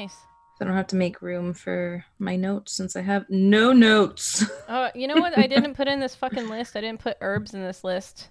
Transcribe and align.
Nice. 0.00 0.16
I 0.60 0.64
don't 0.64 0.76
have 0.76 0.86
to 0.88 0.96
make 0.96 1.20
room 1.20 1.52
for 1.52 2.06
my 2.18 2.34
notes 2.36 2.72
since 2.72 2.96
I 2.96 3.02
have 3.02 3.28
no 3.28 3.72
notes. 3.72 4.44
Oh, 4.72 4.88
you 4.94 5.08
know 5.08 5.16
what? 5.16 5.36
I 5.36 5.48
didn't 5.48 5.74
put 5.74 5.88
in 5.88 5.98
this 5.98 6.14
fucking 6.14 6.48
list. 6.48 6.76
I 6.76 6.80
didn't 6.80 7.00
put 7.00 7.16
herbs 7.20 7.54
in 7.54 7.60
this 7.60 7.82
list. 7.82 8.28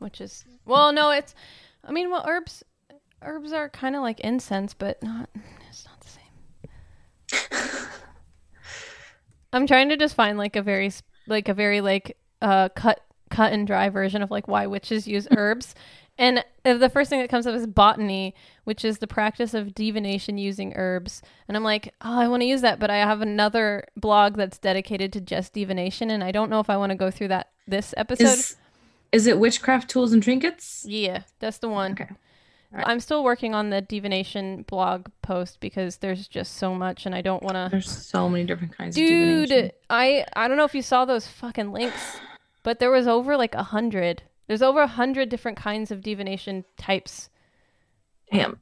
Which 0.00 0.20
is 0.20 0.44
well, 0.66 0.92
no, 0.92 1.10
it's. 1.10 1.34
I 1.82 1.92
mean, 1.92 2.10
well, 2.10 2.24
herbs, 2.28 2.62
herbs 3.22 3.54
are 3.54 3.70
kind 3.70 3.96
of 3.96 4.02
like 4.02 4.20
incense, 4.20 4.74
but 4.74 5.02
not. 5.02 5.30
It's 5.70 5.86
not 5.86 6.00
the 6.02 7.40
same. 7.48 7.88
I'm 9.54 9.66
trying 9.66 9.88
to 9.88 9.96
just 9.96 10.14
find 10.14 10.36
like 10.36 10.56
a 10.56 10.62
very, 10.62 10.92
like 11.26 11.48
a 11.48 11.54
very 11.54 11.80
like 11.80 12.18
uh 12.42 12.68
cut 12.68 13.00
cut 13.30 13.54
and 13.54 13.66
dry 13.66 13.88
version 13.88 14.22
of 14.22 14.30
like 14.30 14.46
why 14.46 14.66
witches 14.66 15.08
use 15.08 15.26
herbs. 15.36 15.74
And 16.18 16.44
uh, 16.64 16.74
the 16.74 16.88
first 16.88 17.08
thing 17.08 17.20
that 17.20 17.30
comes 17.30 17.46
up 17.46 17.54
is 17.54 17.66
botany, 17.66 18.34
which 18.64 18.84
is 18.84 18.98
the 18.98 19.06
practice 19.06 19.54
of 19.54 19.74
divination 19.74 20.36
using 20.36 20.72
herbs. 20.74 21.22
And 21.46 21.56
I'm 21.56 21.62
like, 21.62 21.94
oh, 22.02 22.18
I 22.18 22.26
want 22.26 22.42
to 22.42 22.46
use 22.46 22.60
that, 22.62 22.80
but 22.80 22.90
I 22.90 22.96
have 22.96 23.20
another 23.20 23.84
blog 23.96 24.36
that's 24.36 24.58
dedicated 24.58 25.12
to 25.12 25.20
just 25.20 25.52
divination, 25.52 26.10
and 26.10 26.24
I 26.24 26.32
don't 26.32 26.50
know 26.50 26.60
if 26.60 26.68
I 26.68 26.76
want 26.76 26.90
to 26.90 26.96
go 26.96 27.10
through 27.10 27.28
that 27.28 27.50
this 27.66 27.94
episode. 27.96 28.24
Is 28.24 28.56
is 29.12 29.26
it 29.26 29.38
witchcraft 29.38 29.88
tools 29.88 30.12
and 30.12 30.22
trinkets? 30.22 30.84
yeah, 30.86 31.22
that's 31.38 31.58
the 31.58 31.68
one. 31.68 31.92
Okay. 31.92 32.08
Alright. 32.70 32.86
I'm 32.86 33.00
still 33.00 33.24
working 33.24 33.54
on 33.54 33.70
the 33.70 33.80
divination 33.80 34.62
blog 34.68 35.06
post 35.22 35.58
because 35.58 35.98
there's 35.98 36.28
just 36.28 36.56
so 36.56 36.74
much, 36.74 37.06
and 37.06 37.14
I 37.14 37.22
don't 37.22 37.42
want 37.42 37.54
to. 37.54 37.68
There's 37.70 37.90
so 37.90 38.28
many 38.28 38.44
different 38.44 38.76
kinds 38.76 38.96
of 38.96 39.06
Dude. 39.06 39.72
I 39.88 40.26
I 40.34 40.48
don't 40.48 40.58
know 40.58 40.64
if 40.64 40.74
you 40.74 40.82
saw 40.82 41.04
those 41.04 41.26
fucking 41.26 41.72
links, 41.72 42.18
but 42.62 42.78
there 42.78 42.90
was 42.90 43.06
over 43.06 43.36
like 43.36 43.54
a 43.54 43.62
hundred. 43.62 44.22
There's 44.48 44.62
over 44.62 44.80
a 44.80 44.86
hundred 44.88 45.28
different 45.28 45.56
kinds 45.58 45.90
of 45.90 46.02
divination 46.02 46.64
types. 46.76 47.28
Damn. 48.32 48.58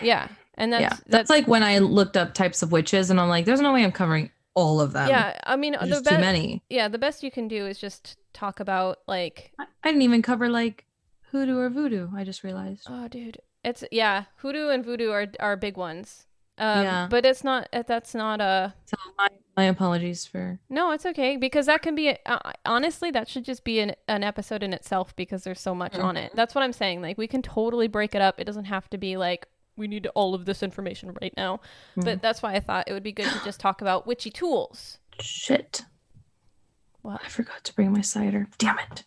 Yeah, 0.00 0.28
and 0.54 0.72
that's 0.72 0.82
yeah. 0.82 0.96
That's, 1.08 1.28
like 1.30 1.48
when 1.48 1.62
I 1.62 1.78
looked 1.78 2.16
up 2.16 2.34
types 2.34 2.62
of 2.62 2.70
witches 2.70 3.10
and 3.10 3.20
I'm 3.20 3.28
like, 3.28 3.44
there's 3.44 3.60
no 3.60 3.72
way 3.72 3.82
I'm 3.82 3.90
covering 3.92 4.30
all 4.54 4.80
of 4.80 4.92
them. 4.92 5.08
yeah. 5.08 5.38
I 5.44 5.56
mean, 5.56 5.72
There's 5.72 5.84
the 5.84 5.88
just 5.88 6.04
too 6.04 6.10
best. 6.10 6.20
many. 6.20 6.62
Yeah, 6.68 6.88
the 6.88 6.98
best 6.98 7.22
you 7.22 7.30
can 7.30 7.48
do 7.48 7.66
is 7.66 7.78
just 7.78 8.16
talk 8.32 8.60
about 8.60 8.98
like, 9.06 9.52
I, 9.58 9.64
I 9.82 9.88
didn't 9.88 10.02
even 10.02 10.22
cover 10.22 10.48
like 10.48 10.84
hoodoo 11.32 11.58
or 11.58 11.70
voodoo. 11.70 12.08
I 12.14 12.24
just 12.24 12.44
realized. 12.44 12.86
oh, 12.88 13.08
dude, 13.08 13.38
it's 13.64 13.82
yeah, 13.90 14.24
hoodoo 14.36 14.68
and 14.68 14.84
voodoo 14.84 15.10
are 15.10 15.26
are 15.40 15.56
big 15.56 15.76
ones. 15.76 16.26
Um, 16.58 16.82
Yeah. 16.84 17.06
but 17.08 17.24
it's 17.24 17.44
not. 17.44 17.68
That's 17.72 18.14
not 18.14 18.40
a. 18.40 18.74
So 18.86 18.96
my, 19.16 19.28
my 19.56 19.64
apologies 19.64 20.26
for 20.26 20.58
No, 20.68 20.90
it's 20.92 21.06
okay 21.06 21.36
because 21.36 21.66
that 21.66 21.82
can 21.82 21.94
be 21.94 22.16
uh, 22.26 22.38
honestly 22.64 23.10
that 23.12 23.28
should 23.28 23.44
just 23.44 23.64
be 23.64 23.80
an, 23.80 23.94
an 24.08 24.24
episode 24.24 24.62
in 24.62 24.72
itself 24.72 25.14
because 25.16 25.44
there's 25.44 25.60
so 25.60 25.74
much 25.74 25.96
on 25.96 26.16
it. 26.16 26.32
That's 26.34 26.54
what 26.54 26.62
I'm 26.64 26.72
saying. 26.72 27.02
Like 27.02 27.18
we 27.18 27.26
can 27.26 27.42
totally 27.42 27.88
break 27.88 28.14
it 28.14 28.22
up. 28.22 28.40
It 28.40 28.44
doesn't 28.44 28.64
have 28.66 28.88
to 28.90 28.98
be 28.98 29.16
like 29.16 29.46
we 29.76 29.86
need 29.86 30.06
all 30.14 30.34
of 30.34 30.44
this 30.44 30.62
information 30.62 31.16
right 31.22 31.32
now. 31.36 31.60
But 31.96 32.20
that's 32.20 32.42
why 32.42 32.54
I 32.54 32.60
thought 32.60 32.88
it 32.88 32.92
would 32.92 33.04
be 33.04 33.12
good 33.12 33.30
to 33.30 33.40
just 33.44 33.60
talk 33.60 33.80
about 33.80 34.06
witchy 34.06 34.30
tools. 34.30 34.98
shit. 35.20 35.84
Well, 37.04 37.20
I 37.24 37.28
forgot 37.28 37.62
to 37.64 37.74
bring 37.74 37.92
my 37.92 38.00
cider. 38.00 38.48
Damn 38.58 38.78
it. 38.80 39.04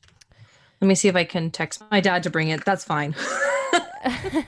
Let 0.80 0.88
me 0.88 0.95
see 0.95 1.09
if 1.09 1.15
I 1.15 1.25
can 1.25 1.52
text 1.52 1.83
my 1.91 1.99
dad 1.99 2.23
to 2.23 2.30
bring 2.30 2.47
it. 2.47 2.63
That's 2.65 2.86
fine. 2.86 3.13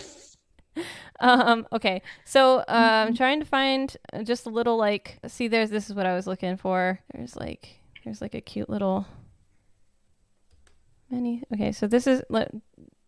Um 1.19 1.67
okay. 1.71 2.01
So, 2.25 2.57
uh, 2.59 3.05
I'm 3.07 3.15
trying 3.15 3.39
to 3.39 3.45
find 3.45 3.95
uh, 4.11 4.23
just 4.23 4.45
a 4.45 4.49
little 4.49 4.75
like 4.77 5.19
see 5.27 5.47
there's 5.47 5.69
this 5.69 5.89
is 5.89 5.95
what 5.95 6.05
I 6.05 6.15
was 6.15 6.27
looking 6.27 6.57
for. 6.57 6.99
There's 7.13 7.35
like 7.35 7.79
there's 8.03 8.21
like 8.21 8.33
a 8.33 8.41
cute 8.41 8.69
little 8.69 9.05
many. 11.09 11.43
Okay, 11.53 11.71
so 11.71 11.87
this 11.87 12.07
is 12.07 12.23
let 12.29 12.51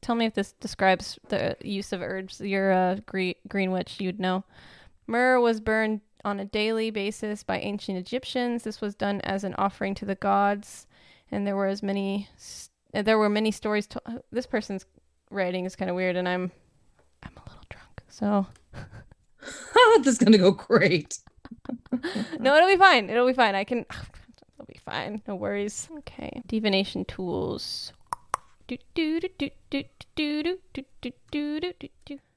tell 0.01 0.15
me 0.15 0.25
if 0.25 0.33
this 0.35 0.53
describes 0.53 1.17
the 1.29 1.57
use 1.61 1.91
of 1.91 2.01
herbs. 2.01 2.39
You're 2.39 2.71
a 2.71 3.01
green, 3.05 3.35
green 3.47 3.71
witch, 3.71 3.99
you'd 3.99 4.19
know. 4.19 4.43
Myrrh 5.07 5.39
was 5.39 5.59
burned 5.59 6.01
on 6.23 6.39
a 6.39 6.45
daily 6.45 6.89
basis 6.91 7.43
by 7.43 7.59
ancient 7.59 7.97
Egyptians. 7.97 8.63
This 8.63 8.81
was 8.81 8.95
done 8.95 9.21
as 9.21 9.43
an 9.43 9.55
offering 9.57 9.93
to 9.95 10.05
the 10.05 10.15
gods, 10.15 10.87
and 11.31 11.45
there 11.45 11.55
were 11.55 11.67
as 11.67 11.81
many. 11.83 12.29
s- 12.35 12.69
uh, 12.93 13.01
There 13.01 13.17
were 13.17 13.29
many 13.29 13.51
stories. 13.51 13.87
To- 13.87 14.23
this 14.31 14.45
person's 14.45 14.85
writing 15.31 15.65
is 15.65 15.75
kind 15.75 15.89
of 15.89 15.95
weird, 15.95 16.15
and 16.15 16.29
I'm. 16.29 16.51
So 18.09 18.47
this 19.97 20.07
is 20.07 20.17
gonna 20.17 20.37
go 20.37 20.51
great. 20.51 21.19
no, 22.39 22.55
it'll 22.55 22.69
be 22.69 22.77
fine. 22.77 23.09
It'll 23.09 23.27
be 23.27 23.33
fine. 23.33 23.55
I 23.55 23.63
can. 23.63 23.79
It'll 23.79 24.65
be 24.67 24.79
fine. 24.83 25.21
No 25.27 25.35
worries. 25.35 25.89
Okay. 25.99 26.41
Divination 26.47 27.05
tools. 27.05 27.93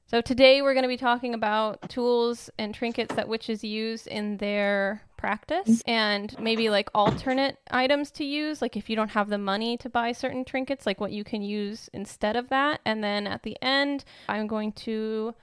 So 0.09 0.21
today 0.21 0.61
we're 0.61 0.73
going 0.73 0.83
to 0.83 0.87
be 0.87 0.97
talking 0.97 1.33
about 1.33 1.89
tools 1.89 2.49
and 2.57 2.73
trinkets 2.73 3.15
that 3.15 3.27
witches 3.27 3.63
use 3.63 4.07
in 4.07 4.37
their 4.37 5.03
practice 5.17 5.83
and 5.85 6.35
maybe 6.39 6.69
like 6.69 6.89
alternate 6.95 7.57
items 7.71 8.09
to 8.11 8.23
use 8.23 8.61
like 8.61 8.77
if 8.77 8.89
you 8.89 8.95
don't 8.95 9.09
have 9.09 9.29
the 9.29 9.37
money 9.37 9.75
to 9.77 9.89
buy 9.89 10.11
certain 10.11 10.45
trinkets 10.45 10.85
like 10.85 11.01
what 11.01 11.11
you 11.11 11.23
can 11.23 11.41
use 11.41 11.89
instead 11.93 12.35
of 12.35 12.47
that 12.49 12.79
and 12.85 13.03
then 13.03 13.27
at 13.27 13.43
the 13.43 13.57
end 13.61 14.05
I'm 14.29 14.47
going 14.47 14.71
to 14.73 15.35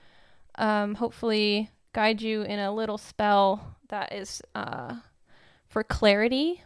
um, 0.57 0.95
hopefully 0.95 1.69
guide 1.93 2.21
you 2.21 2.43
in 2.43 2.59
a 2.59 2.73
little 2.73 2.97
spell 2.97 3.75
that 3.89 4.13
is 4.13 4.41
uh, 4.55 4.95
for 5.67 5.83
clarity. 5.83 6.61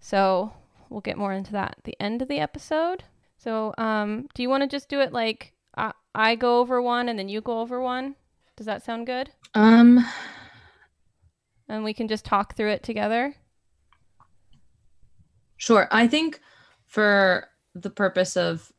So 0.00 0.52
we'll 0.90 1.00
get 1.00 1.18
more 1.18 1.32
into 1.32 1.52
that 1.52 1.76
at 1.78 1.84
the 1.84 1.96
end 2.00 2.22
of 2.22 2.28
the 2.28 2.40
episode. 2.40 3.04
So, 3.38 3.74
um, 3.78 4.28
do 4.34 4.42
you 4.42 4.48
want 4.48 4.62
to 4.62 4.68
just 4.68 4.88
do 4.88 5.00
it 5.00 5.12
like 5.12 5.52
I, 5.76 5.92
I 6.14 6.34
go 6.34 6.60
over 6.60 6.80
one 6.80 7.08
and 7.08 7.18
then 7.18 7.28
you 7.28 7.40
go 7.40 7.60
over 7.60 7.80
one? 7.80 8.16
Does 8.56 8.66
that 8.66 8.84
sound 8.84 9.06
good? 9.06 9.30
Um 9.54 10.04
And 11.68 11.84
we 11.84 11.94
can 11.94 12.08
just 12.08 12.24
talk 12.24 12.56
through 12.56 12.70
it 12.70 12.82
together. 12.82 13.34
Sure. 15.56 15.88
I 15.90 16.06
think 16.06 16.40
for 16.86 17.48
the 17.74 17.90
purpose 17.90 18.36
of, 18.36 18.70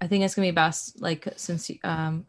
I 0.00 0.06
think 0.06 0.24
it's 0.24 0.34
gonna 0.34 0.48
be 0.48 0.52
best, 0.52 1.00
like 1.00 1.28
since 1.36 1.70
um, 1.84 2.26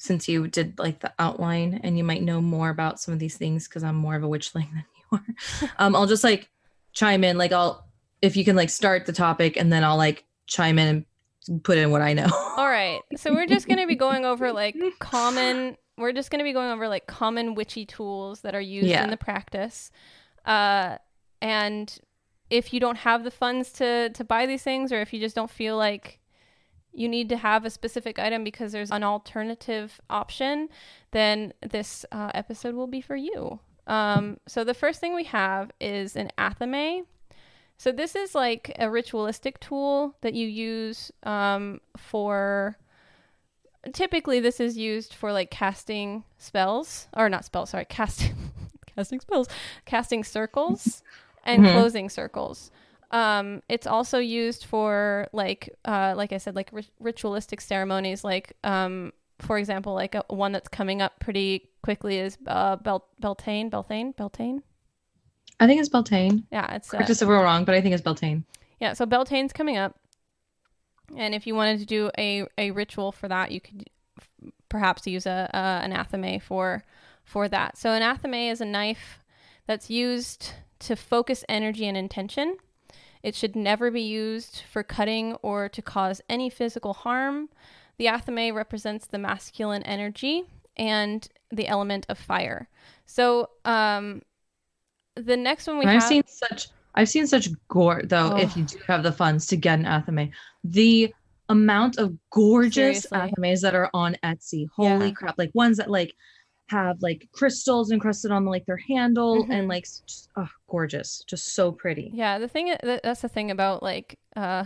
since 0.00 0.28
you 0.28 0.46
did 0.48 0.78
like 0.78 1.00
the 1.00 1.12
outline 1.18 1.80
and 1.82 1.98
you 1.98 2.04
might 2.04 2.22
know 2.22 2.40
more 2.40 2.70
about 2.70 3.00
some 3.00 3.12
of 3.12 3.20
these 3.20 3.36
things 3.36 3.68
because 3.68 3.82
I'm 3.82 3.96
more 3.96 4.14
of 4.16 4.22
a 4.24 4.28
witchling 4.28 4.70
than 4.72 4.84
you 4.96 5.18
are. 5.18 5.68
um, 5.78 5.94
I'll 5.94 6.06
just 6.06 6.24
like 6.24 6.48
chime 6.92 7.24
in, 7.24 7.36
like 7.36 7.52
I'll 7.52 7.84
if 8.22 8.36
you 8.36 8.44
can 8.44 8.56
like 8.56 8.70
start 8.70 9.04
the 9.06 9.12
topic 9.12 9.56
and 9.56 9.72
then 9.72 9.84
I'll 9.84 9.96
like 9.96 10.24
chime 10.46 10.78
in 10.78 11.04
and 11.48 11.62
put 11.64 11.78
in 11.78 11.90
what 11.90 12.00
I 12.00 12.12
know. 12.14 12.28
All 12.56 12.68
right. 12.68 13.00
So 13.16 13.32
we're 13.34 13.46
just 13.46 13.66
going 13.68 13.78
to 13.78 13.86
be 13.86 13.94
going 13.96 14.24
over 14.24 14.52
like 14.62 14.76
common 15.00 15.76
we're 15.96 16.12
just 16.12 16.30
going 16.30 16.38
to 16.38 16.44
be 16.44 16.52
going 16.52 16.70
over 16.70 16.86
like 16.88 17.06
common 17.08 17.54
witchy 17.56 17.84
tools 17.84 18.42
that 18.42 18.54
are 18.54 18.60
used 18.60 18.86
Yeah. 18.88 19.02
in 19.04 19.10
the 19.10 19.16
practice. 19.16 19.90
Uh 20.44 20.98
and 21.42 21.98
if 22.50 22.72
you 22.72 22.80
don't 22.80 22.98
have 22.98 23.24
the 23.24 23.30
funds 23.30 23.72
to 23.74 24.10
to 24.10 24.24
buy 24.24 24.46
these 24.46 24.62
things 24.62 24.92
or 24.92 25.00
if 25.00 25.12
you 25.12 25.20
just 25.20 25.34
don't 25.36 25.50
feel 25.50 25.76
like 25.76 26.17
you 26.92 27.08
need 27.08 27.28
to 27.28 27.36
have 27.36 27.64
a 27.64 27.70
specific 27.70 28.18
item 28.18 28.42
because 28.44 28.72
there's 28.72 28.90
an 28.90 29.04
alternative 29.04 30.00
option, 30.10 30.68
then 31.12 31.52
this 31.60 32.04
uh, 32.12 32.30
episode 32.34 32.74
will 32.74 32.86
be 32.86 33.00
for 33.00 33.16
you. 33.16 33.60
Um, 33.86 34.38
so 34.46 34.64
the 34.64 34.74
first 34.74 35.00
thing 35.00 35.14
we 35.14 35.24
have 35.24 35.70
is 35.80 36.16
an 36.16 36.30
athame. 36.38 37.04
So 37.78 37.92
this 37.92 38.16
is 38.16 38.34
like 38.34 38.74
a 38.78 38.90
ritualistic 38.90 39.60
tool 39.60 40.16
that 40.22 40.34
you 40.34 40.46
use 40.48 41.12
um, 41.22 41.80
for. 41.96 42.76
Typically, 43.92 44.40
this 44.40 44.58
is 44.60 44.76
used 44.76 45.14
for 45.14 45.32
like 45.32 45.50
casting 45.50 46.24
spells, 46.36 47.08
or 47.16 47.28
not 47.28 47.44
spells. 47.44 47.70
Sorry, 47.70 47.84
casting 47.88 48.34
casting 48.96 49.20
spells, 49.20 49.48
casting 49.86 50.24
circles, 50.24 51.02
and 51.44 51.62
Mhm. 51.62 51.72
closing 51.72 52.08
circles. 52.10 52.70
Um, 53.10 53.62
it's 53.68 53.86
also 53.86 54.18
used 54.18 54.64
for 54.64 55.28
like, 55.32 55.70
uh, 55.84 56.14
like 56.16 56.32
I 56.32 56.38
said, 56.38 56.54
like 56.54 56.70
ri- 56.72 56.90
ritualistic 57.00 57.60
ceremonies. 57.60 58.22
Like, 58.22 58.52
um, 58.64 59.12
for 59.38 59.58
example, 59.58 59.94
like 59.94 60.14
a, 60.14 60.24
one 60.28 60.52
that's 60.52 60.68
coming 60.68 61.00
up 61.00 61.18
pretty 61.20 61.70
quickly 61.82 62.18
is 62.18 62.36
uh, 62.46 62.76
Bel- 62.76 63.08
Beltane, 63.20 63.70
Beltane, 63.70 64.12
Beltane. 64.12 64.62
I 65.60 65.66
think 65.66 65.80
it's 65.80 65.88
Beltane. 65.88 66.44
Yeah, 66.52 66.74
it's 66.74 66.92
uh, 66.92 67.04
if 67.08 67.22
we're 67.22 67.42
wrong, 67.42 67.64
but 67.64 67.74
I 67.74 67.80
think 67.80 67.94
it's 67.94 68.02
Beltane. 68.02 68.44
yeah. 68.80 68.92
So 68.92 69.06
Beltane's 69.06 69.52
coming 69.52 69.76
up, 69.76 69.98
and 71.16 71.34
if 71.34 71.46
you 71.46 71.54
wanted 71.54 71.80
to 71.80 71.86
do 71.86 72.10
a 72.16 72.46
a 72.56 72.70
ritual 72.70 73.10
for 73.10 73.26
that, 73.28 73.50
you 73.50 73.60
could 73.60 73.90
perhaps 74.68 75.06
use 75.06 75.26
a, 75.26 75.50
a 75.52 75.84
an 75.84 75.92
athame 75.92 76.40
for 76.40 76.84
for 77.24 77.48
that. 77.48 77.76
So 77.76 77.90
an 77.90 78.02
athame 78.02 78.52
is 78.52 78.60
a 78.60 78.64
knife 78.64 79.18
that's 79.66 79.90
used 79.90 80.52
to 80.80 80.94
focus 80.94 81.44
energy 81.48 81.86
and 81.86 81.96
intention. 81.96 82.56
It 83.22 83.34
should 83.34 83.56
never 83.56 83.90
be 83.90 84.02
used 84.02 84.62
for 84.70 84.82
cutting 84.82 85.34
or 85.42 85.68
to 85.68 85.82
cause 85.82 86.20
any 86.28 86.50
physical 86.50 86.92
harm. 86.94 87.48
The 87.98 88.06
athame 88.06 88.54
represents 88.54 89.06
the 89.06 89.18
masculine 89.18 89.82
energy 89.82 90.44
and 90.76 91.26
the 91.50 91.66
element 91.66 92.06
of 92.08 92.18
fire. 92.18 92.68
So, 93.06 93.50
um, 93.64 94.22
the 95.16 95.36
next 95.36 95.66
one 95.66 95.78
we 95.78 95.84
And 95.84 95.90
have, 95.94 96.02
I've 96.02 96.08
seen 96.08 96.22
such 96.26 96.68
I've 96.94 97.08
seen 97.08 97.26
such 97.26 97.48
gore 97.68 98.02
though 98.04 98.32
Oh. 98.34 98.36
if 98.38 98.56
you 98.56 98.64
do 98.64 98.78
have 98.86 99.02
the 99.02 99.12
funds 99.12 99.46
to 99.48 99.56
get 99.56 99.78
an 99.78 99.84
athame. 99.84 100.30
The 100.64 101.12
amount 101.48 101.96
of 101.98 102.16
gorgeous 102.30 103.02
Seriously. 103.02 103.18
athames 103.18 103.60
that 103.62 103.74
are 103.74 103.90
on 103.94 104.16
Etsy. 104.22 104.68
Holy 104.74 105.08
Yeah. 105.08 105.12
crap. 105.12 105.38
Like 105.38 105.50
ones 105.54 105.76
that 105.78 105.90
like 105.90 106.14
have 106.68 106.96
like 107.00 107.28
crystals 107.32 107.90
encrusted 107.90 108.30
on 108.30 108.44
like 108.44 108.66
their 108.66 108.76
handle 108.88 109.44
Mhm. 109.44 109.50
and 109.52 109.68
like 109.68 109.84
just 109.84 110.28
oh 110.36 110.48
gorgeous. 110.68 111.22
Just 111.26 111.54
so 111.54 111.72
pretty. 111.72 112.10
Yeah, 112.12 112.38
the 112.38 112.48
thing 112.48 112.74
that- 112.82 113.02
that's 113.02 113.22
the 113.22 113.28
thing 113.28 113.50
about 113.50 113.82
like 113.82 114.18
uh 114.36 114.64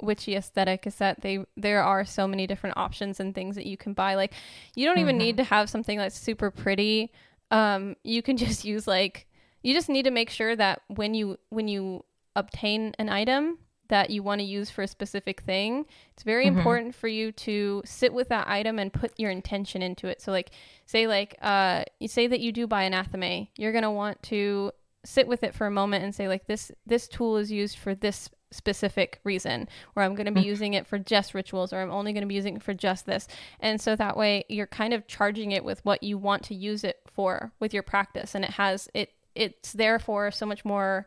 witchy 0.00 0.34
aesthetic 0.36 0.86
is 0.86 0.96
that 0.96 1.22
they 1.22 1.44
there 1.56 1.82
are 1.82 2.04
so 2.04 2.28
many 2.28 2.46
different 2.46 2.76
options 2.76 3.18
and 3.20 3.34
things 3.34 3.56
that 3.56 3.66
you 3.66 3.76
can 3.76 3.92
buy. 3.94 4.14
Like 4.14 4.34
you 4.76 4.86
don't 4.86 4.98
even 4.98 5.16
Mhm. 5.16 5.20
need 5.20 5.36
to 5.38 5.44
have 5.44 5.68
something 5.70 5.98
that's 5.98 6.16
super 6.18 6.50
pretty. 6.50 7.10
Um 7.50 7.96
you 8.04 8.22
can 8.22 8.36
just 8.46 8.64
use 8.64 8.86
like 8.86 9.26
you 9.62 9.74
just 9.74 9.88
need 9.88 10.04
to 10.04 10.10
make 10.10 10.30
sure 10.30 10.54
that 10.56 10.82
when 10.88 11.14
you 11.14 11.38
when 11.50 11.68
you 11.68 12.04
obtain 12.36 12.94
an 12.98 13.08
item 13.08 13.58
that 13.92 14.08
you 14.10 14.22
want 14.22 14.40
to 14.40 14.44
use 14.46 14.70
for 14.70 14.80
a 14.82 14.86
specific 14.88 15.42
thing, 15.42 15.84
it's 16.14 16.22
very 16.22 16.46
Mhm. 16.46 16.56
important 16.56 16.94
for 16.94 17.08
you 17.08 17.30
to 17.32 17.82
sit 17.84 18.12
with 18.14 18.28
that 18.30 18.48
item 18.48 18.78
and 18.78 18.90
put 18.92 19.12
your 19.18 19.30
intention 19.30 19.82
into 19.82 20.06
it. 20.08 20.20
So 20.22 20.32
like 20.32 20.50
say 20.86 21.06
like 21.06 21.36
uh 21.42 21.84
you 22.00 22.08
say 22.08 22.26
that 22.26 22.40
you 22.40 22.52
do 22.52 22.66
buy 22.66 22.84
an 22.84 22.94
athame, 22.94 23.48
you're 23.58 23.72
going 23.72 23.82
to 23.84 23.90
want 23.90 24.22
to 24.24 24.72
sit 25.04 25.26
with 25.28 25.42
it 25.44 25.54
for 25.54 25.66
a 25.66 25.70
moment 25.70 26.04
and 26.04 26.14
say 26.14 26.26
like 26.26 26.46
this 26.46 26.72
this 26.86 27.06
tool 27.06 27.36
is 27.36 27.52
used 27.52 27.76
for 27.76 27.94
this 27.94 28.30
specific 28.50 29.18
reason 29.24 29.66
or 29.96 30.02
i'm 30.02 30.14
going 30.14 30.26
to 30.26 30.32
be 30.32 30.42
Mhm. 30.42 30.52
using 30.54 30.74
it 30.74 30.86
for 30.86 30.98
just 30.98 31.32
rituals 31.34 31.72
or 31.72 31.80
i'm 31.80 31.90
only 31.90 32.12
going 32.12 32.20
to 32.22 32.28
be 32.28 32.34
using 32.34 32.54
it 32.56 32.62
for 32.62 32.74
just 32.74 33.06
this 33.06 33.26
and 33.60 33.80
so 33.80 33.96
that 33.96 34.14
way 34.16 34.44
you're 34.50 34.66
kind 34.66 34.92
of 34.92 35.06
charging 35.06 35.52
it 35.52 35.64
with 35.64 35.82
what 35.86 36.02
you 36.02 36.18
want 36.18 36.42
to 36.44 36.54
use 36.54 36.84
it 36.84 37.00
for 37.06 37.50
with 37.60 37.72
your 37.72 37.82
practice 37.82 38.34
and 38.34 38.44
it 38.44 38.50
has 38.52 38.90
it 38.92 39.08
it's 39.34 39.72
therefore 39.72 40.30
so 40.30 40.44
much 40.44 40.64
more 40.66 41.06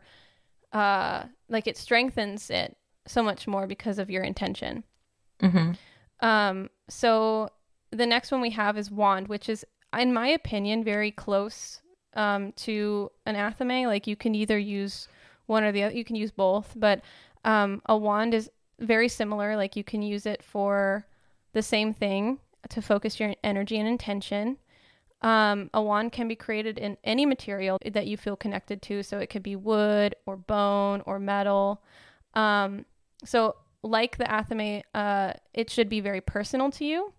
uh 0.72 1.22
like 1.48 1.66
it 1.66 1.76
strengthens 1.76 2.50
it 2.50 2.76
so 3.06 3.22
much 3.22 3.46
more 3.46 3.66
because 3.66 3.98
of 3.98 4.10
your 4.10 4.22
intention 4.22 4.84
hmm 5.40 5.72
um, 6.20 6.70
so 6.88 7.50
the 7.90 8.06
next 8.06 8.30
one 8.30 8.40
we 8.40 8.50
have 8.50 8.76
is 8.78 8.90
wand, 8.90 9.28
which 9.28 9.48
is, 9.48 9.64
in 9.96 10.12
my 10.12 10.28
opinion, 10.28 10.84
very 10.84 11.10
close 11.10 11.80
um, 12.14 12.52
to 12.52 13.10
an 13.26 13.34
athame. 13.34 13.86
Like 13.86 14.06
you 14.06 14.16
can 14.16 14.34
either 14.34 14.58
use 14.58 15.08
one 15.46 15.64
or 15.64 15.72
the 15.72 15.84
other. 15.84 15.94
You 15.94 16.04
can 16.04 16.16
use 16.16 16.30
both, 16.30 16.72
but 16.76 17.02
um, 17.44 17.82
a 17.86 17.96
wand 17.96 18.34
is 18.34 18.50
very 18.80 19.08
similar. 19.08 19.56
Like 19.56 19.76
you 19.76 19.84
can 19.84 20.02
use 20.02 20.26
it 20.26 20.42
for 20.42 21.06
the 21.52 21.62
same 21.62 21.94
thing 21.94 22.38
to 22.68 22.82
focus 22.82 23.20
your 23.20 23.34
energy 23.44 23.78
and 23.78 23.88
intention. 23.88 24.58
Um, 25.22 25.70
a 25.72 25.80
wand 25.82 26.12
can 26.12 26.28
be 26.28 26.36
created 26.36 26.78
in 26.78 26.98
any 27.02 27.24
material 27.26 27.78
that 27.90 28.06
you 28.06 28.16
feel 28.16 28.36
connected 28.36 28.82
to. 28.82 29.02
So 29.02 29.18
it 29.18 29.28
could 29.30 29.42
be 29.42 29.56
wood 29.56 30.14
or 30.26 30.36
bone 30.36 31.02
or 31.06 31.18
metal. 31.18 31.82
Um, 32.34 32.84
so 33.24 33.56
like 33.82 34.18
the 34.18 34.24
athame, 34.24 34.82
uh, 34.94 35.32
it 35.54 35.70
should 35.70 35.88
be 35.88 36.00
very 36.00 36.20
personal 36.20 36.70
to 36.72 36.84
you. 36.84 37.12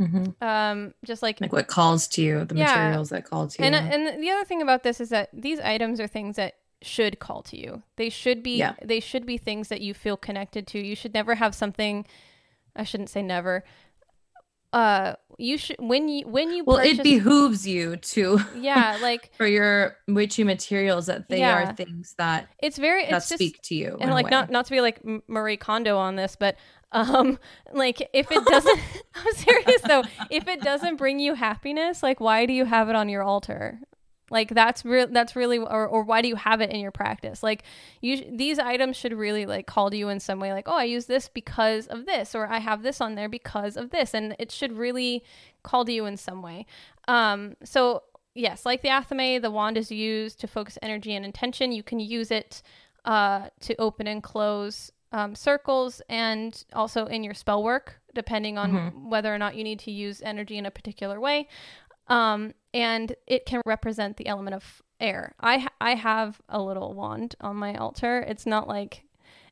Mm-hmm. 0.00 0.44
Um, 0.44 0.94
just 1.04 1.22
like, 1.22 1.40
Like 1.40 1.52
what 1.52 1.68
calls 1.68 2.06
to 2.08 2.22
you, 2.22 2.44
the 2.44 2.54
Yeah. 2.56 2.66
materials 2.74 3.08
that 3.10 3.24
call 3.24 3.48
to 3.48 3.62
you. 3.62 3.64
and 3.66 3.74
and 3.74 4.22
the 4.22 4.30
other 4.30 4.44
thing 4.44 4.60
about 4.60 4.82
this 4.82 5.00
is 5.00 5.08
that 5.08 5.30
these 5.32 5.58
items 5.60 6.00
are 6.00 6.06
things 6.06 6.36
that 6.36 6.54
should 6.82 7.18
call 7.18 7.42
to 7.44 7.56
you. 7.58 7.82
They 7.96 8.10
should 8.10 8.42
be 8.42 8.58
Yeah. 8.58 8.74
they 8.84 9.00
should 9.00 9.24
be 9.24 9.38
things 9.38 9.68
that 9.68 9.80
you 9.80 9.94
feel 9.94 10.16
connected 10.18 10.66
to. 10.68 10.78
You 10.78 10.94
should 10.96 11.14
never 11.14 11.36
have 11.36 11.54
something. 11.54 12.04
I 12.74 12.84
shouldn't 12.84 13.08
say 13.08 13.22
never. 13.22 13.64
Uh, 14.76 15.14
you 15.38 15.56
should 15.56 15.76
when 15.78 16.06
you 16.06 16.26
when 16.28 16.50
you 16.52 16.62
well, 16.64 16.76
purchase, 16.76 16.98
it 16.98 17.02
behooves 17.02 17.66
you 17.66 17.96
to 17.96 18.38
yeah 18.58 18.98
like 19.00 19.30
for 19.38 19.46
your 19.46 19.96
witchy 20.06 20.44
materials 20.44 21.06
that 21.06 21.30
they 21.30 21.40
Yeah. 21.40 21.70
are 21.70 21.74
things 21.74 22.14
that 22.18 22.48
it's 22.62 22.76
very 22.76 23.04
that 23.04 23.16
it's 23.16 23.28
just 23.30 23.38
speak 23.42 23.62
to 23.62 23.74
you. 23.74 23.96
and 23.98 24.10
like 24.10 24.30
not 24.30 24.50
not 24.50 24.66
to 24.66 24.70
be 24.70 24.82
like 24.82 25.00
Marie 25.28 25.56
Kondo 25.56 25.96
on 25.96 26.16
this, 26.16 26.36
but 26.36 26.56
um 26.92 27.38
like 27.72 28.06
if 28.12 28.30
it 28.30 28.44
doesn't 28.44 28.78
I'm 29.14 29.32
serious 29.34 29.80
though, 29.88 30.04
if 30.30 30.46
it 30.46 30.62
doesn't 30.62 30.96
bring 30.96 31.20
you 31.20 31.32
happiness, 31.34 32.02
like 32.02 32.20
why 32.20 32.44
do 32.44 32.52
you 32.52 32.66
have 32.66 32.90
it 32.90 32.96
on 32.96 33.08
your 33.08 33.22
altar? 33.22 33.80
Like 34.30 34.48
that's 34.50 34.84
real 34.84 35.06
that's 35.06 35.36
really 35.36 35.58
or, 35.58 35.86
or 35.86 36.02
why 36.02 36.20
do 36.20 36.28
you 36.28 36.36
have 36.36 36.60
it 36.60 36.70
in 36.70 36.80
your 36.80 36.90
practice? 36.90 37.42
Like 37.42 37.62
you 38.00 38.16
sh- 38.16 38.22
these 38.30 38.58
items 38.58 38.96
should 38.96 39.12
really 39.14 39.46
like 39.46 39.66
call 39.66 39.88
to 39.90 39.96
you 39.96 40.08
in 40.08 40.18
some 40.20 40.40
way 40.40 40.52
like, 40.52 40.66
"Oh, 40.68 40.76
I 40.76 40.84
use 40.84 41.06
this 41.06 41.28
because 41.28 41.86
of 41.86 42.06
this," 42.06 42.34
or 42.34 42.46
"I 42.48 42.58
have 42.58 42.82
this 42.82 43.00
on 43.00 43.14
there 43.14 43.28
because 43.28 43.76
of 43.76 43.90
this." 43.90 44.14
And 44.14 44.34
it 44.38 44.50
should 44.50 44.72
really 44.76 45.22
call 45.62 45.84
to 45.84 45.92
you 45.92 46.06
in 46.06 46.16
some 46.16 46.42
way. 46.42 46.66
Um 47.06 47.56
so 47.62 48.02
yes, 48.34 48.66
like 48.66 48.82
the 48.82 48.88
athame, 48.88 49.40
the 49.40 49.50
wand 49.50 49.78
is 49.78 49.90
used 49.92 50.40
to 50.40 50.46
focus 50.46 50.76
energy 50.82 51.14
and 51.14 51.24
intention. 51.24 51.70
You 51.72 51.82
can 51.82 52.00
use 52.00 52.30
it 52.30 52.62
uh, 53.04 53.50
to 53.60 53.76
open 53.76 54.06
and 54.08 54.22
close 54.22 54.90
um, 55.12 55.34
circles 55.36 56.02
and 56.08 56.64
also 56.72 57.06
in 57.06 57.22
your 57.22 57.32
spell 57.32 57.62
work, 57.62 58.00
depending 58.14 58.58
on 58.58 58.72
Mhm. 58.72 59.08
whether 59.08 59.32
or 59.32 59.38
not 59.38 59.54
you 59.54 59.62
need 59.62 59.78
to 59.78 59.92
use 59.92 60.20
energy 60.20 60.58
in 60.58 60.66
a 60.66 60.70
particular 60.70 61.20
way. 61.20 61.48
Um, 62.08 62.54
and 62.72 63.14
it 63.26 63.46
can 63.46 63.62
represent 63.66 64.16
the 64.16 64.26
element 64.26 64.54
of 64.54 64.82
air. 65.00 65.34
I 65.40 65.66
I 65.80 65.94
have 65.94 66.40
a 66.48 66.60
little 66.60 66.94
wand 66.94 67.34
on 67.40 67.56
my 67.56 67.74
altar. 67.74 68.20
It's 68.20 68.46
not 68.46 68.68
like 68.68 69.04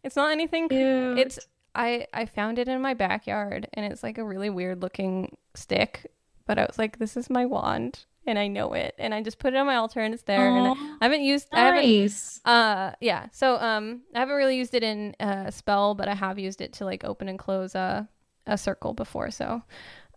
it's 0.03 0.17
not 0.17 0.31
anything 0.31 0.69
Cute. 0.69 1.19
it's 1.19 1.39
I 1.75 2.06
I 2.12 2.27
found 2.27 2.59
it 2.59 2.69
in 2.69 2.81
my 2.81 2.95
backyard 2.95 3.69
and 3.75 3.91
it's 3.91 4.03
like 4.03 4.19
a 4.19 4.25
really 4.25 4.51
weird 4.51 4.83
looking 4.83 5.37
stick, 5.55 6.11
but 6.47 6.59
I 6.59 6.65
was 6.65 6.79
like 6.79 6.99
this 6.99 7.17
is 7.17 7.31
my 7.31 7.47
wand 7.47 8.05
and 8.27 8.39
I 8.39 8.47
know 8.47 8.73
it 8.73 8.95
and 8.99 9.12
I 9.12 9.23
just 9.23 9.39
put 9.39 9.55
it 9.55 9.56
on 9.56 9.67
my 9.67 9.77
altar 9.77 10.01
and 10.01 10.15
it's 10.15 10.23
there 10.23 10.56
and 10.56 10.67
I, 10.69 10.71
I 11.01 11.05
haven't 11.05 11.23
used 11.23 11.49
I 11.53 11.61
haven't 11.61 11.83
nice. 11.83 12.41
uh 12.45 12.93
yeah. 13.01 13.27
So 13.33 13.56
um 13.56 14.03
I 14.15 14.21
haven't 14.21 14.37
really 14.37 14.56
used 14.56 14.75
it 14.75 14.83
in 14.83 15.15
uh 15.21 15.51
spell, 15.51 15.95
but 15.95 16.09
I 16.09 16.15
have 16.15 16.39
used 16.39 16.61
it 16.61 16.75
to 16.75 16.85
like 16.85 17.05
open 17.05 17.29
and 17.29 17.39
close 17.39 17.75
a 17.75 18.09
a 18.47 18.56
circle 18.59 18.93
before. 18.93 19.31
So 19.31 19.62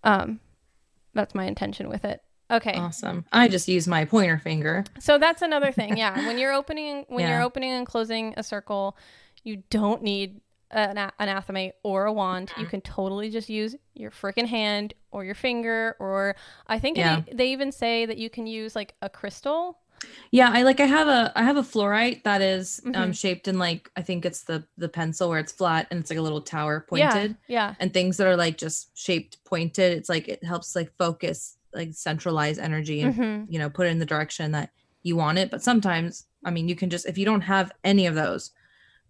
um 0.03 0.39
that's 1.13 1.33
my 1.33 1.45
intention 1.45 1.89
with 1.89 2.05
it. 2.05 2.21
Okay. 2.49 2.73
Awesome. 2.73 3.25
I 3.31 3.47
just 3.49 3.67
use 3.67 3.87
my 3.87 4.05
pointer 4.05 4.37
finger. 4.39 4.85
So 4.99 5.17
that's 5.17 5.41
another 5.41 5.71
thing. 5.71 5.97
Yeah, 5.97 6.15
when 6.27 6.37
you're 6.37 6.53
opening 6.53 7.05
when 7.09 7.21
Yeah. 7.25 7.33
you're 7.35 7.41
opening 7.43 7.71
and 7.73 7.85
closing 7.85 8.33
a 8.37 8.43
circle, 8.43 8.97
you 9.43 9.63
don't 9.69 10.01
need 10.01 10.41
an, 10.71 11.11
anathema 11.19 11.71
or 11.83 12.05
a 12.05 12.13
wand. 12.13 12.51
You 12.57 12.65
can 12.65 12.81
totally 12.81 13.29
just 13.29 13.49
use 13.49 13.75
your 13.93 14.11
freaking 14.11 14.47
hand 14.47 14.93
or 15.11 15.23
your 15.25 15.35
finger 15.35 15.95
or 15.99 16.35
I 16.67 16.79
think 16.79 16.97
Yeah. 16.97 17.23
it, 17.27 17.35
they 17.37 17.51
even 17.51 17.71
say 17.71 18.05
that 18.05 18.17
you 18.17 18.29
can 18.29 18.47
use 18.47 18.75
like 18.75 18.93
a 19.01 19.09
crystal. 19.09 19.79
Yeah, 20.29 20.51
I 20.53 20.61
like 20.63 20.79
I 20.79 20.85
have 20.85 21.07
a 21.07 21.31
I 21.35 21.43
have 21.43 21.57
a 21.57 21.63
fluorite 21.63 22.23
that 22.23 22.41
is 22.41 22.79
um 22.85 22.93
Mhm. 23.11 23.17
shaped 23.19 23.47
in 23.47 23.57
like 23.57 23.89
I 23.95 24.01
think 24.03 24.25
it's 24.25 24.43
the 24.43 24.63
the 24.77 24.87
pencil 24.89 25.29
where 25.29 25.39
it's 25.39 25.51
flat 25.51 25.87
and 25.89 25.99
it's 25.99 26.09
like 26.11 26.19
a 26.19 26.21
little 26.21 26.41
tower 26.41 26.85
pointed. 26.87 27.31
Yeah, 27.47 27.69
Yeah. 27.69 27.75
And 27.79 27.93
things 27.93 28.17
that 28.17 28.27
are 28.27 28.37
like 28.37 28.57
just 28.57 28.95
shaped 28.97 29.43
pointed, 29.43 29.97
it's 29.97 30.07
like 30.09 30.27
it 30.27 30.43
helps 30.43 30.75
like 30.75 30.91
focus, 30.97 31.56
like 31.73 31.93
centralize 31.93 32.57
energy 32.57 33.01
and 33.01 33.15
hmm 33.15 33.43
you 33.49 33.59
know, 33.59 33.69
put 33.69 33.87
it 33.87 33.91
in 33.91 33.99
the 33.99 34.05
direction 34.05 34.51
that 34.51 34.71
you 35.03 35.15
want 35.15 35.37
it. 35.37 35.49
But 35.51 35.63
sometimes, 35.63 36.25
I 36.43 36.51
mean, 36.51 36.67
you 36.67 36.75
can 36.75 36.89
just 36.89 37.05
if 37.07 37.17
you 37.17 37.25
don't 37.25 37.41
have 37.41 37.71
any 37.83 38.05
of 38.07 38.15
those, 38.15 38.51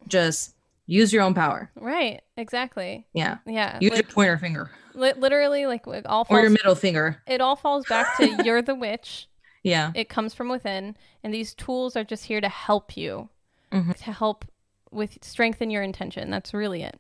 just 0.07 0.55
use 0.85 1.11
your 1.11 1.23
own 1.23 1.33
power. 1.33 1.71
Right. 1.75 2.21
Exactly. 2.37 3.05
Yeah. 3.13 3.37
Yeah. 3.45 3.77
Use 3.81 3.91
like, 3.91 4.03
your 4.03 4.11
pointer 4.13 4.37
finger 4.37 4.71
li- 4.93 5.13
literally 5.17 5.65
like 5.65 5.85
it 5.87 6.05
all 6.05 6.25
or 6.29 6.39
your 6.41 6.49
middle 6.49 6.75
finger. 6.75 7.21
it 7.27 7.41
all 7.41 7.55
falls 7.55 7.85
back 7.85 8.15
to 8.17 8.29
you're 8.43 8.61
the 8.61 8.75
witch 8.75 9.27
Yeah. 9.63 9.91
it 9.95 10.09
comes 10.09 10.33
from 10.33 10.49
within 10.49 10.95
and 11.23 11.33
these 11.33 11.53
tools 11.53 11.95
are 11.95 12.03
just 12.03 12.25
here 12.25 12.41
to 12.41 12.49
help 12.49 12.95
you 12.97 13.29
Mhm. 13.71 13.95
to 13.97 14.11
help 14.11 14.45
with 14.91 15.17
strengthen 15.21 15.69
your 15.69 15.83
intention 15.83 16.31
that's 16.31 16.53
really 16.53 16.81
it 16.83 16.99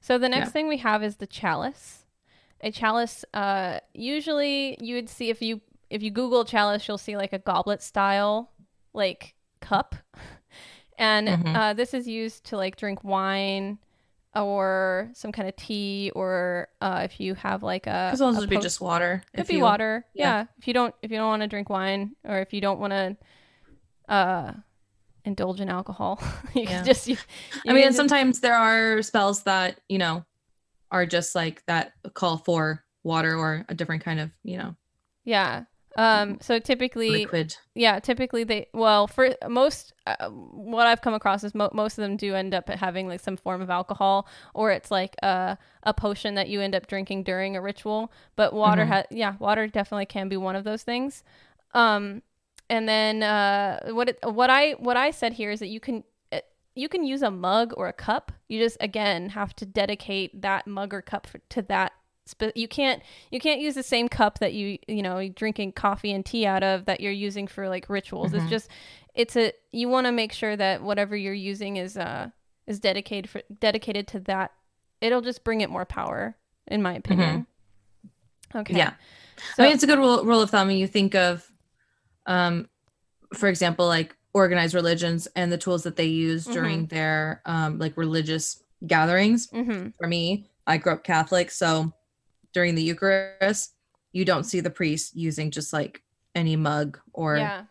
so 0.00 0.16
the 0.16 0.28
next 0.28 0.48
Yeah. 0.48 0.52
thing 0.52 0.68
we 0.68 0.78
have 0.78 1.02
is 1.02 1.16
the 1.16 1.26
chalice 1.26 1.97
a 2.60 2.70
chalice 2.72 3.24
uh 3.34 3.78
usually 3.94 4.76
you 4.80 4.94
would 4.96 5.08
see 5.08 5.30
if 5.30 5.40
you 5.42 5.60
if 5.90 6.02
you 6.02 6.10
google 6.10 6.44
chalice 6.44 6.86
you'll 6.88 6.98
see 6.98 7.16
like 7.16 7.32
a 7.32 7.38
goblet 7.38 7.82
style 7.82 8.50
like 8.92 9.34
cup 9.60 9.94
and 10.98 11.28
Mhm. 11.28 11.56
uh, 11.56 11.72
this 11.74 11.94
is 11.94 12.08
used 12.08 12.44
to 12.46 12.56
like 12.56 12.76
drink 12.76 13.04
wine 13.04 13.78
or 14.34 15.10
some 15.14 15.32
kind 15.32 15.48
of 15.48 15.56
tea 15.56 16.10
or 16.14 16.68
uh, 16.80 17.00
if 17.04 17.18
you 17.20 17.34
have 17.34 17.62
like 17.62 17.86
a 17.86 18.10
Could 18.12 18.20
also 18.22 18.42
a 18.42 18.46
be 18.46 18.58
just 18.58 18.80
water. 18.80 19.22
could 19.32 19.40
if 19.42 19.48
be 19.48 19.54
you- 19.54 19.62
water. 19.62 20.04
yeah. 20.14 20.24
Yeah. 20.40 20.44
If 20.58 20.68
you 20.68 20.74
don't 20.74 20.94
if 21.02 21.10
you 21.10 21.16
don't 21.16 21.28
want 21.28 21.42
to 21.42 21.48
drink 21.48 21.70
wine 21.70 22.14
or 22.24 22.38
if 22.40 22.52
you 22.52 22.60
don't 22.60 22.78
want 22.78 22.92
to 22.92 23.16
uh 24.08 24.52
indulge 25.24 25.60
in 25.60 25.68
alcohol, 25.68 26.20
you 26.54 26.62
Yeah. 26.62 26.68
can 26.68 26.84
just 26.84 27.06
you, 27.08 27.16
I 27.66 27.72
mean, 27.72 27.84
just- 27.84 27.96
sometimes 27.96 28.40
there 28.40 28.54
are 28.54 29.02
spells 29.02 29.42
that, 29.44 29.80
you 29.88 29.98
know, 29.98 30.24
are 30.90 31.06
just 31.06 31.34
like 31.34 31.64
that 31.66 31.92
call 32.14 32.38
for 32.38 32.84
water 33.04 33.36
or 33.36 33.64
a 33.68 33.74
different 33.74 34.02
kind 34.04 34.20
of, 34.20 34.30
you 34.42 34.56
know, 34.58 34.74
yeah. 35.24 35.64
Um 35.96 36.38
so 36.40 36.58
typically 36.60 37.10
liquid. 37.24 37.56
yeah, 37.74 37.98
typically 37.98 38.44
they 38.44 38.68
well 38.72 39.06
for 39.06 39.30
most 39.48 39.92
uh, 40.06 40.28
what 40.28 40.86
I've 40.86 41.00
come 41.00 41.14
across 41.14 41.42
is 41.44 41.54
mo- 41.54 41.70
most 41.72 41.98
of 41.98 42.02
them 42.02 42.16
do 42.16 42.34
end 42.34 42.54
up 42.54 42.68
having 42.68 43.08
like 43.08 43.20
some 43.20 43.36
form 43.36 43.60
of 43.60 43.68
alcohol 43.70 44.28
or 44.54 44.70
it's 44.70 44.90
like 44.90 45.16
a 45.22 45.58
a 45.82 45.92
potion 45.94 46.34
that 46.34 46.48
you 46.48 46.60
end 46.60 46.74
up 46.74 46.86
drinking 46.86 47.24
during 47.24 47.56
a 47.56 47.60
ritual, 47.60 48.12
but 48.36 48.52
water 48.52 48.84
Mhm. 48.84 48.88
ha- 48.88 49.04
yeah, 49.10 49.34
water 49.40 49.66
definitely 49.66 50.06
can 50.06 50.28
be 50.28 50.36
one 50.36 50.54
of 50.56 50.64
those 50.64 50.82
things. 50.84 51.24
Um 51.74 52.22
and 52.70 52.88
then 52.88 53.22
uh 53.22 53.88
what 53.90 54.10
it, 54.10 54.18
what 54.22 54.50
I 54.50 54.72
what 54.72 54.96
I 54.96 55.10
said 55.10 55.32
here 55.32 55.50
is 55.50 55.58
that 55.60 55.68
you 55.68 55.80
can 55.80 56.04
you 56.78 56.88
can 56.88 57.04
use 57.04 57.22
a 57.22 57.30
mug 57.30 57.72
or 57.76 57.88
a 57.88 57.92
cup. 57.92 58.30
You 58.48 58.60
just 58.60 58.76
again 58.80 59.30
have 59.30 59.54
to 59.56 59.66
dedicate 59.66 60.42
that 60.42 60.66
mug 60.66 60.94
or 60.94 61.02
cup 61.02 61.26
for, 61.26 61.38
to 61.50 61.62
that. 61.62 61.92
Spe- 62.26 62.54
you 62.54 62.68
can't 62.68 63.02
you 63.30 63.40
can't 63.40 63.60
use 63.60 63.74
the 63.74 63.82
same 63.82 64.08
cup 64.08 64.38
that 64.38 64.52
you 64.52 64.78
you 64.86 65.02
know 65.02 65.18
you're 65.18 65.32
drinking 65.32 65.72
coffee 65.72 66.12
and 66.12 66.24
tea 66.24 66.46
out 66.46 66.62
of 66.62 66.84
that 66.84 67.00
you're 67.00 67.10
using 67.12 67.46
for 67.48 67.68
like 67.68 67.88
rituals. 67.88 68.32
It's 68.32 68.44
Mhm. 68.44 68.50
just 68.50 68.68
it's 69.14 69.34
a 69.36 69.52
you 69.72 69.88
want 69.88 70.06
to 70.06 70.12
make 70.12 70.32
sure 70.32 70.54
that 70.56 70.82
whatever 70.82 71.16
you're 71.16 71.32
using 71.52 71.76
is 71.78 71.96
uh 71.96 72.30
is 72.66 72.78
dedicated 72.78 73.28
for 73.30 73.42
dedicated 73.60 74.06
to 74.08 74.20
that. 74.20 74.52
It'll 75.00 75.22
just 75.22 75.42
bring 75.42 75.62
it 75.62 75.70
more 75.70 75.84
power, 75.86 76.36
in 76.66 76.82
my 76.82 76.94
opinion. 76.94 77.46
Okay. 78.54 78.76
Yeah. 78.76 78.92
So, 79.54 79.62
I 79.62 79.66
mean, 79.66 79.74
it's 79.74 79.84
a 79.84 79.86
good 79.86 79.98
rule, 79.98 80.24
rule 80.24 80.42
of 80.42 80.50
thumb. 80.50 80.70
You 80.70 80.86
think 80.86 81.14
of, 81.14 81.50
um, 82.26 82.68
for 83.34 83.48
example, 83.48 83.86
like 83.86 84.16
organized 84.38 84.74
religions 84.74 85.28
and 85.36 85.52
the 85.52 85.58
tools 85.58 85.82
that 85.82 85.96
they 85.96 86.06
use 86.06 86.44
during 86.44 86.86
their 86.86 87.42
um, 87.44 87.78
like 87.78 87.96
religious 87.96 88.62
gatherings. 88.86 89.48
mhm. 89.48 89.92
For 89.98 90.06
me, 90.06 90.48
I 90.66 90.78
grew 90.78 90.92
up 90.92 91.04
Catholic, 91.04 91.50
so 91.50 91.92
during 92.52 92.74
the 92.74 92.82
Eucharist, 92.82 93.74
you 94.12 94.24
don't 94.24 94.44
see 94.44 94.60
the 94.60 94.70
priest 94.70 95.16
using 95.16 95.50
just 95.50 95.72
like 95.72 96.02
any 96.34 96.56
mug 96.56 96.98
or 97.12 97.36
yeah. 97.36 97.64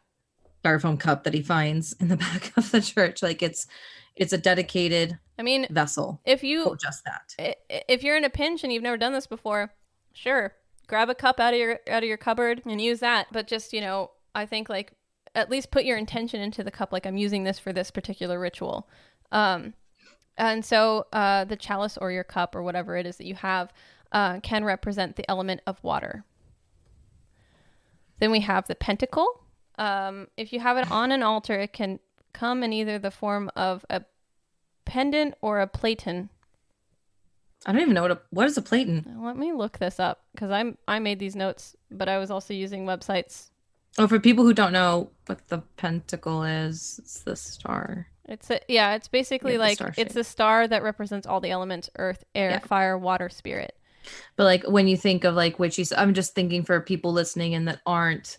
styrofoam 0.64 1.00
cup 1.00 1.24
that 1.24 1.34
he 1.34 1.42
finds 1.42 1.94
in 1.94 2.10
the 2.10 2.18
back 2.28 2.52
of 2.58 2.72
the 2.72 2.82
church. 2.82 3.24
Like 3.24 3.42
it's 3.42 3.68
it's 4.16 4.34
a 4.34 4.38
dedicated 4.38 5.18
I 5.40 5.44
mean, 5.44 5.68
vessel 5.70 6.22
if 6.26 6.44
you 6.44 6.76
just 6.82 7.04
that. 7.06 7.56
if 7.88 8.04
you're 8.04 8.18
in 8.18 8.24
a 8.24 8.30
pinch 8.30 8.64
and 8.64 8.74
you've 8.74 8.84
never 8.84 8.98
done 8.98 9.14
this 9.14 9.28
before, 9.28 9.74
sure, 10.14 10.54
grab 10.88 11.10
a 11.10 11.16
cup 11.16 11.40
out 11.40 11.54
of 11.54 11.60
your 11.60 11.80
out 11.90 12.04
of 12.04 12.10
your 12.10 12.18
cupboard 12.18 12.62
and 12.66 12.82
use 12.82 13.00
that. 13.00 13.28
But 13.32 13.48
just 13.48 13.74
you 13.74 13.82
know, 13.82 14.12
I 14.36 14.46
think 14.46 14.70
like 14.70 14.94
at 15.38 15.52
least 15.52 15.72
put 15.72 15.86
your 15.86 15.98
intention 15.98 16.42
into 16.42 16.64
the 16.64 16.72
cup. 16.72 16.92
Like 16.92 17.06
I'm 17.06 17.16
using 17.16 17.44
this 17.44 17.60
for 17.60 17.72
this 17.72 17.92
particular 17.92 18.40
ritual. 18.40 18.90
Um, 19.32 19.76
and 20.36 20.66
so 20.66 21.06
uh, 21.14 21.46
the 21.46 21.56
chalice 21.56 21.98
or 21.98 22.12
your 22.12 22.24
cup 22.24 22.56
or 22.56 22.64
whatever 22.64 22.98
it 22.98 23.06
is 23.06 23.18
that 23.18 23.28
you 23.28 23.36
have 23.36 23.72
uh, 24.12 24.40
can 24.42 24.66
represent 24.66 25.16
the 25.16 25.30
element 25.30 25.62
of 25.68 25.82
water. 25.84 26.26
Then 28.20 28.32
we 28.32 28.40
have 28.42 28.68
the 28.68 28.76
pentacle. 28.76 29.44
Um, 29.78 30.28
if 30.38 30.52
you 30.52 30.60
have 30.60 30.78
it 30.78 30.90
on 30.92 31.12
an 31.12 31.22
altar, 31.22 31.54
it 31.60 31.72
can 31.72 32.00
come 32.34 32.64
in 32.64 32.74
either 32.74 32.98
the 32.98 33.12
form 33.12 33.52
of 33.56 33.86
a 33.92 34.02
pendant 34.86 35.36
or 35.42 35.60
a 35.60 35.68
platen. 35.68 36.30
I 37.66 37.74
don't 37.74 37.82
even 37.82 37.94
know 37.94 38.04
what 38.04 38.12
a, 38.12 38.20
what 38.32 38.48
is 38.48 38.58
a 38.58 38.62
platen. 38.64 39.18
Let 39.20 39.38
me 39.38 39.54
look 39.54 39.78
this 39.78 40.00
up 40.00 40.24
because 40.34 40.50
I'm 40.50 40.78
I 40.88 40.98
made 40.98 41.20
these 41.20 41.36
notes, 41.36 41.76
but 41.92 42.10
I 42.10 42.18
was 42.18 42.32
also 42.32 42.54
using 42.56 42.86
websites. 42.86 43.50
Oh, 43.98 44.08
for 44.08 44.20
people 44.20 44.44
who 44.44 44.54
don't 44.54 44.74
know 44.74 45.10
what 45.26 45.48
the 45.48 45.60
pentacle 45.78 46.44
is, 46.44 47.00
it's 47.04 47.20
the 47.22 47.36
star. 47.36 48.08
It's 48.30 48.50
a, 48.52 48.60
yeah, 48.68 48.94
it's 48.96 49.08
basically 49.08 49.54
Yeah, 49.54 49.60
like 49.60 49.80
it's 49.98 50.16
a 50.16 50.24
star 50.24 50.68
that 50.68 50.84
represents 50.84 51.26
all 51.26 51.40
the 51.40 51.50
elements: 51.52 51.90
earth, 51.98 52.24
air, 52.36 52.52
Yeah. 52.52 52.60
fire, 52.60 52.98
water, 52.98 53.30
spirit. 53.30 53.74
But 54.36 54.44
like 54.44 54.64
when 54.66 54.88
you 54.88 54.98
think 54.98 55.24
of 55.24 55.36
like 55.36 55.60
witches, 55.60 55.92
I'm 55.92 56.14
just 56.14 56.36
thinking 56.36 56.64
for 56.64 56.80
people 56.82 57.12
listening 57.12 57.56
and 57.56 57.68
that 57.68 57.80
aren't 57.86 58.38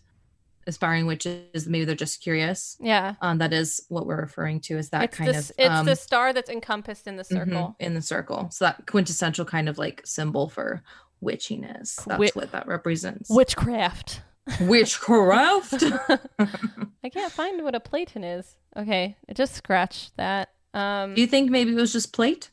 aspiring 0.67 1.07
witches, 1.07 1.67
maybe 1.67 1.85
they're 1.87 1.95
just 1.95 2.23
curious. 2.23 2.77
Yeah, 2.79 3.15
Um, 3.23 3.39
that 3.39 3.53
is 3.55 3.81
what 3.89 4.07
we're 4.07 4.21
referring 4.21 4.61
to 4.63 4.77
as 4.77 4.91
that 4.91 5.05
it's 5.05 5.17
kind 5.17 5.31
this 5.33 5.51
of 5.51 5.57
it's 5.59 5.71
um, 5.71 5.87
the 5.87 5.97
star 5.97 6.33
that's 6.35 6.51
encompassed 6.51 7.07
in 7.07 7.17
the 7.17 7.23
mhm, 7.25 7.27
circle. 7.47 7.77
in 7.81 7.95
the 7.95 8.03
circle. 8.03 8.49
So 8.51 8.67
that 8.67 8.87
quintessential 8.87 9.47
kind 9.47 9.69
of 9.69 9.79
like 9.79 10.03
symbol 10.05 10.49
for 10.51 10.83
witchiness. 11.23 11.97
That's 11.97 12.07
Wi- 12.07 12.31
what 12.35 12.53
that 12.53 12.67
represents. 12.67 13.31
Witchcraft. 13.31 14.21
Witchcraft. 14.61 15.83
I 16.39 17.09
can't 17.11 17.33
find 17.33 17.63
what 17.65 17.75
a 17.75 17.81
platen 17.81 18.25
is. 18.25 18.57
Okay, 18.77 19.17
I 19.29 19.33
just 19.33 19.55
scratch 19.55 20.11
that. 20.17 20.51
Um, 20.75 21.15
Do 21.15 21.21
you 21.21 21.27
think 21.27 21.51
maybe 21.51 21.73
it 21.73 21.77
was 21.77 21.93
just 21.93 22.13
plate 22.13 22.51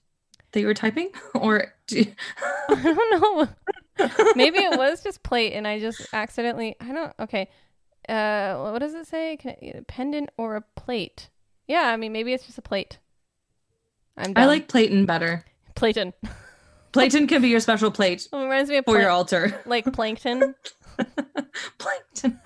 that 0.52 0.60
you 0.62 0.68
were 0.68 0.74
typing, 0.74 1.12
or 1.36 1.74
do 1.88 2.00
you... 2.00 2.06
I 2.70 2.75
don't 2.82 3.22
know. 3.22 3.48
Maybe 4.36 4.58
it 4.60 4.78
was 4.78 5.04
just 5.04 5.24
plate, 5.24 5.54
and 5.54 5.68
I 5.68 5.80
just 5.80 6.02
accidentally. 6.14 6.75
I 6.82 6.92
don't. 6.92 7.14
Okay. 7.20 7.50
Uh, 8.10 8.56
what 8.72 8.80
does 8.80 8.94
it 8.94 9.08
say? 9.08 9.38
Can 9.38 9.56
it, 9.62 9.88
pendant 9.88 10.30
or 10.38 10.56
a 10.58 10.62
plate? 10.75 11.30
Yeah, 11.68 11.84
I 11.88 11.98
mean 11.98 12.12
maybe 12.12 12.34
it's 12.34 12.46
just 12.46 12.58
a 12.58 12.62
plate. 12.62 13.00
I'm. 14.18 14.34
I 14.36 14.46
like 14.46 14.68
Platen 14.68 15.06
better. 15.06 15.46
platen. 15.75 16.14
Platen 16.92 17.28
can 17.28 17.42
be 17.42 17.50
your 17.50 17.60
special 17.60 17.92
plate 17.92 18.28
It 18.32 18.36
reminds 18.36 18.70
me 18.70 18.78
of 18.78 18.86
for 18.86 19.00
your 19.00 19.10
altar. 19.10 19.62
like 19.66 19.86
plankton. 19.92 20.56
Plankton. 21.78 22.40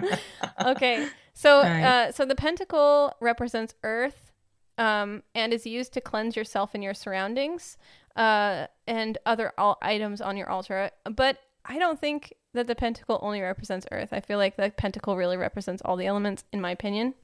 okay, 0.66 1.08
so 1.34 1.58
Alright. 1.58 1.84
uh, 1.84 2.12
so 2.12 2.24
the 2.24 2.34
pentacle 2.34 3.14
represents 3.20 3.74
Earth, 3.82 4.32
um, 4.78 5.22
and 5.34 5.52
is 5.52 5.66
used 5.66 5.92
to 5.94 6.00
cleanse 6.00 6.36
yourself 6.36 6.70
and 6.74 6.82
your 6.82 6.94
surroundings, 6.94 7.76
uh, 8.16 8.66
and 8.86 9.18
other 9.26 9.52
al- 9.58 9.78
items 9.82 10.20
on 10.20 10.36
your 10.36 10.48
altar. 10.48 10.90
But 11.04 11.38
I 11.64 11.78
don't 11.78 12.00
think 12.00 12.34
that 12.54 12.66
the 12.66 12.74
pentacle 12.74 13.18
only 13.22 13.40
represents 13.40 13.86
Earth. 13.90 14.12
I 14.12 14.20
feel 14.20 14.38
like 14.38 14.56
the 14.56 14.70
pentacle 14.70 15.16
really 15.16 15.36
represents 15.36 15.82
all 15.84 15.96
the 15.96 16.06
elements, 16.06 16.44
in 16.52 16.60
my 16.60 16.70
opinion. 16.70 17.14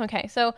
Okay, 0.00 0.26
so 0.26 0.54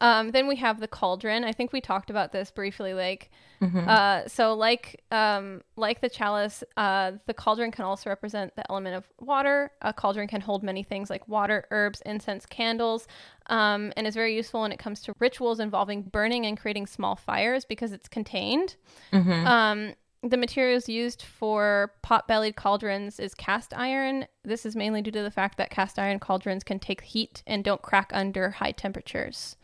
um, 0.00 0.30
then 0.30 0.46
we 0.46 0.56
have 0.56 0.80
the 0.80 0.88
cauldron. 0.88 1.44
I 1.44 1.52
think 1.52 1.72
we 1.72 1.80
talked 1.80 2.10
about 2.10 2.32
this 2.32 2.50
briefly, 2.50 2.94
like. 2.94 3.30
Mhm. 3.60 3.86
Uh, 3.86 4.26
so 4.26 4.54
like 4.54 5.02
um, 5.10 5.62
like 5.76 6.00
the 6.00 6.08
chalice, 6.08 6.64
uh, 6.78 7.12
the 7.26 7.34
cauldron 7.34 7.70
can 7.70 7.84
also 7.84 8.08
represent 8.08 8.56
the 8.56 8.64
element 8.70 8.96
of 8.96 9.04
water. 9.20 9.70
A 9.82 9.92
cauldron 9.92 10.28
can 10.28 10.40
hold 10.40 10.62
many 10.62 10.82
things 10.82 11.10
like 11.10 11.28
water, 11.28 11.66
herbs, 11.70 12.00
incense, 12.06 12.46
candles, 12.46 13.06
um, 13.48 13.92
and 13.96 14.06
is 14.06 14.14
very 14.14 14.34
useful 14.34 14.62
when 14.62 14.72
it 14.72 14.78
comes 14.78 15.02
to 15.02 15.14
rituals 15.18 15.60
involving 15.60 16.02
burning 16.02 16.46
and 16.46 16.58
creating 16.58 16.86
small 16.86 17.16
fires 17.16 17.66
because 17.66 17.92
it's 17.92 18.08
contained. 18.08 18.76
Mhm. 19.12 19.46
Um, 19.46 19.94
the 20.22 20.36
materials 20.36 20.88
used 20.88 21.22
for 21.22 21.92
pot-bellied 22.02 22.56
cauldrons 22.56 23.18
is 23.20 23.34
cast 23.34 23.74
iron. 23.74 24.26
This 24.44 24.64
is 24.66 24.76
mainly 24.76 25.00
due 25.02 25.10
to 25.12 25.22
the 25.22 25.30
fact 25.30 25.56
that 25.58 25.70
cast 25.70 25.98
iron 25.98 26.18
cauldrons 26.18 26.62
can 26.64 26.78
take 26.78 27.00
heat 27.02 27.42
and 27.46 27.62
don't 27.64 27.80
crack 27.82 28.10
under 28.14 28.50
high 28.50 28.72
temperatures. 28.72 29.56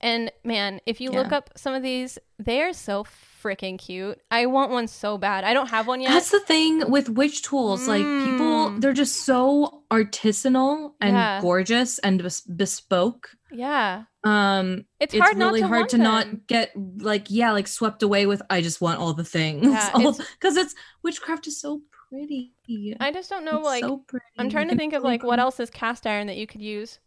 And 0.00 0.30
man, 0.44 0.80
if 0.84 1.00
you 1.00 1.10
look 1.10 1.32
up 1.32 1.50
some 1.56 1.72
of 1.74 1.82
these, 1.82 2.18
they 2.38 2.60
are 2.62 2.72
so 2.74 3.04
freaking 3.42 3.78
cute. 3.78 4.20
I 4.30 4.44
want 4.46 4.70
one 4.70 4.88
so 4.88 5.16
bad. 5.16 5.42
I 5.44 5.54
don't 5.54 5.70
have 5.70 5.86
one 5.86 6.00
yet. 6.02 6.10
That's 6.10 6.30
the 6.30 6.40
thing 6.40 6.90
with 6.90 7.08
witch 7.08 7.42
tools. 7.42 7.88
Like 7.88 8.02
people, 8.02 8.70
Mm. 8.70 8.80
they're 8.82 8.92
just 8.92 9.24
so 9.24 9.84
artisanal 9.90 10.92
and 11.00 11.14
Yeah. 11.16 11.40
gorgeous 11.40 11.98
and 12.00 12.22
bes- 12.22 12.42
bespoke. 12.42 13.30
yeah, 13.52 14.02
Um, 14.24 14.84
it's, 15.00 15.14
it's, 15.14 15.22
hard 15.22 15.38
really 15.38 15.60
not 15.60 15.66
to 15.68 15.74
hard 15.74 15.88
to 15.90 15.96
them. 15.96 16.04
not 16.04 16.46
get 16.46 16.72
like 16.98 17.26
yeah, 17.30 17.52
like 17.52 17.68
swept 17.68 18.02
away 18.02 18.26
with. 18.26 18.42
I 18.50 18.60
just 18.60 18.80
want 18.80 18.98
all 18.98 19.14
the 19.14 19.24
things. 19.24 19.64
Yeah, 19.66 19.90
it's- 20.00 20.18
because 20.40 20.56
it's 20.56 20.74
witchcraft 21.02 21.46
is 21.46 21.58
so 21.60 21.80
pretty. 22.10 22.52
I 23.00 23.12
just 23.12 23.30
don't 23.30 23.44
know. 23.44 23.58
It's 23.58 23.64
like, 23.66 23.84
so. 23.84 24.04
I'm 24.38 24.50
trying 24.50 24.68
to 24.68 24.76
think 24.76 24.92
of 24.92 25.02
like 25.02 25.22
what 25.22 25.38
else 25.38 25.58
is 25.60 25.70
cast 25.70 26.06
iron 26.06 26.26
that 26.26 26.36
you 26.36 26.46
could 26.46 26.60
use 26.62 26.98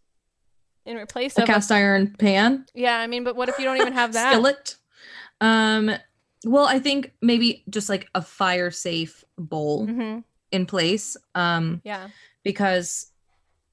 in 0.86 0.98
replace 0.98 1.38
A 1.38 1.42
of. 1.42 1.50
a- 1.50 1.52
cast 1.54 1.72
iron 1.72 2.16
pan. 2.18 2.66
yeah, 2.74 2.98
I 2.98 3.08
mean, 3.08 3.24
but 3.24 3.36
what 3.36 3.50
if 3.50 3.58
you 3.60 3.66
don't 3.66 3.78
even 3.78 3.94
have 3.94 4.14
that? 4.14 4.32
skillet. 4.34 4.76
Um, 5.42 5.92
well, 6.46 6.66
I 6.66 6.80
think 6.80 7.14
maybe 7.22 7.64
just 7.70 7.90
like 7.90 8.08
a 8.16 8.22
fire 8.22 8.72
safe 8.72 9.24
bowl 9.38 9.86
hmm 9.86 10.20
in 10.52 10.66
place. 10.66 11.16
Um, 11.36 11.82
Yeah. 11.84 12.08
because 12.44 13.12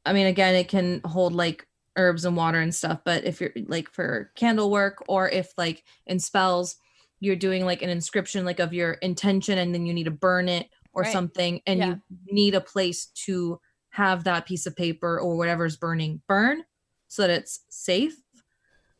I 0.05 0.13
mean, 0.13 0.27
again, 0.27 0.55
it 0.55 0.69
can 0.69 1.01
hold 1.07 1.33
like 1.33 1.67
herbs 1.97 2.25
and 2.27 2.37
water 2.37 2.61
and 2.61 2.75
stuff. 2.75 3.01
But 3.05 3.25
if 3.25 3.41
you're 3.41 3.51
like 3.67 3.89
for 3.91 4.31
candle 4.37 4.71
work, 4.71 5.03
or 5.09 5.29
if 5.29 5.53
like 5.57 5.85
in 6.07 6.19
spells, 6.19 6.77
you're 7.19 7.35
doing 7.35 7.65
like 7.65 7.81
an 7.83 7.89
inscription 7.89 8.45
like 8.45 8.61
of 8.61 8.75
your 8.75 8.93
intention, 8.95 9.57
and 9.59 9.75
then 9.75 9.87
you 9.87 9.95
need 9.95 10.05
to 10.05 10.11
burn 10.11 10.49
it 10.51 10.69
or 10.93 11.03
Right. 11.03 11.13
something, 11.13 11.61
and 11.67 11.79
Yeah. 11.81 11.95
you 12.27 12.35
need 12.35 12.55
a 12.55 12.61
place 12.61 13.07
to 13.25 13.59
have 13.91 14.25
that 14.25 14.45
piece 14.47 14.67
of 14.67 14.77
paper 14.77 15.19
or 15.19 15.37
whatever's 15.39 15.77
burning 15.79 16.21
burn, 16.29 16.63
so 17.09 17.23
that 17.23 17.31
it's 17.31 17.61
safe. 17.69 18.17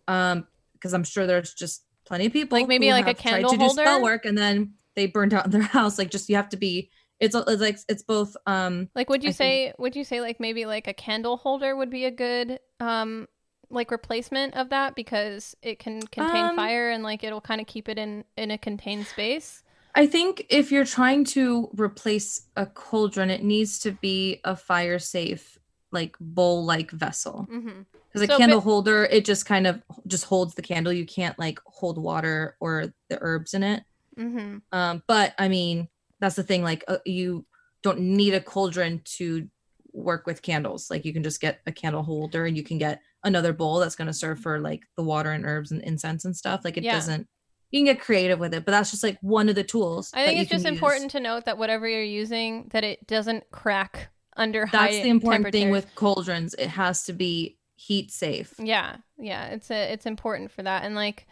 Um, 0.09 0.47
because 0.75 0.93
I'm 0.93 1.05
sure 1.05 1.27
there's 1.27 1.55
just 1.55 1.85
plenty 2.07 2.27
of 2.27 2.33
people 2.33 2.59
Like 2.59 2.69
maybe 2.69 2.91
like 2.93 3.05
a 3.05 3.09
have 3.09 3.19
tried 3.19 3.31
candle 3.31 3.51
to 3.51 3.57
do 3.59 3.69
spell 3.71 4.03
work 4.03 4.25
and 4.25 4.37
then 4.37 4.75
they 4.95 5.07
burned 5.07 5.35
out 5.35 5.47
in 5.47 5.51
their 5.51 5.63
house. 5.79 5.99
Like 5.99 6.11
just 6.11 6.29
you 6.29 6.37
have 6.37 6.49
to 6.51 6.57
be. 6.57 6.91
It's, 7.19 7.35
it's 7.35 7.63
like 7.63 7.79
it's 7.89 8.03
both 8.03 8.37
um 8.47 8.89
Like, 8.95 9.09
would 9.09 9.25
you 9.25 9.31
I 9.31 9.33
say? 9.33 9.73
Would 9.79 9.97
you 9.97 10.05
say 10.05 10.21
like 10.21 10.39
maybe 10.39 10.67
like 10.67 10.87
a 10.87 10.93
candle 10.95 11.39
holder 11.39 11.75
would 11.75 11.91
be 11.91 12.05
a 12.05 12.11
good 12.11 12.61
um 12.79 13.27
like 13.71 13.91
replacement 13.91 14.55
of 14.55 14.69
that 14.69 14.95
because 14.95 15.57
it 15.63 15.79
can 15.79 16.03
contain 16.03 16.51
Um, 16.51 16.57
fire 16.57 16.91
and 16.91 17.03
like 17.03 17.25
it'll 17.25 17.41
kind 17.41 17.61
of 17.61 17.67
keep 17.67 17.89
it 17.89 17.99
in 17.99 18.25
in 18.37 18.51
a 18.51 18.59
contained 18.59 19.07
space. 19.07 19.63
I 19.95 20.07
think 20.07 20.47
if 20.51 20.71
you're 20.71 20.85
trying 20.85 21.25
to 21.27 21.71
replace 21.75 22.43
a 22.55 22.67
cauldron, 22.67 23.31
it 23.31 23.43
needs 23.43 23.79
to 23.81 23.93
be 23.93 24.41
a 24.45 24.55
fire 24.55 24.99
safe, 24.99 25.59
like 25.93 26.17
bowl 26.21 26.65
like 26.65 26.91
vessel. 26.91 27.47
Mm-hmm. 27.51 27.83
Because 28.13 28.23
a 28.23 28.27
So, 28.33 28.39
candle 28.39 28.59
but- 28.61 28.65
holder, 28.65 29.05
it 29.05 29.25
just 29.25 29.47
kind 29.47 29.67
of 29.67 29.83
just 30.07 30.25
holds 30.25 30.55
the 30.55 30.63
candle. 30.63 30.93
You 30.93 31.07
can't 31.07 31.39
like 31.39 31.61
hold 31.67 31.99
water 31.99 32.57
or 32.61 32.93
the 33.09 33.19
herbs 33.21 33.55
in 33.55 33.63
it. 33.63 33.85
Mm-hmm. 34.19 34.59
Um, 34.73 35.03
but 35.07 35.35
I 35.39 35.49
mean, 35.49 35.89
that's 36.21 36.37
the 36.37 36.43
thing. 36.43 36.63
Like 36.63 36.85
uh, 36.89 36.99
you 37.05 37.45
don't 37.83 38.01
need 38.01 38.35
a 38.35 38.41
cauldron 38.41 39.03
to 39.05 39.49
work 39.93 40.27
with 40.27 40.43
candles. 40.43 40.91
Like 40.91 41.05
you 41.05 41.13
can 41.13 41.23
just 41.23 41.41
get 41.41 41.61
a 41.67 41.73
candle 41.73 42.03
holder 42.03 42.47
and 42.47 42.57
you 42.57 42.63
can 42.63 42.79
get 42.79 43.01
another 43.25 43.53
bowl 43.53 43.79
that's 43.79 43.97
going 43.97 44.07
to 44.07 44.13
serve 44.15 44.41
for 44.41 44.59
like 44.61 44.83
the 44.97 45.03
water 45.03 45.33
and 45.33 45.45
herbs 45.45 45.71
and 45.73 45.83
incense 45.83 46.25
and 46.25 46.37
stuff. 46.37 46.63
Like 46.65 46.77
it 46.77 46.85
Yeah. 46.85 46.93
doesn't. 46.95 47.29
You 47.73 47.81
can 47.81 47.95
get 47.95 48.01
creative 48.01 48.39
with 48.39 48.55
it, 48.55 48.65
but 48.65 48.71
that's 48.73 48.91
just 48.93 49.03
like 49.03 49.19
one 49.21 49.49
of 49.49 49.57
the 49.57 49.65
tools. 49.65 50.11
I 50.15 50.25
think 50.25 50.41
it's 50.41 50.51
just 50.51 50.65
use. 50.65 50.73
important 50.73 51.11
to 51.13 51.21
note 51.21 51.45
that 51.47 51.59
whatever 51.59 51.89
you're 51.89 52.03
using, 52.03 52.69
that 52.73 52.85
it 52.85 53.07
doesn't 53.07 53.51
crack 53.51 54.09
under 54.37 54.67
high 54.67 54.93
That's 54.93 55.03
the 55.03 55.09
important 55.09 55.53
thing 55.53 55.71
with 55.71 55.95
cauldrons. 55.95 56.55
It 56.55 56.69
has 56.69 57.05
to 57.05 57.13
be 57.13 57.59
heat 57.75 58.11
safe. 58.11 58.55
Yeah, 58.59 58.97
yeah, 59.19 59.47
it's 59.47 59.71
a, 59.71 59.93
it's 59.93 60.07
important 60.07 60.51
for 60.51 60.63
that, 60.63 60.85
and 60.85 60.95
like, 60.95 61.27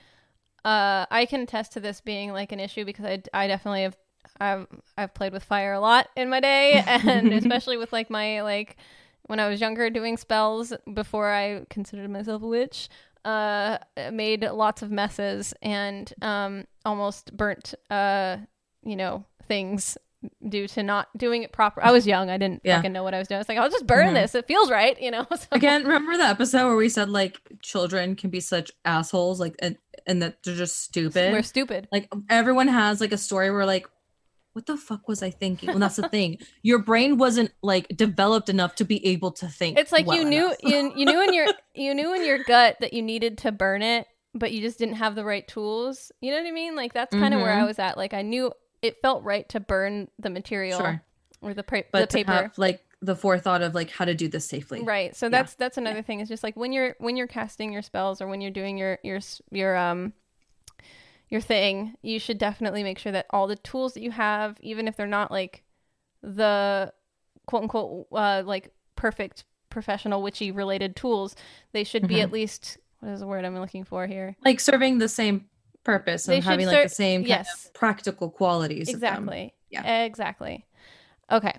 uh, 0.64 1.06
I 1.10 1.26
can 1.26 1.40
attest 1.40 1.72
to 1.72 1.80
this 1.80 2.00
being 2.00 2.32
like 2.32 2.52
an 2.52 2.60
issue 2.60 2.84
because 2.84 3.04
I, 3.04 3.22
I 3.32 3.46
definitely 3.46 3.82
have, 3.82 3.96
I've, 4.40 4.66
I've 4.96 5.14
played 5.14 5.32
with 5.32 5.44
fire 5.44 5.72
a 5.72 5.80
lot 5.80 6.08
in 6.16 6.28
my 6.28 6.40
day, 6.40 6.74
and 6.86 7.32
especially 7.32 7.76
with 7.76 7.92
like 7.92 8.10
my 8.10 8.42
like 8.42 8.76
when 9.26 9.40
I 9.40 9.48
was 9.48 9.60
younger 9.60 9.90
doing 9.90 10.16
spells 10.16 10.72
before 10.92 11.30
I 11.30 11.66
considered 11.70 12.10
myself 12.10 12.42
a 12.42 12.46
witch. 12.46 12.88
Uh, 13.24 13.78
made 14.12 14.42
lots 14.42 14.82
of 14.82 14.90
messes 14.90 15.54
and 15.62 16.12
um 16.20 16.66
almost 16.84 17.34
burnt 17.34 17.72
uh 17.88 18.36
you 18.84 18.94
know 18.96 19.24
things 19.48 19.96
due 20.48 20.66
to 20.68 20.82
not 20.82 21.08
doing 21.16 21.42
it 21.42 21.52
proper. 21.52 21.82
I 21.84 21.92
was 21.92 22.06
young. 22.06 22.30
I 22.30 22.38
didn't 22.38 22.60
Yeah. 22.64 22.76
fucking 22.76 22.92
know 22.92 23.02
what 23.02 23.14
I 23.14 23.18
was 23.18 23.28
doing. 23.28 23.40
It's 23.40 23.48
like 23.48 23.58
I'll 23.58 23.70
just 23.70 23.86
burn 23.86 24.08
Mhm. 24.08 24.14
this. 24.14 24.34
It 24.34 24.46
feels 24.46 24.70
right, 24.70 25.00
you 25.00 25.10
know. 25.10 25.26
So- 25.36 25.46
Again, 25.52 25.82
remember 25.82 26.16
the 26.16 26.24
episode 26.24 26.66
where 26.66 26.76
we 26.76 26.88
said 26.88 27.08
like 27.10 27.40
children 27.62 28.16
can 28.16 28.30
be 28.30 28.40
such 28.40 28.70
assholes, 28.84 29.40
like 29.40 29.54
and, 29.60 29.76
and 30.06 30.22
that 30.22 30.42
they're 30.42 30.54
just 30.54 30.82
stupid. 30.82 31.32
we're 31.32 31.42
stupid. 31.42 31.88
like 31.92 32.08
everyone 32.28 32.68
has 32.68 33.00
like 33.00 33.12
a 33.12 33.18
story 33.18 33.50
where 33.50 33.64
like 33.66 33.86
what 34.52 34.66
the 34.66 34.76
fuck 34.76 35.08
was 35.08 35.20
i 35.20 35.30
thinking 35.30 35.68
well 35.70 35.78
that's 35.80 35.96
the 35.96 36.08
thing 36.08 36.38
your 36.62 36.78
brain 36.78 37.16
wasn't 37.18 37.50
like 37.62 37.88
developed 37.96 38.48
enough 38.48 38.74
to 38.76 38.84
be 38.84 39.04
able 39.04 39.32
to 39.32 39.48
think 39.48 39.76
It's 39.78 39.90
like 39.90 40.06
well 40.06 40.16
you 40.16 40.24
knew 40.24 40.54
you, 40.62 40.92
you 40.94 41.06
knew 41.06 41.22
in 41.24 41.34
your 41.34 41.46
you 41.74 41.92
knew 41.94 42.14
in 42.14 42.24
your 42.24 42.38
gut 42.44 42.76
that 42.80 42.92
you 42.92 43.02
needed 43.02 43.38
to 43.38 43.50
burn 43.50 43.82
it, 43.82 44.06
but 44.32 44.52
you 44.52 44.60
just 44.60 44.78
didn't 44.78 44.94
have 44.96 45.14
the 45.16 45.24
right 45.24 45.46
tools. 45.48 46.12
You 46.20 46.30
know 46.30 46.38
what 46.40 46.46
I 46.46 46.52
mean? 46.52 46.76
Like 46.76 46.92
that's 46.92 47.12
kind 47.14 47.34
of 47.34 47.40
where 47.40 47.50
I 47.52 47.62
Mhm. 47.62 47.66
was 47.66 47.78
at. 47.80 47.96
Like 47.96 48.14
I 48.14 48.22
knew 48.22 48.52
it 48.84 49.00
felt 49.02 49.22
right 49.24 49.48
to 49.48 49.60
burn 49.60 50.08
the 50.18 50.30
material 50.30 50.78
sure 50.78 51.02
or 51.40 51.54
the, 51.54 51.62
pa- 51.62 51.82
but 51.92 52.00
the 52.02 52.06
to 52.06 52.16
paper. 52.18 52.32
have 52.32 52.58
like 52.58 52.80
the 53.02 53.14
forethought 53.16 53.60
of 53.62 53.74
like 53.74 53.90
how 53.90 54.04
to 54.04 54.14
do 54.14 54.28
this 54.28 54.46
safely 54.46 54.82
Right. 54.82 55.14
So 55.14 55.26
Yeah. 55.26 55.30
that's 55.30 55.54
that's 55.54 55.76
another 55.76 56.02
thing. 56.02 56.20
is 56.20 56.28
just 56.28 56.42
like 56.42 56.56
when 56.56 56.72
you're 56.72 56.94
when 56.98 57.16
you're 57.16 57.26
casting 57.26 57.72
your 57.72 57.82
spells 57.82 58.20
or 58.22 58.26
when 58.28 58.40
you're 58.40 58.50
doing 58.50 58.78
your 58.78 58.98
your 59.02 59.20
your 59.50 59.76
um 59.76 60.12
your 61.28 61.40
thing, 61.40 61.94
you 62.02 62.18
should 62.18 62.38
definitely 62.38 62.82
make 62.82 62.98
sure 62.98 63.12
that 63.12 63.26
all 63.30 63.46
the 63.46 63.56
tools 63.56 63.94
that 63.94 64.02
you 64.02 64.10
have, 64.10 64.56
even 64.60 64.86
if 64.86 64.96
they're 64.96 65.06
not 65.06 65.30
like 65.30 65.62
the 66.22 66.92
quote 67.46 67.62
unquote 67.62 68.06
uh 68.12 68.42
like 68.46 68.70
perfect 68.96 69.44
professional 69.70 70.22
witchy 70.22 70.50
related 70.50 70.94
tools, 70.96 71.34
they 71.72 71.84
should 71.84 72.06
be 72.06 72.16
Mhm. 72.16 72.22
at 72.22 72.32
least 72.32 72.78
what 73.00 73.12
is 73.12 73.20
the 73.20 73.26
word 73.26 73.44
I'm 73.44 73.58
looking 73.58 73.84
for 73.84 74.06
here? 74.06 74.36
like 74.44 74.60
serving 74.60 74.98
the 74.98 75.08
same 75.08 75.46
purpose 75.84 76.28
and 76.28 76.42
having 76.42 76.66
ser- 76.66 76.72
like 76.72 76.82
the 76.88 76.94
same 76.94 77.20
kind 77.22 77.28
yes. 77.28 77.66
of 77.66 77.74
practical 77.74 78.30
qualities 78.30 78.92
of 78.92 79.00
them. 79.00 79.14
Exactly. 79.14 79.54
Yeah. 79.70 80.04
Exactly. 80.04 80.66
Okay. 81.30 81.52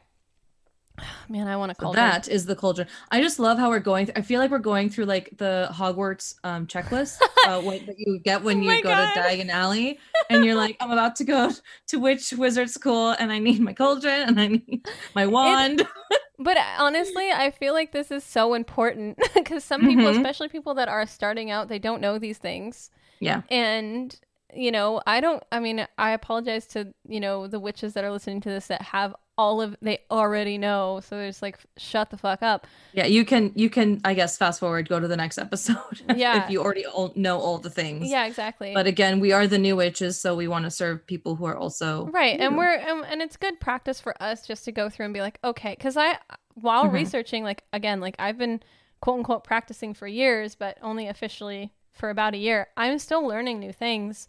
Man, 1.29 1.47
I 1.47 1.57
want 1.57 1.71
to 1.71 1.75
So 1.75 1.83
call 1.83 1.93
that 1.93 2.27
is 2.27 2.45
the 2.45 2.55
cauldron. 2.55 2.87
I 3.11 3.21
just 3.21 3.39
love 3.39 3.57
how 3.57 3.69
we're 3.69 3.79
going. 3.79 4.09
I 4.15 4.21
feel 4.21 4.39
like 4.39 4.51
we're 4.51 4.59
going 4.59 4.89
through 4.89 5.05
like 5.05 5.29
the 5.37 5.67
Hogwarts 5.71 6.35
um, 6.43 6.67
checklist 6.67 7.17
uh, 7.47 7.61
what, 7.61 7.85
that 7.85 7.95
you 7.97 8.19
get 8.19 8.43
when 8.43 8.59
Oh 8.59 8.71
you 8.71 8.81
go 8.83 8.89
God. 8.89 9.13
to 9.13 9.19
Diagon 9.19 9.49
Alley, 9.49 9.99
and 10.29 10.45
you're 10.45 10.55
like, 10.55 10.77
I'm 10.79 10.91
about 10.91 11.15
to 11.17 11.23
go 11.23 11.51
to 11.87 11.99
which 11.99 12.31
wizard 12.33 12.69
school, 12.69 13.09
and 13.19 13.31
I 13.31 13.39
need 13.39 13.59
my 13.59 13.73
cauldron, 13.73 14.29
and 14.29 14.39
I 14.39 14.47
need 14.47 14.87
my 15.13 15.25
wand. 15.27 15.85
But 16.37 16.57
honestly, 16.77 17.31
I 17.31 17.49
feel 17.49 17.73
like 17.73 17.93
this 17.93 18.11
is 18.11 18.21
so 18.21 18.55
important 18.55 19.17
because 19.33 19.63
some 19.63 19.87
people, 19.87 20.03
Mhm. 20.03 20.17
especially 20.17 20.49
people 20.49 20.73
that 20.73 20.89
are 20.89 21.05
starting 21.05 21.49
out, 21.49 21.69
they 21.69 21.79
don't 21.79 22.01
know 22.01 22.19
these 22.19 22.37
things. 22.37 22.91
Yeah. 23.19 23.41
And, 23.49 24.15
you 24.53 24.71
know, 24.71 25.01
I 25.05 25.19
don't, 25.21 25.43
I 25.51 25.59
mean, 25.59 25.85
I 25.97 26.11
apologize 26.11 26.65
to, 26.67 26.93
you 27.07 27.19
know, 27.19 27.47
the 27.47 27.59
witches 27.59 27.93
that 27.93 28.03
are 28.03 28.11
listening 28.11 28.41
to 28.41 28.49
this 28.49 28.67
that 28.67 28.81
have 28.81 29.15
all 29.37 29.61
of, 29.61 29.75
they 29.81 29.99
already 30.09 30.57
know. 30.57 31.01
So 31.03 31.19
it's 31.19 31.41
like, 31.41 31.59
shut 31.75 32.09
the 32.09 32.15
fuck 32.17 32.41
up. 32.41 32.65
Yeah, 32.93 33.05
you 33.05 33.25
can 33.25 33.51
you 33.53 33.69
can 33.69 33.99
I 34.05 34.13
guess 34.13 34.37
fast 34.37 34.61
forward, 34.61 34.87
go 34.87 34.97
to 34.97 35.09
the 35.09 35.17
next 35.17 35.37
episode. 35.37 35.75
Yeah. 36.15 36.45
if 36.45 36.49
you 36.49 36.61
already 36.63 36.85
all 36.85 37.11
know 37.17 37.39
all 37.39 37.57
the 37.57 37.69
things. 37.69 38.09
Yeah, 38.09 38.25
exactly. 38.27 38.73
But 38.73 38.87
again, 38.87 39.19
we 39.19 39.33
are 39.33 39.45
the 39.45 39.57
new 39.57 39.75
witches, 39.75 40.17
so 40.21 40.35
we 40.35 40.47
want 40.47 40.63
to 40.63 40.71
serve 40.71 41.05
people 41.05 41.35
who 41.35 41.43
are 41.45 41.57
also 41.57 42.05
right 42.13 42.39
and 42.39 42.55
we're 42.55 42.75
and, 42.75 43.03
and 43.05 43.21
it's 43.21 43.35
good 43.35 43.59
practice 43.59 43.99
for 43.99 44.15
us 44.23 44.47
just 44.47 44.63
to 44.65 44.71
go 44.71 44.89
through 44.89 45.03
and 45.05 45.13
be 45.13 45.19
like 45.21 45.37
okay 45.43 45.71
because 45.77 45.97
i 45.97 46.17
while 46.53 46.85
Mhm. 46.85 46.93
researching 46.93 47.43
like 47.43 47.63
again 47.73 47.99
like 47.99 48.15
i've 48.19 48.37
been 48.37 48.61
quote 49.01 49.17
unquote 49.17 49.43
practicing 49.43 49.93
for 49.93 50.07
years 50.07 50.55
but 50.55 50.77
only 50.81 51.07
officially 51.09 51.73
for 51.95 52.09
about 52.09 52.33
a 52.33 52.37
year 52.37 52.67
i'm 52.77 52.99
still 52.99 53.25
learning 53.25 53.59
new 53.59 53.71
things. 53.73 54.27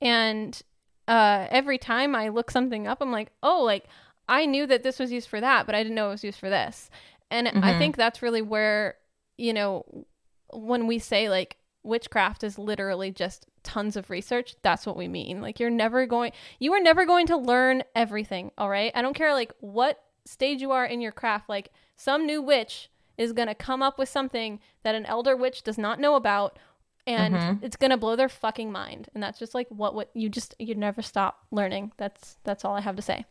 And 0.00 0.60
uh 1.08 1.46
every 1.50 1.78
time 1.78 2.14
i 2.14 2.28
look 2.28 2.50
something 2.50 2.86
up 2.86 3.00
i'm 3.00 3.12
like 3.12 3.30
oh 3.42 3.62
like 3.62 3.84
i 4.28 4.46
knew 4.46 4.66
that 4.66 4.82
this 4.82 4.98
was 4.98 5.12
used 5.12 5.28
for 5.28 5.40
that 5.40 5.66
but 5.66 5.74
i 5.74 5.82
didn't 5.82 5.94
know 5.94 6.08
it 6.08 6.12
was 6.12 6.24
used 6.24 6.38
for 6.38 6.50
this. 6.50 6.90
And 7.30 7.48
i 7.48 7.52
Mhm. 7.72 7.78
think 7.78 7.96
that's 7.96 8.22
really 8.22 8.42
where 8.42 8.96
you 9.38 9.52
know 9.52 10.06
when 10.52 10.86
we 10.86 10.98
say 10.98 11.28
like 11.28 11.56
witchcraft 11.82 12.42
is 12.42 12.58
literally 12.58 13.10
just 13.10 13.46
tons 13.62 13.96
of 13.96 14.08
research 14.08 14.56
that's 14.62 14.86
what 14.86 14.96
we 14.96 15.06
mean. 15.08 15.42
Like 15.42 15.60
you're 15.60 15.68
never 15.70 16.06
going 16.06 16.32
you 16.58 16.72
are 16.72 16.80
never 16.80 17.04
going 17.04 17.26
to 17.26 17.36
learn 17.36 17.82
everything 17.94 18.50
all 18.56 18.70
right? 18.70 18.90
I 18.94 19.02
don't 19.02 19.14
care 19.14 19.34
like 19.34 19.52
what 19.60 20.02
stage 20.26 20.62
you 20.62 20.70
are 20.70 20.86
in 20.86 21.02
your 21.02 21.12
craft 21.12 21.48
like 21.50 21.70
some 21.96 22.24
new 22.24 22.40
witch 22.40 22.88
is 23.18 23.32
going 23.34 23.46
to 23.48 23.54
come 23.54 23.82
up 23.82 23.98
with 23.98 24.08
something 24.08 24.58
that 24.82 24.94
an 24.94 25.04
elder 25.06 25.36
witch 25.36 25.62
does 25.62 25.76
not 25.78 26.00
know 26.00 26.14
about 26.14 26.58
and 27.06 27.34
Mhm. 27.34 27.62
it's 27.62 27.76
going 27.76 27.90
to 27.90 27.96
blow 27.96 28.16
their 28.16 28.28
fucking 28.28 28.72
mind 28.72 29.08
and 29.14 29.22
that's 29.22 29.38
just 29.38 29.54
like 29.54 29.68
what 29.68 29.94
what 29.94 30.10
you 30.14 30.28
just 30.28 30.54
you 30.58 30.74
never 30.74 31.02
stop 31.02 31.44
learning 31.50 31.92
that's 31.96 32.36
that's 32.44 32.64
all 32.64 32.74
i 32.74 32.80
have 32.80 32.96
to 32.96 33.02
say 33.02 33.24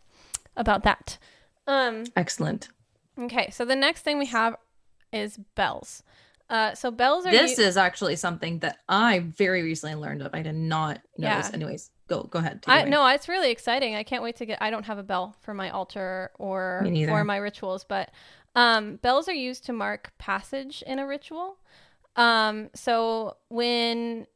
about 0.55 0.83
that 0.83 1.17
um 1.67 2.03
excellent. 2.15 2.69
okay 3.19 3.49
so 3.51 3.65
the 3.65 3.75
next 3.75 4.01
thing 4.03 4.19
we 4.19 4.27
have 4.27 4.55
is 5.11 5.37
bells 5.55 6.03
uh 6.49 6.73
so 6.75 6.91
bells 6.91 7.25
are 7.25 7.31
This 7.31 7.57
u- 7.57 7.63
is 7.63 7.77
actually 7.77 8.15
something 8.17 8.59
that 8.59 8.77
I 8.89 9.19
very 9.19 9.63
recently 9.63 9.95
learned 9.95 10.21
of. 10.21 10.35
I 10.35 10.41
did 10.41 10.55
not 10.55 10.99
know 11.17 11.37
this. 11.37 11.47
Yeah. 11.47 11.55
Anyways, 11.55 11.89
go 12.07 12.23
go 12.23 12.39
ahead. 12.39 12.63
I 12.67 12.83
no, 12.83 13.07
it's 13.07 13.29
really 13.29 13.49
exciting. 13.49 13.95
I 13.95 14.03
can't 14.03 14.21
wait 14.21 14.35
to 14.35 14.45
get. 14.45 14.61
I 14.61 14.69
don't 14.69 14.83
have 14.85 14.97
a 14.97 15.03
bell 15.03 15.35
for 15.39 15.53
my 15.53 15.69
altar 15.69 16.31
or 16.37 16.85
for 17.07 17.23
my 17.23 17.37
rituals, 17.37 17.85
but 17.85 18.11
um, 18.55 18.97
bells 18.97 19.29
are 19.29 19.33
used 19.33 19.65
to 19.67 19.73
mark 19.73 20.11
passage 20.17 20.83
in 20.85 20.99
a 20.99 21.07
ritual. 21.07 21.57
Um, 22.15 22.69
so 22.75 23.37
when 23.49 24.27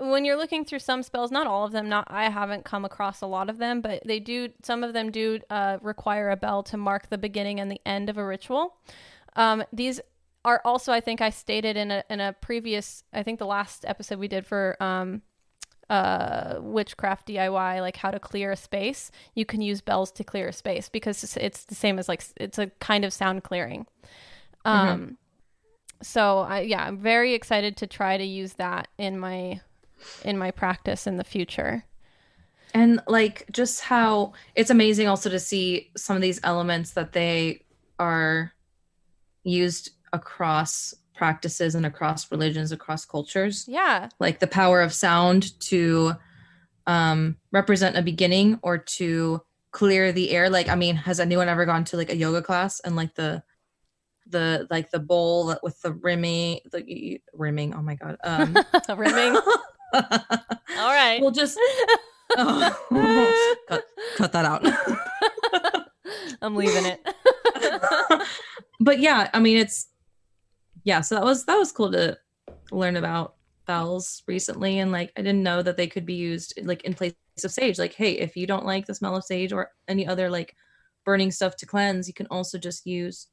when 0.00 0.24
you're 0.24 0.36
looking 0.36 0.64
through 0.64 0.78
some 0.78 1.02
spells, 1.02 1.32
not 1.32 1.46
all 1.46 1.64
of 1.64 1.72
them, 1.72 1.88
not 1.88 2.06
I 2.08 2.30
haven't 2.30 2.64
come 2.64 2.84
across 2.84 3.20
a 3.20 3.26
lot 3.26 3.50
of 3.50 3.58
them, 3.58 3.80
but 3.80 4.02
they 4.04 4.20
do. 4.20 4.50
Some 4.62 4.84
of 4.84 4.92
them 4.92 5.10
do 5.10 5.40
uh, 5.50 5.78
require 5.82 6.30
a 6.30 6.36
bell 6.36 6.62
to 6.64 6.76
mark 6.76 7.10
the 7.10 7.18
beginning 7.18 7.60
and 7.60 7.70
the 7.70 7.80
end 7.84 8.08
of 8.08 8.16
a 8.16 8.24
ritual. 8.24 8.76
Um, 9.36 9.64
these 9.72 10.00
are 10.44 10.60
also, 10.64 10.92
I 10.92 11.00
think, 11.00 11.20
I 11.20 11.30
stated 11.30 11.76
in 11.76 11.90
a 11.90 12.04
in 12.08 12.20
a 12.20 12.32
previous, 12.32 13.02
I 13.12 13.22
think 13.22 13.38
the 13.38 13.46
last 13.46 13.84
episode 13.86 14.18
we 14.18 14.28
did 14.28 14.46
for 14.46 14.76
um, 14.80 15.22
uh, 15.90 16.56
witchcraft 16.60 17.26
DIY, 17.28 17.80
like 17.80 17.96
how 17.96 18.10
to 18.10 18.20
clear 18.20 18.52
a 18.52 18.56
space. 18.56 19.10
You 19.34 19.44
can 19.44 19.60
use 19.60 19.80
bells 19.80 20.12
to 20.12 20.24
clear 20.24 20.48
a 20.48 20.52
space 20.52 20.88
because 20.88 21.24
it's, 21.24 21.36
it's 21.36 21.64
the 21.64 21.74
same 21.74 21.98
as 21.98 22.08
like 22.08 22.22
it's 22.36 22.58
a 22.58 22.68
kind 22.78 23.04
of 23.04 23.12
sound 23.12 23.42
clearing. 23.42 23.86
Um, 24.64 25.18
so 26.02 26.40
I 26.40 26.60
yeah, 26.60 26.84
I'm 26.84 26.98
very 26.98 27.34
excited 27.34 27.76
to 27.78 27.86
try 27.86 28.16
to 28.16 28.24
use 28.24 28.54
that 28.54 28.88
in 28.98 29.18
my 29.18 29.60
in 30.24 30.38
my 30.38 30.50
practice 30.50 31.06
in 31.06 31.16
the 31.16 31.24
future. 31.24 31.84
and 32.74 33.00
like 33.08 33.46
just 33.50 33.80
how 33.80 34.32
it's 34.54 34.70
amazing 34.70 35.08
also 35.08 35.30
to 35.30 35.40
see 35.40 35.90
some 35.96 36.14
of 36.16 36.22
these 36.22 36.40
elements 36.44 36.92
that 36.92 37.12
they 37.12 37.64
are 37.98 38.52
used 39.42 39.90
across 40.12 40.94
practices 41.16 41.74
and 41.74 41.84
across 41.84 42.30
religions 42.30 42.70
across 42.70 43.04
cultures. 43.04 43.64
Yeah, 43.66 44.08
like 44.20 44.38
the 44.38 44.46
power 44.46 44.80
of 44.82 44.92
sound 44.92 45.58
to 45.60 46.14
um 46.86 47.36
represent 47.52 47.96
a 47.96 48.02
beginning 48.02 48.58
or 48.62 48.78
to 48.78 49.42
clear 49.72 50.12
the 50.12 50.30
air. 50.30 50.48
Like 50.48 50.68
i 50.68 50.74
mean 50.74 50.96
has 50.96 51.18
anyone 51.20 51.48
ever 51.48 51.66
gone 51.66 51.84
to 51.84 51.96
like 51.96 52.10
a 52.10 52.16
yoga 52.16 52.40
class 52.42 52.80
and 52.80 52.94
like 52.94 53.14
the 53.14 53.42
the 54.30 54.66
like 54.70 54.90
the 54.90 54.98
bowl 54.98 55.56
with 55.62 55.80
the 55.82 55.92
rimming 55.92 56.60
the 56.72 57.20
rimming 57.32 57.74
oh 57.74 57.82
my 57.82 57.94
god 57.94 58.16
um 58.24 58.56
rimming. 58.96 59.36
All 59.94 60.92
right. 60.92 61.18
we'll 61.20 61.30
just 61.30 61.58
oh, 62.36 63.56
cut, 63.68 63.84
cut 64.16 64.32
that 64.32 64.44
out 64.44 64.66
I'm 66.42 66.54
leaving 66.54 66.84
it. 66.84 67.00
but 68.80 69.00
yeah 69.00 69.30
i 69.32 69.40
mean 69.40 69.56
it's 69.56 69.88
yeah 70.84 71.00
so 71.00 71.14
that 71.14 71.24
was 71.24 71.44
that 71.46 71.56
was 71.56 71.72
cool 71.72 71.90
to 71.92 72.16
learn 72.70 72.96
about 72.96 73.34
bells 73.66 74.22
recently 74.26 74.78
and 74.78 74.92
like 74.92 75.12
i 75.16 75.22
didn't 75.22 75.42
know 75.42 75.62
that 75.62 75.76
they 75.76 75.86
could 75.86 76.06
be 76.06 76.14
used 76.14 76.58
like 76.62 76.84
in 76.84 76.94
place 76.94 77.14
of 77.44 77.50
sage 77.50 77.78
like 77.78 77.94
hey 77.94 78.12
if 78.12 78.36
you 78.36 78.46
don't 78.46 78.66
like 78.66 78.86
the 78.86 78.94
smell 78.94 79.16
of 79.16 79.24
sage 79.24 79.52
or 79.52 79.70
any 79.88 80.06
other 80.06 80.30
like 80.30 80.54
burning 81.04 81.30
stuff 81.30 81.56
to 81.56 81.66
cleanse 81.66 82.08
you 82.08 82.14
can 82.14 82.26
also 82.30 82.58
just 82.58 82.86
use 82.86 83.28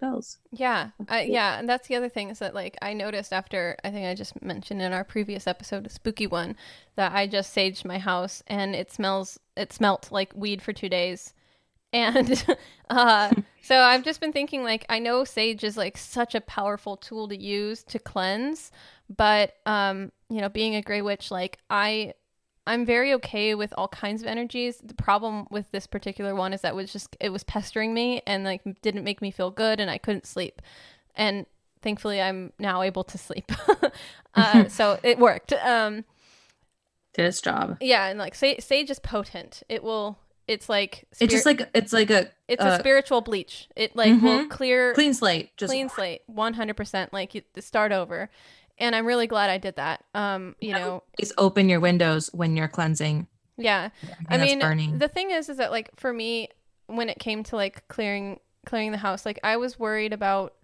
bells. 0.00 0.38
Yeah, 0.50 0.90
I, 1.08 1.22
yeah, 1.22 1.58
and 1.58 1.68
that's 1.68 1.88
the 1.88 1.96
other 1.96 2.08
thing 2.08 2.30
is 2.30 2.38
that 2.38 2.54
like 2.54 2.76
I 2.82 2.92
noticed 2.92 3.32
after 3.32 3.76
I 3.84 3.90
think 3.90 4.06
I 4.06 4.14
just 4.14 4.40
mentioned 4.42 4.82
in 4.82 4.92
our 4.92 5.04
previous 5.04 5.46
episode, 5.46 5.86
a 5.86 5.90
spooky 5.90 6.26
one, 6.26 6.56
that 6.96 7.12
I 7.12 7.26
just 7.26 7.54
saged 7.54 7.84
my 7.84 7.98
house 7.98 8.42
and 8.46 8.74
it 8.74 8.92
smells 8.92 9.38
it 9.56 9.72
smelt 9.72 10.12
like 10.12 10.32
weed 10.34 10.62
for 10.62 10.72
two 10.72 10.88
days, 10.88 11.34
and 11.92 12.44
uh, 12.90 13.32
so 13.62 13.78
I've 13.80 14.04
just 14.04 14.20
been 14.20 14.32
thinking 14.32 14.62
like 14.62 14.84
I 14.88 14.98
know 14.98 15.24
sage 15.24 15.64
is 15.64 15.76
like 15.76 15.96
such 15.96 16.34
a 16.34 16.40
powerful 16.40 16.96
tool 16.96 17.28
to 17.28 17.36
use 17.36 17.82
to 17.84 17.98
cleanse, 17.98 18.70
but 19.14 19.54
um, 19.66 20.12
you 20.28 20.40
know, 20.40 20.48
being 20.48 20.74
a 20.74 20.82
gray 20.82 21.02
witch, 21.02 21.30
like 21.30 21.58
I 21.70 22.14
I'm 22.66 22.84
very 22.84 23.14
okay 23.14 23.54
with 23.54 23.72
all 23.78 23.88
kinds 23.88 24.22
of 24.22 24.28
energies. 24.28 24.78
The 24.82 24.94
problem 24.94 25.46
with 25.50 25.70
this 25.70 25.86
particular 25.86 26.34
one 26.34 26.52
is 26.52 26.62
that 26.62 26.70
it 26.72 26.74
was 26.74 26.92
just 26.92 27.16
it 27.20 27.30
was 27.30 27.44
pestering 27.44 27.94
me 27.94 28.22
and 28.26 28.44
like 28.44 28.62
didn't 28.82 29.04
make 29.04 29.22
me 29.22 29.30
feel 29.30 29.50
good 29.50 29.78
and 29.80 29.90
I 29.90 29.98
couldn't 29.98 30.26
sleep. 30.26 30.60
And 31.14 31.46
thankfully 31.82 32.20
I'm 32.20 32.52
now 32.58 32.82
able 32.82 33.04
to 33.04 33.18
sleep. 33.18 33.52
uh, 34.34 34.68
so 34.68 34.98
it 35.02 35.18
worked. 35.18 35.52
Um 35.52 36.04
Did 37.14 37.26
its 37.26 37.40
job. 37.40 37.76
yeah, 37.80 38.06
and 38.08 38.18
like 38.18 38.34
sa- 38.34 38.58
sage 38.60 38.90
is 38.90 38.98
potent. 38.98 39.62
It 39.68 39.82
will 39.82 40.18
it's 40.48 40.68
like 40.68 41.04
It's 41.20 41.32
just 41.32 41.46
like 41.46 41.68
it's 41.74 41.92
like 41.92 42.10
a 42.10 42.30
it's 42.48 42.62
uh, 42.62 42.68
a 42.68 42.78
spiritual 42.78 43.20
bleach. 43.20 43.68
It 43.76 43.94
like 43.96 44.20
will 44.22 44.44
Mhm. 44.44 44.50
clear 44.50 44.92
clean 44.94 45.14
slate. 45.14 45.56
Just 45.56 45.70
clean 45.70 45.88
slate 45.88 46.22
100% 46.30 47.12
like 47.12 47.34
you 47.34 47.42
start 47.58 47.92
over. 47.92 48.28
And 48.78 48.94
I'm 48.94 49.06
really 49.06 49.26
glad 49.26 49.48
I 49.50 49.58
did 49.58 49.76
that. 49.76 50.04
Um, 50.14 50.54
you 50.60 50.72
know, 50.72 51.02
always 51.18 51.32
open 51.38 51.68
your 51.68 51.80
windows 51.80 52.28
when 52.32 52.56
you're 52.56 52.68
cleansing. 52.68 53.26
yeah. 53.56 53.88
I 54.28 54.36
mean, 54.38 54.58
burning. 54.60 54.98
the 54.98 55.08
thing 55.08 55.30
is, 55.30 55.48
is 55.48 55.56
that 55.56 55.70
like 55.70 55.90
for 55.98 56.12
me, 56.12 56.48
when 56.86 57.08
it 57.08 57.18
came 57.18 57.42
to 57.44 57.56
like 57.56 57.88
clearing 57.88 58.38
clearing 58.66 58.90
the 58.92 58.98
house, 58.98 59.24
like 59.24 59.40
I 59.42 59.56
was 59.56 59.78
worried 59.78 60.12
about. 60.12 60.54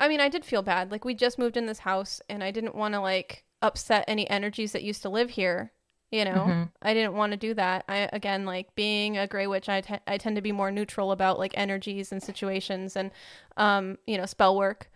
I 0.00 0.08
mean, 0.08 0.20
I 0.20 0.28
did 0.28 0.44
feel 0.44 0.62
bad. 0.62 0.90
Like 0.90 1.04
we 1.04 1.14
just 1.14 1.38
moved 1.38 1.56
in 1.56 1.66
this 1.66 1.80
house, 1.80 2.20
and 2.28 2.42
I 2.42 2.50
didn't 2.50 2.74
want 2.74 2.94
to 2.94 3.00
like 3.00 3.44
upset 3.60 4.04
any 4.08 4.28
energies 4.28 4.72
that 4.72 4.82
used 4.82 5.02
to 5.02 5.08
live 5.08 5.30
here. 5.30 5.70
You 6.10 6.24
know, 6.26 6.32
Mhm. 6.46 6.70
I 6.82 6.92
didn't 6.92 7.14
want 7.14 7.32
to 7.32 7.36
do 7.38 7.54
that. 7.54 7.84
I 7.88 8.08
again, 8.12 8.44
like 8.44 8.74
being 8.74 9.16
a 9.16 9.26
gray 9.26 9.46
witch, 9.46 9.68
I 9.68 9.82
I 10.06 10.18
tend 10.18 10.36
to 10.36 10.42
be 10.42 10.50
more 10.52 10.70
neutral 10.70 11.12
about 11.12 11.38
like 11.38 11.52
energies 11.56 12.10
and 12.10 12.22
situations 12.22 12.96
and, 12.96 13.10
um, 13.56 13.98
you 14.06 14.16
know, 14.18 14.26
spell 14.26 14.56
work. 14.56 14.90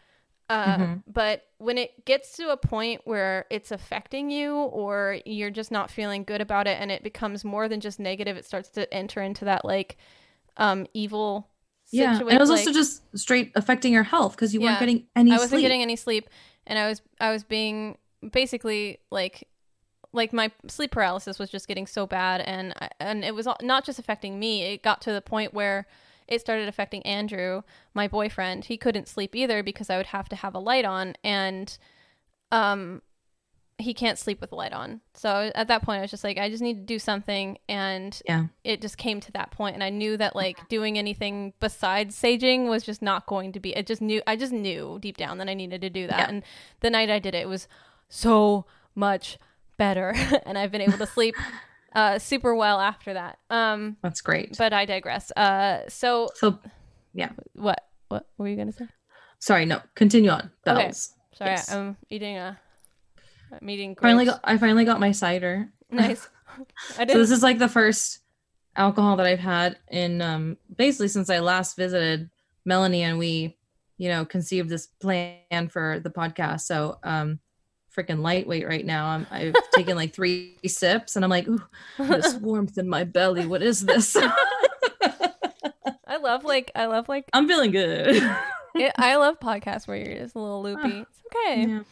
Uh, 0.49 0.77
Mhm. 0.79 1.03
But 1.07 1.43
when 1.59 1.77
it 1.77 2.05
gets 2.05 2.37
to 2.37 2.51
a 2.51 2.57
point 2.57 3.01
where 3.05 3.47
it's 3.51 3.73
affecting 3.73 4.31
you 4.31 4.55
or 4.55 5.19
you're 5.27 5.51
just 5.51 5.73
not 5.73 5.91
feeling 5.91 6.23
good 6.23 6.41
about 6.41 6.67
it 6.69 6.79
and 6.81 6.93
it 6.93 7.03
becomes 7.03 7.45
more 7.45 7.69
than 7.69 7.81
just 7.81 7.99
negative, 7.99 8.37
it 8.37 8.45
starts 8.45 8.69
to 8.71 8.93
enter 8.95 9.21
into 9.23 9.45
that 9.47 9.65
like 9.65 9.97
um, 10.57 10.87
evil 10.95 11.49
Yeah, 11.91 12.11
and 12.11 12.17
situation. 12.19 12.37
it 12.37 12.41
was 12.41 12.51
like, 12.51 12.59
also 12.61 12.73
just 12.73 13.03
straight 13.19 13.51
affecting 13.57 13.93
your 13.93 14.05
health 14.05 14.33
because 14.37 14.55
you 14.55 14.61
Yeah. 14.61 14.67
weren't 14.71 14.81
getting 14.81 15.07
any 15.17 15.33
I 15.33 15.35
wasn't 15.35 15.51
sleep. 15.51 15.63
getting 15.63 15.83
any 15.83 15.97
sleep 15.97 16.31
and 16.67 16.79
I 16.79 16.87
was 16.89 17.03
I 17.21 17.31
was 17.33 17.43
being 17.45 17.99
basically 18.33 18.99
like 19.11 19.49
like 20.13 20.33
my 20.33 20.51
sleep 20.69 20.93
paralysis 20.93 21.39
was 21.39 21.51
just 21.51 21.69
getting 21.69 21.87
so 21.87 22.07
bad 22.07 22.41
and 22.41 22.73
and 23.01 23.25
it 23.25 23.35
was 23.35 23.47
not 23.63 23.85
just 23.85 23.99
affecting 23.99 24.39
me 24.39 24.63
it 24.63 24.83
got 24.83 25.01
to 25.03 25.13
the 25.13 25.21
point 25.21 25.53
where 25.53 25.87
it 26.29 26.41
started 26.41 26.69
affecting 26.69 27.03
Andrew 27.03 27.63
my 27.95 28.09
boyfriend. 28.09 28.65
He 28.67 28.77
couldn't 28.77 29.09
sleep 29.09 29.35
either 29.37 29.63
because 29.63 29.91
I 29.91 29.97
would 29.97 30.07
have 30.07 30.29
to 30.31 30.37
have 30.37 30.55
a 30.55 30.59
light 30.59 30.85
on 30.85 31.15
and 31.25 31.77
um 32.53 33.03
he 33.79 33.93
can't 33.93 34.19
sleep 34.19 34.41
with 34.41 34.49
the 34.51 34.57
light 34.57 34.73
on. 34.73 35.03
So 35.13 35.53
at 35.55 35.69
that 35.69 35.83
point 35.83 35.99
I 35.99 36.01
was 36.01 36.11
just 36.11 36.25
like 36.25 36.39
I 36.39 36.49
just 36.49 36.63
need 36.63 36.79
to 36.79 36.83
do 36.95 36.99
something. 36.99 37.59
And 37.69 38.19
Yeah. 38.27 38.47
it 38.65 38.81
just 38.81 38.97
came 38.97 39.21
to 39.21 39.33
that 39.33 39.51
point. 39.51 39.75
And 39.75 39.85
I 39.85 39.91
knew 39.91 40.17
that 40.17 40.35
like 40.35 40.67
doing 40.69 40.97
anything 40.97 41.53
besides 41.61 42.17
saging 42.17 42.69
was 42.69 42.85
just 42.85 43.03
not 43.03 43.27
going 43.27 43.53
to 43.53 43.61
be 43.61 43.77
it 43.77 43.87
just 43.87 44.01
knew 44.01 44.23
I 44.27 44.35
just 44.37 44.53
knew 44.53 44.99
deep 45.01 45.19
down 45.19 45.37
that 45.39 45.49
I 45.51 45.55
needed 45.55 45.83
to 45.83 45.91
do 45.91 46.07
that. 46.07 46.19
Yeah. 46.21 46.29
and 46.29 46.43
the 46.81 46.89
night 46.91 47.11
I 47.11 47.19
did 47.19 47.35
it, 47.35 47.43
it 47.43 47.49
was 47.49 47.69
so 48.09 48.65
much 48.95 49.39
better. 49.77 50.15
And 50.47 50.57
I've 50.57 50.73
been 50.73 50.81
able 50.81 50.97
to 50.99 51.07
sleep 51.07 51.35
uh 51.97 52.19
super 52.21 52.55
well 52.55 52.79
after 52.81 53.15
that. 53.15 53.39
Um 53.51 53.97
That's 54.03 54.21
great. 54.21 54.57
but 54.57 54.73
I 54.73 54.85
digress. 54.85 55.33
Uh 55.33 55.81
so 55.89 56.29
so, 56.35 56.61
yeah. 57.15 57.31
what 57.55 57.81
what 58.09 58.27
were 58.39 58.47
you 58.47 58.55
going 58.55 58.69
to 58.71 58.73
say? 58.73 58.87
sorry, 59.41 59.65
no, 59.67 59.81
continue 59.97 60.31
on. 60.31 60.51
Okay. 60.67 60.83
Bells. 60.85 61.13
Sorry, 61.35 61.51
Yes. 61.51 61.73
I'm 61.73 61.97
eating 62.09 62.37
a 62.37 62.59
I'm 63.53 63.69
eating 63.71 63.97
Finally, 64.01 64.27
got, 64.27 64.41
I 64.45 64.59
finally 64.59 64.85
got 64.85 65.01
my 65.01 65.13
cider. 65.13 65.69
nice. 65.91 66.29
I 66.99 67.07
So 67.07 67.19
this 67.19 67.31
is 67.31 67.43
like 67.43 67.59
the 67.59 67.69
first 67.69 68.21
alcohol 68.77 69.17
that 69.17 69.27
I've 69.27 69.39
had 69.41 69.79
in 69.91 70.21
um 70.23 70.57
basically 70.77 71.09
since 71.09 71.31
I 71.31 71.39
last 71.41 71.77
visited 71.77 72.31
Melanie 72.65 73.03
and 73.05 73.19
we, 73.19 73.57
you 73.97 74.09
know, 74.11 74.25
conceived 74.25 74.69
this 74.69 74.87
plan 74.87 75.69
for 75.71 76.01
the 76.01 76.11
podcast. 76.11 76.61
So 76.63 76.99
um 77.03 77.41
freaking 77.97 78.21
lightweight 78.21 78.67
right 78.69 78.85
now. 78.85 79.07
I'm 79.07 79.27
I've 79.31 79.55
taken 79.73 79.97
like 79.97 80.13
three 80.13 80.57
sips 80.67 81.17
and 81.17 81.25
I'm 81.25 81.31
like, 81.31 81.49
ooh, 81.49 81.63
this 81.99 82.35
warmth 82.41 82.77
in 82.79 82.89
my 82.89 83.05
belly. 83.05 83.47
What 83.47 83.63
is 83.63 83.81
this? 83.81 84.17
I 86.07 86.19
love 86.19 86.45
like 86.45 86.71
I 86.75 86.87
love 86.87 87.09
like 87.09 87.29
I'm 87.33 87.49
feeling 87.49 87.71
good. 87.71 88.17
it, 88.75 88.93
I 88.97 89.17
love 89.17 89.41
podcasts 89.41 89.87
where 89.89 89.97
you're 89.97 90.19
just 90.19 90.35
a 90.35 90.39
little 90.39 90.63
loopy. 90.63 91.01
It's 91.01 91.21
okay. 91.35 91.67
Yeah. 91.69 91.83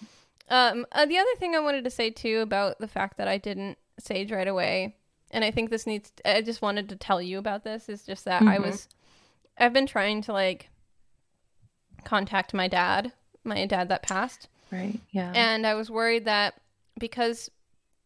Um, 0.51 0.87
uh, 0.93 1.07
the 1.07 1.19
other 1.19 1.35
thing 1.39 1.55
I 1.55 1.61
wanted 1.61 1.85
to 1.85 1.91
say 1.91 2.11
too 2.11 2.41
about 2.41 2.79
the 2.79 2.89
fact 2.89 3.17
that 3.19 3.29
I 3.29 3.39
didn't 3.39 3.79
sage 3.99 4.31
right 4.31 4.47
away, 4.47 4.97
and 5.31 5.43
I 5.45 5.51
think 5.51 5.71
this 5.71 5.87
needs. 5.87 6.13
I 6.25 6.43
just 6.43 6.61
wanted 6.63 6.89
to 6.91 6.97
tell 6.97 7.21
you 7.23 7.39
about 7.39 7.65
this. 7.65 7.89
Is 7.89 8.05
just 8.05 8.25
that 8.27 8.43
I 8.43 8.59
Mhm. 8.59 8.63
was, 8.63 8.89
I've 9.59 9.73
been 9.73 9.87
trying 9.87 10.21
to 10.23 10.33
like 10.33 10.69
contact 12.05 12.53
my 12.55 12.69
dad, 12.69 13.13
my 13.43 13.65
dad 13.67 13.89
that 13.89 14.03
passed, 14.03 14.49
Right. 14.75 15.01
Yeah. 15.13 15.33
and 15.35 15.67
I 15.67 15.75
was 15.75 15.91
worried 15.91 16.25
that 16.25 16.55
because 16.99 17.51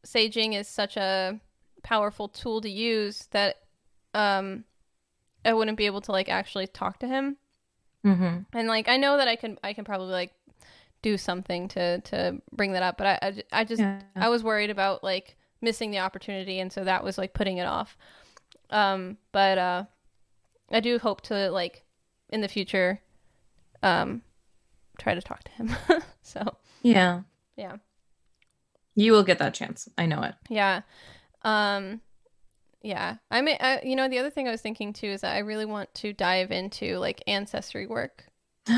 saging 0.06 0.54
is 0.54 0.68
such 0.68 0.96
a 0.96 1.40
powerful 1.82 2.28
tool 2.28 2.60
to 2.60 2.68
use 2.70 3.26
that 3.30 3.56
um 4.14 4.64
I 5.44 5.54
wouldn't 5.54 5.78
be 5.78 5.86
able 5.86 6.00
to 6.02 6.12
like 6.12 6.28
actually 6.28 6.66
talk 6.66 6.98
to 7.00 7.08
him 7.08 7.36
mm-hmm. 8.04 8.38
and 8.52 8.68
like 8.68 8.88
I 8.88 8.96
know 8.96 9.16
that 9.16 9.28
I 9.28 9.36
can 9.36 9.58
I 9.64 9.72
can 9.72 9.84
probably 9.84 10.12
like 10.12 10.32
do 11.00 11.16
something 11.16 11.68
to 11.68 12.00
to 12.02 12.42
bring 12.52 12.72
that 12.72 12.82
up 12.82 12.98
but 12.98 13.06
I 13.06 13.18
I, 13.22 13.60
I 13.60 13.64
just 13.64 13.80
Yeah. 13.80 14.00
I 14.14 14.28
was 14.28 14.42
worried 14.44 14.70
about 14.70 15.02
like 15.02 15.36
missing 15.60 15.90
the 15.90 15.98
opportunity 16.00 16.60
and 16.60 16.72
so 16.72 16.84
that 16.84 17.02
was 17.02 17.16
like 17.18 17.32
putting 17.32 17.58
it 17.58 17.66
off 17.66 17.96
um 18.70 19.16
but 19.32 19.58
uh 19.58 19.84
I 20.70 20.80
do 20.80 20.98
hope 20.98 21.22
to 21.22 21.50
like 21.50 21.84
in 22.28 22.42
the 22.42 22.48
future 22.48 23.00
um 23.82 24.22
try 24.98 25.14
to 25.14 25.22
talk 25.22 25.44
to 25.44 25.50
him 25.52 25.74
so 26.22 26.56
Yeah. 26.82 27.22
yeah 27.56 27.76
You 28.94 29.12
will 29.12 29.22
get 29.22 29.38
that 29.38 29.54
chance. 29.54 29.88
I 29.96 30.06
know 30.06 30.22
it. 30.22 30.34
yeah 30.50 30.82
um 31.42 32.00
yeah 32.82 33.16
I 33.30 33.42
mean 33.42 33.56
I, 33.60 33.80
you 33.84 33.96
know 33.96 34.08
the 34.08 34.18
other 34.18 34.30
thing 34.30 34.46
I 34.48 34.50
was 34.50 34.60
thinking 34.60 34.92
too 34.92 35.06
is 35.08 35.20
that 35.22 35.34
I 35.34 35.38
really 35.40 35.64
want 35.64 35.92
to 35.96 36.12
dive 36.12 36.50
into 36.50 36.98
like 36.98 37.22
ancestry 37.26 37.86
work 37.86 38.24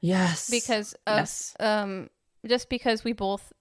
yes. 0.00 0.50
because 0.50 0.94
of 1.06 1.18
yes. 1.18 1.54
um 1.60 2.10
just 2.46 2.68
because 2.68 3.04
we 3.04 3.12
both 3.12 3.52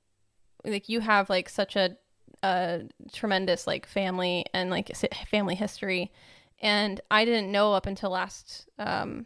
like 0.65 0.89
you 0.89 0.99
have 0.99 1.29
like 1.29 1.47
such 1.49 1.75
a 1.75 1.95
a 2.41 2.81
tremendous 3.13 3.65
like 3.67 3.85
family 3.85 4.45
and 4.53 4.69
like 4.69 4.91
family 5.29 5.55
history 5.55 6.11
and 6.61 6.99
I 7.09 7.23
didn't 7.25 7.51
know 7.51 7.73
up 7.73 7.85
until 7.85 8.09
last 8.09 8.67
um 8.79 9.25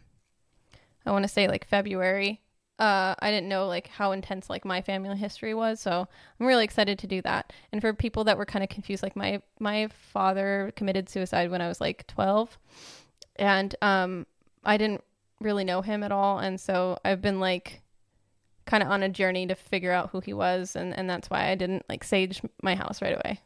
I 1.06 1.10
want 1.12 1.24
to 1.24 1.28
say 1.28 1.48
like 1.48 1.66
February 1.66 2.40
uh 2.78 3.14
I 3.18 3.30
didn't 3.30 3.48
know 3.48 3.66
like 3.66 3.88
how 3.88 4.12
intense 4.12 4.48
like 4.48 4.64
my 4.64 4.80
family 4.82 5.16
history 5.16 5.54
was 5.54 5.80
so 5.80 6.06
I'm 6.38 6.46
really 6.46 6.64
excited 6.64 6.98
to 7.00 7.06
do 7.06 7.20
that 7.22 7.52
and 7.72 7.80
for 7.80 7.92
people 7.92 8.24
that 8.24 8.38
were 8.38 8.46
kind 8.46 8.62
of 8.62 8.68
confused 8.68 9.02
like 9.02 9.16
my 9.16 9.42
my 9.58 9.88
father 10.12 10.72
committed 10.76 11.08
suicide 11.08 11.50
when 11.50 11.60
I 11.60 11.68
was 11.68 11.80
like 11.80 12.06
12 12.06 12.56
and 13.36 13.74
um 13.82 14.26
I 14.64 14.76
didn't 14.76 15.02
really 15.40 15.64
know 15.64 15.82
him 15.82 16.02
at 16.02 16.12
all 16.12 16.38
and 16.38 16.60
so 16.60 16.98
I've 17.04 17.20
been 17.22 17.40
like 17.40 17.82
kind 18.66 18.82
of 18.82 18.90
on 18.90 19.02
a 19.02 19.08
journey 19.08 19.46
to 19.46 19.54
figure 19.54 19.92
out 19.92 20.10
who 20.10 20.20
he 20.20 20.32
was 20.32 20.76
and 20.76 20.96
and 20.96 21.08
that's 21.08 21.30
why 21.30 21.48
I 21.48 21.54
didn't 21.54 21.84
like 21.88 22.04
sage 22.04 22.42
my 22.62 22.74
house 22.74 23.00
right 23.02 23.14
away. 23.14 23.40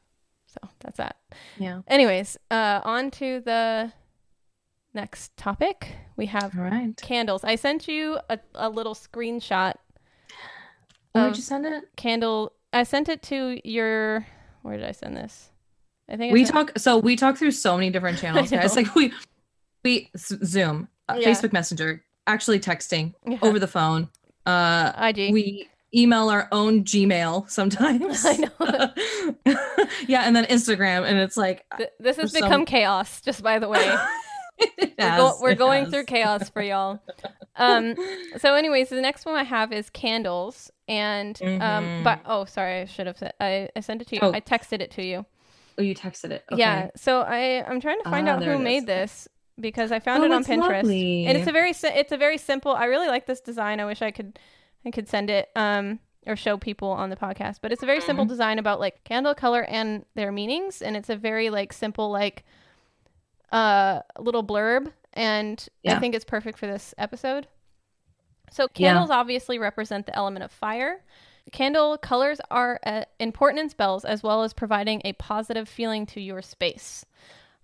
So 0.46 0.68
that's 0.80 0.98
that. 0.98 1.16
Yeah. 1.58 1.80
Anyways, 1.86 2.36
uh 2.50 2.80
on 2.84 3.10
to 3.12 3.40
the 3.40 3.92
next 4.94 5.36
topic. 5.36 5.94
We 6.16 6.26
have 6.26 6.54
right. 6.54 6.96
candles. 7.00 7.44
I 7.44 7.56
sent 7.56 7.88
you 7.88 8.18
a, 8.28 8.38
a 8.54 8.68
little 8.68 8.94
screenshot 8.94 9.74
Where'd 11.12 11.36
you 11.36 11.42
send 11.42 11.66
it? 11.66 11.84
candle. 11.96 12.52
I 12.72 12.84
sent 12.84 13.08
it 13.08 13.22
to 13.24 13.60
your 13.68 14.26
where 14.62 14.76
did 14.78 14.86
I 14.86 14.92
send 14.92 15.16
this? 15.16 15.50
I 16.08 16.16
think 16.16 16.30
I 16.30 16.32
we 16.32 16.44
talk 16.44 16.72
so 16.78 16.98
we 16.98 17.16
talk 17.16 17.36
through 17.36 17.50
so 17.52 17.74
many 17.76 17.90
different 17.90 18.18
channels 18.22 18.50
guys 18.50 18.76
like 18.76 18.94
we 18.94 19.12
we 19.84 20.10
zoom 20.16 20.88
uh, 21.08 21.16
Yeah. 21.18 21.28
facebook 21.30 21.52
messenger 21.52 22.02
actually 22.26 22.60
texting 22.60 23.14
Yeah. 23.26 23.38
over 23.42 23.58
the 23.58 23.66
phone 23.66 24.08
uh 24.46 24.92
IG. 24.96 25.32
we 25.32 25.68
email 25.94 26.28
our 26.30 26.48
own 26.52 26.84
gmail 26.84 27.50
sometimes 27.50 28.24
I 28.26 28.36
know. 28.36 29.56
yeah 30.08 30.22
and 30.22 30.34
then 30.34 30.44
instagram 30.46 31.04
and 31.06 31.18
it's 31.18 31.36
like 31.36 31.64
Th- 31.76 31.90
this 32.00 32.16
has 32.16 32.32
some- 32.32 32.42
become 32.42 32.64
chaos 32.64 33.20
just 33.20 33.42
by 33.42 33.58
the 33.58 33.68
way. 33.68 33.94
We're, 34.98 35.16
go- 35.16 35.36
we're 35.40 35.54
going 35.54 35.84
has. 35.84 35.92
through 35.92 36.04
chaos 36.04 36.48
for 36.48 36.62
y'all. 36.62 37.00
um 37.56 37.94
so 38.38 38.54
anyways 38.54 38.88
the 38.88 39.00
next 39.00 39.26
one 39.26 39.34
i 39.34 39.42
have 39.42 39.72
is 39.72 39.90
candles 39.90 40.70
and 40.88 41.38
um 41.42 41.50
Mhm. 41.50 42.04
but 42.04 42.20
oh 42.24 42.44
sorry 42.46 42.80
i 42.80 42.84
should 42.86 43.06
have 43.06 43.18
said 43.18 43.32
i, 43.40 43.68
I 43.76 43.80
sent 43.80 44.00
it 44.02 44.08
to 44.08 44.14
you 44.16 44.20
Oh. 44.22 44.32
i 44.32 44.40
texted 44.40 44.80
it 44.80 44.90
to 44.92 45.02
you 45.04 45.26
Oh, 45.78 45.82
you 45.82 45.94
texted 45.94 46.30
it. 46.30 46.44
Okay. 46.52 46.60
yeah 46.60 46.88
so 46.96 47.20
i 47.22 47.62
i'm 47.68 47.80
trying 47.80 47.98
to 48.02 48.08
find 48.10 48.28
Ah, 48.28 48.32
out 48.32 48.42
who 48.44 48.58
made 48.58 48.86
this 48.86 49.28
because 49.60 49.92
i 49.92 49.98
found 50.00 50.22
Oh, 50.22 50.26
it 50.26 50.32
on 50.32 50.44
pinterest 50.44 50.82
lovely. 50.84 51.26
and 51.26 51.36
it's 51.36 51.46
a 51.46 51.52
very 51.52 51.72
it's 51.72 52.12
a 52.12 52.16
very 52.16 52.38
simple 52.38 52.72
i 52.72 52.84
really 52.84 53.08
like 53.08 53.26
this 53.26 53.40
design 53.40 53.80
i 53.80 53.84
wish 53.84 54.00
i 54.02 54.10
could 54.10 54.38
i 54.86 54.90
could 54.90 55.08
send 55.08 55.28
it 55.28 55.48
um 55.56 55.98
or 56.26 56.36
show 56.36 56.56
people 56.56 56.88
on 56.88 57.10
the 57.10 57.16
podcast 57.16 57.58
but 57.60 57.72
it's 57.72 57.82
a 57.82 57.86
very 57.86 58.00
simple 58.00 58.24
Mhm. 58.24 58.28
design 58.28 58.58
about 58.58 58.80
like 58.80 59.02
candle 59.04 59.34
color 59.34 59.64
and 59.64 60.04
their 60.14 60.30
meanings 60.32 60.80
and 60.80 60.96
it's 60.96 61.10
a 61.10 61.16
very 61.16 61.50
like 61.50 61.72
simple 61.72 62.10
like 62.10 62.44
uh 63.52 64.00
little 64.18 64.42
blurb 64.44 64.90
and 65.12 65.68
i 65.86 65.98
think 66.00 66.14
it's 66.14 66.24
perfect 66.24 66.58
for 66.58 66.66
this 66.66 66.94
episode 66.98 67.46
so 68.50 68.66
Yeah. 68.76 68.88
candles 68.90 69.10
obviously 69.10 69.58
represent 69.58 70.06
the 70.06 70.16
element 70.16 70.44
of 70.44 70.50
fire 70.50 71.04
candle 71.52 71.98
colors 71.98 72.40
are 72.50 72.80
uh, 72.86 73.04
important 73.18 73.60
in 73.60 73.68
spells 73.68 74.04
as 74.04 74.22
well 74.22 74.42
as 74.42 74.52
providing 74.52 75.02
a 75.04 75.12
positive 75.14 75.68
feeling 75.68 76.06
to 76.06 76.20
your 76.20 76.40
space 76.42 77.04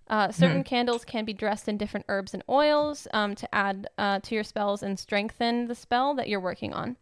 uh, 0.09 0.31
certain 0.31 0.63
candles 0.63 1.05
can 1.05 1.23
be 1.23 1.33
dressed 1.33 1.67
in 1.67 1.77
different 1.77 2.05
herbs 2.09 2.33
and 2.33 2.43
oils 2.49 3.07
um, 3.13 3.35
to 3.35 3.47
add 3.53 3.87
uh, 3.99 4.19
to 4.21 4.33
your 4.33 4.43
spells 4.43 4.81
and 4.81 4.97
strengthen 4.97 5.67
the 5.67 5.75
spell 5.75 6.15
that 6.15 6.27
you're 6.27 6.39
working 6.39 6.73
on. 6.73 6.97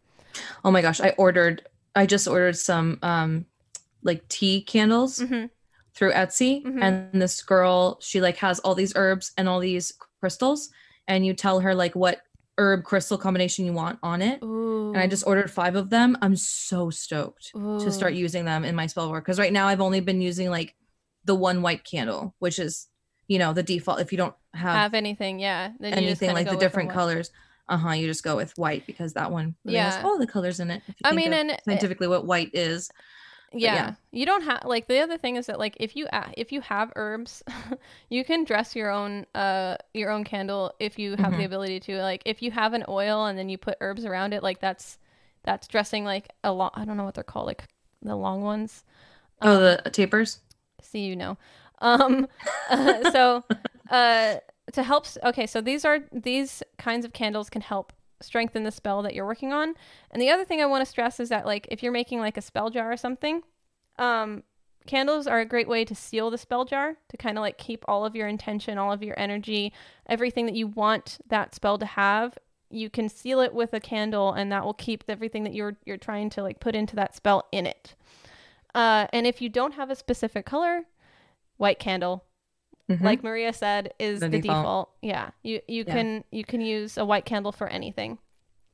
Oh 0.65 0.71
my 0.71 0.81
gosh, 0.81 0.99
I 0.99 1.11
ordered. 1.11 1.65
I 1.95 2.05
just 2.05 2.27
ordered 2.27 2.57
some 2.57 2.99
um, 3.01 3.45
like 4.03 4.27
tea 4.27 4.61
candles 4.61 5.19
Mm-hmm. 5.19 5.45
Through 5.97 6.11
Etsy, 6.13 6.63
Mhm. 6.63 6.81
and 6.83 7.21
this 7.21 7.41
girl, 7.41 7.97
she 8.01 8.21
like 8.21 8.37
has 8.37 8.59
all 8.59 8.75
these 8.75 8.93
herbs 8.95 9.31
and 9.37 9.49
all 9.49 9.59
these 9.59 9.93
crystals, 10.21 10.69
and 11.07 11.25
you 11.25 11.33
tell 11.33 11.59
her 11.61 11.73
like 11.73 11.95
what 11.95 12.21
herb 12.59 12.83
crystal 12.83 13.17
combination 13.17 13.65
you 13.65 13.73
want 13.73 13.99
on 14.03 14.21
it. 14.21 14.41
Ooh. 14.43 14.89
And 14.93 14.97
I 14.97 15.07
just 15.07 15.25
ordered 15.27 15.49
five 15.51 15.75
of 15.75 15.89
them. 15.89 16.17
I'm 16.21 16.35
so 16.35 16.89
stoked 16.89 17.51
to 17.53 17.91
start 17.91 18.13
using 18.13 18.45
them 18.45 18.63
in 18.63 18.75
my 18.75 18.87
spell 18.87 19.11
work 19.11 19.25
because 19.25 19.37
right 19.39 19.53
now 19.53 19.67
I've 19.67 19.81
only 19.81 19.99
been 19.99 20.21
using 20.21 20.49
like 20.49 20.75
the 21.25 21.35
one 21.35 21.61
white 21.61 21.83
candle, 21.83 22.33
which 22.39 22.57
is 22.59 22.87
you 23.27 23.39
know 23.39 23.53
the 23.53 23.63
default. 23.63 23.99
If 23.99 24.11
you 24.11 24.17
don't 24.17 24.35
have, 24.53 24.75
have 24.75 24.93
anything, 24.93 25.39
yeah. 25.39 25.71
Anything 25.83 26.33
like 26.33 26.49
the 26.49 26.55
different 26.57 26.91
colors, 26.91 27.31
uh 27.67 27.77
huh, 27.77 27.91
you 27.91 28.07
just 28.07 28.23
go 28.23 28.35
with 28.35 28.57
white 28.57 28.85
because 28.87 29.13
that 29.13 29.31
one 29.31 29.55
really 29.65 29.77
has 29.79 29.95
Yeah. 29.95 30.03
all 30.05 30.17
the 30.17 30.27
colors 30.27 30.59
in 30.59 30.71
it. 30.71 30.81
if 30.87 30.95
you 30.95 31.01
I 31.05 31.11
mean, 31.13 31.33
and 31.33 31.51
uh, 31.51 31.57
scientifically 31.65 32.07
what 32.07 32.25
white 32.25 32.51
is. 32.53 32.89
Yeah, 33.53 33.73
yeah. 33.75 33.93
you 34.11 34.25
don't 34.25 34.43
have 34.43 34.61
like 34.65 34.87
the 34.87 34.99
other 34.99 35.17
thing 35.17 35.35
is 35.37 35.45
that 35.47 35.57
like 35.59 35.77
if 35.79 35.95
you 35.95 36.07
a- 36.11 36.33
if 36.37 36.51
you 36.51 36.61
have 36.61 36.91
herbs, 36.95 37.43
you 38.09 38.23
can 38.25 38.43
dress 38.43 38.75
your 38.75 38.89
own 38.91 39.25
uh 39.35 39.77
your 39.93 40.09
own 40.11 40.23
candle 40.23 40.73
if 40.79 40.99
you 40.99 41.15
have 41.15 41.31
the 41.31 41.43
Mhm. 41.43 41.45
ability 41.45 41.79
to. 41.81 42.01
Like 42.01 42.21
if 42.25 42.41
you 42.41 42.51
have 42.51 42.73
an 42.73 42.83
oil 42.89 43.25
and 43.25 43.37
then 43.37 43.49
you 43.49 43.57
put 43.57 43.77
herbs 43.81 44.05
around 44.05 44.33
it, 44.33 44.43
like 44.43 44.59
that's 44.59 44.97
that's 45.43 45.67
dressing 45.67 46.03
like 46.03 46.29
a 46.43 46.51
long. 46.51 46.71
I 46.73 46.83
don't 46.85 46.97
know 46.97 47.05
what 47.05 47.13
they're 47.15 47.23
called, 47.23 47.47
like 47.47 47.63
the 48.01 48.15
long 48.15 48.41
ones. 48.43 48.83
Oh, 49.41 49.57
the 49.59 49.89
tapers. 49.91 50.39
see 50.81 51.05
you 51.05 51.15
know 51.15 51.37
um 51.79 52.27
uh, 52.69 53.11
so 53.11 53.43
uh 53.89 54.35
to 54.73 54.83
help 54.83 55.05
okay 55.23 55.45
so 55.47 55.61
these 55.61 55.85
are 55.85 55.99
these 56.11 56.63
kinds 56.77 57.05
of 57.05 57.13
candles 57.13 57.49
can 57.49 57.61
help 57.61 57.93
strengthen 58.21 58.63
the 58.63 58.71
spell 58.71 59.01
that 59.01 59.13
you're 59.13 59.25
working 59.25 59.53
on. 59.53 59.75
And 60.11 60.21
the 60.21 60.29
other 60.29 60.45
thing 60.45 60.61
i 60.61 60.65
want 60.65 60.83
to 60.83 60.89
stress 60.89 61.19
is 61.19 61.29
that 61.29 61.45
like 61.45 61.67
if 61.69 61.83
you're 61.83 61.91
making 61.91 62.19
like 62.19 62.37
a 62.37 62.41
spell 62.41 62.69
jar 62.69 62.91
or 62.91 62.97
something 62.97 63.41
um 63.99 64.43
candles 64.85 65.27
are 65.27 65.39
a 65.39 65.45
great 65.45 65.67
way 65.67 65.83
to 65.83 65.93
seal 65.93 66.29
the 66.29 66.37
spell 66.37 66.63
jar 66.63 66.95
to 67.09 67.17
kind 67.17 67.37
of 67.37 67.41
like 67.41 67.57
keep 67.57 67.83
all 67.87 68.05
of 68.05 68.15
your 68.15 68.27
intention 68.27 68.77
all 68.77 68.91
of 68.93 69.03
your 69.03 69.19
energy 69.19 69.73
everything 70.07 70.45
that 70.45 70.55
you 70.55 70.67
want 70.67 71.17
that 71.27 71.53
spell 71.53 71.77
to 71.77 71.85
have 71.85 72.37
you 72.69 72.89
can 72.89 73.09
seal 73.09 73.39
it 73.39 73.53
with 73.53 73.73
a 73.73 73.79
candle 73.79 74.33
and 74.33 74.51
that 74.51 74.63
will 74.63 74.73
keep 74.73 75.03
everything 75.07 75.43
that 75.43 75.53
you're 75.53 75.77
you're 75.85 75.97
trying 75.97 76.29
to 76.31 76.41
like 76.41 76.59
put 76.59 76.75
into 76.75 76.95
that 76.95 77.15
spell 77.15 77.47
in 77.51 77.65
it. 77.65 77.95
Uh, 78.75 79.07
and 79.13 79.25
if 79.25 79.41
you 79.41 79.49
don't 79.49 79.73
have 79.73 79.89
a 79.89 79.95
specific 79.95 80.45
color, 80.45 80.83
white 81.57 81.79
candle, 81.79 82.23
Mhm. 82.89 83.01
like 83.01 83.23
Maria 83.23 83.51
said, 83.53 83.93
is 83.99 84.19
the, 84.21 84.29
The 84.29 84.39
default. 84.41 84.57
default. 84.59 84.89
Yeah, 85.01 85.29
you 85.43 85.61
you 85.67 85.83
Yeah. 85.87 85.93
can 85.93 86.23
you 86.31 86.43
can 86.45 86.61
use 86.61 86.97
a 86.97 87.05
white 87.05 87.25
candle 87.25 87.51
for 87.51 87.67
anything. 87.67 88.17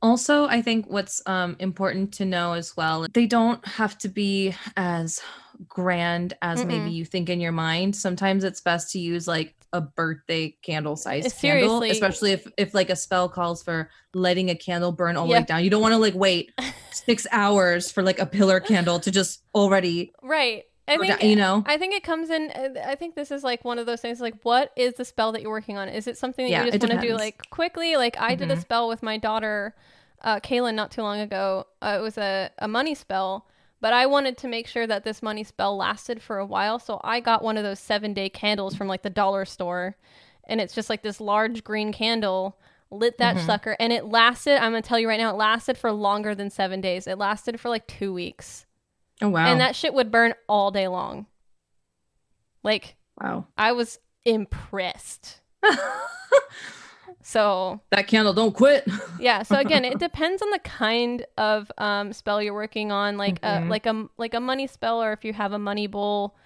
Also, 0.02 0.46
I 0.46 0.60
think 0.60 0.86
what's 0.90 1.22
um, 1.26 1.56
important 1.58 2.12
to 2.14 2.26
know 2.26 2.52
as 2.52 2.76
well, 2.76 3.06
they 3.14 3.26
don't 3.26 3.66
have 3.66 3.96
to 3.98 4.08
be 4.08 4.54
as 4.76 5.20
grand 5.66 6.34
as 6.42 6.60
Mm-mm. 6.60 6.66
maybe 6.66 6.90
you 6.90 7.04
think 7.06 7.30
in 7.30 7.40
your 7.40 7.52
mind. 7.52 7.96
Sometimes 7.96 8.44
it's 8.44 8.60
best 8.60 8.90
to 8.92 8.98
use 8.98 9.26
like 9.26 9.54
a 9.72 9.80
birthday 9.80 10.50
candle 10.62 10.94
sized 10.96 11.26
Uh, 11.28 11.40
candle, 11.40 11.82
especially 11.82 12.32
if 12.32 12.46
if 12.58 12.74
like 12.74 12.90
a 12.90 12.96
spell 12.96 13.28
calls 13.28 13.62
for 13.62 13.88
letting 14.14 14.50
a 14.50 14.54
candle 14.54 14.92
burn 14.92 15.16
all 15.16 15.26
the 15.26 15.32
Yeah. 15.32 15.40
way 15.40 15.44
down. 15.44 15.64
You 15.64 15.70
don't 15.70 15.82
want 15.82 15.94
to 15.94 15.98
like 15.98 16.14
wait 16.14 16.52
six 16.92 17.26
hours 17.32 17.90
for 17.90 18.02
like 18.02 18.18
a 18.18 18.26
pillar 18.26 18.60
candle 18.60 19.00
to 19.00 19.10
just 19.10 19.42
already, 19.54 20.12
Right. 20.22 20.64
I 20.86 20.98
think 20.98 21.22
you 21.22 21.36
know. 21.36 21.62
I 21.66 21.78
think 21.78 21.94
it 21.94 22.02
comes 22.02 22.28
in. 22.30 22.50
uh, 22.50 22.68
I 22.86 22.94
think 22.94 23.14
this 23.14 23.30
is 23.30 23.42
like 23.42 23.64
one 23.64 23.78
of 23.78 23.86
those 23.86 24.00
things. 24.00 24.20
Like, 24.20 24.34
what 24.42 24.70
is 24.76 24.94
the 24.94 25.04
spell 25.04 25.32
that 25.32 25.40
you're 25.42 25.50
working 25.50 25.76
on? 25.78 25.88
Is 25.88 26.06
it 26.06 26.18
something 26.18 26.44
that 26.44 26.50
Yeah, 26.50 26.64
you 26.64 26.70
just 26.72 26.82
want 26.82 27.00
to 27.00 27.06
do 27.06 27.14
like 27.14 27.48
quickly? 27.50 27.96
Like 27.96 28.16
I 28.18 28.34
did 28.34 28.50
a 28.50 28.56
Mhm. 28.56 28.60
spell 28.60 28.88
with 28.88 29.02
my 29.02 29.16
daughter, 29.16 29.74
uh, 30.22 30.40
Kaylin, 30.40 30.74
not 30.74 30.90
too 30.90 31.02
long 31.02 31.20
ago. 31.20 31.66
Uh, 31.80 31.96
it 31.98 32.02
was 32.02 32.18
a 32.18 32.50
a 32.58 32.68
money 32.68 32.94
spell, 32.94 33.46
but 33.80 33.92
I 33.94 34.04
wanted 34.06 34.36
to 34.38 34.48
make 34.48 34.66
sure 34.66 34.86
that 34.86 35.04
this 35.04 35.22
money 35.22 35.42
spell 35.42 35.74
lasted 35.76 36.20
for 36.20 36.38
a 36.38 36.46
while, 36.46 36.78
so 36.78 37.00
I 37.02 37.20
got 37.20 37.42
one 37.42 37.56
of 37.56 37.64
those 37.64 37.80
seven 37.80 38.12
day 38.12 38.28
candles 38.28 38.74
from 38.74 38.86
like 38.86 39.02
the 39.02 39.10
dollar 39.10 39.44
store, 39.46 39.96
and 40.46 40.60
it's 40.60 40.74
just 40.74 40.90
like 40.90 41.02
this 41.02 41.18
large 41.20 41.64
green 41.64 41.92
candle. 41.92 42.58
Lit 42.90 43.16
that 43.18 43.36
Mhm. 43.36 43.46
sucker, 43.46 43.76
and 43.80 43.92
it 43.92 44.04
lasted. 44.04 44.56
I'm 44.62 44.70
gonna 44.72 44.82
tell 44.82 44.98
you 45.00 45.08
right 45.08 45.18
now, 45.18 45.30
it 45.30 45.36
lasted 45.36 45.76
for 45.78 45.90
longer 45.90 46.34
than 46.34 46.50
seven 46.50 46.80
days. 46.82 47.06
It 47.06 47.16
lasted 47.18 47.58
for 47.58 47.68
like 47.70 47.86
two 47.88 48.12
weeks 48.12 48.66
Oh 49.22 49.28
wow, 49.28 49.46
and 49.46 49.60
that 49.60 49.76
shit 49.76 49.94
would 49.94 50.10
burn 50.10 50.34
all 50.48 50.70
day 50.70 50.88
long. 50.88 51.26
Like 52.62 52.96
wow. 53.20 53.46
I 53.56 53.72
was 53.72 53.98
impressed. 54.24 55.40
So 57.26 57.80
that 57.90 58.06
candle 58.06 58.34
don't 58.34 58.52
quit. 58.52 58.86
yeah. 59.18 59.42
So 59.44 59.58
again, 59.58 59.84
it 59.84 59.98
depends 59.98 60.42
on 60.42 60.50
the 60.50 60.58
kind 60.58 61.24
of 61.38 61.72
um, 61.78 62.12
spell 62.12 62.42
you're 62.42 62.52
working 62.52 62.92
on. 62.92 63.16
Like 63.16 63.40
Mhm. 63.40 63.66
a 63.66 63.68
like 63.70 63.86
a 63.86 64.06
like 64.18 64.34
a 64.34 64.40
money 64.40 64.66
spell, 64.66 65.02
or 65.02 65.12
if 65.12 65.24
you 65.24 65.32
have 65.32 65.52
a 65.52 65.58
money 65.58 65.86
bowl, 65.86 66.36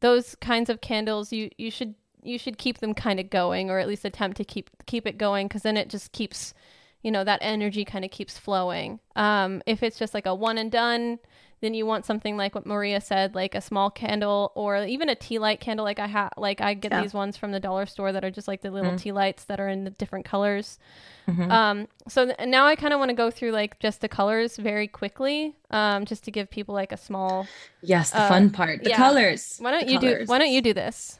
those 0.00 0.36
kinds 0.36 0.70
of 0.70 0.80
candles, 0.80 1.32
you 1.32 1.50
you 1.58 1.68
should 1.68 1.96
you 2.22 2.38
should 2.38 2.58
keep 2.58 2.78
them 2.78 2.94
kind 2.94 3.18
of 3.18 3.28
going, 3.28 3.70
or 3.70 3.80
at 3.80 3.88
least 3.88 4.04
attempt 4.04 4.36
to 4.36 4.44
keep 4.44 4.70
keep 4.86 5.04
it 5.04 5.18
going, 5.18 5.48
because 5.48 5.62
then 5.62 5.76
it 5.76 5.88
just 5.88 6.12
keeps, 6.12 6.54
you 7.02 7.10
know, 7.10 7.24
that 7.24 7.40
energy 7.42 7.84
kind 7.84 8.04
of 8.04 8.12
keeps 8.12 8.38
flowing. 8.38 9.00
Um, 9.16 9.62
if 9.66 9.82
it's 9.82 9.98
just 9.98 10.14
like 10.14 10.26
a 10.26 10.34
one 10.34 10.58
and 10.58 10.70
done, 10.70 11.18
then 11.64 11.74
you 11.74 11.86
want 11.86 12.04
something 12.04 12.36
like 12.36 12.54
what 12.54 12.66
Maria 12.66 13.00
said, 13.00 13.34
like 13.34 13.54
a 13.54 13.60
small 13.60 13.90
candle 13.90 14.52
or 14.54 14.84
even 14.84 15.08
a 15.08 15.14
tea 15.14 15.38
light 15.38 15.60
candle. 15.60 15.84
Like 15.84 15.98
I 15.98 16.06
have, 16.06 16.30
like 16.36 16.60
I 16.60 16.74
get 16.74 16.92
Yeah. 16.92 17.00
these 17.02 17.14
ones 17.14 17.36
from 17.36 17.52
the 17.52 17.60
dollar 17.60 17.86
store 17.86 18.12
that 18.12 18.24
are 18.24 18.30
just 18.30 18.46
like 18.46 18.60
the 18.60 18.70
little 18.70 18.92
Mhm. 18.92 19.00
tea 19.00 19.12
lights 19.12 19.44
that 19.44 19.58
are 19.60 19.68
in 19.68 19.84
the 19.84 19.90
different 19.90 20.24
colors. 20.26 20.78
Mhm. 21.26 21.50
Um, 21.50 21.88
so 22.06 22.26
th- 22.26 22.38
now 22.46 22.66
I 22.66 22.76
kind 22.76 22.92
of 22.92 22.98
want 22.98 23.08
to 23.08 23.14
go 23.16 23.30
through 23.30 23.52
like 23.52 23.78
just 23.80 24.00
the 24.02 24.08
colors 24.08 24.56
very 24.58 24.86
quickly, 24.86 25.56
um, 25.70 26.04
just 26.04 26.22
to 26.24 26.30
give 26.30 26.50
people 26.50 26.74
like 26.74 26.92
a 26.92 26.98
small. 26.98 27.46
yes, 27.82 28.10
the 28.10 28.20
uh, 28.20 28.28
fun 28.28 28.50
part, 28.50 28.84
the 28.84 28.90
yeah. 28.90 28.96
colors. 28.98 29.56
Why 29.58 29.70
don't 29.70 29.86
The 29.86 29.92
you 29.94 29.98
do? 30.00 30.22
Why 30.26 30.38
don't 30.38 30.52
you 30.52 30.60
do 30.60 30.74
this? 30.74 31.18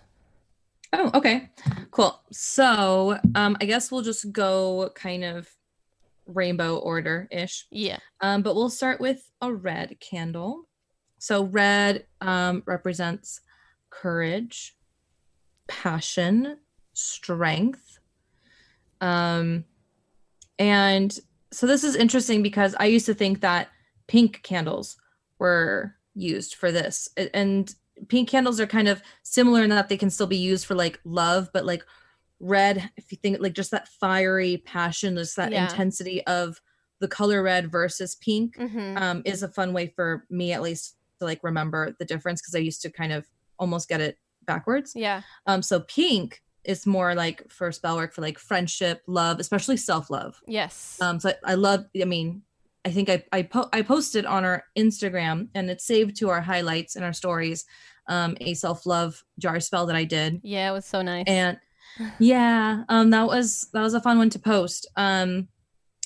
Oh, 0.93 1.11
okay. 1.15 1.49
Cool. 1.91 2.21
So, 2.31 3.19
um, 3.35 3.57
I 3.61 3.65
guess 3.65 3.91
we'll 3.91 4.03
just 4.03 4.31
go 4.31 4.91
kind 4.95 5.25
of 5.25 5.49
rainbow 6.27 6.77
order 6.77 7.29
ish. 7.31 7.67
Yeah. 7.71 7.99
Um, 8.21 8.43
but 8.43 8.55
we'll 8.55 8.71
start 8.71 9.01
with 9.01 9.31
a 9.41 9.53
red 9.53 9.99
candle. 10.01 10.69
So, 11.19 11.45
red 11.45 12.07
um, 12.21 12.63
represents 12.67 13.41
courage, 13.91 14.77
passion, 15.69 16.59
strength. 16.93 17.99
Um, 19.01 19.65
and 20.59 21.19
so, 21.51 21.67
this 21.67 21.85
is 21.85 21.97
interesting 21.97 22.43
because 22.43 22.75
I 22.79 22.87
used 22.87 23.07
to 23.07 23.15
think 23.15 23.41
that 23.41 23.69
pink 24.07 24.43
candles 24.43 24.97
were 25.39 25.95
used 26.15 26.55
for 26.55 26.71
this. 26.71 27.09
And 27.33 27.75
pink 28.09 28.29
candles 28.29 28.61
are 28.61 28.67
kind 28.67 28.89
of 28.89 29.03
similar 29.23 29.63
in 29.63 29.71
that 29.71 29.89
they 29.89 29.97
can 29.97 30.11
still 30.11 30.27
be 30.27 30.37
used 30.37 30.67
for 30.67 30.75
like 30.75 31.01
love, 31.05 31.51
but 31.53 31.65
like 31.65 31.85
red, 32.45 32.91
if 32.97 33.11
you 33.11 33.19
think 33.21 33.39
like 33.41 33.55
just 33.55 33.71
that 33.71 33.89
fiery 33.89 34.59
passion, 34.59 35.17
just 35.17 35.37
that 35.37 35.51
Yeah. 35.53 35.65
intensity 35.65 36.25
of 36.27 36.61
the 37.01 37.09
color 37.09 37.43
red 37.43 37.71
versus 37.73 38.15
pink 38.17 38.57
Mm-hmm. 38.57 38.97
um, 38.99 39.23
is 39.25 39.43
a 39.43 39.49
fun 39.49 39.73
way 39.73 39.89
for 39.97 40.25
me 40.31 40.53
at 40.53 40.63
least 40.63 40.97
to 41.19 41.25
like 41.25 41.43
remember 41.43 41.95
the 41.99 42.05
difference 42.05 42.41
because 42.43 42.55
I 42.55 42.59
used 42.59 42.83
to 42.83 42.91
kind 42.91 43.13
of 43.13 43.27
almost 43.59 43.89
get 43.89 44.01
it 44.01 44.19
backwards. 44.47 44.93
yeah. 44.95 45.23
Um, 45.47 45.63
so 45.63 45.81
pink 45.81 46.43
is 46.65 46.87
more 46.87 47.15
like 47.15 47.51
for 47.51 47.71
spell 47.73 47.97
work 47.97 48.13
for 48.15 48.21
like 48.23 48.39
friendship, 48.39 49.03
love, 49.07 49.39
especially 49.41 49.77
self 49.77 50.11
love. 50.11 50.41
Yes. 50.47 50.99
Um, 51.01 51.21
so 51.21 51.31
I, 51.31 51.53
I 51.53 51.55
love. 51.55 51.85
I 52.01 52.05
mean, 52.05 52.43
I 52.87 52.91
think 52.91 53.09
I 53.09 53.23
I, 53.33 53.43
po- 53.43 53.69
I 53.73 53.83
posted 53.83 54.25
on 54.27 54.45
our 54.45 54.65
Instagram 54.77 55.49
and 55.55 55.71
it's 55.71 55.85
saved 55.87 56.17
to 56.21 56.29
our 56.31 56.41
highlights 56.43 56.97
and 56.97 57.05
our 57.05 57.13
stories. 57.13 57.65
Um, 58.07 58.37
a 58.41 58.53
self 58.55 58.85
love 58.87 59.25
jar 59.39 59.61
spell 59.61 59.87
that 59.87 59.97
I 59.97 60.05
did, 60.05 60.41
yeah, 60.43 60.69
it 60.69 60.73
was 60.73 60.85
so 60.85 61.01
nice. 61.03 61.25
and 61.27 61.59
yeah, 62.19 62.85
um, 62.89 63.11
that 63.11 63.27
was 63.27 63.69
that 63.73 63.83
was 63.83 63.95
a 63.95 64.01
fun 64.01 64.19
one 64.19 64.31
to 64.31 64.39
post. 64.39 64.87
Um, 64.97 65.49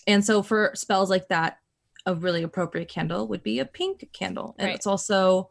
and 0.07 0.25
so 0.25 0.43
for 0.43 0.73
spells 0.75 1.11
like 1.11 1.29
that, 1.29 1.59
a 2.07 2.15
really 2.15 2.43
appropriate 2.43 2.89
candle 2.89 3.29
would 3.29 3.43
be 3.43 3.59
a 3.59 3.65
pink 3.65 4.09
candle. 4.13 4.55
And 4.59 4.67
Right. 4.69 4.75
it's 4.77 4.87
also 4.87 5.51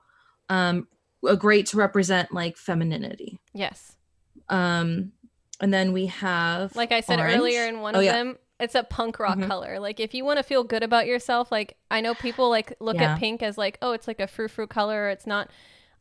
um 0.50 0.88
a 1.28 1.36
great 1.36 1.66
to 1.68 1.78
represent 1.78 2.32
like 2.32 2.58
femininity. 2.58 3.40
Yes. 3.54 3.96
Um 4.50 5.12
and 5.60 5.74
then 5.74 5.92
we 5.94 6.08
have 6.08 6.76
Like 6.76 6.92
I 6.92 7.02
said 7.02 7.20
orange. 7.20 7.38
earlier 7.38 7.66
in 7.68 7.82
one 7.82 7.96
Oh, 7.96 8.00
of 8.00 8.06
yeah. 8.06 8.14
them, 8.14 8.38
it's 8.60 8.76
a 8.76 8.84
punk 8.84 9.20
rock 9.20 9.38
Mhm. 9.38 9.48
color. 9.48 9.80
Like 9.80 10.00
if 10.00 10.14
you 10.14 10.24
want 10.26 10.38
to 10.38 10.44
feel 10.44 10.64
good 10.64 10.84
about 10.84 11.06
yourself, 11.08 11.52
like 11.52 11.78
I 11.92 12.02
know 12.02 12.14
people 12.16 12.50
like 12.50 12.74
look 12.80 12.96
Yeah. 12.96 13.14
at 13.14 13.20
pink 13.20 13.44
as 13.44 13.58
like, 13.58 13.78
oh, 13.82 13.92
it's 13.92 14.08
like 14.08 14.20
a 14.20 14.28
frou 14.28 14.48
frou 14.48 14.68
color. 14.68 15.04
Or 15.06 15.10
it's 15.10 15.28
not. 15.28 15.50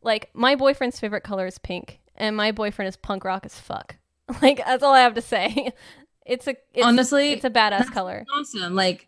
Like 0.01 0.29
my 0.33 0.55
boyfriend's 0.55 0.99
favorite 0.99 1.23
color 1.23 1.47
is 1.47 1.57
pink, 1.57 1.99
and 2.15 2.35
my 2.37 2.51
boyfriend 2.51 2.87
is 2.87 2.95
punk 2.95 3.23
rock 3.25 3.45
as 3.45 3.59
fuck. 3.59 3.97
Like 4.41 4.57
that's 4.57 4.83
all 4.83 4.93
I 4.93 5.01
have 5.01 5.13
to 5.15 5.21
say. 5.21 5.71
It's 6.25 6.45
a 6.45 6.57
it's, 6.73 6.85
Honestly, 6.85 7.31
it's 7.31 7.45
a 7.45 7.49
badass 7.49 7.89
color. 7.89 8.25
awesome. 8.37 8.75
Like 8.75 9.07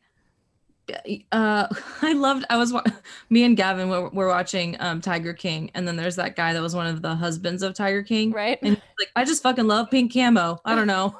uh 1.33 1.67
I 2.01 2.13
loved 2.13 2.45
I 2.49 2.55
was 2.57 2.71
wa- 2.71 2.81
me 3.29 3.43
and 3.43 3.57
Gavin 3.57 3.89
were, 3.89 4.07
were 4.09 4.27
watching 4.29 4.77
um 4.79 5.01
Tiger 5.01 5.33
King 5.33 5.69
and 5.75 5.85
then 5.85 5.97
there's 5.97 6.15
that 6.15 6.37
guy 6.37 6.53
that 6.53 6.61
was 6.61 6.73
one 6.73 6.87
of 6.87 7.01
the 7.01 7.13
husbands 7.15 7.61
of 7.61 7.73
Tiger 7.73 8.03
King. 8.03 8.31
Right? 8.31 8.57
And 8.61 8.81
like 8.97 9.09
I 9.17 9.25
just 9.25 9.43
fucking 9.43 9.67
love 9.67 9.91
pink 9.91 10.13
camo. 10.13 10.59
I 10.63 10.75
don't 10.75 10.87
know. 10.87 11.13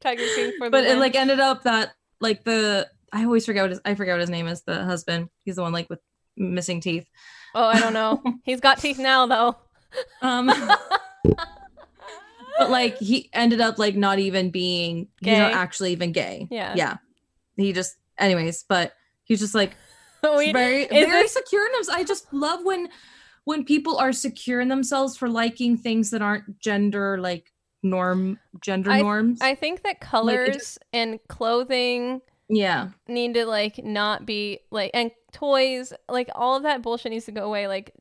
Tiger 0.00 0.22
King 0.34 0.52
for 0.58 0.68
the 0.68 0.70
but 0.70 0.84
it 0.84 0.98
like 0.98 1.14
ended 1.14 1.40
up 1.40 1.64
that 1.64 1.92
like 2.20 2.42
the 2.44 2.88
I 3.12 3.24
always 3.24 3.44
forget 3.44 3.64
what 3.64 3.70
his 3.70 3.80
I 3.84 3.94
forget 3.94 4.14
what 4.14 4.20
his 4.20 4.30
name 4.30 4.46
is, 4.46 4.62
the 4.62 4.82
husband. 4.84 5.28
He's 5.44 5.56
the 5.56 5.62
one 5.62 5.72
like 5.72 5.90
with 5.90 6.00
missing 6.38 6.80
teeth. 6.80 7.06
oh, 7.54 7.66
I 7.66 7.78
don't 7.80 7.92
know. 7.92 8.22
He's 8.44 8.60
got 8.60 8.78
teeth 8.78 8.98
now 8.98 9.26
though. 9.26 9.56
Um 10.22 10.50
but 12.58 12.70
like 12.70 12.98
he 12.98 13.30
ended 13.32 13.60
up 13.60 13.78
like 13.78 13.96
not 13.96 14.18
even 14.18 14.50
being 14.50 15.08
he's 15.20 15.38
not 15.38 15.52
Gay. 15.52 15.56
actually 15.58 15.92
even 15.92 16.12
gay. 16.12 16.46
Yeah. 16.50 16.74
Yeah. 16.76 16.96
He 17.56 17.72
just 17.72 17.96
anyways, 18.18 18.64
but 18.68 18.92
he's 19.24 19.40
just 19.40 19.54
like 19.54 19.76
We- 20.22 20.52
very 20.52 20.86
very 20.86 21.06
this- 21.22 21.32
secure 21.32 21.66
in 21.66 21.72
themselves. 21.72 22.00
I 22.00 22.04
just 22.04 22.32
love 22.32 22.60
when 22.64 22.88
when 23.44 23.64
people 23.64 23.98
are 23.98 24.12
secure 24.12 24.60
in 24.60 24.68
themselves 24.68 25.16
for 25.16 25.28
liking 25.28 25.76
things 25.76 26.10
that 26.10 26.22
aren't 26.22 26.58
gender 26.60 27.18
like 27.18 27.52
norm 27.82 28.38
gender 28.62 28.90
I- 28.90 29.02
norms. 29.02 29.40
I 29.42 29.54
think 29.54 29.82
that 29.82 30.00
colors 30.00 30.78
and 30.92 31.18
clothing 31.28 32.22
yeah. 32.48 32.88
need 33.08 33.34
to 33.34 33.44
like 33.46 33.84
not 33.84 34.24
be 34.24 34.60
like 34.70 34.90
and 34.94 35.10
toys 35.32 35.92
like 36.08 36.28
all 36.34 36.56
of 36.56 36.62
that 36.62 36.80
bullshit 36.82 37.12
needs 37.12 37.24
to 37.26 37.32
go 37.32 37.44
away 37.44 37.66
like 37.68 37.92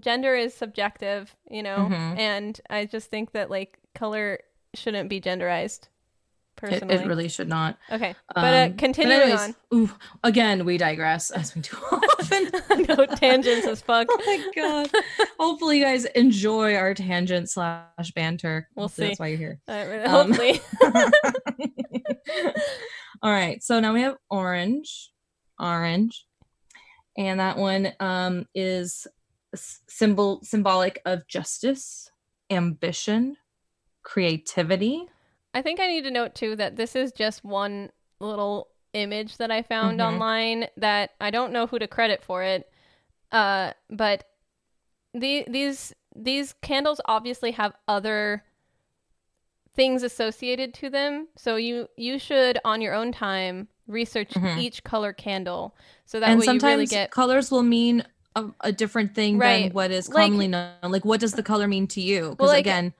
gender 0.00 0.34
is 0.34 0.52
subjective 0.52 1.34
you 1.50 1.62
know 1.62 1.86
Mhm. 1.88 2.18
and 2.18 2.60
i 2.68 2.84
just 2.84 3.10
think 3.10 3.30
that 3.32 3.48
like 3.48 3.78
color 3.94 4.38
shouldn't 4.74 5.08
be 5.08 5.20
genderized 5.20 5.82
It, 5.84 5.88
personally 6.56 6.94
it 6.96 7.06
really 7.06 7.28
should 7.28 7.48
not. 7.48 7.78
okay 7.90 8.14
but 8.34 8.44
uh, 8.54 8.66
Um, 8.70 8.76
continuing 8.76 9.20
anyways, 9.22 9.40
on 9.40 9.54
ooh, 9.74 9.90
again, 10.22 10.64
we 10.64 10.78
digress 10.78 11.30
as 11.30 11.54
we 11.54 11.60
do 11.62 11.76
often. 11.92 12.50
no 12.88 13.06
tangents 13.06 13.66
as 13.66 13.80
fuck 13.82 14.06
oh 14.10 14.22
my 14.26 14.52
god. 14.54 14.90
Hopefully 15.38 15.78
you 15.78 15.84
guys 15.84 16.04
enjoy 16.06 16.74
our 16.74 16.94
tangent 16.94 17.50
slash 17.50 18.10
banter. 18.14 18.68
We'll 18.74 18.84
Hopefully 18.88 19.06
see. 19.06 19.10
That's 19.10 19.20
why 19.20 19.26
you're 19.28 19.38
here. 19.38 19.60
Um, 19.68 20.32
hopefully 20.32 20.60
All 23.22 23.30
right. 23.32 23.62
So 23.62 23.80
now 23.80 23.92
we 23.94 24.02
have 24.02 24.16
orange. 24.30 25.10
Orange. 25.58 26.26
And 27.16 27.40
that 27.40 27.56
one 27.56 27.92
um 28.00 28.46
is 28.54 29.06
symbol 29.54 30.40
symbolic 30.42 31.00
of 31.04 31.26
justice, 31.28 32.10
ambition, 32.50 33.36
creativity. 34.04 35.06
i 35.54 35.60
think 35.62 35.80
i 35.80 35.86
need 35.88 36.02
to 36.04 36.10
note 36.10 36.34
too 36.34 36.54
that 36.56 36.76
this 36.76 36.94
is 36.94 37.10
just 37.12 37.44
one 37.44 37.90
little 38.20 38.68
image 38.92 39.36
that 39.38 39.50
i 39.50 39.60
found 39.62 39.98
Mhm. 39.98 40.04
online 40.06 40.66
that 40.76 41.10
i 41.20 41.30
don't 41.30 41.52
know 41.52 41.66
who 41.66 41.78
to 41.80 41.88
credit 41.88 42.22
for 42.22 42.42
it 42.44 42.70
uh 43.32 43.72
but 43.90 44.24
the, 45.12 45.44
these 45.48 45.92
these 46.14 46.54
candles 46.62 47.00
obviously 47.06 47.50
have 47.52 47.72
other 47.88 48.44
things 49.74 50.02
associated 50.04 50.72
to 50.74 50.88
them 50.90 51.26
so 51.36 51.56
you 51.56 51.88
you 51.96 52.18
should 52.18 52.58
on 52.64 52.80
your 52.80 52.94
own 52.94 53.10
time 53.10 53.66
research 53.88 54.30
Mhm. 54.30 54.58
each 54.58 54.84
color 54.84 55.12
candle 55.12 55.74
so 56.06 56.20
that 56.20 56.28
and 56.30 56.38
way 56.38 56.44
you 56.44 56.46
sometimes 56.46 56.72
really 56.74 56.86
get 56.86 57.10
colors 57.10 57.50
will 57.50 57.62
mean 57.64 58.04
a, 58.36 58.46
a 58.60 58.72
different 58.72 59.14
thing 59.14 59.38
Right. 59.38 59.64
than 59.64 59.72
what 59.72 59.90
is 59.92 60.08
Like- 60.08 60.24
commonly 60.26 60.48
known. 60.48 60.72
Like 60.82 61.04
what 61.04 61.20
does 61.20 61.32
the 61.32 61.42
color 61.42 61.68
mean 61.68 61.86
to 61.88 62.00
you? 62.00 62.30
Because 62.30 62.38
Well, 62.40 62.48
like, 62.48 62.60
again, 62.66 62.92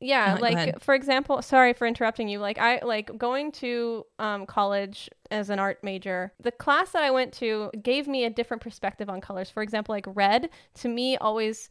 yeah 0.00 0.38
like 0.40 0.82
for 0.82 0.94
example 0.94 1.42
sorry 1.42 1.72
for 1.74 1.86
interrupting 1.86 2.28
you 2.28 2.38
like 2.38 2.58
i 2.58 2.80
like 2.82 3.16
going 3.18 3.52
to 3.52 4.04
um, 4.18 4.46
college 4.46 5.10
as 5.30 5.50
an 5.50 5.58
art 5.58 5.78
major 5.84 6.32
the 6.40 6.50
class 6.50 6.92
that 6.92 7.02
i 7.02 7.10
went 7.10 7.32
to 7.32 7.70
gave 7.82 8.08
me 8.08 8.24
a 8.24 8.30
different 8.30 8.62
perspective 8.62 9.08
on 9.10 9.20
colors. 9.20 9.50
For 9.50 9.62
example 9.62 9.94
like 9.94 10.06
red 10.08 10.48
to 10.74 10.88
me 10.88 11.16
always 11.18 11.68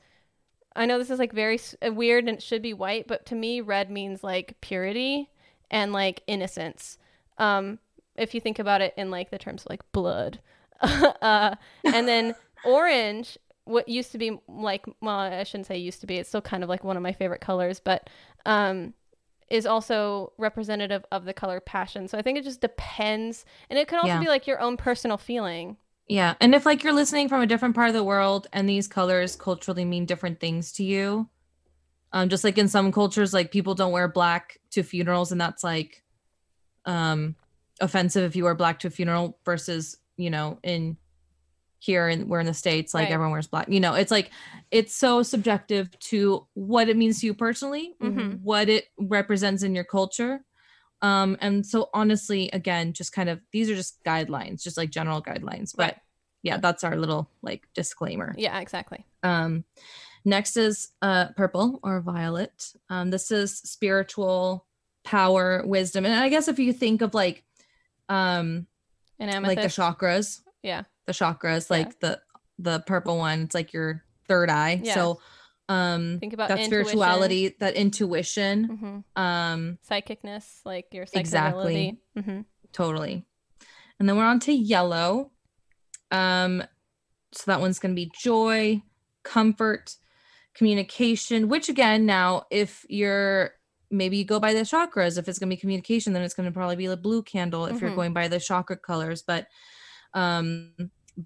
i 0.76 0.86
know 0.86 1.00
this 1.00 1.10
is 1.10 1.20
like 1.20 1.34
very 1.34 1.60
uh, 1.86 1.92
weird 1.92 2.26
and 2.28 2.38
it 2.38 2.44
should 2.44 2.62
be 2.62 2.74
white 2.74 3.08
but 3.08 3.26
to 3.26 3.36
me 3.36 3.62
red 3.62 3.89
means 3.89 4.24
like 4.24 4.56
purity 4.62 5.30
and 5.72 5.92
like 5.92 6.22
innocence. 6.28 6.98
Um 7.38 7.80
if 8.15 8.36
you 8.36 8.42
think 8.42 8.60
about 8.60 8.82
it 8.82 8.94
in 8.98 9.10
like 9.10 9.32
the 9.32 9.38
terms 9.39 9.63
of 9.63 9.70
like 9.70 9.92
blood. 9.92 10.39
Uh 10.82 11.56
and 11.84 12.08
then 12.08 12.36
orange 12.65 13.38
what 13.69 13.88
used 13.88 14.12
to 14.12 14.17
be 14.17 14.38
like 14.47 14.86
well 15.01 15.15
i 15.19 15.43
shouldn't 15.43 15.67
say 15.67 15.77
used 15.77 16.01
to 16.01 16.08
be 16.08 16.17
it's 16.17 16.29
still 16.29 16.41
kind 16.41 16.63
of 16.63 16.69
like 16.69 16.84
one 16.84 16.97
of 16.97 17.03
my 17.03 17.13
favorite 17.13 17.41
colors 17.41 17.79
but 17.79 18.10
um 18.45 18.93
is 19.49 19.65
also 19.65 20.32
representative 20.38 21.03
of 21.12 21.25
the 21.25 21.34
color 21.34 21.60
passion 21.60 22.08
so 22.08 22.17
i 22.17 22.21
think 22.21 22.38
it 22.38 22.43
just 22.43 22.62
depends 22.62 23.45
and 23.69 23.77
it 23.79 23.88
can 23.88 23.99
also 23.99 24.10
Yeah. 24.10 24.19
be 24.19 24.27
like 24.27 24.47
your 24.47 24.60
own 24.60 24.75
personal 24.77 25.17
feeling 25.17 25.77
yeah. 26.12 26.34
And 26.41 26.55
if 26.55 26.65
like 26.65 26.84
you're 26.84 26.91
listening 26.91 27.29
from 27.29 27.41
a 27.43 27.45
different 27.45 27.75
part 27.75 27.88
of 27.89 27.93
the 27.93 28.03
world 28.03 28.47
and 28.51 28.67
these 28.67 28.88
colors 28.88 29.36
culturally 29.36 29.86
mean 29.86 30.08
different 30.08 30.39
things 30.39 30.71
to 30.73 30.84
you, 30.84 31.29
um, 32.12 32.29
just 32.29 32.43
like 32.43 32.58
in 32.58 32.67
some 32.67 32.91
cultures, 32.91 33.32
like 33.32 33.51
people 33.51 33.75
don't 33.75 33.91
wear 33.91 34.08
black 34.08 34.58
to 34.71 34.82
funerals, 34.82 35.32
and 35.32 35.39
that's 35.39 35.63
like 35.63 36.01
um 36.86 37.36
offensive 37.79 38.23
if 38.23 38.36
you 38.36 38.43
wear 38.43 38.55
black 38.55 38.79
to 38.79 38.88
a 38.88 38.89
funeral 38.89 39.38
versus, 39.45 39.97
you 40.17 40.32
know, 40.32 40.58
in 40.63 40.97
here 41.80 42.08
and 42.08 42.28
we're 42.30 42.39
in 42.42 42.46
the 42.46 42.54
states 42.54 42.94
like 42.94 43.06
Right. 43.06 43.13
everyone 43.13 43.32
wears 43.32 43.48
black 43.48 43.70
you 43.70 43.80
know 43.80 43.94
it's 43.94 44.12
like 44.12 44.32
it's 44.70 44.94
so 44.96 45.24
subjective 45.24 45.89
to 46.00 46.46
what 46.54 46.89
it 46.89 46.98
means 46.98 47.22
to 47.22 47.26
you 47.26 47.34
personally 47.34 47.94
Mhm. 48.02 48.42
what 48.42 48.68
it 48.70 48.86
represents 48.98 49.63
in 49.63 49.74
your 49.76 49.86
culture. 49.86 50.42
Um 51.02 51.38
and 51.39 51.65
so 51.65 51.89
honestly 51.94 52.50
again 52.52 52.92
just 52.94 53.13
kind 53.13 53.30
of 53.30 53.39
these 53.54 53.70
are 53.70 53.76
just 53.76 54.04
guidelines 54.04 54.62
just 54.63 54.76
like 54.78 54.89
general 54.89 55.22
guidelines 55.22 55.74
but 55.76 55.84
Right. 55.94 55.98
yeah 56.44 56.58
that's 56.58 56.84
our 56.84 56.98
little 56.98 57.30
like 57.42 57.68
disclaimer. 57.74 58.36
Yeah 58.38 58.60
exactly. 58.60 59.06
Um 59.24 59.63
next 60.26 60.58
is 60.58 60.89
uh 61.02 61.28
purple 61.38 61.80
or 61.84 62.02
violet. 62.02 62.74
Um 62.89 63.10
this 63.12 63.32
is 63.32 63.58
spiritual 63.58 64.65
power 65.06 65.63
wisdom 65.65 66.06
and 66.06 66.13
i 66.13 66.28
guess 66.28 66.50
if 66.50 66.60
you 66.60 66.74
think 66.74 67.02
of 67.02 67.13
like 67.13 67.46
um 68.10 68.68
and 69.18 69.46
like 69.46 69.62
the 69.62 69.68
chakras. 69.68 70.42
Yeah 70.62 70.84
the 71.10 71.13
chakras 71.13 71.69
Yeah. 71.69 71.78
like 71.78 72.00
the 72.00 72.22
the 72.60 72.80
purple 72.86 73.17
one 73.17 73.41
it's 73.41 73.56
like 73.56 73.74
your 73.74 74.04
third 74.28 74.50
eye 74.50 74.80
Yeah. 74.84 74.93
so 74.93 75.19
um 75.69 76.19
think 76.19 76.34
about 76.34 76.50
that 76.50 76.60
intuition. 76.60 76.86
spirituality 76.86 77.56
that 77.60 77.74
intuition 77.76 79.04
Mhm. 79.17 79.22
um 79.22 79.80
psychicness 79.89 80.62
like 80.65 80.94
your 80.94 81.06
Exactly. 81.13 81.98
psychability 82.15 82.23
hmm 82.23 82.42
totally 82.71 83.25
and 84.00 84.08
then 84.08 84.15
we're 84.17 84.25
on 84.25 84.40
to 84.42 84.54
yellow 84.54 85.31
um 86.12 86.63
so 87.31 87.44
that 87.48 87.60
one's 87.60 87.79
going 87.79 87.96
to 87.96 88.02
be 88.06 88.12
joy 88.21 88.81
comfort 89.23 89.96
communication 90.54 91.50
which 91.50 91.69
again 91.69 92.06
now 92.06 92.44
if 92.52 92.86
you're 92.90 93.52
maybe 93.92 94.17
you 94.17 94.25
go 94.25 94.40
by 94.40 94.54
the 94.54 94.62
chakras 94.62 95.17
if 95.17 95.27
it's 95.27 95.40
going 95.40 95.50
to 95.50 95.56
be 95.56 95.60
communication 95.60 96.13
then 96.13 96.21
it's 96.21 96.33
going 96.36 96.46
to 96.48 96.54
probably 96.54 96.75
be 96.75 96.86
a 96.86 96.98
blue 96.98 97.23
candle 97.23 97.65
if 97.65 97.81
you're 97.81 97.90
Mhm. 97.92 97.96
going 97.96 98.13
by 98.13 98.27
the 98.27 98.40
chakra 98.40 98.77
colors 98.77 99.23
but 99.23 99.48
um 100.13 100.73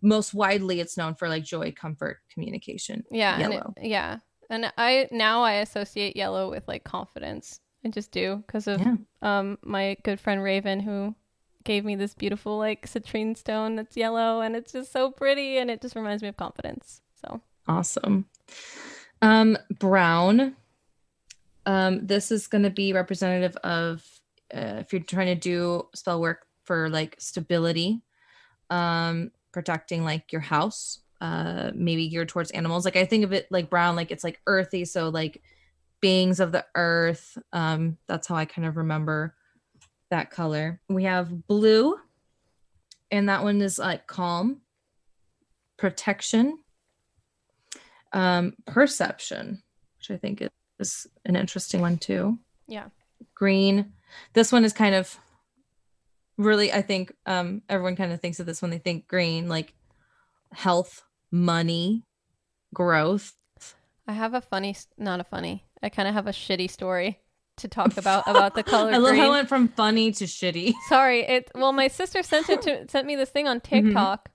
most 0.01 0.33
widely 0.33 0.79
it's 0.79 0.97
known 0.97 1.13
for 1.15 1.27
like 1.29 1.43
joy 1.43 1.71
comfort 1.71 2.17
communication 2.33 3.03
yeah 3.11 3.35
and 3.35 3.53
it- 3.53 3.55
Yellow. 3.57 3.73
yeah 3.81 4.17
and 4.49 4.71
i 4.77 5.07
now 5.11 5.43
i 5.43 5.53
associate 5.53 6.15
yellow 6.15 6.49
with 6.49 6.67
like 6.67 6.83
confidence 6.83 7.59
i 7.85 7.89
just 7.89 8.11
do 8.11 8.43
because 8.47 8.67
of 8.67 8.79
Yeah. 8.81 8.95
um 9.21 9.57
my 9.63 9.95
good 10.03 10.19
friend 10.19 10.41
raven 10.41 10.79
who 10.79 11.15
gave 11.63 11.85
me 11.85 11.95
this 11.95 12.13
beautiful 12.13 12.57
like 12.57 12.87
citrine 12.87 13.37
stone 13.37 13.75
that's 13.75 13.95
yellow 13.95 14.41
and 14.41 14.55
it's 14.55 14.71
just 14.73 14.91
so 14.91 15.11
pretty 15.11 15.57
and 15.57 15.69
it 15.71 15.81
just 15.81 15.95
reminds 15.95 16.21
me 16.23 16.29
of 16.29 16.37
confidence 16.37 17.01
so 17.23 17.41
Awesome. 17.65 18.25
Um, 19.21 19.57
brown. 19.79 20.57
Um, 21.65 22.05
this 22.05 22.29
is 22.29 22.47
going 22.47 22.63
to 22.65 22.69
be 22.69 22.91
representative 22.91 23.55
of 23.63 24.03
uh, 24.53 24.81
if 24.83 24.91
you're 24.91 25.01
trying 25.01 25.27
to 25.27 25.35
do 25.35 25.87
spell 25.95 26.19
work 26.19 26.45
for 26.65 26.89
like 26.89 27.15
stability, 27.19 28.01
um, 28.69 29.31
protecting 29.53 30.03
like 30.03 30.33
your 30.33 30.41
house, 30.41 30.99
uh, 31.21 31.71
maybe 31.73 32.09
geared 32.09 32.27
towards 32.27 32.51
animals. 32.51 32.83
Like 32.83 32.97
I 32.97 33.05
think 33.05 33.23
of 33.23 33.31
it 33.31 33.47
like 33.49 33.69
brown, 33.69 33.95
like 33.95 34.11
it's 34.11 34.23
like 34.23 34.41
earthy, 34.45 34.83
so 34.83 35.07
like 35.07 35.41
beings 36.01 36.41
of 36.41 36.51
the 36.51 36.65
earth. 36.75 37.37
Um, 37.53 37.97
that's 38.07 38.27
how 38.27 38.35
I 38.35 38.43
kind 38.43 38.67
of 38.67 38.75
remember 38.75 39.35
that 40.09 40.31
color. 40.31 40.81
We 40.89 41.05
have 41.05 41.47
blue, 41.47 41.95
and 43.09 43.29
that 43.29 43.43
one 43.43 43.61
is 43.61 43.79
like 43.79 44.05
calm, 44.07 44.61
protection, 45.77 46.59
um, 48.11 48.53
perception, 48.65 49.63
which 49.97 50.11
I 50.11 50.17
think 50.17 50.43
is 50.79 51.07
an 51.25 51.35
interesting 51.35 51.79
one 51.79 51.97
too. 51.97 52.37
Yeah. 52.67 52.87
Green. 53.35 53.93
This 54.33 54.51
one 54.51 54.65
is 54.65 54.73
kind 54.73 54.95
of 54.95 55.17
really, 56.37 56.71
I 56.71 56.81
think 56.81 57.13
um, 57.25 57.61
everyone 57.69 57.95
kind 57.95 58.11
of 58.11 58.21
thinks 58.21 58.39
of 58.39 58.45
this 58.45 58.61
when 58.61 58.71
they 58.71 58.77
think 58.77 59.07
green, 59.07 59.47
like 59.49 59.73
health, 60.51 61.03
money, 61.31 62.03
growth. 62.73 63.33
I 64.07 64.13
have 64.13 64.33
a 64.33 64.41
funny, 64.41 64.75
not 64.97 65.19
a 65.19 65.23
funny. 65.23 65.65
I 65.81 65.89
kind 65.89 66.07
of 66.07 66.13
have 66.13 66.27
a 66.27 66.31
shitty 66.31 66.69
story 66.69 67.19
to 67.57 67.67
talk 67.67 67.97
about 67.97 68.27
about 68.27 68.55
the 68.55 68.63
color. 68.73 68.91
I 68.91 68.97
love 68.97 69.11
green. 69.11 69.21
how 69.21 69.27
it 69.29 69.31
went 69.31 69.49
from 69.49 69.67
funny 69.69 70.11
to 70.11 70.25
shitty. 70.25 70.73
Sorry, 70.89 71.21
it. 71.21 71.51
Well, 71.55 71.71
my 71.71 71.87
sister 71.87 72.23
sent 72.23 72.49
it 72.49 72.61
to 72.63 72.87
sent 72.89 73.07
me 73.07 73.15
this 73.15 73.29
thing 73.29 73.47
on 73.47 73.59
Mm-hmm. 73.59 73.87
TikTok, 73.87 74.29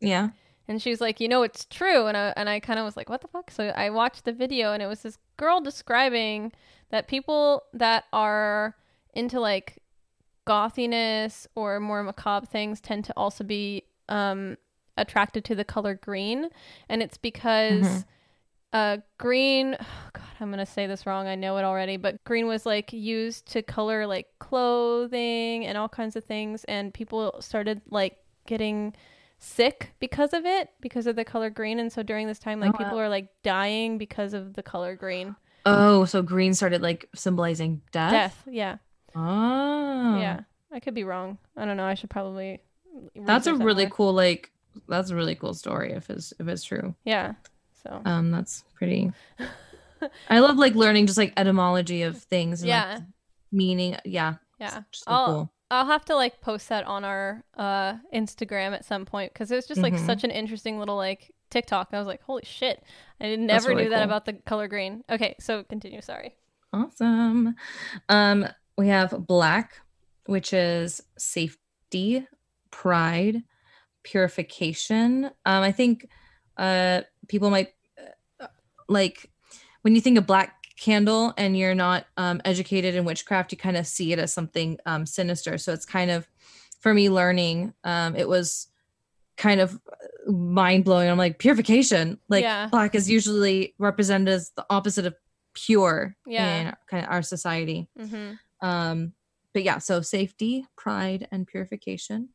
Yeah. 0.00 0.30
and 0.68 0.82
she 0.82 0.90
was 0.90 1.00
like, 1.00 1.20
"You 1.20 1.28
know, 1.28 1.42
it's 1.42 1.64
true," 1.64 2.06
and 2.06 2.16
I 2.16 2.32
and 2.36 2.48
I 2.48 2.60
kind 2.60 2.78
of 2.78 2.84
was 2.84 2.96
like, 2.96 3.08
"What 3.08 3.20
the 3.22 3.28
fuck?" 3.28 3.50
So 3.50 3.68
I 3.68 3.90
watched 3.90 4.24
the 4.24 4.32
video, 4.32 4.72
and 4.72 4.82
it 4.82 4.86
was 4.86 5.02
this 5.02 5.18
girl 5.36 5.60
describing 5.60 6.52
that 6.90 7.08
people 7.08 7.62
that 7.72 8.04
are 8.12 8.76
into 9.14 9.40
like 9.40 9.78
gothiness 10.50 11.46
or 11.54 11.78
more 11.78 12.02
macabre 12.02 12.44
things 12.46 12.80
tend 12.80 13.04
to 13.04 13.12
also 13.16 13.44
be 13.44 13.84
um, 14.08 14.56
attracted 14.96 15.44
to 15.44 15.54
the 15.54 15.64
color 15.64 15.94
green, 15.94 16.48
and 16.88 17.02
it's 17.02 17.16
because. 17.16 17.84
Mhm. 17.84 18.04
Uh, 18.72 18.98
green. 19.18 19.72
God, 20.12 20.32
I'm 20.38 20.50
gonna 20.50 20.64
say 20.64 20.86
this 20.86 21.04
wrong. 21.04 21.26
I 21.26 21.34
know 21.34 21.56
it 21.56 21.64
already, 21.64 21.96
but 21.96 22.22
green 22.22 22.46
was 22.46 22.64
like 22.64 22.92
used 22.92 23.50
to 23.52 23.62
color 23.62 24.06
like 24.06 24.28
clothing 24.38 25.66
and 25.66 25.76
all 25.76 25.88
kinds 25.88 26.14
of 26.14 26.22
things, 26.24 26.62
and 26.64 26.94
people 26.94 27.34
started 27.40 27.82
like 27.90 28.16
getting 28.46 28.94
sick 29.38 29.92
because 29.98 30.32
of 30.32 30.46
it, 30.46 30.68
because 30.80 31.08
of 31.08 31.16
the 31.16 31.24
color 31.24 31.50
green. 31.50 31.80
And 31.80 31.92
so 31.92 32.04
during 32.04 32.28
this 32.28 32.38
time, 32.38 32.60
like 32.60 32.74
Oh, 32.74 32.78
people 32.78 33.00
are 33.00 33.08
like 33.08 33.26
dying 33.42 33.98
because 33.98 34.34
of 34.34 34.54
the 34.54 34.62
color 34.62 34.94
green. 34.94 35.34
Oh, 35.66 36.04
so 36.04 36.22
green 36.22 36.54
started 36.54 36.80
like 36.80 37.08
symbolizing 37.12 37.82
death. 37.90 38.12
Death. 38.12 38.44
Yeah. 38.46 38.76
Oh, 39.16 40.18
Yeah. 40.18 40.40
I 40.72 40.78
could 40.80 40.94
be 40.94 41.04
wrong. 41.04 41.38
I 41.56 41.64
don't 41.64 41.76
know. 41.76 41.84
I 41.84 41.94
should 41.94 42.10
probably. 42.10 42.60
That's 43.16 43.46
a 43.48 43.54
really 43.54 43.86
more. 43.86 43.90
cool 43.94 44.12
like. 44.12 44.50
That's 44.88 45.10
a 45.10 45.16
really 45.16 45.34
cool 45.34 45.52
story 45.54 45.92
if 45.92 46.08
it's 46.10 46.32
if 46.38 46.46
it's 46.46 46.62
true. 46.62 46.94
Yeah. 47.04 47.34
So. 47.82 48.00
Um, 48.04 48.30
that's 48.30 48.62
pretty. 48.74 49.10
I 50.28 50.38
love 50.38 50.56
like 50.58 50.74
learning 50.76 51.06
just 51.06 51.18
like 51.18 51.32
etymology 51.36 52.02
of 52.02 52.18
things. 52.18 52.62
And, 52.62 52.68
yeah. 52.68 52.94
Like, 52.94 53.02
meaning. 53.52 53.96
Yeah. 54.04 54.34
Yeah. 54.60 54.82
Just 54.92 55.04
so 55.04 55.10
I'll- 55.10 55.26
cool. 55.26 55.52
I'll 55.72 55.86
have 55.86 56.04
to 56.06 56.16
like 56.16 56.40
post 56.40 56.68
that 56.70 56.84
on 56.84 57.04
our 57.04 57.44
uh 57.56 57.94
Instagram 58.12 58.72
at 58.72 58.84
some 58.84 59.04
point 59.06 59.32
because 59.32 59.50
it 59.52 59.56
was 59.56 59.66
just 59.68 59.80
like 59.80 59.94
Mhm. 59.94 60.04
such 60.06 60.24
an 60.24 60.30
interesting 60.32 60.78
little 60.80 60.96
like 60.96 61.32
TikTok. 61.50 61.90
I 61.92 61.98
was 61.98 62.08
like, 62.08 62.22
holy 62.22 62.42
shit, 62.44 62.82
I 63.20 63.36
never 63.36 63.68
really 63.68 63.84
knew 63.84 63.90
that 63.90 63.96
cool. 63.98 64.04
about 64.04 64.24
the 64.24 64.32
color 64.32 64.66
green. 64.66 65.04
Okay, 65.08 65.36
so 65.38 65.62
continue. 65.62 66.00
Sorry. 66.00 66.34
Awesome. 66.72 67.54
Um, 68.08 68.46
we 68.80 68.88
have 68.88 69.26
black, 69.26 69.74
which 70.24 70.54
is 70.54 71.02
safety, 71.18 72.26
pride, 72.70 73.42
purification. 74.02 75.26
Um, 75.44 75.62
I 75.62 75.70
think 75.72 76.08
uh 76.56 77.02
people 77.28 77.50
might 77.50 77.68
uh, 78.40 78.46
like 78.88 79.30
when 79.82 79.94
you 79.94 80.00
think 80.00 80.18
of 80.18 80.26
black 80.26 80.56
candle 80.78 81.34
and 81.36 81.56
you're 81.58 81.74
not 81.74 82.06
um 82.16 82.40
educated 82.44 82.94
in 82.94 83.04
witchcraft, 83.04 83.52
you 83.52 83.58
kind 83.58 83.76
of 83.76 83.86
see 83.86 84.12
it 84.14 84.18
as 84.18 84.32
something 84.32 84.78
um 84.86 85.04
sinister. 85.04 85.58
So 85.58 85.74
it's 85.74 85.84
kind 85.84 86.10
of 86.10 86.26
for 86.80 86.94
me 86.94 87.10
learning, 87.10 87.74
um, 87.84 88.16
it 88.16 88.26
was 88.26 88.68
kind 89.36 89.60
of 89.60 89.78
mind 90.26 90.84
blowing. 90.86 91.10
I'm 91.10 91.18
like 91.18 91.38
purification. 91.38 92.18
Like 92.30 92.44
Yeah. 92.44 92.68
black 92.70 92.94
is 92.94 93.10
usually 93.10 93.74
represented 93.78 94.28
as 94.28 94.52
the 94.56 94.64
opposite 94.70 95.04
of 95.04 95.14
pure 95.52 96.16
Yeah. 96.26 96.68
in 96.68 96.74
kind 96.90 97.04
of 97.04 97.10
our 97.12 97.22
society. 97.22 97.88
Mm-hmm. 97.98 98.32
Um, 98.62 99.12
but 99.52 99.64
yeah, 99.64 99.78
so 99.78 100.00
safety, 100.00 100.64
pride, 100.76 101.26
and 101.32 101.46
purification. 101.46 102.28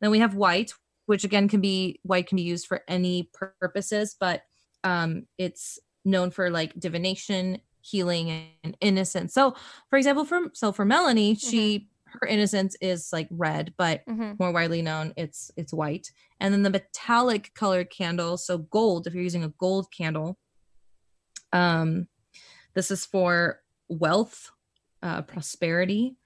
Then 0.00 0.10
we 0.10 0.20
have 0.20 0.34
white, 0.34 0.72
which 1.06 1.24
again 1.24 1.48
can 1.48 1.60
be 1.60 2.00
white 2.02 2.26
can 2.26 2.36
be 2.36 2.42
used 2.42 2.66
for 2.66 2.82
any 2.88 3.30
purposes, 3.32 4.16
but 4.18 4.42
um, 4.84 5.26
it's 5.38 5.78
known 6.04 6.30
for 6.30 6.50
like 6.50 6.78
divination, 6.78 7.60
healing, 7.80 8.48
and 8.64 8.76
innocence. 8.80 9.34
So, 9.34 9.54
for 9.90 9.96
example, 9.96 10.24
for 10.24 10.50
so 10.54 10.72
for 10.72 10.84
Melanie, 10.84 11.34
she 11.34 11.88
her 12.20 12.26
innocence 12.26 12.76
is 12.80 13.12
like 13.12 13.28
red, 13.30 13.74
but 13.76 14.02
Mm-hmm. 14.08 14.32
more 14.38 14.52
widely 14.52 14.82
known 14.82 15.12
it's 15.16 15.50
it's 15.56 15.72
white. 15.72 16.10
And 16.40 16.52
then 16.52 16.62
the 16.62 16.70
metallic 16.70 17.52
colored 17.54 17.90
candle, 17.90 18.36
so 18.36 18.58
gold. 18.58 19.06
If 19.06 19.14
you're 19.14 19.22
using 19.22 19.44
a 19.44 19.48
gold 19.58 19.86
candle, 19.96 20.38
um, 21.52 22.08
this 22.74 22.90
is 22.90 23.04
for 23.04 23.60
wealth, 23.88 24.50
uh, 25.02 25.22
prosperity, 25.22 26.16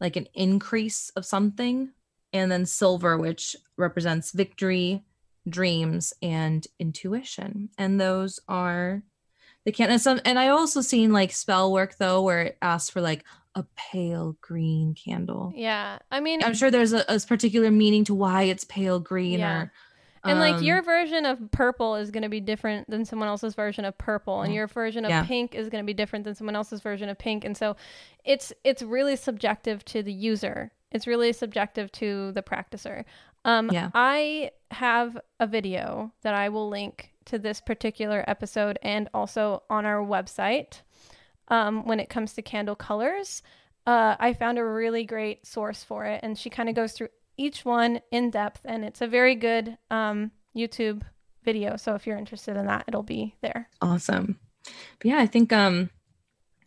like 0.00 0.16
an 0.16 0.26
increase 0.34 1.10
of 1.10 1.24
something, 1.24 1.90
and 2.32 2.50
then 2.50 2.66
silver, 2.66 3.16
which 3.16 3.56
represents 3.76 4.32
victory, 4.32 5.04
dreams, 5.48 6.12
and 6.22 6.66
intuition. 6.78 7.70
And 7.78 8.00
those 8.00 8.40
are 8.48 9.02
the 9.64 9.72
can. 9.72 9.90
And 9.90 10.00
some, 10.00 10.20
and 10.24 10.38
I 10.38 10.48
also 10.48 10.80
seen 10.80 11.12
like 11.12 11.32
spell 11.32 11.72
work 11.72 11.96
though, 11.98 12.22
where 12.22 12.42
it 12.42 12.58
asks 12.60 12.90
for 12.90 13.00
like 13.00 13.24
a 13.54 13.64
pale 13.74 14.36
green 14.42 14.94
candle. 14.94 15.52
Yeah, 15.56 15.98
I 16.10 16.20
mean, 16.20 16.42
I'm 16.44 16.54
sure 16.54 16.70
there's 16.70 16.92
a, 16.92 17.04
a 17.08 17.18
particular 17.20 17.70
meaning 17.70 18.04
to 18.04 18.14
why 18.14 18.42
it's 18.42 18.64
pale 18.64 19.00
green 19.00 19.38
Yeah. 19.40 19.62
or 19.62 19.72
and 20.24 20.38
like 20.38 20.56
um, 20.56 20.62
your 20.62 20.82
version 20.82 21.26
of 21.26 21.50
purple 21.50 21.96
is 21.96 22.10
going 22.10 22.22
to 22.22 22.28
be 22.28 22.40
different 22.40 22.88
than 22.90 23.04
someone 23.04 23.28
else's 23.28 23.54
version 23.54 23.84
of 23.84 23.96
purple, 23.98 24.42
and 24.42 24.52
Mm. 24.52 24.56
your 24.56 24.66
version 24.66 25.04
of 25.04 25.10
Yeah. 25.10 25.24
pink 25.24 25.54
is 25.54 25.68
going 25.68 25.82
to 25.82 25.86
be 25.86 25.94
different 25.94 26.24
than 26.24 26.34
someone 26.34 26.56
else's 26.56 26.80
version 26.80 27.08
of 27.08 27.18
pink, 27.18 27.44
and 27.44 27.56
so 27.56 27.76
it's 28.24 28.52
it's 28.64 28.82
really 28.82 29.16
subjective 29.16 29.84
to 29.86 30.02
the 30.02 30.12
user. 30.12 30.72
It's 30.92 31.06
really 31.06 31.32
subjective 31.32 31.90
to 31.92 32.32
the 32.32 32.42
practicer. 32.42 33.04
Um, 33.44 33.70
Yeah. 33.72 33.90
I 33.94 34.50
have 34.72 35.18
a 35.38 35.46
video 35.46 36.12
that 36.22 36.34
I 36.34 36.48
will 36.48 36.68
link 36.68 37.12
to 37.26 37.38
this 37.38 37.60
particular 37.60 38.24
episode 38.26 38.78
and 38.82 39.08
also 39.14 39.62
on 39.70 39.84
our 39.86 40.04
website. 40.04 40.82
Um, 41.48 41.84
when 41.84 42.00
it 42.00 42.08
comes 42.08 42.32
to 42.34 42.42
candle 42.42 42.74
colors, 42.74 43.42
uh, 43.86 44.16
I 44.18 44.32
found 44.32 44.58
a 44.58 44.64
really 44.64 45.04
great 45.04 45.46
source 45.46 45.84
for 45.84 46.04
it, 46.04 46.20
and 46.24 46.36
she 46.36 46.50
kind 46.50 46.68
of 46.68 46.74
goes 46.74 46.92
through 46.92 47.08
each 47.36 47.64
one 47.64 48.00
in 48.10 48.30
depth, 48.30 48.60
and 48.64 48.84
it's 48.84 49.00
a 49.00 49.06
very 49.06 49.34
good 49.34 49.78
um, 49.90 50.30
YouTube 50.56 51.02
video. 51.44 51.76
So 51.76 51.94
if 51.94 52.06
you're 52.06 52.18
interested 52.18 52.56
in 52.56 52.66
that, 52.66 52.84
it'll 52.88 53.02
be 53.02 53.36
there. 53.40 53.68
awesome. 53.80 54.38
But 54.98 55.06
yeah, 55.06 55.18
I 55.18 55.26
think 55.26 55.52
um 55.52 55.90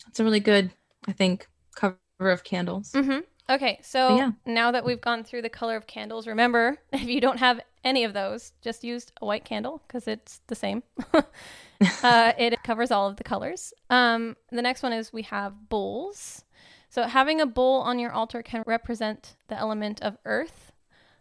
it's 0.07 0.20
a 0.20 0.24
really 0.24 0.39
good, 0.39 0.72
I 1.07 1.11
think, 1.11 1.47
cover 1.76 1.97
of 2.20 2.43
candles. 2.43 2.93
Mm-hmm. 2.93 3.20
Okay, 3.49 3.80
so 3.82 4.15
yeah. 4.15 4.32
now 4.45 4.72
that 4.72 4.86
we've 4.86 5.01
gone 5.01 5.24
through 5.24 5.41
the 5.41 5.49
color 5.49 5.76
of 5.76 5.88
candles, 5.88 6.28
remember 6.28 6.78
if 6.93 7.07
you 7.07 7.20
don't 7.20 7.39
have 7.39 7.59
any 7.84 8.03
of 8.03 8.13
those, 8.13 8.53
just 8.61 8.84
use 8.84 9.07
a 9.22 9.26
white 9.26 9.45
candle 9.45 9.82
because 9.88 10.07
it's 10.07 10.41
the 10.47 10.55
same. 10.55 10.84
uh, 11.13 12.34
it 12.38 12.61
covers 12.63 12.91
all 12.91 13.07
of 13.07 13.17
the 13.17 13.24
colors. 13.24 13.74
Um, 13.89 14.36
the 14.51 14.61
next 14.61 14.84
one 14.84 14.93
is 14.93 15.11
we 15.11 15.24
have 15.24 15.70
bowls. 15.70 16.43
So 16.89 17.03
having 17.03 17.39
a 17.39 17.45
bowl 17.45 17.81
on 17.81 17.99
your 17.99 18.11
altar 18.11 18.41
can 18.41 18.63
represent 18.65 19.35
the 19.47 19.57
element 19.57 20.01
of 20.01 20.17
earth. 20.25 20.71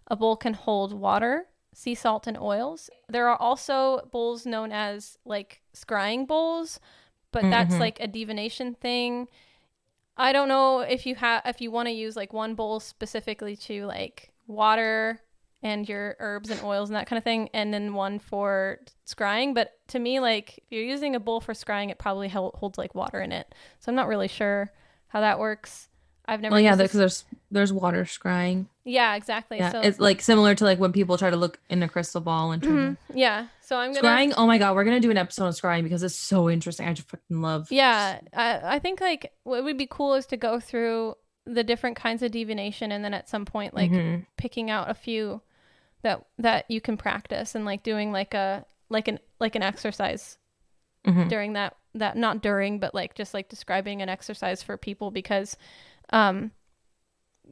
A 0.07 0.17
bowl 0.17 0.35
can 0.37 0.55
hold 0.55 0.93
water, 0.95 1.47
sea 1.75 1.95
salt, 1.95 2.27
and 2.27 2.39
oils. 2.39 2.89
There 3.09 3.29
are 3.29 3.37
also 3.37 4.09
bowls 4.11 4.47
known 4.47 4.73
as 4.73 5.19
like 5.27 5.61
scrying 5.75 6.27
bowls, 6.27 6.81
but 7.33 7.51
that's 7.51 7.75
Mhm. 7.75 7.81
like 7.81 8.01
a 8.01 8.07
divination 8.09 8.75
thing. 8.75 9.29
I 10.17 10.33
don't 10.33 10.49
know 10.49 10.81
if 10.81 11.07
you 11.07 11.15
have 11.17 11.43
if 11.45 11.61
you 11.61 11.71
want 11.71 11.87
to 11.89 11.93
use 11.93 12.17
like 12.17 12.33
one 12.33 12.55
bowl 12.55 12.81
specifically 12.81 13.55
to 13.57 13.85
like 13.87 14.33
water 14.47 15.21
and 15.63 15.89
your 15.89 16.17
herbs 16.19 16.51
and 16.51 16.63
oils 16.63 16.89
and 16.89 16.97
that 16.97 17.07
kind 17.07 17.19
of 17.19 17.25
thing, 17.25 17.51
and 17.53 17.75
then 17.75 17.93
one 17.93 18.19
for 18.19 18.79
scrying. 19.07 19.55
But 19.55 19.79
to 19.89 19.99
me, 19.99 20.19
like 20.19 20.59
if 20.59 20.65
you're 20.71 20.83
using 20.83 21.15
a 21.15 21.21
bowl 21.21 21.41
for 21.41 21.53
scrying, 21.53 21.91
it 21.91 21.99
probably 21.99 22.29
holds 22.29 22.79
like 22.79 22.95
water 22.95 23.21
in 23.21 23.33
it. 23.33 23.55
So 23.81 23.91
I'm 23.93 23.97
not 23.97 24.09
really 24.09 24.29
sure 24.29 24.73
how 25.09 25.21
that 25.21 25.39
works. 25.39 25.89
I've 26.27 26.41
never. 26.43 26.53
Well, 26.53 26.61
yeah, 26.61 26.77
because 26.77 26.93
there's 26.93 27.25
there's 27.51 27.73
water 27.73 28.05
scrying. 28.05 28.67
yeah, 28.85 29.15
exactly. 29.15 29.57
Yeah, 29.59 29.73
so 29.73 29.81
it's 29.81 29.99
like 29.99 30.21
similar 30.21 30.55
to 30.55 30.65
like 30.65 30.79
when 30.79 30.93
people 30.93 31.17
try 31.17 31.31
to 31.31 31.37
look 31.37 31.59
in 31.71 31.83
a 31.83 31.89
crystal 31.89 32.21
ball 32.21 32.53
and 32.53 32.63
try 32.63 32.73
Mhm. 32.73 32.97
yeah. 33.15 33.47
So 33.63 33.79
I'm 33.79 33.95
to 33.95 34.01
gonna. 34.03 34.15
scrying. 34.15 34.35
Oh 34.37 34.47
my 34.47 34.59
god, 34.59 34.75
we're 34.77 34.85
gonna 34.85 35.01
do 35.01 35.11
an 35.11 35.17
episode 35.17 35.47
on 35.47 35.53
scrying 35.53 35.85
because 35.85 36.03
it's 36.03 36.15
so 36.15 36.51
interesting. 36.51 36.87
I 36.87 36.93
just 36.93 37.09
fucking 37.09 37.41
love. 37.41 37.69
Yeah, 37.73 38.21
I, 38.35 38.77
I 38.77 38.79
think 38.79 39.01
like 39.01 39.33
what 39.45 39.65
would 39.65 39.79
be 39.79 39.87
cool 39.91 40.15
is 40.15 40.27
to 40.27 40.37
go 40.37 40.61
through 40.61 41.15
the 41.47 41.65
different 41.65 41.97
kinds 41.97 42.23
of 42.23 42.31
divination, 42.31 42.93
and 42.93 43.03
then 43.03 43.15
at 43.15 43.27
some 43.31 43.47
point, 43.47 43.73
like 43.73 43.91
Mhm. 43.91 44.27
picking 44.37 44.71
out 44.71 44.91
a 44.91 44.95
few 44.95 45.41
that 46.03 46.27
that 46.39 46.71
you 46.71 46.83
can 46.83 46.99
practice, 46.99 47.55
and 47.55 47.65
like 47.65 47.83
doing 47.83 48.13
like 48.13 48.35
a 48.35 48.67
like 48.91 49.09
an 49.09 49.19
like 49.41 49.55
an 49.55 49.63
exercise 49.63 50.37
Mhm. 51.07 51.29
during 51.31 51.55
that 51.55 51.75
that 51.95 52.17
not 52.17 52.43
during, 52.43 52.79
but 52.79 52.95
like 52.95 53.15
just 53.15 53.35
like 53.35 53.49
describing 53.49 54.03
an 54.03 54.09
exercise 54.09 54.63
for 54.63 54.77
people 54.77 55.11
because, 55.11 55.57
um, 56.11 56.51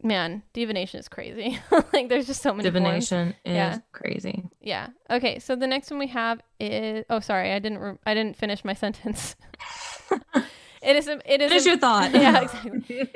man, 0.02 0.42
divination 0.52 1.00
is 1.00 1.08
crazy. 1.08 1.58
like 1.92 2.08
there's 2.08 2.26
just 2.26 2.42
so 2.42 2.52
many 2.52 2.70
forms. 2.70 2.74
Divination 2.74 3.28
is 3.44 3.54
Yeah. 3.54 3.78
crazy. 3.92 4.44
Yeah. 4.60 4.88
Okay. 5.10 5.38
So 5.38 5.56
the 5.56 5.66
next 5.66 5.90
one 5.90 5.98
we 5.98 6.08
have 6.08 6.40
is. 6.60 7.04
Oh, 7.10 7.20
sorry, 7.20 7.52
I 7.52 7.58
didn't. 7.58 7.78
Re- 7.78 7.98
I 8.04 8.14
didn't 8.14 8.36
finish 8.36 8.64
my 8.64 8.74
sentence. 8.84 9.36
it 10.82 10.96
is. 10.96 11.08
It 11.08 11.40
is. 11.40 11.50
Finish 11.50 11.66
your 11.66 11.78
thought. 11.78 12.10
yeah, 12.14 12.42
exactly. 12.42 13.08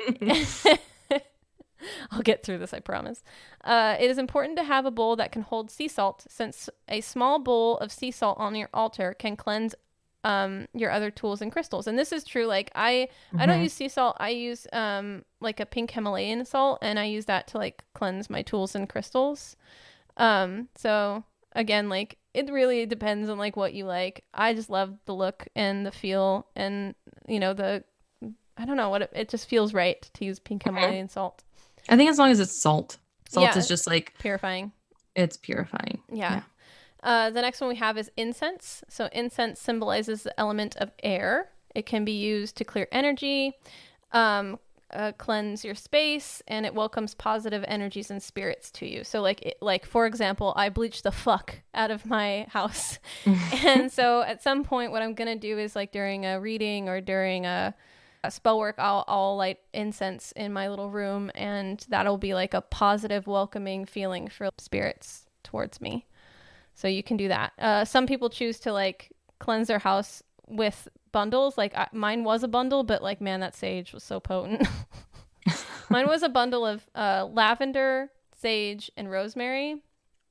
I'll 2.11 2.21
get 2.21 2.43
through 2.43 2.59
this, 2.59 2.75
I 2.75 2.79
promise. 2.79 3.23
Uh, 3.63 3.95
it 3.99 4.09
is 4.11 4.19
important 4.19 4.55
to 4.57 4.63
have 4.63 4.85
a 4.85 4.91
bowl 4.91 5.15
that 5.15 5.31
can 5.31 5.41
hold 5.41 5.71
sea 5.71 5.87
salt, 5.87 6.25
since 6.29 6.69
a 6.87 7.01
small 7.01 7.39
bowl 7.39 7.77
of 7.79 7.91
sea 7.91 8.11
salt 8.11 8.37
on 8.39 8.53
your 8.53 8.69
altar 8.71 9.15
can 9.17 9.35
cleanse 9.35 9.73
um, 10.23 10.67
your 10.73 10.91
other 10.91 11.09
tools 11.11 11.41
and 11.41 11.51
crystals. 11.51 11.87
And 11.87 11.97
this 11.97 12.11
is 12.11 12.23
true. 12.23 12.45
Like 12.45 12.69
I, 12.75 13.07
I 13.37 13.45
don't 13.45 13.59
Mhm. 13.59 13.63
use 13.63 13.73
sea 13.73 13.89
salt. 13.89 14.17
I 14.19 14.29
use 14.29 14.67
um, 14.71 15.25
like 15.39 15.59
a 15.59 15.65
pink 15.65 15.91
Himalayan 15.91 16.45
salt, 16.45 16.79
and 16.81 16.99
I 16.99 17.05
use 17.05 17.25
that 17.25 17.47
to 17.47 17.57
like 17.57 17.83
cleanse 17.93 18.29
my 18.29 18.41
tools 18.41 18.75
and 18.75 18.87
crystals. 18.87 19.55
Um, 20.17 20.69
so 20.75 21.23
again, 21.53 21.89
like 21.89 22.17
it 22.33 22.49
really 22.51 22.85
depends 22.85 23.29
on 23.29 23.37
like 23.37 23.55
what 23.55 23.73
you 23.73 23.85
like. 23.85 24.23
I 24.33 24.53
just 24.53 24.69
love 24.69 24.93
the 25.05 25.13
look 25.15 25.47
and 25.55 25.85
the 25.85 25.91
feel, 25.91 26.47
and 26.55 26.93
you 27.27 27.39
know 27.39 27.53
the 27.53 27.83
I 28.57 28.65
don't 28.65 28.77
know 28.77 28.89
what 28.89 29.01
it, 29.01 29.09
it 29.13 29.29
just 29.29 29.47
feels 29.49 29.73
right 29.73 30.01
to 30.13 30.25
use 30.25 30.37
pink. 30.39 30.63
Himalayan 30.63 31.09
salt. 31.09 31.43
I 31.89 31.97
think 31.97 32.09
as 32.11 32.19
long 32.19 32.29
as 32.29 32.39
it's 32.39 32.61
salt, 32.61 32.97
salt 33.27 33.45
Yeah. 33.45 33.57
is 33.57 33.67
just 33.67 33.87
like 33.87 34.13
Purifying. 34.19 34.71
it's 35.15 35.35
purifying. 35.37 36.01
Yeah. 36.11 36.33
Yeah. 36.35 36.41
Uh, 37.03 37.29
the 37.29 37.41
next 37.41 37.61
one 37.61 37.69
we 37.69 37.75
have 37.75 37.97
is 37.97 38.11
incense. 38.15 38.83
So 38.87 39.09
incense 39.11 39.59
symbolizes 39.59 40.23
the 40.23 40.39
element 40.39 40.75
of 40.77 40.91
air. 41.01 41.49
It 41.73 41.85
can 41.85 42.05
be 42.05 42.11
used 42.11 42.57
to 42.57 42.65
clear 42.65 42.87
energy, 42.91 43.53
um, 44.11 44.59
uh, 44.93 45.13
cleanse 45.17 45.63
your 45.63 45.75
space, 45.75 46.41
and 46.47 46.65
it 46.65 46.73
welcomes 46.73 47.15
positive 47.15 47.63
energies 47.67 48.11
and 48.11 48.21
spirits 48.21 48.69
to 48.71 48.85
you. 48.85 49.03
So, 49.03 49.21
like, 49.21 49.41
it, 49.41 49.57
like 49.61 49.85
for 49.85 50.05
example, 50.05 50.53
I 50.57 50.69
bleach 50.69 51.01
the 51.01 51.11
fuck 51.11 51.61
out 51.73 51.91
of 51.91 52.05
my 52.05 52.45
house, 52.49 52.99
and 53.63 53.91
so 53.91 54.21
at 54.21 54.43
some 54.43 54.63
point, 54.63 54.91
what 54.91 55.01
I'm 55.01 55.13
gonna 55.13 55.37
do 55.37 55.57
is 55.57 55.75
like 55.77 55.91
during 55.93 56.25
a 56.25 56.41
reading 56.41 56.89
or 56.89 56.99
during 56.99 57.45
a, 57.45 57.73
a 58.23 58.31
spell 58.31 58.59
work, 58.59 58.75
I'll 58.77 59.05
I'll 59.07 59.37
light 59.37 59.59
incense 59.73 60.33
in 60.33 60.51
my 60.51 60.67
little 60.67 60.89
room, 60.89 61.31
and 61.35 61.83
that'll 61.87 62.17
be 62.17 62.33
like 62.33 62.53
a 62.53 62.61
positive, 62.61 63.27
welcoming 63.27 63.85
feeling 63.85 64.27
for 64.27 64.49
spirits 64.57 65.25
towards 65.43 65.79
me. 65.79 66.05
So 66.81 66.87
you 66.87 67.03
can 67.03 67.15
do 67.15 67.27
that. 67.27 67.53
Uh, 67.59 67.85
some 67.85 68.07
people 68.07 68.31
choose 68.31 68.59
to 68.61 68.73
like 68.73 69.11
cleanse 69.37 69.67
their 69.67 69.77
house 69.77 70.23
with 70.47 70.87
bundles. 71.11 71.55
Like 71.55 71.77
I, 71.77 71.87
mine 71.93 72.23
was 72.23 72.41
a 72.41 72.47
bundle, 72.47 72.83
but 72.83 73.03
like 73.03 73.21
man, 73.21 73.39
that 73.41 73.53
sage 73.53 73.93
was 73.93 74.03
so 74.03 74.19
potent. 74.19 74.67
mine 75.91 76.07
was 76.07 76.23
a 76.23 76.29
bundle 76.29 76.65
of 76.65 76.89
uh, 76.95 77.27
lavender, 77.31 78.09
sage, 78.35 78.89
and 78.97 79.11
rosemary. 79.11 79.83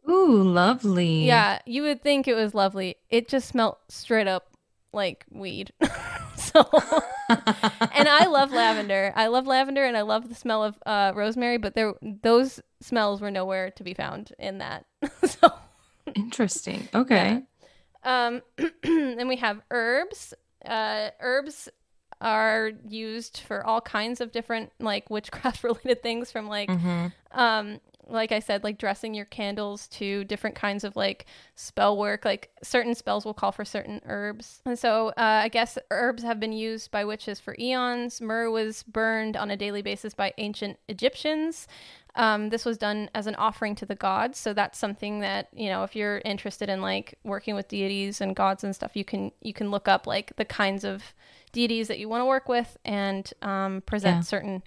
Ooh, 0.09 0.43
lovely. 0.43 1.25
Yeah, 1.25 1.61
you 1.67 1.83
would 1.83 2.03
think 2.03 2.27
it 2.27 2.35
was 2.35 2.53
lovely. 2.53 2.97
It 3.11 3.29
just 3.29 3.47
smelled 3.47 3.77
straight 3.89 4.27
up 4.27 4.49
like 4.93 5.27
weed. 5.31 5.73
so, 6.37 6.69
and 7.29 8.09
I 8.09 8.27
love 8.27 8.51
lavender. 8.51 9.13
I 9.15 9.29
love 9.29 9.47
lavender, 9.47 9.85
and 9.85 9.97
I 9.97 10.03
love 10.03 10.29
the 10.29 10.35
smell 10.35 10.65
of 10.65 10.83
uh, 10.85 11.13
rosemary. 11.15 11.59
But 11.59 11.77
there, 11.77 11.95
those 12.03 12.61
smells 12.81 13.21
were 13.21 13.31
nowhere 13.31 13.71
to 13.71 13.85
be 13.85 13.95
found 13.95 14.33
in 14.37 14.59
that. 14.59 14.87
so. 15.25 15.53
Interesting. 16.15 16.89
Okay. 16.95 17.43
Um, 18.05 18.43
then 18.83 19.29
we 19.29 19.37
have 19.37 19.61
herbs. 19.71 20.33
Uh, 20.65 21.11
herbs 21.21 21.69
are 22.21 22.73
used 22.89 23.39
for 23.47 23.67
all 23.67 23.81
kinds 23.81 24.21
of 24.21 24.31
different 24.33 24.71
like 24.79 25.09
witchcraft 25.11 25.63
related 25.65 26.03
things 26.03 26.31
from 26.31 26.49
like 26.49 26.69
Mhm. 26.69 27.13
um 27.33 27.81
like 28.09 28.33
I 28.33 28.41
said, 28.41 28.65
like 28.65 28.77
dressing 28.77 29.15
your 29.15 29.25
candles 29.27 29.87
to 29.89 30.25
different 30.25 30.57
kinds 30.57 30.83
of 30.83 30.97
like 30.97 31.27
spell 31.55 31.97
work. 31.97 32.25
Like 32.25 32.51
certain 32.61 32.97
spells 32.97 33.25
will 33.25 33.35
call 33.35 33.53
for 33.53 33.65
certain 33.65 34.01
herbs. 34.05 34.63
And 34.67 34.77
so 34.77 35.11
uh, 35.11 35.13
I 35.45 35.49
guess 35.49 35.79
herbs 35.93 36.25
have 36.25 36.41
been 36.41 36.53
used 36.53 36.91
by 36.91 37.05
witches 37.05 37.39
for 37.39 37.55
eons. 37.57 38.21
Myrrh 38.21 38.51
was 38.51 38.83
burned 38.83 39.37
on 39.37 39.49
a 39.53 39.57
daily 39.57 39.81
basis 39.81 40.13
by 40.13 40.35
ancient 40.39 40.81
Egyptians. 40.89 41.69
Um, 42.17 42.49
this 42.51 42.65
was 42.65 42.77
done 42.79 43.09
as 43.15 43.27
an 43.27 43.35
offering 43.37 43.75
to 43.77 43.87
the 43.87 43.95
gods. 43.95 44.39
So 44.39 44.53
that's 44.53 44.79
something 44.79 45.21
that, 45.21 45.49
you 45.53 45.69
know, 45.69 45.85
if 45.85 45.95
you're 45.95 46.21
interested 46.25 46.69
in 46.69 46.83
like 46.83 47.19
working 47.25 47.55
with 47.55 47.69
deities 47.69 48.21
and 48.21 48.35
gods 48.35 48.65
and 48.65 48.75
stuff, 48.75 48.97
you 48.97 49.05
can 49.05 49.33
you 49.41 49.53
can 49.53 49.71
look 49.71 49.89
up 49.89 50.07
like 50.07 50.35
the 50.37 50.45
kinds 50.45 50.85
of 50.85 51.15
deities 51.53 51.89
that 51.89 51.99
you 51.99 52.09
want 52.09 52.21
to 52.21 52.27
work 52.27 52.49
with 52.49 52.77
and 52.85 53.33
um, 53.43 53.83
present 53.83 54.19
Yeah. 54.19 54.21
certain 54.23 54.63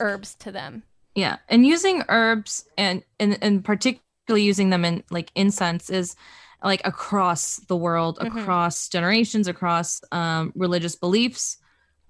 herbs 0.00 0.34
to 0.36 0.52
them. 0.52 0.84
Yeah, 1.14 1.38
and 1.48 1.66
using 1.66 2.02
herbs 2.08 2.64
and 2.76 3.02
and 3.20 3.38
and 3.40 3.64
particularly 3.64 4.42
using 4.42 4.70
them 4.70 4.84
in 4.84 5.04
like 5.10 5.30
incense 5.34 5.90
is 5.90 6.16
like 6.62 6.80
across 6.84 7.56
the 7.68 7.76
world, 7.76 8.18
Mhm. 8.20 8.26
across 8.28 8.88
generations, 8.88 9.46
across 9.48 10.00
um, 10.12 10.52
religious 10.56 10.96
beliefs. 10.96 11.58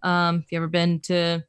Um, 0.03 0.41
if 0.45 0.53
you 0.53 0.59
ever 0.59 0.69
been 0.69 1.01
to 1.01 1.45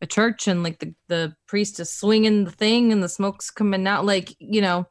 a 0.00 0.06
church 0.06 0.46
and 0.46 0.62
like 0.62 0.78
the 0.78 0.94
the 1.08 1.34
priest 1.46 1.80
is 1.80 1.92
swinging 1.92 2.44
the 2.44 2.50
thing 2.50 2.92
and 2.92 3.02
the 3.02 3.08
smoke's 3.08 3.50
coming 3.50 3.86
out, 3.86 4.04
like 4.04 4.34
you 4.38 4.60
know, 4.60 4.86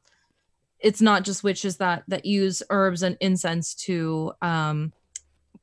it's 0.80 1.02
not 1.02 1.24
just 1.24 1.44
witches 1.44 1.78
that 1.78 2.04
that 2.08 2.26
use 2.26 2.64
herbs 2.70 3.04
and 3.04 3.18
incense 3.20 3.74
to 3.74 4.34
um, 4.42 4.94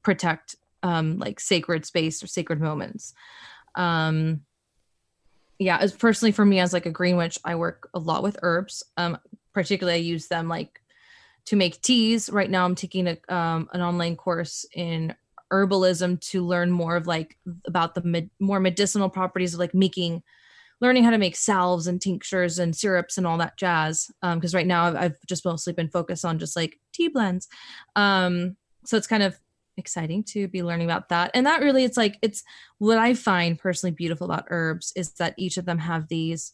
protect 0.02 0.56
um, 0.82 1.18
like 1.18 1.40
sacred 1.40 1.84
space 1.84 2.22
or 2.22 2.26
sacred 2.26 2.60
moments. 2.60 3.14
Um, 3.74 4.42
yeah 5.58 5.78
as 5.78 5.92
personally 5.92 6.32
for 6.32 6.44
me 6.44 6.60
as 6.60 6.72
like 6.72 6.86
a 6.86 6.90
green 6.90 7.16
witch 7.16 7.38
i 7.44 7.54
work 7.54 7.88
a 7.94 7.98
lot 7.98 8.22
with 8.22 8.38
herbs 8.42 8.82
um 8.96 9.18
particularly 9.52 9.98
i 9.98 10.02
use 10.02 10.26
them 10.26 10.48
like 10.48 10.80
to 11.44 11.56
make 11.56 11.80
teas 11.80 12.30
right 12.30 12.50
now 12.50 12.64
i'm 12.64 12.74
taking 12.74 13.06
a, 13.06 13.18
um, 13.34 13.68
an 13.72 13.80
online 13.80 14.16
course 14.16 14.66
in 14.74 15.14
herbalism 15.52 16.20
to 16.20 16.44
learn 16.44 16.70
more 16.70 16.96
of 16.96 17.06
like 17.06 17.36
about 17.66 17.94
the 17.94 18.02
med- 18.02 18.30
more 18.40 18.60
medicinal 18.60 19.08
properties 19.08 19.54
of 19.54 19.60
like 19.60 19.74
making 19.74 20.22
learning 20.80 21.04
how 21.04 21.10
to 21.10 21.18
make 21.18 21.36
salves 21.36 21.86
and 21.86 22.00
tinctures 22.00 22.58
and 22.58 22.74
syrups 22.74 23.16
and 23.16 23.26
all 23.26 23.38
that 23.38 23.56
jazz 23.56 24.10
because 24.34 24.54
right 24.54 24.66
now 24.66 24.84
I've, 24.84 24.96
I've 24.96 25.16
just 25.28 25.44
mostly 25.44 25.72
been 25.72 25.88
focused 25.88 26.24
on 26.24 26.38
just 26.38 26.56
like 26.56 26.78
tea 26.92 27.08
blends 27.08 27.48
um 27.96 28.56
so 28.84 28.96
it's 28.96 29.06
kind 29.06 29.22
of 29.22 29.38
exciting 29.76 30.22
to 30.22 30.46
be 30.48 30.62
learning 30.62 30.86
about 30.86 31.08
that 31.08 31.30
and 31.34 31.46
that 31.46 31.60
really 31.60 31.84
it's 31.84 31.96
like 31.96 32.18
it's 32.22 32.42
what 32.78 32.98
I 32.98 33.14
find 33.14 33.58
personally 33.58 33.92
beautiful 33.92 34.30
about 34.30 34.46
herbs 34.48 34.92
is 34.96 35.12
that 35.14 35.34
each 35.36 35.56
of 35.56 35.64
them 35.64 35.78
have 35.78 36.08
these 36.08 36.52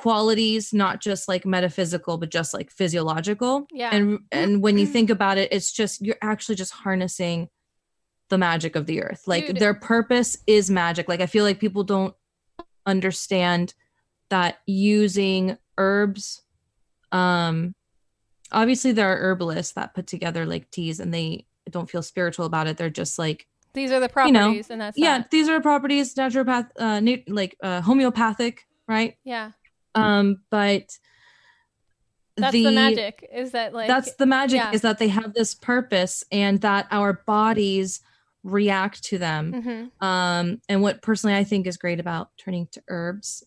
qualities, 0.00 0.72
not 0.72 1.00
just 1.00 1.28
like 1.28 1.44
metaphysical, 1.44 2.16
but 2.16 2.30
just 2.30 2.54
like 2.54 2.70
physiological. 2.70 3.66
Yeah. 3.70 3.90
And 3.92 4.20
and 4.32 4.62
when 4.62 4.78
you 4.78 4.86
think 4.96 5.10
about 5.10 5.36
it, 5.36 5.52
it's 5.52 5.70
just 5.70 6.00
you're 6.00 6.16
actually 6.22 6.54
just 6.54 6.72
harnessing 6.72 7.48
the 8.30 8.38
magic 8.38 8.74
of 8.76 8.86
the 8.86 9.02
earth. 9.02 9.24
Like 9.26 9.46
Dude. 9.48 9.56
their 9.58 9.74
purpose 9.74 10.38
is 10.46 10.70
magic. 10.70 11.08
Like 11.08 11.20
I 11.20 11.26
feel 11.26 11.44
like 11.44 11.60
people 11.60 11.84
don't 11.84 12.14
understand 12.86 13.74
that 14.30 14.58
using 14.66 15.58
herbs 15.76 16.42
um 17.12 17.74
obviously 18.52 18.92
there 18.92 19.12
are 19.12 19.16
herbalists 19.18 19.72
that 19.74 19.94
put 19.94 20.06
together 20.06 20.46
like 20.46 20.70
teas 20.70 21.00
and 21.00 21.12
they 21.12 21.46
don't 21.70 21.90
feel 21.90 22.02
spiritual 22.02 22.46
about 22.46 22.66
it. 22.66 22.76
They're 22.76 22.90
just 22.90 23.18
like 23.18 23.46
These 23.74 23.92
are 23.92 24.00
the 24.00 24.10
You 24.24 24.32
know, 24.32 24.40
properties, 24.40 24.70
and 24.70 24.80
that's 24.80 24.96
yeah 24.98 25.18
that. 25.18 25.30
these 25.30 25.48
are 25.48 25.60
properties 25.60 26.14
naturopath 26.14 26.68
uh 26.78 27.00
nat- 27.00 27.28
like 27.28 27.56
uh 27.62 27.80
homeopathic 27.82 28.66
right 28.88 29.16
yeah. 29.24 29.50
um 29.94 30.40
but 30.50 30.96
That's 32.36 32.52
the, 32.52 32.70
magic. 32.70 33.28
Is 33.32 33.50
that 33.52 33.74
like 33.74 33.88
that's 33.88 34.14
the 34.14 34.26
magic 34.26 34.56
yeah. 34.58 34.72
is 34.72 34.80
that 34.82 34.98
they 34.98 35.08
have 35.08 35.34
this 35.34 35.54
purpose 35.54 36.24
and 36.32 36.60
that 36.62 36.86
our 36.90 37.22
bodies 37.26 38.00
react 38.42 39.02
to 39.04 39.18
them 39.18 39.52
Mhm. 39.52 39.90
um 40.00 40.60
and 40.68 40.82
what 40.82 41.02
personally 41.02 41.36
i 41.36 41.44
think 41.44 41.66
is 41.66 41.76
great 41.76 42.00
about 42.00 42.30
turning 42.38 42.66
to 42.72 42.82
herbs 42.88 43.42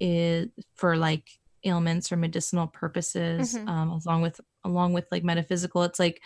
is 0.00 0.48
for 0.74 0.96
like 0.96 1.28
ailments 1.64 2.10
or 2.12 2.16
medicinal 2.16 2.66
purposes 2.66 3.54
Mhm. 3.54 3.68
um 3.68 3.90
along 3.90 4.22
with 4.22 4.40
along 4.64 4.92
with 4.92 5.06
like 5.12 5.24
metaphysical 5.24 5.82
it's 5.84 5.98
like 6.00 6.20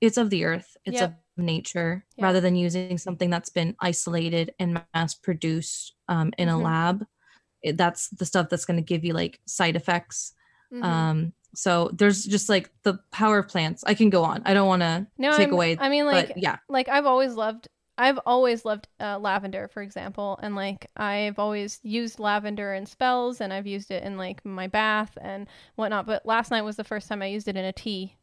it's 0.00 0.18
of 0.18 0.30
the 0.30 0.44
earth 0.44 0.76
it's 0.84 1.00
Yep. 1.00 1.10
of 1.10 1.44
nature 1.44 2.04
Yeah. 2.16 2.24
rather 2.26 2.40
than 2.40 2.56
using 2.56 2.98
something 2.98 3.30
that's 3.30 3.50
been 3.50 3.74
isolated 3.80 4.54
and 4.58 4.82
mass 4.94 5.14
produced 5.14 5.94
um 6.08 6.32
in 6.38 6.48
Mhm. 6.48 6.52
a 6.54 6.58
lab 6.62 7.06
it, 7.62 7.76
that's 7.78 8.08
the 8.10 8.26
stuff 8.26 8.48
that's 8.50 8.64
going 8.66 8.76
to 8.78 8.82
give 8.82 9.04
you 9.04 9.12
like 9.14 9.40
side 9.46 9.76
effects 9.76 10.34
Mhm. 10.72 10.84
um 10.84 11.32
so 11.54 11.90
there's 11.92 12.24
just 12.24 12.48
like 12.48 12.70
the 12.84 12.94
power 13.10 13.38
of 13.38 13.48
plants 13.48 13.82
i 13.86 13.92
can 13.94 14.08
go 14.08 14.22
on 14.22 14.40
i 14.46 14.54
don't 14.54 14.68
want 14.68 14.82
to 14.82 15.06
no, 15.18 15.30
take 15.32 15.48
I'm- 15.48 15.52
away 15.54 15.76
I 15.80 15.88
mean, 15.88 16.06
like, 16.06 16.32
yeah 16.36 16.56
like 16.68 16.88
I've 16.88 17.06
always 17.06 17.34
loved. 17.34 17.68
I've 17.98 18.18
always 18.24 18.64
loved 18.64 18.88
uh, 18.98 19.18
lavender, 19.18 19.68
for 19.68 19.82
example, 19.82 20.38
and 20.42 20.56
like 20.56 20.86
I've 20.96 21.38
always 21.38 21.80
used 21.82 22.18
lavender 22.18 22.72
in 22.72 22.86
spells, 22.86 23.42
and 23.42 23.52
I've 23.52 23.66
used 23.66 23.90
it 23.90 24.02
in 24.04 24.16
like 24.16 24.42
my 24.42 24.68
bath 24.68 25.18
and 25.20 25.46
whatnot. 25.74 26.06
But 26.06 26.24
last 26.24 26.50
night 26.50 26.62
was 26.62 26.76
the 26.76 26.84
first 26.84 27.08
time 27.08 27.20
I 27.20 27.26
used 27.26 27.46
it 27.46 27.56
in 27.56 27.64
a 27.66 27.74
tea. 27.74 28.16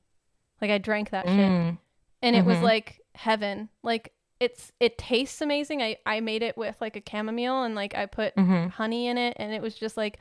Like 0.62 0.72
I 0.72 0.80
drank 0.80 1.12
that 1.12 1.26
shit, 1.28 1.36
Mm. 1.36 1.78
and 2.24 2.36
it 2.36 2.44
was 2.44 2.58
Mhm. 2.58 2.64
like 2.64 3.02
heaven. 3.14 3.70
Like 3.84 4.14
it's 4.40 4.72
it 4.80 4.98
tastes 4.98 5.42
amazing. 5.42 5.84
I 5.84 5.98
I 6.08 6.22
made 6.22 6.42
it 6.42 6.58
with 6.58 6.76
like 6.82 6.96
a 6.96 7.04
chamomile 7.08 7.62
and 7.62 7.76
like 7.76 7.94
I 7.94 8.08
put 8.08 8.36
Mhm. 8.36 8.72
honey 8.72 9.06
in 9.06 9.20
it 9.20 9.36
and 9.38 9.54
it 9.54 9.62
was 9.62 9.76
just 9.76 9.96
like 9.96 10.18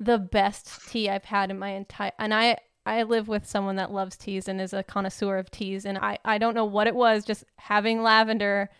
the 0.00 0.18
best 0.18 0.88
tea 0.88 1.08
I've 1.10 1.24
had 1.26 1.50
in 1.50 1.58
my 1.58 1.70
entire 1.70 2.12
and 2.18 2.32
I 2.34 2.56
I 2.86 3.02
live 3.02 3.28
with 3.28 3.46
someone 3.46 3.76
that 3.76 3.92
loves 3.92 4.16
teas 4.16 4.48
and 4.48 4.60
is 4.60 4.72
a 4.72 4.82
connoisseur 4.82 5.36
of 5.36 5.50
teas 5.50 5.84
and 5.84 5.98
I 5.98 6.18
I 6.24 6.38
don't 6.38 6.54
know 6.54 6.64
what 6.64 6.86
it 6.86 6.94
was 6.94 7.24
just 7.24 7.44
having 7.56 8.02
lavender 8.02 8.70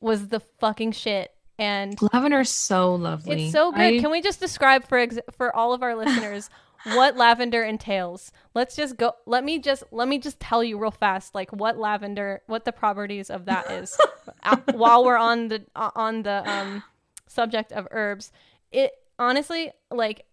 was 0.00 0.28
the 0.28 0.40
fucking 0.40 0.92
shit 0.92 1.30
and 1.58 1.94
Lavender 2.14 2.40
is 2.40 2.48
so 2.48 2.94
lovely. 2.94 3.44
it's 3.44 3.52
so 3.52 3.70
good. 3.70 3.80
I- 3.80 3.98
Can 4.00 4.10
we 4.10 4.22
just 4.22 4.40
describe 4.40 4.88
for 4.88 4.98
ex- 4.98 5.18
for 5.36 5.54
all 5.54 5.72
of 5.74 5.82
our 5.82 5.94
listeners 5.94 6.48
what 6.94 7.16
lavender 7.18 7.62
entails? 7.62 8.32
Let's 8.54 8.74
just 8.74 8.96
go. 8.96 9.12
Let 9.26 9.44
me 9.44 9.58
just 9.58 9.84
let 9.92 10.08
me 10.08 10.18
just 10.18 10.40
tell 10.40 10.64
you 10.64 10.78
real 10.78 10.90
fast, 10.90 11.34
like 11.34 11.50
what 11.52 11.76
lavender, 11.76 12.40
what 12.46 12.64
the 12.64 12.72
properties 12.72 13.28
of 13.28 13.44
that 13.44 13.70
is. 13.70 13.94
While 14.72 15.04
we're 15.04 15.18
on 15.18 15.48
the 15.48 15.66
on 15.76 16.22
the 16.22 16.50
um, 16.50 16.82
subject 17.26 17.72
of 17.72 17.86
herbs, 17.90 18.32
it 18.72 18.92
honestly 19.18 19.70
like. 19.90 20.24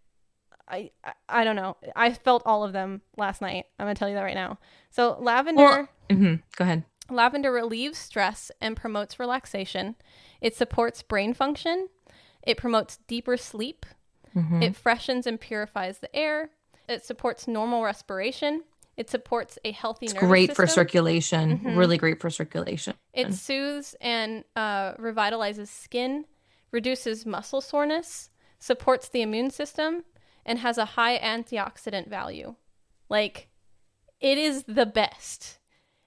I, 0.70 0.92
I 1.04 1.14
I 1.30 1.44
don't 1.44 1.56
know. 1.56 1.78
I 1.96 2.14
felt 2.14 2.44
all 2.46 2.64
of 2.64 2.74
them 2.74 3.02
last 3.18 3.42
night. 3.42 3.66
I'm 3.80 3.86
gonna 3.86 3.96
tell 3.96 4.10
you 4.10 4.16
that 4.16 4.24
right 4.24 4.36
now. 4.36 4.60
So 4.90 5.18
lavender 5.20 5.64
Well- 5.64 5.88
Mhm. 6.10 6.42
Go 6.56 6.64
ahead. 6.64 6.84
Lavender 7.10 7.52
relieves 7.52 7.98
stress 7.98 8.52
and 8.62 8.76
promotes 8.78 9.20
relaxation. 9.20 9.96
It 10.42 10.56
supports 10.56 11.02
brain 11.04 11.34
function. 11.34 11.88
It 12.44 12.58
promotes 12.58 12.98
deeper 13.08 13.36
sleep. 13.38 13.86
Mhm. 14.36 14.62
It 14.64 14.76
freshens 14.76 15.26
and 15.28 15.40
purifies 15.40 16.00
the 16.00 16.14
air. 16.16 16.50
It 16.88 17.04
supports 17.06 17.48
normal 17.48 17.84
respiration. 17.84 18.64
It 18.96 19.10
supports 19.10 19.60
a 19.66 19.72
healthy 19.72 20.06
It's 20.08 20.14
great 20.14 20.50
for 20.56 20.66
system. 20.66 20.84
circulation. 20.84 21.60
Mhm. 21.60 21.78
Really 21.78 21.98
great 21.98 22.20
for 22.20 22.30
circulation. 22.30 22.96
It 23.14 23.34
soothes 23.34 23.96
and 24.02 24.44
uh, 24.56 24.94
revitalizes 24.96 25.68
skin, 25.68 26.26
reduces 26.72 27.26
muscle 27.26 27.62
soreness, 27.62 28.30
supports 28.60 29.08
the 29.10 29.22
immune 29.22 29.50
system, 29.52 30.04
and 30.48 30.58
has 30.60 30.80
a 30.80 30.86
high 30.86 31.20
antioxidant 31.20 32.10
value. 32.10 32.56
Like, 33.10 33.50
it 34.20 34.40
is 34.40 34.64
the 34.64 34.88
best. 34.88 35.60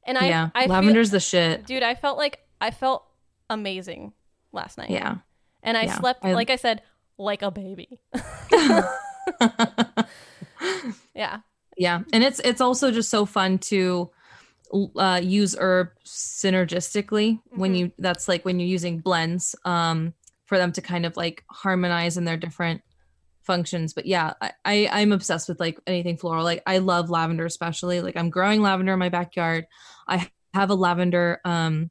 And 0.05 0.19
I, 0.19 0.29
yeah, 0.29 0.49
I 0.55 0.63
feel- 0.67 0.75
lavender's 0.75 1.11
the 1.13 1.21
shit. 1.21 1.67
dude 1.67 1.83
i 1.85 1.95
felt 1.95 2.17
like 2.19 2.41
i 2.61 2.71
felt 2.73 3.05
amazing 3.51 4.13
last 4.53 4.79
night 4.79 4.91
Yeah. 4.91 5.19
and 5.63 5.77
i 5.77 5.83
yeah, 5.85 5.99
slept 6.01 6.25
I- 6.25 6.33
like 6.33 6.51
i 6.51 6.57
said 6.57 6.83
like 7.19 7.43
a 7.43 7.51
baby 7.51 8.01
yeah 11.15 11.41
yeah, 11.77 12.01
and 12.13 12.23
it's 12.25 12.41
it's 12.41 12.61
also 12.61 12.91
just 12.91 13.09
so 13.11 13.25
fun 13.25 13.59
to 13.59 14.11
uh, 14.99 15.21
use 15.23 15.57
herb 15.59 15.89
synergistically 16.05 17.41
when 17.51 17.73
Mhm. 17.75 17.79
you 17.79 17.93
that's 17.99 18.29
like 18.29 18.45
when 18.45 18.59
you're 18.61 18.69
using 18.69 18.99
blends 19.01 19.55
um 19.65 20.13
for 20.47 20.59
them 20.59 20.73
to 20.73 20.83
kind 20.83 21.07
of 21.07 21.17
like 21.17 21.45
harmonize 21.51 22.17
in 22.17 22.25
their 22.25 22.37
different 22.37 22.83
functions 23.53 23.93
but 23.93 24.07
yeah 24.07 24.33
I, 24.41 24.51
I 24.65 24.89
i'm 24.99 25.13
obsessed 25.13 25.49
with 25.49 25.59
like 25.59 25.77
anything 25.87 26.17
floral. 26.17 26.45
Like 26.45 26.63
i 26.67 26.79
love 26.79 27.11
lavender 27.11 27.45
especially. 27.47 28.01
Like 28.01 28.17
i'm 28.17 28.31
growing 28.31 28.61
lavender 28.63 28.93
in 28.93 28.99
my 28.99 29.09
backyard. 29.09 29.67
I 30.07 30.31
have 30.55 30.71
a 30.71 30.75
lavender 30.87 31.41
um 31.45 31.91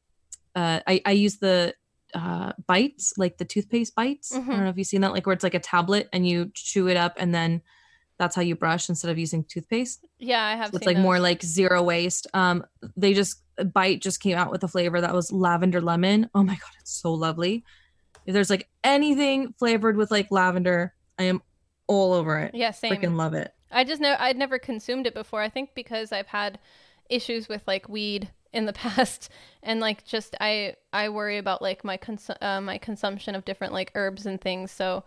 uh 0.55 0.80
i 0.88 1.01
i 1.05 1.12
use 1.12 1.38
the 1.38 1.74
uh 2.14 2.53
bites 2.68 3.14
like 3.18 3.38
the 3.38 3.45
toothpaste 3.53 3.93
bites. 3.95 4.34
I 4.34 4.39
Mhm. 4.39 4.47
don't 4.47 4.64
know 4.64 4.70
if 4.70 4.78
you've 4.78 4.88
seen 4.88 5.01
that 5.01 5.12
like 5.12 5.26
where 5.28 5.34
it's 5.38 5.43
like 5.49 5.53
a 5.53 5.60
tablet 5.76 6.07
and 6.14 6.28
you 6.28 6.38
chew 6.53 6.88
it 6.88 6.97
up 7.05 7.14
and 7.22 7.34
then 7.38 7.62
that's 8.18 8.36
how 8.36 8.41
you 8.41 8.55
brush 8.55 8.89
instead 8.89 9.12
of 9.12 9.18
using 9.18 9.43
toothpaste. 9.43 10.05
Yeah 10.18 10.43
i 10.51 10.55
have 10.55 10.70
so 10.72 10.78
it's 10.78 10.86
like 10.91 10.97
more 10.97 11.20
like 11.20 11.41
zero 11.43 11.84
waste. 11.84 12.26
Um 12.34 12.64
they 12.95 13.14
just 13.14 13.34
bite 13.74 14.01
just 14.01 14.20
came 14.26 14.38
out 14.38 14.51
with 14.51 14.64
a 14.64 14.68
flavor 14.76 14.99
that 15.01 15.14
was 15.14 15.32
lavender 15.32 15.82
lemon. 15.82 16.30
Oh 16.34 16.43
my 16.51 16.55
god 16.64 16.74
it's 16.82 16.95
so 17.03 17.14
lovely. 17.14 17.55
If 18.26 18.34
there's 18.34 18.49
like 18.55 18.66
anything 18.84 19.53
flavored 19.60 19.97
with 19.97 20.10
like 20.18 20.28
lavender 20.32 20.93
i 21.18 21.24
am 21.24 21.41
all 21.90 22.14
over 22.14 22.40
it. 22.40 22.56
Yeah 22.56 22.72
same. 22.72 22.96
Freaking 22.96 23.18
love 23.18 23.34
it. 23.34 23.54
I 23.72 23.84
just 23.84 24.02
know 24.02 24.16
i'd 24.20 24.38
never 24.38 24.58
consumed 24.58 25.06
it 25.06 25.14
before 25.14 25.42
i 25.44 25.50
think 25.50 25.76
because 25.76 26.12
i've 26.12 26.26
had 26.28 26.58
issues 27.10 27.48
with 27.48 27.62
like 27.68 27.88
weed 27.88 28.30
in 28.52 28.66
the 28.66 28.74
past 28.84 29.30
and 29.62 29.80
like 29.80 30.04
just 30.06 30.36
i 30.40 30.74
i 30.92 31.08
worry 31.10 31.38
about 31.38 31.62
like 31.62 31.84
my 31.84 31.96
cons- 31.98 32.32
uh, 32.42 32.62
my 32.62 32.78
consumption 32.80 33.36
of 33.36 33.46
different 33.46 33.72
like 33.74 33.92
herbs 33.94 34.26
and 34.26 34.42
things 34.42 34.72
so 34.72 35.04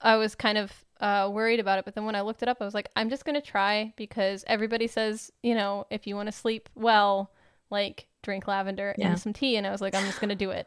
i 0.00 0.16
was 0.16 0.34
kind 0.34 0.56
of 0.56 0.72
uh, 1.00 1.28
worried 1.30 1.60
about 1.60 1.78
it 1.78 1.84
but 1.84 1.94
then 1.94 2.06
when 2.06 2.14
i 2.14 2.22
looked 2.22 2.42
it 2.42 2.48
up 2.48 2.56
i 2.60 2.64
was 2.64 2.72
like 2.74 2.88
i'm 2.96 3.10
just 3.10 3.26
gonna 3.26 3.40
try 3.42 3.92
because 3.96 4.42
everybody 4.46 4.86
says 4.86 5.30
you 5.42 5.54
know 5.54 5.86
if 5.90 6.06
you 6.06 6.16
want 6.16 6.26
to 6.28 6.32
sleep 6.32 6.68
well 6.74 7.30
like 7.70 8.06
drink 8.22 8.48
lavender 8.48 8.94
Yeah. 8.96 9.10
and 9.10 9.20
some 9.20 9.34
tea 9.34 9.56
and 9.56 9.66
i 9.66 9.70
was 9.70 9.82
like 9.82 9.94
i'm 9.94 10.06
just 10.06 10.18
gonna 10.20 10.34
do 10.34 10.50
it. 10.50 10.66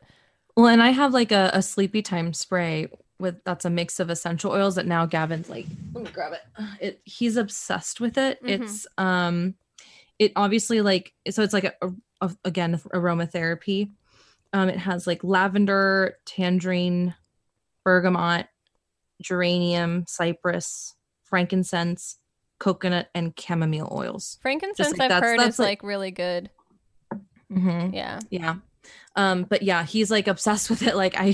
Well 0.56 0.68
and 0.68 0.82
i 0.84 0.92
have 0.92 1.12
like 1.12 1.32
a, 1.32 1.50
a 1.54 1.62
sleepy 1.64 2.02
time 2.04 2.34
spray 2.34 2.88
with 3.22 3.44
that's 3.46 3.64
a 3.66 3.70
mix 3.70 4.00
of 4.00 4.10
essential 4.10 4.52
oils 4.52 4.76
that 4.76 4.86
now 4.86 5.06
gavin's 5.06 5.50
like 5.50 5.66
let 5.94 6.04
me 6.04 6.10
grab 6.12 6.34
it, 6.34 6.42
it 6.82 7.02
he's 7.06 7.38
obsessed 7.38 8.00
with 8.02 8.18
it. 8.18 8.44
Mhm. 8.44 8.50
it's 8.64 8.88
um 8.98 9.56
it 10.20 10.32
obviously 10.36 10.82
like 10.82 11.14
so 11.30 11.42
it's 11.44 11.54
like 11.54 11.64
a, 11.64 11.74
a- 11.82 11.92
a- 12.28 12.38
again 12.46 12.78
aromatherapy. 12.94 13.92
Um 14.54 14.68
it 14.70 14.78
has 14.78 15.08
like 15.08 15.24
lavender 15.24 16.18
tangerine 16.26 17.16
bergamot 17.86 18.48
geranium 19.22 20.06
cypress 20.08 20.96
frankincense 21.24 22.18
coconut 22.60 23.10
and 23.16 23.34
chamomile 23.40 23.88
oils. 23.92 24.38
Frankincense 24.42 24.92
like 24.92 25.00
i've 25.02 25.10
that's- 25.10 25.24
heard 25.24 25.40
that's 25.40 25.56
is 25.56 25.60
like- 25.60 25.82
like 25.82 25.84
really 25.84 26.12
good. 26.12 26.50
Mm-hmm. 27.52 27.94
yeah. 27.94 28.20
Yeah. 28.30 28.56
Um 29.16 29.44
but 29.44 29.62
yeah 29.64 29.84
he's 29.84 30.10
like 30.12 30.28
obsessed 30.28 30.70
with 30.72 30.84
it. 30.84 30.96
Like 30.96 31.16
i 31.18 31.34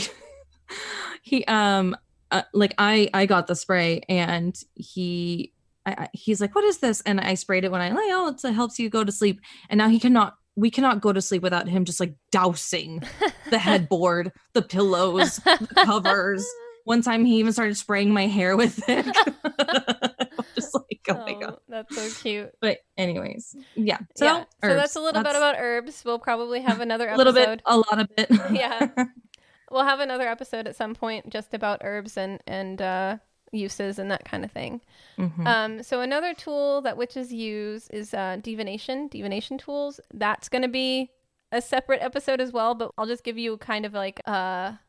he 1.27 1.43
um 1.45 1.95
uh, 2.31 2.41
like 2.53 2.73
i 2.77 3.09
i 3.13 3.25
got 3.25 3.47
the 3.47 3.55
spray 3.55 4.01
and 4.07 4.63
he 4.75 5.53
I, 5.85 5.91
I, 5.91 6.09
he's 6.13 6.41
like 6.41 6.55
what 6.55 6.63
is 6.63 6.79
this 6.79 7.01
and 7.01 7.19
i 7.19 7.33
sprayed 7.33 7.65
it 7.65 7.71
when 7.71 7.81
i 7.81 7.89
lay. 7.89 8.11
oh 8.11 8.29
it's, 8.29 8.45
it 8.45 8.53
helps 8.53 8.79
you 8.79 8.89
go 8.89 9.03
to 9.03 9.11
sleep 9.11 9.41
and 9.69 9.77
now 9.77 9.89
he 9.89 9.99
cannot 9.99 10.35
we 10.55 10.71
cannot 10.71 11.01
go 11.01 11.13
to 11.13 11.21
sleep 11.21 11.43
without 11.43 11.67
him 11.67 11.85
just 11.85 11.99
like 11.99 12.15
dousing 12.31 13.03
the 13.49 13.59
headboard 13.59 14.31
the 14.53 14.61
pillows 14.61 15.37
the 15.37 15.83
covers 15.85 16.45
one 16.85 17.01
time 17.01 17.25
he 17.25 17.37
even 17.37 17.51
started 17.51 17.75
spraying 17.75 18.13
my 18.13 18.27
hair 18.27 18.55
with 18.55 18.81
it 18.87 19.05
just 20.55 20.73
like 20.73 20.99
oh, 21.09 21.25
my 21.25 21.33
god 21.33 21.57
that's 21.67 21.95
so 21.95 22.21
cute 22.21 22.51
but 22.61 22.79
anyways 22.97 23.55
yeah 23.75 23.99
so, 24.15 24.25
yeah. 24.25 24.43
So 24.63 24.73
that's 24.73 24.95
a 24.95 25.01
little 25.01 25.23
bit 25.23 25.35
about 25.35 25.55
herbs. 25.57 26.03
We'll 26.05 26.19
probably 26.19 26.61
have 26.61 26.79
another 26.79 27.09
episode. 27.09 27.15
a 27.15 27.25
little 27.25 27.33
bit 27.33 27.61
a 27.65 27.77
lot 27.77 27.99
of 27.99 28.07
it 28.17 28.29
Yeah. 28.51 28.87
We'll 29.71 29.83
have 29.83 29.99
another 29.99 30.27
episode 30.27 30.67
at 30.67 30.75
some 30.75 30.95
point 30.95 31.29
just 31.29 31.53
about 31.53 31.81
herbs 31.83 32.17
and 32.17 32.41
and 32.47 32.81
uh, 32.81 33.17
uses 33.51 33.99
and 33.99 34.09
that 34.11 34.25
kind 34.25 34.43
of 34.45 34.51
thing. 34.51 34.81
Mhm. 35.17 35.45
Um, 35.45 35.83
so 35.83 36.01
another 36.01 36.33
tool 36.33 36.81
that 36.81 36.97
witches 36.97 37.33
use 37.33 37.89
is 37.89 38.13
uh, 38.13 38.37
divination, 38.41 39.07
divination 39.07 39.57
tools. 39.57 39.99
That's 40.13 40.49
going 40.49 40.61
to 40.63 40.67
be 40.67 41.11
a 41.51 41.61
separate 41.61 42.01
episode 42.01 42.41
as 42.41 42.51
well, 42.51 42.75
but 42.75 42.91
I'll 42.97 43.05
just 43.05 43.23
give 43.23 43.37
you 43.37 43.57
kind 43.57 43.85
of 43.85 43.93
like 43.93 44.19
a 44.25 44.79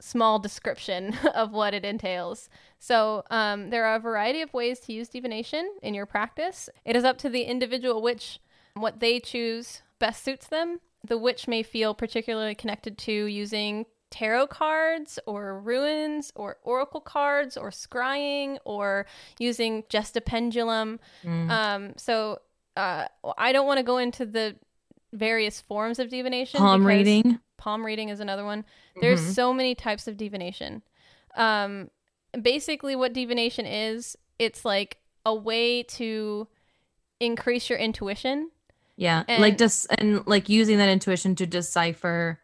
small 0.00 0.38
description 0.38 1.14
of 1.34 1.52
what 1.52 1.74
it 1.74 1.84
entails. 1.84 2.48
So 2.78 3.24
um, 3.30 3.70
there 3.70 3.84
are 3.86 3.96
a 3.96 4.00
variety 4.00 4.42
of 4.42 4.52
ways 4.52 4.80
to 4.80 4.92
use 4.92 5.08
divination 5.08 5.70
in 5.82 5.94
your 5.94 6.06
practice. 6.06 6.68
It 6.84 6.94
is 6.94 7.04
up 7.04 7.18
to 7.18 7.28
the 7.28 7.42
individual 7.42 8.02
witch 8.02 8.38
what 8.74 9.00
they 9.00 9.18
choose 9.18 9.82
best 9.98 10.22
suits 10.22 10.46
them. 10.46 10.80
The 11.04 11.18
witch 11.18 11.48
may 11.48 11.62
feel 11.62 11.94
particularly 11.94 12.54
connected 12.54 12.98
to 12.98 13.12
using 13.12 13.86
tarot 14.10 14.46
cards 14.48 15.18
or 15.26 15.60
runes 15.60 16.32
or 16.34 16.56
oracle 16.62 17.00
cards 17.00 17.56
or 17.56 17.70
scrying 17.70 18.58
or 18.64 19.06
using 19.38 19.84
just 19.88 20.16
a 20.16 20.20
pendulum. 20.20 20.98
Mm. 21.24 21.50
Um, 21.50 21.92
so 21.96 22.40
uh, 22.76 23.06
I 23.36 23.52
don't 23.52 23.66
want 23.66 23.78
to 23.78 23.82
go 23.84 23.98
into 23.98 24.24
the 24.24 24.56
various 25.12 25.60
forms 25.60 25.98
of 25.98 26.08
divination. 26.10 26.58
palm 26.58 26.86
reading 26.86 27.38
Palm 27.56 27.84
reading 27.84 28.08
is 28.08 28.20
another 28.20 28.44
one. 28.44 28.64
There's 29.00 29.20
Mhm. 29.20 29.34
so 29.34 29.52
many 29.52 29.74
types 29.74 30.06
of 30.06 30.16
divination. 30.16 30.82
Um, 31.34 31.90
basically, 32.40 32.94
what 32.94 33.12
divination 33.12 33.66
is, 33.66 34.16
it's 34.38 34.64
like 34.64 34.98
a 35.26 35.34
way 35.34 35.82
to 35.82 36.46
increase 37.18 37.68
your 37.68 37.78
intuition. 37.78 38.50
Yeah, 38.96 39.24
And- 39.28 39.42
like 39.42 39.58
just 39.58 39.86
and 39.98 40.24
like 40.26 40.48
using 40.48 40.78
that 40.78 40.88
intuition 40.88 41.34
to 41.36 41.46
decipher 41.46 42.40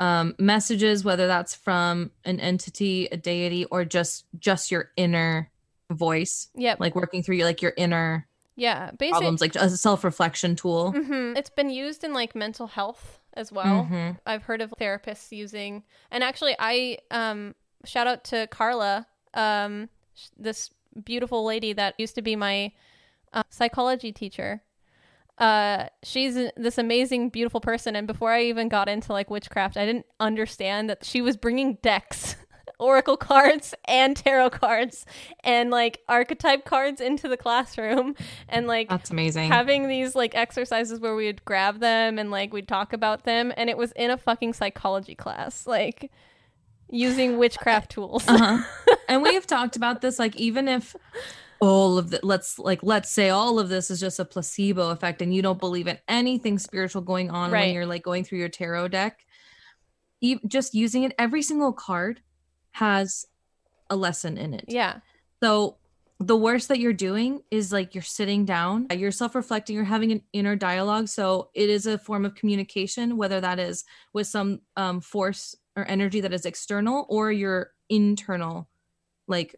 um 0.00 0.34
messages 0.38 1.04
whether 1.04 1.26
that's 1.26 1.54
from 1.54 2.10
an 2.24 2.38
entity, 2.40 3.06
a 3.06 3.16
deity 3.16 3.64
or 3.66 3.84
just 3.84 4.24
just 4.38 4.70
your 4.70 4.90
inner 4.96 5.50
voice, 5.90 6.48
Yep. 6.54 6.80
like 6.80 6.94
working 6.94 7.22
through 7.22 7.36
your 7.36 7.46
like 7.46 7.62
your 7.62 7.72
inner 7.76 8.26
yeah. 8.58 8.90
Basically, 8.92 9.10
problems 9.10 9.40
like 9.42 9.54
a 9.54 9.68
self-reflection 9.68 10.56
tool. 10.56 10.92
Mhm. 10.96 11.36
It's 11.36 11.50
been 11.50 11.68
used 11.68 12.04
in 12.04 12.14
like 12.14 12.34
mental 12.34 12.66
health 12.66 13.20
as 13.34 13.52
well. 13.52 13.86
Mhm. 13.90 14.18
I've 14.24 14.44
heard 14.44 14.62
of 14.62 14.72
therapists 14.80 15.30
using, 15.30 15.82
and 16.10 16.24
actually, 16.24 16.56
I 16.58 16.98
um 17.10 17.54
shout 17.84 18.06
out 18.06 18.24
to 18.24 18.46
Carla, 18.46 19.06
um 19.34 19.90
sh- 20.14 20.28
this 20.38 20.70
beautiful 21.04 21.44
lady 21.44 21.74
that 21.74 21.94
used 21.98 22.14
to 22.14 22.22
be 22.22 22.34
my 22.36 22.72
uh, 23.34 23.42
psychology 23.50 24.10
teacher. 24.12 24.62
Uh 25.38 25.86
she's 26.02 26.34
this 26.56 26.78
amazing 26.78 27.28
beautiful 27.28 27.60
person 27.60 27.94
and 27.94 28.06
before 28.06 28.30
i 28.30 28.42
even 28.42 28.68
got 28.68 28.88
into 28.88 29.12
like 29.12 29.30
witchcraft 29.30 29.76
i 29.76 29.84
didn't 29.84 30.06
understand 30.18 30.88
that 30.88 31.04
she 31.04 31.20
was 31.20 31.36
bringing 31.36 31.74
decks 31.82 32.36
oracle 32.78 33.16
cards 33.16 33.74
and 33.86 34.16
tarot 34.16 34.50
cards 34.50 35.06
and 35.44 35.70
like 35.70 36.00
archetype 36.08 36.64
cards 36.64 37.00
into 37.00 37.28
the 37.28 37.36
classroom 37.36 38.14
and 38.48 38.66
like 38.66 38.88
That's 38.88 39.10
amazing. 39.10 39.50
having 39.50 39.88
these 39.88 40.14
like 40.14 40.34
exercises 40.34 41.00
where 41.00 41.14
we'd 41.14 41.44
grab 41.44 41.80
them 41.80 42.18
and 42.18 42.30
like 42.30 42.52
we'd 42.52 42.68
talk 42.68 42.92
about 42.92 43.24
them 43.24 43.52
and 43.56 43.70
it 43.70 43.76
was 43.76 43.92
in 43.92 44.10
a 44.10 44.16
fucking 44.16 44.52
psychology 44.52 45.14
class 45.14 45.66
like 45.66 46.10
using 46.88 47.38
witchcraft 47.38 47.90
tools 47.90 48.26
uh-huh. 48.28 48.62
and 49.08 49.22
we've 49.22 49.46
talked 49.46 49.76
about 49.76 50.02
this 50.02 50.18
like 50.18 50.36
even 50.36 50.68
if 50.68 50.94
all 51.60 51.96
of 51.98 52.10
the 52.10 52.20
let's 52.22 52.58
like 52.58 52.82
let's 52.82 53.10
say 53.10 53.30
all 53.30 53.58
of 53.58 53.68
this 53.68 53.90
is 53.90 53.98
just 53.98 54.18
a 54.18 54.24
placebo 54.24 54.90
effect 54.90 55.22
and 55.22 55.34
you 55.34 55.40
don't 55.42 55.58
believe 55.58 55.86
in 55.86 55.98
anything 56.08 56.58
spiritual 56.58 57.02
going 57.02 57.30
on 57.30 57.50
Right. 57.50 57.66
when 57.66 57.74
you're 57.74 57.86
like 57.86 58.02
going 58.02 58.24
through 58.24 58.38
your 58.38 58.48
tarot 58.48 58.88
deck 58.88 59.24
e- 60.20 60.38
just 60.46 60.74
using 60.74 61.02
it 61.04 61.14
every 61.18 61.42
single 61.42 61.72
card 61.72 62.20
has 62.72 63.26
a 63.88 63.96
lesson 63.96 64.36
in 64.36 64.52
it 64.52 64.64
yeah 64.68 64.98
so 65.42 65.76
the 66.18 66.36
worst 66.36 66.68
that 66.68 66.78
you're 66.78 66.94
doing 66.94 67.42
is 67.50 67.72
like 67.72 67.94
you're 67.94 68.00
sitting 68.00 68.46
down, 68.46 68.86
you're 68.90 69.12
self 69.12 69.34
reflecting, 69.34 69.76
you're 69.76 69.84
having 69.84 70.12
an 70.12 70.22
inner 70.32 70.56
dialogue. 70.56 71.08
So 71.08 71.50
it 71.52 71.68
is 71.68 71.86
a 71.86 71.98
form 71.98 72.24
of 72.24 72.34
communication, 72.34 73.18
whether 73.18 73.38
that 73.42 73.58
is 73.58 73.84
with 74.14 74.26
some 74.26 74.62
um, 74.78 75.02
force 75.02 75.54
or 75.76 75.84
energy 75.84 76.22
that 76.22 76.32
is 76.32 76.46
external 76.46 77.04
or 77.10 77.30
your 77.30 77.72
internal, 77.90 78.66
like 79.28 79.56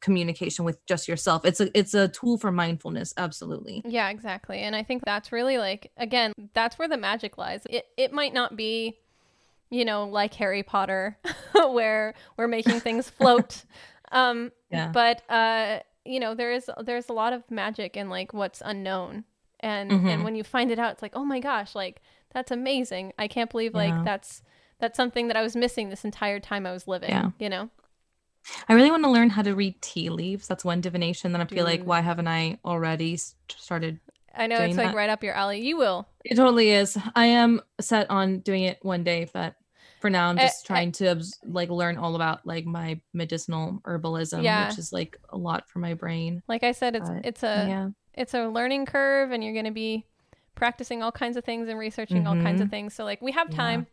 communication 0.00 0.64
with 0.64 0.84
just 0.86 1.08
yourself. 1.08 1.44
It's 1.44 1.60
a 1.60 1.76
it's 1.78 1.94
a 1.94 2.08
tool 2.08 2.38
for 2.38 2.50
mindfulness. 2.50 3.12
Absolutely. 3.16 3.82
Yeah, 3.84 4.08
exactly. 4.10 4.58
And 4.60 4.74
I 4.74 4.82
think 4.82 5.04
that's 5.04 5.30
really 5.32 5.58
like 5.58 5.90
again, 5.96 6.32
that's 6.54 6.78
where 6.78 6.88
the 6.88 6.96
magic 6.96 7.36
lies. 7.38 7.62
It 7.68 7.86
it 7.96 8.12
might 8.12 8.32
not 8.34 8.56
be, 8.56 8.98
you 9.70 9.84
know, 9.84 10.04
like 10.06 10.34
Harry 10.34 10.62
Potter 10.62 11.18
where 11.54 12.14
we're 12.36 12.48
making 12.48 12.80
things 12.86 13.10
float. 13.10 13.64
um 14.12 14.52
Yeah. 14.70 14.88
but 14.92 15.22
uh 15.30 15.80
you 16.04 16.18
know, 16.18 16.34
there 16.34 16.50
is 16.52 16.70
there's 16.82 17.08
a 17.08 17.12
lot 17.12 17.32
of 17.32 17.48
magic 17.50 17.96
in 17.96 18.08
like 18.08 18.32
what's 18.32 18.62
unknown. 18.64 19.24
And 19.60 19.92
and 19.92 20.02
Mhm. 20.02 20.24
when 20.24 20.34
you 20.34 20.42
find 20.44 20.70
it 20.70 20.78
out 20.78 20.92
it's 20.92 21.02
like, 21.02 21.12
"Oh 21.14 21.24
my 21.24 21.40
gosh, 21.40 21.74
like 21.74 22.00
that's 22.32 22.50
amazing. 22.50 23.12
I 23.18 23.28
can't 23.28 23.50
believe 23.50 23.74
like 23.74 23.90
Yeah. 23.92 24.02
that's 24.04 24.42
that's 24.78 24.96
something 24.96 25.28
that 25.28 25.36
I 25.36 25.42
was 25.42 25.54
missing 25.54 25.90
this 25.90 26.04
entire 26.06 26.40
time 26.40 26.64
I 26.66 26.72
was 26.72 26.88
living." 26.88 27.10
Yeah. 27.10 27.30
You 27.38 27.50
know? 27.50 27.68
I 28.68 28.74
really 28.74 28.90
want 28.90 29.04
to 29.04 29.10
learn 29.10 29.30
how 29.30 29.42
to 29.42 29.54
read 29.54 29.80
tea 29.82 30.10
leaves. 30.10 30.46
That's 30.48 30.64
one 30.64 30.80
divination 30.80 31.32
that 31.32 31.40
I 31.40 31.44
feel 31.44 31.64
like 31.64 31.82
why 31.84 32.00
haven't 32.00 32.28
I 32.28 32.58
already 32.64 33.16
started 33.48 34.00
I 34.34 34.46
know 34.46 34.56
it's 34.58 34.76
like 34.76 34.88
that. 34.88 34.94
right 34.94 35.10
up 35.10 35.24
your 35.24 35.34
alley. 35.34 35.60
You 35.66 35.76
will. 35.76 36.06
It 36.24 36.36
totally 36.36 36.70
is. 36.70 36.96
I 37.16 37.26
am 37.26 37.60
set 37.80 38.08
on 38.10 38.40
doing 38.40 38.62
it 38.62 38.78
one 38.82 39.02
day, 39.02 39.28
but 39.32 39.54
for 40.00 40.08
now 40.08 40.28
I'm 40.28 40.38
Eh, 40.38 40.46
just 40.46 40.64
eh. 40.64 40.66
trying 40.68 40.92
to 40.92 41.20
like 41.44 41.68
learn 41.68 41.96
all 41.98 42.14
about 42.14 42.46
like 42.46 42.64
my 42.64 43.00
medicinal 43.12 43.80
herbalism, 43.84 44.42
Yeah. 44.44 44.68
which 44.68 44.78
is 44.78 44.92
like 44.92 45.18
a 45.30 45.36
lot 45.36 45.68
for 45.68 45.80
my 45.80 45.94
brain. 45.94 46.42
Like 46.48 46.62
I 46.62 46.72
said, 46.72 46.94
it's 46.96 47.08
But, 47.10 47.26
it's 47.26 47.42
a 47.42 47.66
yeah. 47.68 47.88
it's 48.14 48.32
a 48.34 48.46
learning 48.48 48.86
curve 48.86 49.30
and 49.32 49.42
you're 49.42 49.52
going 49.52 49.64
to 49.66 49.70
be 49.72 50.06
practicing 50.54 51.02
all 51.02 51.12
kinds 51.12 51.36
of 51.36 51.44
things 51.44 51.68
and 51.68 51.78
researching 51.78 52.26
all 52.26 52.34
kinds 52.34 52.60
of 52.60 52.68
Mhm. 52.68 52.70
things 52.70 52.94
so 52.94 53.02
like 53.04 53.20
we 53.22 53.32
have 53.32 53.48
Yeah. 53.50 53.56
time 53.56 53.86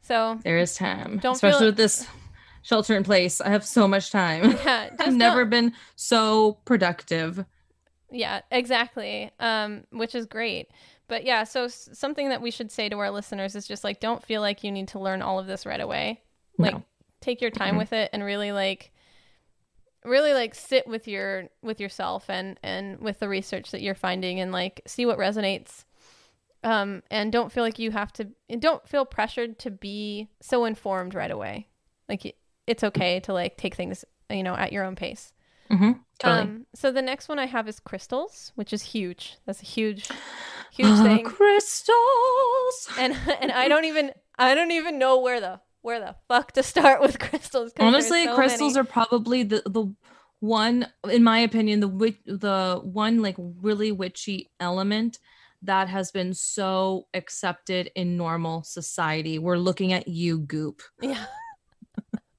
so 0.00 0.38
There 0.44 0.58
is 0.58 0.74
time. 0.76 1.18
Don't 1.18 1.38
feel- 1.40 1.50
Especially 1.50 1.66
with 1.66 1.76
this 1.76 2.06
shelter 2.62 2.96
in 2.96 3.04
place. 3.04 3.40
I 3.40 3.50
have 3.50 3.64
so 3.64 3.86
much 3.88 4.10
time. 4.10 4.52
yeah 4.64 4.90
I've 4.98 5.14
never 5.14 5.44
been 5.44 5.72
so 5.96 6.54
productive. 6.64 7.44
yeah 8.10 8.40
exactly 8.50 9.30
um 9.40 9.84
which 9.90 10.14
is 10.14 10.26
great 10.26 10.68
but 11.08 11.24
yeah 11.24 11.44
so 11.44 11.64
s- 11.64 11.88
something 11.92 12.28
that 12.28 12.42
we 12.42 12.50
should 12.50 12.70
say 12.70 12.88
to 12.88 12.98
our 12.98 13.10
listeners 13.10 13.54
is 13.56 13.66
just 13.66 13.84
like 13.84 14.00
don't 14.00 14.22
feel 14.24 14.40
like 14.42 14.62
you 14.64 14.70
need 14.70 14.88
to 14.88 14.98
learn 14.98 15.22
all 15.22 15.38
of 15.38 15.46
this 15.46 15.64
right 15.66 15.80
away 15.80 16.20
like 16.58 16.74
No. 16.74 16.84
take 17.20 17.40
your 17.40 17.50
time 17.50 17.74
Mhm. 17.74 17.78
with 17.78 17.92
it 17.94 18.10
and 18.12 18.22
really 18.22 18.52
like 18.52 18.92
really 20.04 20.34
like 20.34 20.54
sit 20.54 20.86
with 20.86 21.06
your 21.08 21.48
with 21.62 21.80
yourself 21.80 22.28
and 22.28 22.58
and 22.62 22.98
with 23.00 23.18
the 23.20 23.28
research 23.28 23.70
that 23.70 23.82
you're 23.82 23.94
finding 23.94 24.40
and 24.40 24.52
like 24.52 24.82
see 24.86 25.06
what 25.06 25.18
resonates 25.18 25.84
um 26.64 27.02
and 27.10 27.32
don't 27.32 27.52
feel 27.52 27.62
like 27.64 27.78
you 27.78 27.90
have 27.92 28.12
to 28.12 28.28
and 28.50 28.60
don't 28.60 28.86
feel 28.88 29.04
pressured 29.04 29.58
to 29.60 29.70
be 29.70 30.28
so 30.40 30.64
informed 30.64 31.14
right 31.14 31.30
away 31.30 31.68
like 32.08 32.36
it's 32.66 32.84
okay 32.84 33.20
to 33.20 33.32
like 33.32 33.56
take 33.56 33.74
things 33.74 34.04
you 34.30 34.42
know 34.42 34.54
at 34.54 34.72
your 34.72 34.84
own 34.84 34.94
pace 34.96 35.32
hmm 35.70 35.92
Totally. 36.18 36.42
um 36.42 36.66
so 36.74 36.92
the 36.92 37.02
next 37.02 37.28
one 37.28 37.38
i 37.38 37.46
have 37.46 37.66
is 37.68 37.80
crystals 37.80 38.52
which 38.54 38.72
is 38.72 38.82
huge 38.82 39.36
that's 39.46 39.62
a 39.62 39.66
huge 39.66 40.08
huge 40.72 40.88
Ah, 40.88 41.02
thing 41.02 41.24
crystals. 41.24 42.88
and 42.98 43.16
and 43.40 43.50
i 43.50 43.66
don't 43.68 43.84
even 43.84 44.12
i 44.38 44.54
don't 44.54 44.70
even 44.70 44.98
know 44.98 45.20
where 45.20 45.40
the 45.40 45.60
where 45.82 45.98
the 46.00 46.14
fuck 46.28 46.52
to 46.52 46.62
start 46.62 47.00
with 47.00 47.18
crystals. 47.18 47.72
Honestly, 47.80 48.24
so 48.24 48.36
crystals 48.36 48.74
many. 48.74 48.80
are 48.86 48.88
probably 48.88 49.42
the 49.42 49.62
the 49.66 49.92
one, 50.38 50.86
in 51.10 51.22
my 51.24 51.40
opinion, 51.40 51.80
the 51.80 51.88
the 52.26 52.80
one 52.84 53.20
like 53.20 53.36
really 53.38 53.90
witchy 53.92 54.50
element 54.60 55.18
that 55.62 55.88
has 55.88 56.10
been 56.12 56.34
so 56.34 57.06
accepted 57.14 57.90
in 57.94 58.16
normal 58.16 58.62
society. 58.62 59.38
We're 59.40 59.56
looking 59.58 59.92
at 59.92 60.06
you, 60.08 60.38
Goop. 60.38 60.82
yeah 61.00 61.26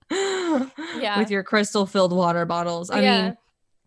yeah. 0.11 1.17
With 1.19 1.31
your 1.31 1.43
crystal 1.43 1.85
filled 1.85 2.13
water 2.13 2.45
bottles. 2.45 2.89
I 2.89 3.01
Yeah. 3.01 3.23
mean, 3.23 3.37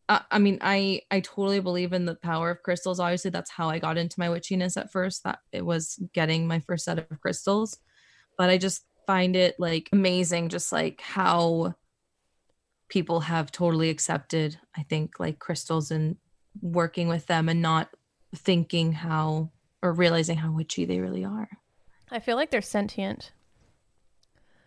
I, 0.08 0.20
I 0.30 0.38
mean, 0.38 0.58
I 0.60 1.02
I 1.10 1.20
totally 1.20 1.60
believe 1.60 1.92
in 1.92 2.04
the 2.04 2.14
power 2.14 2.50
of 2.50 2.62
crystals. 2.62 3.00
Obviously, 3.00 3.30
that's 3.30 3.50
how 3.50 3.68
I 3.68 3.78
got 3.78 3.98
into 3.98 4.18
my 4.18 4.28
witchiness 4.28 4.76
at 4.76 4.92
first. 4.92 5.24
That 5.24 5.38
it 5.52 5.64
was 5.64 5.98
getting 6.12 6.46
my 6.46 6.60
first 6.60 6.84
set 6.84 6.98
of 6.98 7.20
crystals, 7.20 7.78
but 8.38 8.50
I 8.50 8.58
just 8.58 8.84
find 9.06 9.36
it 9.36 9.56
like 9.58 9.88
amazing, 9.92 10.48
just 10.48 10.72
like 10.72 11.00
how 11.00 11.74
people 12.88 13.20
have 13.20 13.50
totally 13.50 13.90
accepted. 13.90 14.58
I 14.76 14.82
think 14.84 15.18
like 15.18 15.38
crystals 15.38 15.90
and 15.90 16.16
working 16.60 17.08
with 17.08 17.26
them 17.26 17.48
and 17.48 17.60
not 17.60 17.90
thinking 18.34 18.92
how 18.92 19.50
or 19.82 19.92
realizing 19.92 20.36
how 20.38 20.52
witchy 20.52 20.84
they 20.84 21.00
really 21.00 21.24
are. 21.24 21.48
i 22.10 22.18
feel 22.18 22.34
like 22.36 22.50
they're 22.50 22.62
sentient 22.62 23.32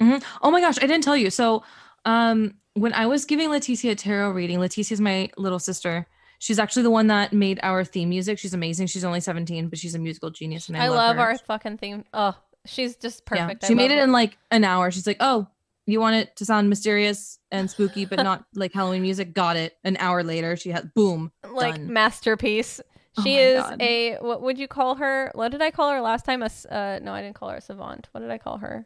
Mhm. 0.02 0.24
Oh 0.42 0.52
my 0.52 0.62
gosh, 0.62 0.78
I 0.78 0.88
didn't 0.88 1.04
tell 1.04 1.18
you. 1.18 1.30
So, 1.30 1.64
um, 2.06 2.56
when 2.74 2.94
I 2.94 3.06
was 3.06 3.26
giving 3.26 3.50
Leticia 3.50 3.92
a 3.92 3.96
tarot 3.96 4.32
reading, 4.32 4.60
Leticia's 4.60 5.02
my 5.02 5.30
little 5.38 5.60
sister. 5.60 6.08
She's 6.40 6.58
actually 6.60 6.84
the 6.84 6.90
one 6.92 7.08
that 7.08 7.34
made 7.34 7.60
our 7.64 7.84
theme 7.84 8.08
music. 8.10 8.40
She's 8.40 8.54
amazing. 8.54 8.88
She's 8.88 9.04
only 9.04 9.20
17, 9.20 9.68
but 9.68 9.78
she's 9.78 9.96
a 9.96 10.00
musical 10.00 10.30
genius, 10.30 10.70
and 10.70 10.78
I, 10.78 10.86
i, 10.86 10.88
love, 10.88 11.18
her. 11.18 11.22
our 11.22 11.38
fucking 11.38 11.78
theme 11.80 12.06
oh 12.14 12.34
she's 12.66 12.96
just 12.96 13.26
perfect 13.26 13.62
Yeah. 13.64 13.66
I 13.66 13.68
She 13.68 13.76
made 13.76 13.90
love 13.92 14.00
it 14.00 14.04
in 14.04 14.12
like 14.14 14.38
an 14.52 14.64
hour. 14.64 14.90
She's 14.92 15.06
like, 15.08 15.18
"Oh, 15.20 15.48
you 15.86 16.00
want 16.00 16.16
it 16.16 16.36
to 16.38 16.46
sound 16.46 16.70
mysterious 16.70 17.40
and 17.52 17.70
spooky, 17.70 18.06
but 18.06 18.22
not 18.24 18.46
like 18.56 18.72
Halloween 18.74 19.02
music? 19.02 19.34
Got 19.34 19.58
it." 19.58 19.76
An 19.84 19.98
hour 20.00 20.24
later, 20.24 20.56
she 20.56 20.70
had 20.70 20.94
boom. 20.94 21.32
like 21.52 21.76
done. 21.76 21.92
masterpiece 21.92 22.80
Oh 23.18 23.24
she 23.24 23.36
my 23.36 23.42
is 23.42 23.62
God. 23.64 23.82
a 23.82 24.16
what 24.22 24.42
would 24.44 24.58
you 24.60 24.68
call 24.70 24.96
her 24.96 25.32
what 25.36 25.52
did 25.52 25.62
i 25.64 25.72
call 25.72 25.92
her 25.92 26.00
last 26.00 26.26
time 26.26 26.44
A 26.44 26.46
uh 26.70 27.00
no 27.02 27.12
i 27.12 27.22
didn't 27.24 27.36
call 27.36 27.50
her 27.50 27.58
a 27.58 27.62
savant 27.62 28.08
what 28.12 28.22
did 28.22 28.30
i 28.30 28.38
call 28.38 28.60
her 28.60 28.86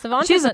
savant 0.00 0.26
She's 0.26 0.44
is 0.44 0.52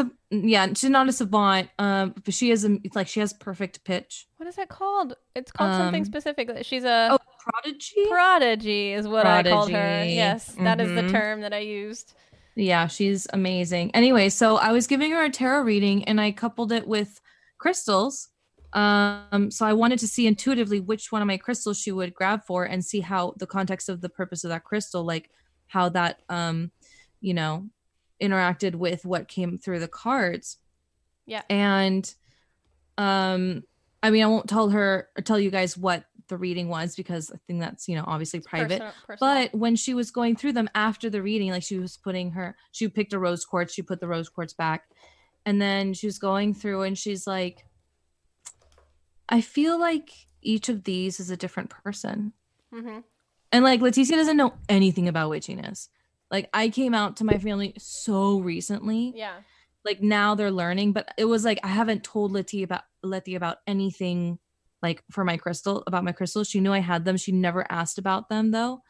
a, 0.00 0.10
yeah, 0.30 0.66
she's 0.74 0.90
not 0.90 1.08
a 1.08 1.12
savant, 1.12 1.68
um, 1.78 2.14
but 2.24 2.34
she 2.34 2.50
is 2.50 2.64
a, 2.64 2.78
like 2.94 3.06
she 3.08 3.20
has 3.20 3.32
perfect 3.32 3.84
pitch. 3.84 4.26
what 4.36 4.48
is 4.48 4.56
that 4.56 4.68
called 4.68 5.14
it's 5.34 5.52
called 5.52 5.74
something 5.74 6.02
Um, 6.02 6.04
specific 6.04 6.50
she's 6.62 6.84
a 6.84 7.08
Oh, 7.12 7.18
prodigy. 7.38 8.06
prodigy 8.08 8.92
is 8.92 9.06
what 9.06 9.26
i 9.26 9.42
called 9.42 9.70
her 9.70 9.76
Prodigy. 9.76 10.14
yes 10.14 10.54
that 10.58 10.80
is 10.80 10.92
the 10.94 11.02
Mhm. 11.02 11.10
term 11.12 11.40
that 11.42 11.52
i 11.52 11.58
used 11.58 12.14
Yeah, 12.58 12.86
she's 12.86 13.26
amazing. 13.34 13.90
Anyway, 13.94 14.30
so 14.30 14.56
I 14.56 14.72
was 14.72 14.86
giving 14.86 15.10
her 15.12 15.22
a 15.22 15.28
tarot 15.30 15.62
reading 15.62 16.04
and 16.04 16.18
I 16.18 16.32
coupled 16.32 16.72
it 16.72 16.88
with 16.88 17.20
crystals. 17.58 18.28
Um, 18.72 19.50
so 19.50 19.66
I 19.66 19.74
wanted 19.74 19.98
to 20.00 20.08
see 20.08 20.26
intuitively 20.26 20.80
which 20.80 21.12
one 21.12 21.20
of 21.20 21.28
my 21.28 21.36
crystals 21.36 21.78
she 21.78 21.92
would 21.92 22.14
grab 22.14 22.44
for 22.46 22.64
and 22.64 22.82
see 22.82 23.00
how 23.00 23.34
the 23.36 23.46
context 23.46 23.90
of 23.90 24.00
the 24.00 24.08
purpose 24.08 24.42
of 24.42 24.48
that 24.48 24.64
crystal, 24.64 25.04
like 25.04 25.28
how 25.66 25.90
that 25.90 26.20
um, 26.30 26.72
you 27.20 27.34
know, 27.34 27.68
interacted 28.22 28.74
with 28.74 29.04
what 29.04 29.28
came 29.28 29.58
through 29.58 29.80
the 29.80 29.88
cards. 29.88 30.58
Yeah. 31.26 31.42
And 31.50 32.12
um 32.98 33.62
I 34.02 34.10
mean 34.10 34.22
I 34.22 34.26
won't 34.26 34.48
tell 34.48 34.70
her 34.70 35.08
or 35.16 35.22
tell 35.22 35.38
you 35.40 35.50
guys 35.50 35.76
what 35.76 36.04
the 36.28 36.36
reading 36.36 36.68
was 36.68 36.96
because 36.96 37.30
I 37.30 37.38
think 37.46 37.60
that's, 37.60 37.88
you 37.88 37.94
know, 37.94 38.04
obviously 38.06 38.40
private. 38.40 38.80
Personal- 38.80 38.92
personal. 39.06 39.34
But 39.50 39.54
when 39.54 39.76
she 39.76 39.94
was 39.94 40.10
going 40.10 40.34
through 40.34 40.54
them 40.54 40.68
after 40.74 41.08
the 41.08 41.22
reading, 41.22 41.50
like 41.50 41.62
she 41.62 41.78
was 41.78 41.96
putting 41.96 42.32
her, 42.32 42.56
she 42.72 42.88
picked 42.88 43.12
a 43.12 43.18
rose 43.18 43.44
quartz, 43.44 43.72
she 43.72 43.82
put 43.82 44.00
the 44.00 44.08
rose 44.08 44.28
quartz 44.28 44.52
back, 44.52 44.88
and 45.44 45.62
then 45.62 45.94
she 45.94 46.06
was 46.06 46.18
going 46.18 46.52
through 46.52 46.82
and 46.82 46.98
she's 46.98 47.28
like, 47.28 47.64
I 49.28 49.40
feel 49.40 49.78
like 49.78 50.10
each 50.42 50.68
of 50.68 50.84
these 50.84 51.20
is 51.20 51.30
a 51.30 51.36
different 51.36 51.70
person. 51.70 52.32
Mhm. 52.74 53.04
And 53.52 53.64
like 53.64 53.80
Leticia 53.80 54.12
doesn't 54.12 54.36
know 54.36 54.54
anything 54.68 55.08
about 55.08 55.30
witchiness. 55.30 55.88
Like 56.30 56.48
I 56.52 56.68
came 56.68 56.94
out 56.94 57.16
to 57.18 57.24
my 57.24 57.38
family 57.38 57.74
so 57.78 58.38
recently. 58.38 59.12
yeah 59.14 59.36
Like 59.84 60.02
now 60.02 60.34
they're 60.34 60.50
learning, 60.50 60.92
but 60.92 61.08
it 61.16 61.26
was 61.26 61.44
like 61.44 61.60
I 61.62 61.68
haven't 61.68 62.04
told 62.04 62.32
Letty 62.32 62.62
about 62.62 62.82
Letty 63.02 63.34
about 63.34 63.58
anything 63.66 64.38
like 64.82 65.02
for 65.10 65.24
my 65.24 65.36
crystal 65.36 65.82
about 65.86 66.04
my 66.04 66.12
crystals. 66.12 66.48
She 66.48 66.60
knew 66.60 66.72
I 66.72 66.80
had 66.80 67.04
them. 67.04 67.16
She 67.16 67.32
never 67.32 67.70
asked 67.70 67.98
about 67.98 68.28
them 68.28 68.50
though. 68.50 68.82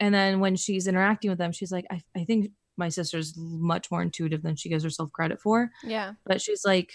And 0.00 0.14
then 0.14 0.40
when 0.40 0.56
she's 0.56 0.86
interacting 0.86 1.30
with 1.30 1.38
them, 1.38 1.52
she's 1.52 1.70
like, 1.70 1.86
I, 1.90 2.02
I 2.16 2.24
think 2.24 2.50
my 2.76 2.88
sister's 2.88 3.34
much 3.36 3.90
more 3.90 4.02
intuitive 4.02 4.42
than 4.42 4.56
she 4.56 4.68
gives 4.68 4.82
herself 4.82 5.12
credit 5.12 5.40
for. 5.40 5.70
Yeah. 5.84 6.14
But 6.26 6.40
she's 6.40 6.64
like 6.64 6.94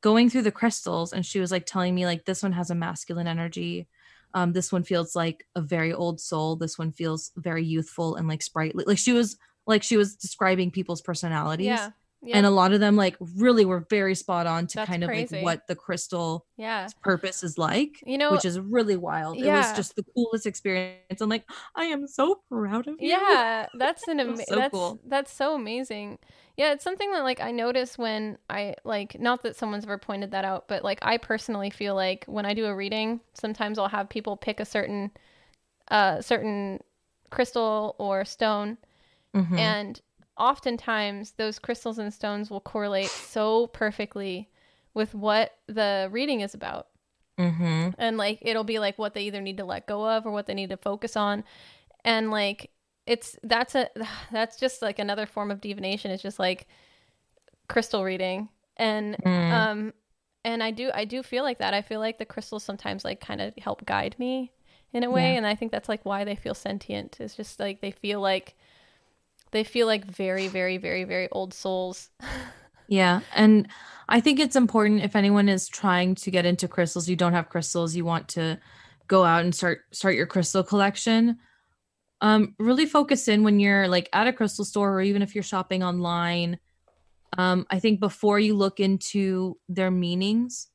going 0.00 0.30
through 0.30 0.42
the 0.42 0.50
crystals 0.50 1.12
and 1.12 1.24
she 1.24 1.38
was 1.40 1.52
like 1.52 1.66
telling 1.66 1.94
me 1.94 2.06
like 2.06 2.24
this 2.24 2.42
one 2.42 2.52
has 2.52 2.70
a 2.70 2.74
masculine 2.74 3.26
energy. 3.26 3.88
Um, 4.34 4.52
this 4.52 4.72
one 4.72 4.82
feels 4.82 5.14
like 5.14 5.46
a 5.54 5.60
very 5.60 5.92
old 5.92 6.20
soul. 6.20 6.56
This 6.56 6.78
one 6.78 6.92
feels 6.92 7.32
very 7.36 7.64
youthful 7.64 8.16
and 8.16 8.28
like 8.28 8.42
sprightly. 8.42 8.84
Like 8.86 8.98
she 8.98 9.12
was 9.12 9.36
like 9.66 9.82
she 9.82 9.96
was 9.96 10.16
describing 10.16 10.70
people's 10.70 11.02
personalities. 11.02 11.66
Yeah. 11.66 11.90
Yeah. 12.24 12.36
And 12.36 12.46
a 12.46 12.50
lot 12.50 12.72
of 12.72 12.78
them 12.78 12.94
like 12.94 13.16
really 13.34 13.64
were 13.64 13.84
very 13.90 14.14
spot 14.14 14.46
on 14.46 14.68
to 14.68 14.76
That's 14.76 14.88
kind 14.88 15.02
of 15.02 15.08
crazy. 15.08 15.36
like 15.38 15.44
what 15.44 15.66
the 15.66 15.74
crystal 15.74 16.46
yeah. 16.56 16.86
purpose 17.02 17.42
is 17.42 17.58
like, 17.58 18.00
You 18.06 18.16
know, 18.16 18.30
which 18.30 18.44
is 18.44 18.60
really 18.60 18.96
wild. 18.96 19.38
It 19.38 19.46
was 19.46 19.72
just 19.72 19.96
the 19.96 20.04
coolest 20.14 20.46
experience. 20.46 21.20
I'm 21.20 21.28
like, 21.28 21.44
I 21.74 21.86
am 21.86 22.06
so 22.06 22.40
proud 22.48 22.86
of 22.86 22.94
you. 23.00 23.08
yeah 23.08 23.66
that's 23.76 24.06
an 24.06 24.20
amazing. 24.20 24.36
That's 24.36 24.48
so 24.50 24.56
that's 24.56 24.72
cool. 24.72 25.00
that's 25.04 25.32
so 25.32 25.54
amazing 25.56 26.18
yeah 26.56 26.72
it's 26.72 26.84
something 26.84 27.10
that 27.12 27.22
like 27.22 27.40
i 27.40 27.50
notice 27.50 27.96
when 27.96 28.36
i 28.50 28.74
like 28.84 29.18
not 29.20 29.42
that 29.42 29.56
someone's 29.56 29.84
ever 29.84 29.98
pointed 29.98 30.30
that 30.32 30.44
out 30.44 30.68
but 30.68 30.84
like 30.84 30.98
i 31.02 31.16
personally 31.16 31.70
feel 31.70 31.94
like 31.94 32.24
when 32.26 32.44
i 32.46 32.54
do 32.54 32.66
a 32.66 32.74
reading 32.74 33.20
sometimes 33.34 33.78
i'll 33.78 33.88
have 33.88 34.08
people 34.08 34.36
pick 34.36 34.60
a 34.60 34.64
certain 34.64 35.10
uh 35.88 36.20
certain 36.20 36.78
crystal 37.30 37.94
or 37.98 38.24
stone 38.24 38.76
Mhm. 39.34 39.58
and 39.58 40.00
oftentimes 40.36 41.32
those 41.32 41.58
crystals 41.58 41.98
and 41.98 42.12
stones 42.12 42.50
will 42.50 42.60
correlate 42.60 43.08
so 43.08 43.68
perfectly 43.68 44.50
with 44.94 45.14
what 45.14 45.52
the 45.66 46.08
reading 46.10 46.40
is 46.40 46.54
about 46.54 46.88
Mm-hmm. 47.38 47.90
and 47.96 48.18
like 48.18 48.38
it'll 48.42 48.62
be 48.62 48.78
like 48.78 48.98
what 48.98 49.14
they 49.14 49.22
either 49.22 49.40
need 49.40 49.56
to 49.56 49.64
let 49.64 49.86
go 49.86 50.06
of 50.06 50.26
or 50.26 50.30
what 50.32 50.46
they 50.46 50.52
need 50.54 50.68
to 50.68 50.76
focus 50.76 51.16
on 51.16 51.44
and 52.04 52.30
like 52.30 52.70
it's 53.06 53.36
that's 53.42 53.74
a 53.74 53.88
that's 54.32 54.58
just 54.58 54.82
like 54.82 54.98
another 54.98 55.26
form 55.26 55.50
of 55.50 55.60
divination 55.60 56.10
it's 56.10 56.22
just 56.22 56.38
like 56.38 56.66
crystal 57.68 58.04
reading 58.04 58.48
and 58.76 59.16
Mm. 59.24 59.52
um 59.52 59.92
and 60.44 60.62
i 60.62 60.70
do 60.70 60.90
i 60.94 61.04
do 61.04 61.22
feel 61.22 61.44
like 61.44 61.58
that 61.58 61.74
i 61.74 61.82
feel 61.82 62.00
like 62.00 62.18
the 62.18 62.24
crystals 62.24 62.64
sometimes 62.64 63.04
like 63.04 63.20
kind 63.20 63.40
of 63.40 63.54
help 63.58 63.84
guide 63.86 64.16
me 64.18 64.52
in 64.92 65.04
a 65.04 65.10
way 65.10 65.32
Yeah. 65.32 65.38
and 65.38 65.46
i 65.46 65.54
think 65.54 65.72
that's 65.72 65.88
like 65.88 66.04
why 66.04 66.24
they 66.24 66.34
feel 66.36 66.54
sentient 66.54 67.18
it's 67.20 67.36
just 67.36 67.60
like 67.60 67.80
they 67.80 67.90
feel 67.92 68.20
like 68.20 68.54
they 69.52 69.64
feel 69.64 69.86
like 69.86 70.04
very 70.04 70.48
very 70.48 70.78
very 70.78 71.04
very 71.04 71.28
old 71.30 71.54
souls 71.54 72.10
Yeah. 72.88 73.20
And 73.34 73.68
I 74.08 74.20
think 74.20 74.38
it's 74.38 74.56
important 74.56 75.02
if 75.02 75.16
anyone 75.16 75.48
is 75.48 75.66
trying 75.66 76.14
to 76.16 76.30
get 76.30 76.44
into 76.44 76.68
crystals, 76.68 77.08
you 77.08 77.16
don't 77.16 77.32
have 77.32 77.48
crystals, 77.48 77.94
you 77.94 78.04
want 78.04 78.28
to 78.30 78.58
go 79.06 79.24
out 79.24 79.44
and 79.44 79.54
start 79.54 79.82
start 79.92 80.14
your 80.14 80.26
crystal 80.26 80.62
collection. 80.62 81.38
Um, 82.22 82.54
really 82.58 82.86
focus 82.86 83.26
in 83.28 83.42
when 83.42 83.60
you're 83.60 83.88
like 83.88 84.08
at 84.12 84.28
a 84.28 84.32
crystal 84.32 84.64
store 84.64 84.94
or 84.94 85.02
even 85.02 85.20
if 85.20 85.34
you're 85.34 85.42
shopping 85.42 85.82
online. 85.82 86.58
Um, 87.36 87.66
I 87.68 87.80
think 87.80 87.98
before 87.98 88.38
you 88.38 88.54
look 88.54 88.78
into 88.78 89.58
their 89.68 89.90
meanings, 89.90 90.68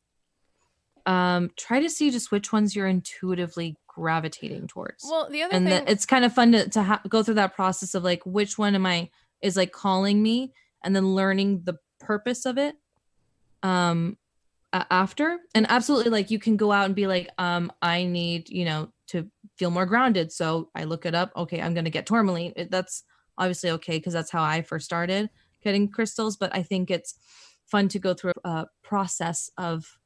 um, 1.07 1.51
try 1.55 1.79
to 1.79 1.89
see 1.89 2.11
just 2.11 2.31
which 2.31 2.51
ones 2.51 2.75
you're 2.75 2.87
intuitively 2.87 3.77
gravitating 3.87 4.67
towards 4.67 5.03
well 5.09 5.27
the 5.27 5.41
other 5.41 5.55
and 5.55 5.65
thing 5.65 5.73
that 5.73 5.89
it's 5.89 6.05
kind 6.05 6.23
of 6.23 6.31
fun 6.31 6.51
to, 6.51 6.69
to 6.69 6.83
ha- 6.83 7.01
go 7.09 7.23
through 7.23 7.33
that 7.33 7.55
process 7.55 7.95
of 7.95 8.03
like 8.03 8.23
which 8.27 8.55
one 8.55 8.75
am 8.75 8.85
i 8.85 9.09
is 9.41 9.57
like 9.57 9.71
calling 9.71 10.21
me 10.21 10.53
and 10.83 10.95
then 10.95 11.15
learning 11.15 11.61
the 11.63 11.79
purpose 11.99 12.45
of 12.45 12.59
it 12.59 12.75
um 13.63 14.15
after 14.71 15.39
and 15.55 15.65
absolutely 15.69 16.11
like 16.11 16.29
you 16.29 16.37
can 16.37 16.57
go 16.57 16.71
out 16.71 16.85
and 16.85 16.93
be 16.93 17.07
like 17.07 17.27
um 17.39 17.71
i 17.81 18.03
need 18.03 18.47
you 18.49 18.65
know 18.65 18.87
feel 19.57 19.71
more 19.71 19.85
grounded. 19.85 20.31
So 20.31 20.69
i 20.75 20.83
look 20.83 21.05
it 21.05 21.15
up. 21.15 21.31
Okay 21.35 21.61
i'm 21.61 21.73
gonna 21.73 21.89
get 21.89 22.05
tourmaline. 22.05 22.53
It- 22.55 22.71
that's 22.71 23.03
obviously 23.37 23.69
okay 23.71 23.97
because 23.97 24.13
that's 24.13 24.31
how 24.31 24.43
i 24.43 24.61
first 24.61 24.85
started 24.85 25.29
getting 25.63 25.87
crystals 25.89 26.37
but 26.37 26.55
i 26.55 26.63
think 26.63 26.89
it's 26.89 27.13
fun 27.65 27.87
to 27.89 27.99
go 27.99 28.13
through 28.13 28.33
a 28.43 28.65
process 28.83 29.51
of 29.57 29.99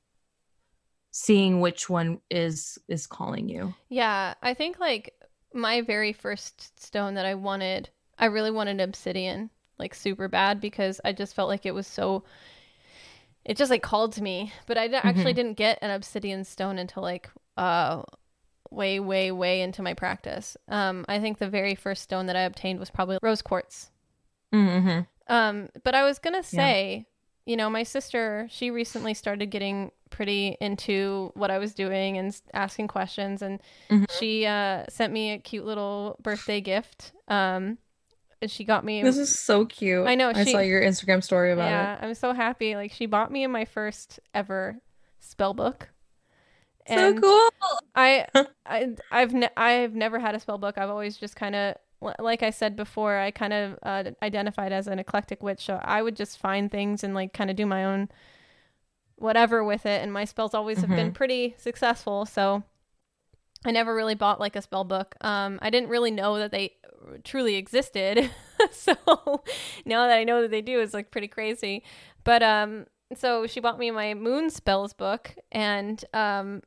seeing 1.12 1.60
which 1.60 1.90
one 1.90 2.20
is 2.30 2.78
is 2.88 3.06
calling 3.08 3.50
you. 3.50 3.74
Yeah, 3.90 4.34
I 4.42 4.54
think 4.54 4.80
like 4.80 5.14
my 5.54 5.82
very 5.82 6.14
first 6.14 6.82
stone 6.82 7.16
that 7.16 7.26
I 7.26 7.36
wanted, 7.36 7.90
I 8.18 8.26
really 8.28 8.52
wanted 8.52 8.80
obsidian, 8.80 9.50
like 9.78 9.94
super 9.94 10.28
bad 10.30 10.62
because 10.62 11.02
I 11.04 11.12
just 11.12 11.36
felt 11.36 11.50
like 11.50 11.66
it 11.66 11.74
was 11.76 11.88
so 11.88 12.24
it 13.44 13.58
just 13.58 13.72
like 13.72 13.82
called 13.84 14.14
to 14.14 14.24
me, 14.24 14.54
but 14.68 14.78
I 14.78 14.86
actually 14.86 15.34
Mhm. 15.34 15.36
didn't 15.36 15.54
get 15.58 15.80
an 15.82 15.92
obsidian 15.92 16.44
stone 16.46 16.78
until 16.80 17.04
like 17.04 17.30
uh 17.58 18.04
way 18.72 19.00
way 19.00 19.32
way 19.32 19.62
into 19.62 19.82
my 19.84 19.94
practice. 19.94 20.58
Um 20.68 21.06
I 21.08 21.20
think 21.20 21.38
the 21.38 21.50
very 21.50 21.76
first 21.76 22.02
stone 22.04 22.26
that 22.28 22.36
I 22.36 22.42
obtained 22.42 22.80
was 22.80 22.90
probably 22.90 23.18
rose 23.22 23.42
quartz. 23.42 23.92
mm-hmm. 24.54 25.02
Um, 25.28 25.70
but 25.84 25.96
I 25.96 26.04
was 26.04 26.20
gonna 26.20 26.44
say, 26.44 27.06
you 27.46 27.56
know, 27.56 27.70
my 27.70 27.84
sister, 27.84 28.48
she 28.50 28.70
recently 28.72 29.14
started 29.14 29.48
getting 29.50 29.92
pretty 30.10 30.58
into 30.60 31.32
what 31.36 31.50
I 31.50 31.58
was 31.58 31.74
doing 31.74 32.18
and 32.18 32.36
asking 32.54 32.90
questions, 32.90 33.42
and 33.42 33.62
Mhm. 33.90 34.06
she 34.20 34.46
uh, 34.46 34.84
sent 34.90 35.14
me 35.14 35.32
a 35.32 35.38
cute 35.38 35.66
little 35.66 36.18
birthday 36.22 36.60
gift. 36.60 37.14
Um, 37.30 37.78
and 38.42 38.52
she 38.52 38.64
got 38.66 38.84
me. 38.84 39.04
This 39.04 39.18
is 39.18 39.40
so 39.40 39.66
cute. 39.66 40.06
I 40.08 40.16
know, 40.16 40.32
I 40.36 40.44
she- 40.44 40.52
saw 40.52 40.60
your 40.60 40.82
Instagram 40.82 41.24
story 41.24 41.52
about 41.54 41.68
it. 41.68 41.72
yeah, 41.72 41.98
I'm 42.02 42.14
so 42.16 42.34
happy. 42.34 42.76
Like 42.76 42.92
she 42.92 43.06
bought 43.06 43.32
me 43.32 43.46
my 43.48 43.64
first 43.66 44.20
ever 44.34 44.82
spell 45.20 45.54
book. 45.54 45.91
It. 46.86 46.96
So 46.96 47.14
cool. 47.14 47.50
I, 47.96 48.28
I 48.66 48.90
I've 49.12 49.34
ne- 49.34 49.50
I've 49.58 49.96
never 49.96 50.20
had 50.20 50.36
a 50.36 50.40
spell 50.40 50.58
book. 50.58 50.78
I've 50.78 50.90
always 50.90 51.18
just 51.18 51.36
kind 51.36 51.56
of 51.56 51.76
like 52.20 52.42
I 52.42 52.50
said 52.50 52.76
before, 52.76 53.18
I 53.18 53.32
kind 53.32 53.54
of 53.54 53.80
uh, 53.84 54.04
identified 54.24 54.72
as 54.72 54.88
an 54.88 55.00
eclectic 55.00 55.44
witch, 55.44 55.66
so 55.66 55.80
I 55.84 56.02
would 56.02 56.16
just 56.16 56.40
find 56.40 56.72
things 56.72 57.04
and 57.04 57.14
like 57.14 57.34
kind 57.34 57.50
of 57.50 57.56
do 57.56 57.66
my 57.66 57.86
own 57.86 58.10
whatever 59.18 59.64
with 59.64 59.86
it. 59.86 60.02
And 60.02 60.12
my 60.12 60.26
spells 60.26 60.54
always 60.54 60.80
have 60.80 60.90
been 60.90 61.12
pretty 61.12 61.54
successful, 61.58 62.26
so 62.26 62.64
I 63.64 63.72
never 63.72 63.94
really 63.94 64.16
bought 64.16 64.40
like 64.40 64.56
a 64.56 64.62
spell 64.62 64.84
book. 64.84 65.16
Um, 65.22 65.60
I 65.62 65.70
didn't 65.70 65.90
really 65.90 66.12
know 66.12 66.40
that 66.40 66.52
they 66.52 66.76
truly 67.24 67.56
existed, 67.56 68.32
so 68.72 68.96
now 69.86 70.08
that 70.08 70.18
I 70.18 70.24
know 70.24 70.42
that 70.42 70.52
they 70.52 70.62
do, 70.62 70.80
it's 70.80 70.96
like 70.96 71.12
pretty 71.12 71.28
crazy. 71.28 71.84
But 72.24 72.42
um, 72.42 72.88
so 73.16 73.46
she 73.46 73.60
bought 73.60 73.78
me 73.78 73.92
my 73.92 74.16
moon 74.16 74.50
spells 74.50 74.94
book, 74.94 75.36
and 75.52 76.04
um, 76.14 76.64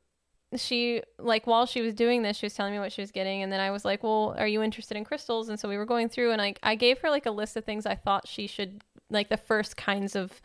she 0.57 1.01
like 1.19 1.45
while 1.47 1.65
she 1.65 1.81
was 1.81 1.93
doing 1.93 2.21
this 2.21 2.37
she 2.37 2.45
was 2.45 2.53
telling 2.53 2.73
me 2.73 2.79
what 2.79 2.91
she 2.91 3.01
was 3.01 3.11
getting 3.11 3.41
and 3.43 3.51
then 3.51 3.59
i 3.59 3.71
was 3.71 3.83
like 3.85 4.03
well 4.03 4.35
are 4.37 4.47
you 4.47 4.61
interested 4.63 4.97
in 4.97 5.03
crystals? 5.03 5.49
And 5.49 5.59
so 5.59 5.67
we 5.69 5.77
were 5.77 5.85
going 5.85 6.09
through 6.09 6.31
and 6.31 6.41
i, 6.41 6.53
I 6.63 6.75
gave 6.75 6.99
her 6.99 7.09
like 7.09 7.25
a 7.25 7.31
list 7.31 7.55
of 7.57 7.65
things 7.65 7.85
i 7.85 7.95
thought 7.95 8.27
she 8.27 8.47
should 8.47 8.83
like 9.09 9.29
the 9.29 9.37
first 9.37 9.77
kinds 9.77 10.15
of 10.15 10.41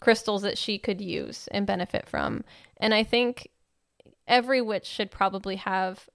crystals 0.00 0.42
that 0.42 0.58
she 0.58 0.78
could 0.78 1.00
use 1.00 1.48
and 1.50 1.66
benefit 1.66 2.08
from. 2.08 2.44
And 2.78 2.92
i 2.94 3.02
think 3.02 3.48
every 4.26 4.60
witch 4.60 4.86
should 4.86 5.10
probably 5.10 5.56
have 5.56 6.08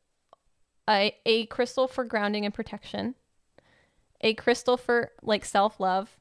a, 0.87 1.15
a 1.25 1.45
crystal 1.47 1.87
for 1.87 2.03
grounding 2.03 2.45
and 2.45 2.53
protection 2.53 3.15
a 4.21 4.33
crystal 4.33 4.77
for 4.77 5.11
like 5.21 5.45
self-love 5.45 6.17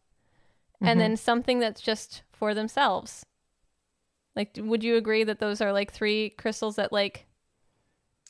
and 0.80 0.98
Mhm. 0.98 1.02
then 1.02 1.16
something 1.16 1.58
that's 1.58 1.80
just 1.80 2.22
for 2.32 2.54
themselves 2.54 3.24
like 4.38 4.56
would 4.58 4.82
you 4.82 4.96
agree 4.96 5.24
that 5.24 5.38
those 5.40 5.60
are 5.60 5.72
like 5.72 5.92
three 5.92 6.30
crystals 6.30 6.76
that 6.76 6.92
like 6.92 7.26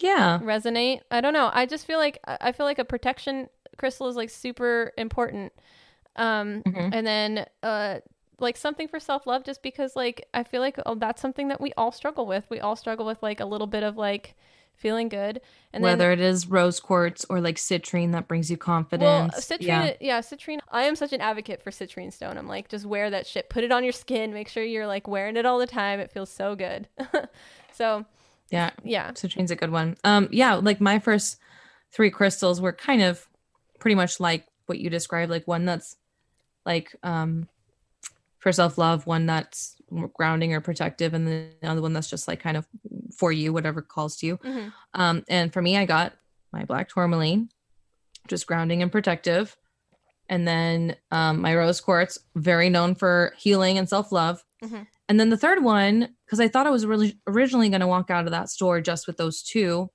Yeah. 0.01 0.39
resonate 0.43 1.01
i 1.11 1.21
don't 1.21 1.33
know 1.35 1.51
i 1.53 1.67
just 1.67 1.87
feel 1.87 1.99
like 1.99 2.19
i 2.27 2.51
feel 2.53 2.67
like 2.67 2.79
a 2.79 2.85
protection 2.85 3.49
crystal 3.77 4.09
is 4.09 4.17
like 4.17 4.31
super 4.31 4.93
important 4.97 5.53
um 6.17 6.63
Mhm. 6.67 6.91
and 6.93 7.07
then 7.07 7.47
uh 7.63 7.99
like 8.41 8.57
something 8.57 8.89
for 8.89 9.01
self-love 9.01 9.45
just 9.45 9.63
because 9.63 9.95
like 9.97 10.27
i 10.35 10.43
feel 10.45 10.61
like 10.61 10.79
oh 10.87 10.95
that's 10.95 11.21
something 11.21 11.49
that 11.49 11.61
we 11.61 11.73
all 11.77 11.93
struggle 11.93 12.27
with 12.27 12.45
we 12.49 12.61
all 12.61 12.77
struggle 12.77 13.05
with 13.07 13.23
like 13.23 13.41
a 13.41 13.45
little 13.45 13.67
bit 13.67 13.83
of 13.83 13.97
like 13.97 14.35
feeling 14.79 15.09
good 15.09 15.41
and 15.73 15.85
then 15.85 15.99
Whether 15.99 16.13
it 16.13 16.21
is 16.21 16.47
rose 16.47 16.81
quartz 16.81 17.27
or 17.29 17.41
like 17.41 17.57
citrine 17.57 18.13
that 18.13 18.27
brings 18.29 18.51
you 18.51 18.57
confidence. 18.57 19.33
well, 19.33 19.41
citrine, 19.41 19.67
yeah. 19.67 19.93
yeah. 20.01 20.21
citrine. 20.21 20.61
I 20.71 20.85
am 20.85 20.97
such 20.97 21.13
an 21.13 21.21
advocate 21.21 21.63
for 21.63 21.71
citrine 21.71 22.13
stone. 22.13 22.39
I'm 22.39 22.49
like, 22.49 22.69
just 22.69 22.87
wear 22.87 23.11
that 23.11 23.27
shit. 23.27 23.51
Put 23.51 23.65
it 23.65 23.73
on 23.73 23.85
your 23.85 23.93
skin. 23.93 24.33
Make 24.33 24.49
sure 24.49 24.63
you're 24.63 24.87
like 24.87 25.07
wearing 25.07 25.37
it 25.37 25.45
all 25.45 25.59
the 25.59 25.67
time. 25.67 26.01
It 26.01 26.11
feels 26.13 26.31
so 26.31 26.55
good. 26.55 26.89
so 27.73 28.07
Yeah. 28.51 28.71
yeah, 28.83 29.11
Citrine's 29.13 29.51
a 29.51 29.57
good 29.57 29.71
one. 29.71 29.97
Um, 30.05 30.29
yeah, 30.31 30.55
like 30.55 30.81
my 30.81 30.99
first 31.01 31.39
three 31.93 32.11
crystals 32.11 32.61
were 32.61 32.73
kind 32.73 33.03
of 33.03 33.27
pretty 33.79 33.95
much 33.95 34.21
like 34.21 34.47
what 34.67 34.79
you 34.79 34.89
described, 34.91 35.31
like 35.31 35.47
one 35.47 35.65
that's 35.65 35.97
like 36.65 36.95
um 37.03 37.49
for 38.39 38.53
self-love, 38.53 39.07
one 39.07 39.27
that's 39.27 39.75
grounding 40.15 40.53
or 40.55 40.61
protective, 40.61 41.15
and 41.15 41.27
then 41.27 41.51
the 41.61 41.69
other 41.69 41.83
one 41.83 41.93
that's 41.93 42.11
just 42.11 42.29
like 42.29 42.41
kind 42.41 42.57
of 42.57 42.67
for 43.17 43.33
you, 43.33 43.53
whatever 43.53 43.83
calls 43.83 44.17
to 44.19 44.27
you. 44.27 44.37
Mhm. 44.39 44.73
Um, 44.95 45.25
and 45.29 45.53
for 45.53 45.63
me, 45.63 45.77
I 45.77 45.85
got 45.87 46.15
my 46.53 46.65
black 46.65 46.89
tourmaline, 46.89 47.49
just 48.29 48.47
grounding 48.47 48.83
and 48.83 48.93
protective. 48.93 49.57
And 50.31 50.47
then 50.47 50.97
um, 51.11 51.41
my 51.41 51.57
rose 51.57 51.81
quartz, 51.81 52.19
very 52.37 52.69
known 52.69 52.95
for 52.95 53.33
healing 53.39 53.79
and 53.79 53.89
self 53.89 54.13
love. 54.13 54.43
Mhm. 54.63 54.87
and 55.09 55.21
then 55.21 55.31
the 55.31 55.37
third 55.39 55.63
one, 55.63 56.15
because 56.27 56.41
I 56.41 56.49
thought 56.49 56.67
I 56.67 56.71
was 56.71 56.85
really 56.85 57.17
originally 57.29 57.69
going 57.69 57.81
to 57.81 57.87
walk 57.87 58.11
out 58.11 58.25
of 58.25 58.33
that 58.33 58.51
store 58.51 58.81
just 58.81 59.07
with 59.07 59.17
those 59.17 59.41
two. 59.43 59.89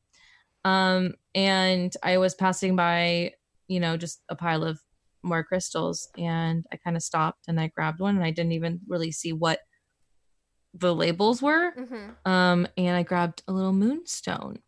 Um, 0.63 1.15
and 1.35 1.93
I 2.01 2.17
was 2.17 2.33
passing 2.33 2.75
by, 2.77 3.33
you 3.67 3.79
know, 3.81 3.97
just 3.97 4.21
a 4.29 4.35
pile 4.35 4.63
of 4.63 4.79
more 5.21 5.43
crystals, 5.43 6.07
and 6.17 6.65
I 6.71 6.77
kind 6.77 6.95
of 6.95 7.03
stopped 7.03 7.45
and 7.49 7.59
I 7.59 7.67
grabbed 7.67 7.99
one, 7.99 8.15
and 8.15 8.23
I 8.25 8.31
didn't 8.31 8.53
even 8.53 8.79
really 8.87 9.11
see 9.11 9.33
what 9.33 9.59
the 10.73 10.93
labels 10.93 11.41
were. 11.41 11.71
Mm-hmm. 11.71 12.31
Um, 12.31 12.67
and 12.77 12.95
I 12.95 13.03
grabbed 13.03 13.43
a 13.47 13.53
little 13.53 13.73
moonstone. 13.73 14.59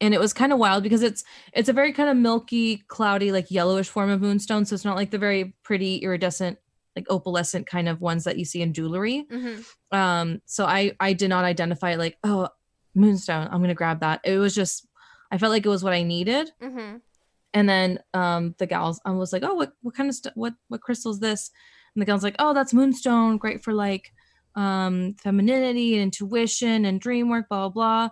And 0.00 0.12
it 0.12 0.20
was 0.20 0.32
kind 0.32 0.52
of 0.52 0.58
wild 0.58 0.82
because 0.82 1.02
it's 1.02 1.22
it's 1.52 1.68
a 1.68 1.72
very 1.72 1.92
kind 1.92 2.08
of 2.08 2.16
milky, 2.16 2.78
cloudy, 2.88 3.30
like 3.30 3.52
yellowish 3.52 3.88
form 3.88 4.10
of 4.10 4.20
moonstone. 4.20 4.64
So 4.64 4.74
it's 4.74 4.84
not 4.84 4.96
like 4.96 5.12
the 5.12 5.18
very 5.18 5.54
pretty 5.62 5.98
iridescent 5.98 6.58
like 6.96 7.06
opalescent 7.06 7.66
kind 7.66 7.88
of 7.88 8.00
ones 8.00 8.24
that 8.24 8.38
you 8.38 8.44
see 8.44 8.62
in 8.62 8.72
jewelry. 8.72 9.26
Mm-hmm. 9.30 9.96
Um, 9.96 10.42
so 10.44 10.66
I 10.66 10.92
I 11.00 11.12
did 11.12 11.28
not 11.28 11.44
identify 11.44 11.94
like 11.94 12.18
oh 12.24 12.48
moonstone. 12.94 13.48
I'm 13.50 13.60
gonna 13.60 13.74
grab 13.74 14.00
that. 14.00 14.20
It 14.24 14.38
was 14.38 14.54
just 14.54 14.86
I 15.30 15.38
felt 15.38 15.52
like 15.52 15.64
it 15.64 15.70
was 15.70 15.84
what 15.84 15.92
I 15.92 16.02
needed. 16.02 16.50
Mm-hmm. 16.60 16.96
And 17.54 17.68
then 17.68 17.98
um 18.12 18.54
the 18.58 18.66
gals 18.66 19.00
I 19.04 19.12
was 19.12 19.32
like 19.32 19.42
oh 19.44 19.54
what 19.54 19.72
what 19.82 19.94
kind 19.94 20.08
of 20.08 20.14
stuff 20.16 20.32
what 20.34 20.54
what 20.68 20.82
crystal 20.82 21.12
is 21.12 21.20
this? 21.20 21.50
And 21.94 22.02
the 22.02 22.06
gal's 22.06 22.24
like 22.24 22.36
oh 22.38 22.54
that's 22.54 22.74
moonstone, 22.74 23.38
great 23.38 23.62
for 23.62 23.72
like 23.72 24.12
um 24.54 25.14
femininity 25.22 25.94
and 25.94 26.02
intuition 26.02 26.84
and 26.84 27.00
dream 27.00 27.28
work 27.28 27.48
blah 27.48 27.68
blah 27.68 28.06
blah. 28.06 28.08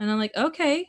And 0.00 0.10
I'm 0.10 0.18
like 0.18 0.36
okay 0.36 0.86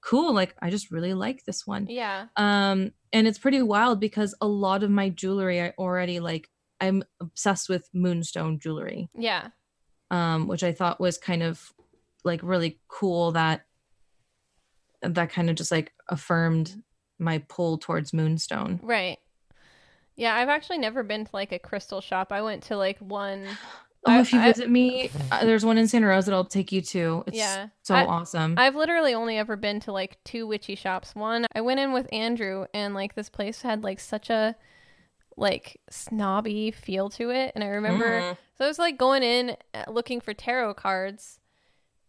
cool 0.00 0.32
like 0.32 0.54
I 0.62 0.70
just 0.70 0.90
really 0.90 1.12
like 1.14 1.44
this 1.44 1.66
one. 1.66 1.86
Yeah. 1.88 2.26
Um 2.36 2.92
and 3.12 3.26
it's 3.26 3.38
pretty 3.38 3.62
wild 3.62 3.98
because 4.00 4.34
a 4.40 4.46
lot 4.46 4.82
of 4.82 4.90
my 4.90 5.08
jewelry 5.08 5.60
I 5.60 5.70
already 5.78 6.20
like 6.20 6.48
I'm 6.80 7.02
obsessed 7.20 7.68
with 7.68 7.88
moonstone 7.92 8.60
jewelry, 8.60 9.08
Yeah. 9.16 9.48
um, 10.12 10.46
which 10.46 10.62
I 10.62 10.72
thought 10.72 11.00
was 11.00 11.18
kind 11.18 11.42
of 11.42 11.72
like 12.22 12.40
really 12.44 12.78
cool 12.86 13.32
that 13.32 13.62
that 15.02 15.30
kind 15.30 15.50
of 15.50 15.56
just 15.56 15.72
like 15.72 15.92
affirmed 16.08 16.82
my 17.18 17.38
pull 17.48 17.78
towards 17.78 18.12
moonstone. 18.12 18.78
Right. 18.82 19.18
Yeah, 20.16 20.34
I've 20.34 20.48
actually 20.48 20.78
never 20.78 21.02
been 21.02 21.24
to 21.24 21.30
like 21.32 21.52
a 21.52 21.58
crystal 21.58 22.00
shop. 22.00 22.32
I 22.32 22.42
went 22.42 22.64
to 22.64 22.76
like 22.76 22.98
one. 22.98 23.46
Oh, 24.06 24.12
I- 24.12 24.20
if 24.20 24.32
you 24.32 24.40
I- 24.40 24.44
visit 24.52 24.70
me, 24.70 25.10
uh, 25.32 25.44
there's 25.44 25.64
one 25.64 25.76
in 25.76 25.88
Santa 25.88 26.06
Rosa 26.06 26.30
that 26.30 26.36
I'll 26.36 26.44
take 26.44 26.70
you 26.72 26.80
to. 26.82 27.24
It's 27.26 27.36
Yeah. 27.36 27.68
so 27.82 27.94
I- 27.94 28.06
awesome. 28.06 28.54
I've 28.56 28.76
literally 28.76 29.12
only 29.14 29.36
ever 29.38 29.56
been 29.56 29.80
to 29.80 29.92
like 29.92 30.22
two 30.24 30.46
witchy 30.46 30.74
shops. 30.76 31.14
One, 31.14 31.46
I 31.54 31.60
went 31.60 31.80
in 31.80 31.92
with 31.92 32.08
Andrew, 32.12 32.66
and 32.72 32.94
like 32.94 33.14
this 33.14 33.28
place 33.28 33.62
had 33.62 33.82
like 33.82 33.98
such 34.00 34.30
a 34.30 34.54
like 35.36 35.80
snobby 35.90 36.70
feel 36.70 37.08
to 37.10 37.30
it. 37.30 37.52
And 37.54 37.62
I 37.62 37.68
remember, 37.68 38.20
Mhm. 38.20 38.36
so 38.56 38.64
I 38.64 38.68
was 38.68 38.78
like 38.78 38.98
going 38.98 39.22
in 39.22 39.56
uh, 39.74 39.84
looking 39.88 40.20
for 40.20 40.32
tarot 40.34 40.74
cards, 40.74 41.38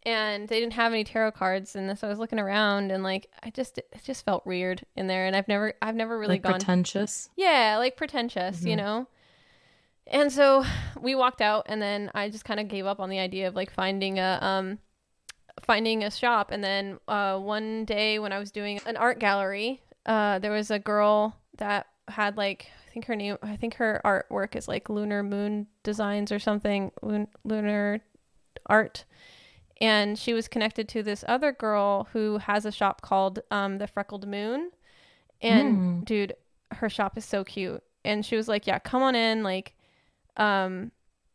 and 0.04 0.48
they 0.48 0.60
didn't 0.60 0.74
have 0.74 0.94
any 0.94 1.04
tarot 1.04 1.34
cards. 1.34 1.76
And 1.76 1.98
so 1.98 2.08
I 2.08 2.10
was 2.10 2.20
looking 2.20 2.40
around, 2.40 2.92
and 2.92 3.04
like 3.04 3.30
I 3.44 3.50
just 3.50 3.78
it 3.78 3.88
just 4.04 4.26
felt 4.26 4.46
weird 4.46 4.84
in 4.96 5.08
there. 5.08 5.26
And 5.26 5.36
I've 5.36 5.48
never 5.48 5.74
I've 5.82 5.96
never 5.96 6.18
really 6.18 6.36
like 6.36 6.44
gone 6.44 6.54
pretentious. 6.54 7.30
yeah, 7.36 7.76
like 7.78 7.98
pretentious, 7.98 8.64
you 8.64 8.74
Mhm. 8.74 8.78
know? 8.78 9.08
And 10.10 10.32
so 10.32 10.66
we 11.02 11.16
walked 11.16 11.42
out 11.42 11.66
and 11.70 11.82
then 11.82 12.12
I 12.14 12.30
just 12.30 12.46
kind 12.46 12.60
of 12.60 12.68
gave 12.68 12.86
up 12.86 13.00
on 13.00 13.10
the 13.10 13.20
idea 13.20 13.48
of 13.48 13.56
like 13.56 13.72
finding 13.72 14.20
a 14.20 14.40
um 14.42 14.80
finding 15.62 16.04
a 16.04 16.12
shop 16.12 16.52
and 16.52 16.64
then 16.64 17.00
uh 17.08 17.38
one 17.38 17.86
day 17.86 18.18
when 18.20 18.32
I 18.32 18.40
was 18.40 18.52
doing 18.52 18.80
an 18.86 18.98
art 18.98 19.20
gallery, 19.20 19.82
uh 20.06 20.40
there 20.40 20.52
was 20.52 20.72
a 20.72 20.80
girl 20.80 21.36
that 21.58 21.88
had 22.08 22.38
like 22.38 22.68
I 22.88 22.92
think 22.92 23.06
her 23.06 23.16
name 23.16 23.38
I 23.44 23.56
think 23.56 23.76
her 23.76 24.02
artwork 24.04 24.56
is 24.56 24.68
like 24.68 24.90
Lunar 24.90 25.22
Moon 25.24 25.68
Designs 25.84 26.32
or 26.32 26.40
something, 26.40 26.92
lun- 27.02 27.28
lunar 27.44 28.02
art. 28.66 29.06
And 29.82 30.18
she 30.20 30.34
was 30.34 30.48
connected 30.50 30.90
to 30.90 31.04
this 31.04 31.24
other 31.28 31.54
girl 31.54 32.10
who 32.12 32.40
has 32.40 32.66
a 32.66 32.72
shop 32.72 33.02
called 33.02 33.40
um 33.52 33.78
the 33.78 33.88
Freckled 33.88 34.28
Moon. 34.28 34.72
And 35.42 35.80
Mm. 36.02 36.06
dude, 36.06 36.34
her 36.72 36.90
shop 36.90 37.18
is 37.18 37.26
so 37.26 37.44
cute. 37.44 37.82
And 38.04 38.26
she 38.26 38.36
was 38.36 38.48
like, 38.48 38.66
"Yeah, 38.68 38.80
come 38.80 39.02
on 39.04 39.16
in." 39.16 39.44
Like, 39.44 39.74
um, 40.38 40.92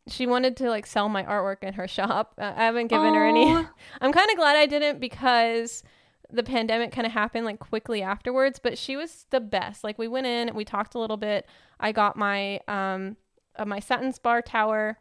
she 0.08 0.26
wanted 0.26 0.56
to 0.58 0.68
like 0.68 0.86
sell 0.86 1.08
my 1.08 1.22
artwork 1.22 1.62
in 1.62 1.74
her 1.74 1.88
shop. 1.98 2.34
I 2.38 2.64
haven't 2.64 2.88
given 2.88 3.14
her 3.14 3.26
any. 3.26 3.52
I'm 4.00 4.12
kind 4.12 4.30
of 4.30 4.36
glad 4.36 4.56
I 4.56 4.66
didn't 4.66 5.00
because 5.00 5.82
the 6.30 6.42
pandemic 6.42 6.90
kind 6.92 7.06
of 7.06 7.12
happened 7.12 7.44
like 7.46 7.58
quickly 7.58 8.02
afterwards. 8.02 8.58
But 8.58 8.76
she 8.78 8.96
was 8.96 9.26
the 9.30 9.40
best. 9.40 9.84
Like, 9.84 9.98
we 9.98 10.08
went 10.08 10.26
in, 10.26 10.48
and 10.48 10.56
we 10.56 10.64
talked 10.64 10.94
a 10.94 10.98
little 10.98 11.16
bit. 11.16 11.46
I 11.80 11.92
got 11.92 12.16
my 12.16 12.60
um, 12.68 13.16
uh, 13.56 13.64
my 13.64 13.80
satin 13.80 14.12
spar 14.12 14.42
tower 14.42 14.98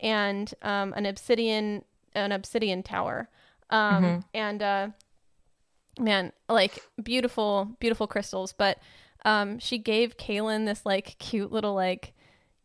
and 0.00 0.52
um, 0.62 0.92
an 0.94 1.06
obsidian 1.06 1.84
an 2.14 2.32
obsidian 2.32 2.82
tower. 2.82 3.28
Um, 3.70 4.02
Mhm. 4.02 4.24
and 4.34 4.62
uh, 4.62 4.88
man, 5.98 6.32
like 6.48 6.82
beautiful, 7.02 7.76
beautiful 7.78 8.06
crystals. 8.06 8.52
But 8.52 8.78
um, 9.24 9.58
she 9.58 9.78
gave 9.78 10.16
Kaylin 10.16 10.66
this 10.66 10.84
like 10.86 11.16
cute 11.18 11.52
little 11.52 11.74
like 11.74 12.14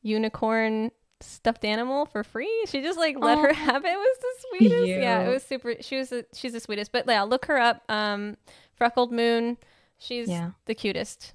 unicorn 0.06 0.92
stuffed 1.22 1.66
animal 1.66 2.06
for 2.06 2.24
free. 2.24 2.66
She 2.68 2.82
just 2.82 2.98
like 3.00 3.18
let 3.20 3.38
her 3.40 3.54
have 3.68 3.84
it. 3.84 3.90
It 3.90 3.98
was 3.98 4.18
the 4.22 4.58
sweetest. 4.58 4.88
Yeah, 4.88 5.22
it 5.22 5.30
was 5.30 5.44
super. 5.44 5.76
She 5.82 5.98
was 5.98 6.10
the, 6.10 6.26
she's 6.34 6.54
the 6.54 6.60
sweetest. 6.60 6.92
But 6.92 7.06
yeah, 7.08 7.24
look 7.24 7.46
her 7.46 7.58
up. 7.58 7.84
Um, 7.90 8.38
Freckled 8.76 9.12
Moon. 9.12 9.58
She's 9.98 10.30
Yeah. 10.30 10.52
the 10.66 10.76
cutest. 10.76 11.34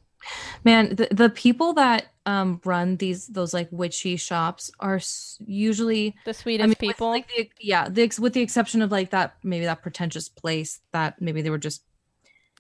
Man, 0.65 0.95
the, 0.97 1.09
the 1.11 1.31
people 1.31 1.73
that 1.75 2.07
um 2.27 2.61
run 2.67 2.97
these 2.99 3.27
those 3.29 3.55
like 3.55 3.69
witchy 3.71 4.17
shops 4.17 4.71
are 4.79 4.97
s- 4.97 5.39
usually 5.47 6.15
The 6.27 6.35
sweetest 6.35 6.63
I 6.65 6.67
mean, 6.67 6.71
with, 6.71 6.79
people. 6.79 7.09
like 7.09 7.27
the, 7.35 7.51
yeah, 7.59 7.89
the, 7.89 8.13
with 8.19 8.35
the 8.35 8.43
exception 8.43 8.83
of 8.83 8.93
like 8.93 9.11
that 9.11 9.37
maybe 9.43 9.65
that 9.65 9.81
pretentious 9.81 10.29
place 10.29 10.81
that 10.93 11.21
maybe 11.23 11.41
they 11.41 11.49
were 11.49 11.57
just 11.59 11.83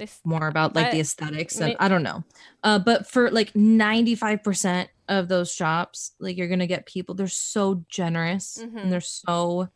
They 0.01 0.05
s- 0.05 0.21
more 0.25 0.49
about 0.49 0.75
like 0.75 0.87
I- 0.87 0.91
the 0.93 1.01
aesthetics 1.01 1.61
and 1.61 1.77
I 1.79 1.89
don't 1.89 2.03
know. 2.03 2.25
Uh, 2.65 2.79
but 2.79 3.07
for 3.07 3.31
like 3.31 3.55
ninety 3.55 4.15
five 4.15 4.43
percent 4.43 4.89
of 5.11 5.29
those 5.29 5.53
shops, 5.53 6.13
like 6.19 6.39
you're 6.39 6.49
gonna 6.49 6.67
get 6.67 6.87
people. 6.87 7.15
They're 7.15 7.29
so 7.29 7.85
generous 7.91 8.57
Mhm. 8.59 8.83
and 8.83 8.91
they're 8.93 9.03
so 9.03 9.69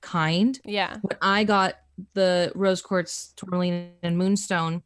kind. 0.00 0.58
yeah. 0.64 0.96
When 1.02 1.18
I 1.20 1.44
got 1.44 1.74
the 2.14 2.50
rose 2.54 2.80
quartz 2.80 3.32
tourmaline 3.36 3.90
and 4.02 4.16
moonstone, 4.16 4.82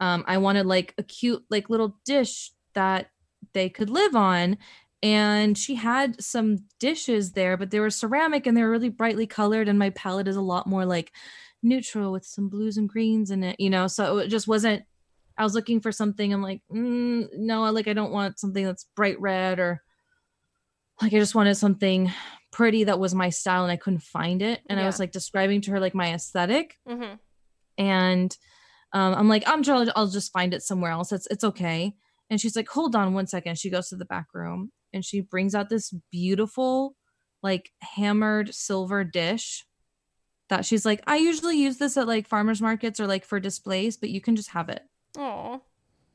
um, 0.00 0.24
I 0.26 0.38
wanted 0.38 0.66
like 0.66 0.94
a 0.98 1.02
cute 1.04 1.44
like 1.48 1.70
little 1.70 1.96
dish 2.04 2.50
that 2.74 3.10
they 3.52 3.68
could 3.68 3.88
live 3.88 4.16
on. 4.16 4.58
And 5.00 5.56
she 5.56 5.76
had 5.76 6.20
some 6.20 6.64
dishes 6.80 7.32
there, 7.32 7.56
but 7.56 7.70
they 7.70 7.78
were 7.78 7.88
ceramic 7.90 8.46
and 8.48 8.56
they 8.56 8.62
were 8.64 8.70
really 8.70 8.88
brightly 8.88 9.28
colored. 9.28 9.68
And 9.68 9.78
my 9.78 9.90
palette 9.90 10.26
is 10.26 10.34
a 10.36 10.40
lot 10.40 10.66
more 10.66 10.84
like 10.84 11.12
neutral 11.62 12.12
with 12.12 12.24
some 12.24 12.48
blues 12.48 12.76
and 12.76 12.88
greens 12.88 13.30
in 13.30 13.42
it, 13.44 13.56
you 13.58 13.70
know. 13.70 13.86
So 13.86 14.18
it 14.18 14.28
just 14.28 14.48
wasn't. 14.48 14.84
I 15.36 15.44
was 15.44 15.54
looking 15.54 15.80
for 15.80 15.92
something. 15.92 16.32
I'm 16.32 16.42
like, 16.42 16.62
mm, 16.72 17.28
no, 17.34 17.62
like 17.70 17.86
I 17.88 17.92
don't 17.92 18.12
want 18.12 18.38
something 18.40 18.64
that's 18.64 18.86
bright 18.96 19.20
red 19.20 19.60
or 19.60 19.82
like 21.00 21.14
I 21.14 21.18
just 21.18 21.34
wanted 21.34 21.54
something 21.54 22.12
pretty 22.50 22.84
that 22.84 22.98
was 22.98 23.14
my 23.14 23.30
style 23.30 23.62
and 23.62 23.70
I 23.70 23.76
couldn't 23.76 24.02
find 24.02 24.42
it. 24.42 24.62
And 24.68 24.80
I 24.80 24.86
was 24.86 24.98
like 24.98 25.12
describing 25.12 25.60
to 25.62 25.70
her 25.72 25.80
like 25.80 25.94
my 25.94 26.12
aesthetic 26.12 26.76
hmm 26.86 27.14
and 27.76 28.36
um, 28.92 29.14
I'm 29.14 29.28
like, 29.28 29.44
I'm 29.46 29.62
sure 29.62 29.76
I'll, 29.76 29.92
I'll 29.94 30.06
just 30.08 30.32
find 30.32 30.52
it 30.52 30.62
somewhere 30.62 30.90
else. 30.90 31.12
It's 31.12 31.28
it's 31.30 31.44
okay. 31.44 31.94
And 32.30 32.40
she's 32.40 32.56
like, 32.56 32.68
hold 32.68 32.96
on 32.96 33.14
one 33.14 33.26
second. 33.26 33.58
She 33.58 33.70
goes 33.70 33.88
to 33.88 33.96
the 33.96 34.04
back 34.04 34.26
room 34.34 34.72
and 34.92 35.04
she 35.04 35.20
brings 35.20 35.54
out 35.54 35.68
this 35.68 35.94
beautiful, 36.10 36.96
like 37.42 37.70
hammered 37.80 38.54
silver 38.54 39.04
dish 39.04 39.64
that 40.48 40.64
she's 40.64 40.84
like, 40.86 41.02
I 41.06 41.16
usually 41.16 41.58
use 41.58 41.78
this 41.78 41.96
at 41.96 42.06
like 42.06 42.26
farmers 42.26 42.60
markets 42.60 43.00
or 43.00 43.06
like 43.06 43.24
for 43.24 43.38
displays, 43.40 43.96
but 43.96 44.10
you 44.10 44.20
can 44.20 44.36
just 44.36 44.50
have 44.50 44.68
it. 44.68 44.82
Oh. 45.16 45.62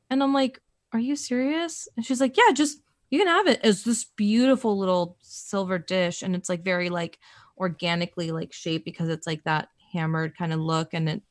And 0.09 0.21
I'm 0.23 0.33
like, 0.33 0.61
are 0.91 0.99
you 0.99 1.15
serious? 1.15 1.87
And 1.95 2.05
she's 2.05 2.21
like, 2.21 2.37
yeah, 2.37 2.53
just 2.53 2.79
you 3.09 3.19
can 3.19 3.27
have 3.27 3.47
it. 3.47 3.59
It's 3.63 3.83
this 3.83 4.05
beautiful 4.05 4.77
little 4.77 5.17
silver 5.21 5.77
dish, 5.77 6.23
and 6.23 6.35
it's 6.35 6.49
like 6.49 6.63
very 6.63 6.89
like 6.89 7.19
organically 7.57 8.31
like 8.31 8.53
shaped 8.53 8.85
because 8.85 9.09
it's 9.09 9.27
like 9.27 9.43
that 9.43 9.69
hammered 9.91 10.37
kind 10.37 10.53
of 10.53 10.59
look, 10.59 10.93
and 10.93 11.07
it. 11.09 11.21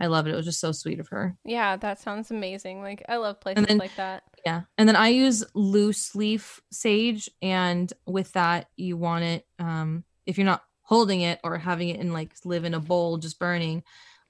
I 0.00 0.06
love 0.08 0.26
it. 0.26 0.32
It 0.32 0.36
was 0.36 0.44
just 0.44 0.60
so 0.60 0.72
sweet 0.72 0.98
of 0.98 1.08
her. 1.08 1.36
Yeah, 1.44 1.76
that 1.76 2.00
sounds 2.00 2.30
amazing. 2.30 2.82
Like 2.82 3.04
I 3.08 3.16
love 3.16 3.40
places 3.40 3.64
then- 3.66 3.78
like 3.78 3.94
that. 3.96 4.24
Yeah. 4.44 4.62
And 4.76 4.86
then 4.86 4.96
I 4.96 5.08
use 5.08 5.44
loose 5.54 6.14
leaf 6.14 6.60
sage, 6.70 7.30
and 7.40 7.90
with 8.06 8.32
that, 8.32 8.68
you 8.76 8.96
want 8.96 9.24
it. 9.24 9.46
Um, 9.58 10.04
if 10.26 10.36
you're 10.36 10.44
not 10.44 10.62
holding 10.84 11.22
it 11.22 11.40
or 11.42 11.58
having 11.58 11.88
it 11.88 12.00
in 12.00 12.12
like 12.12 12.34
live 12.44 12.64
in 12.64 12.74
a 12.74 12.80
bowl 12.80 13.18
just 13.18 13.38
burning, 13.38 13.82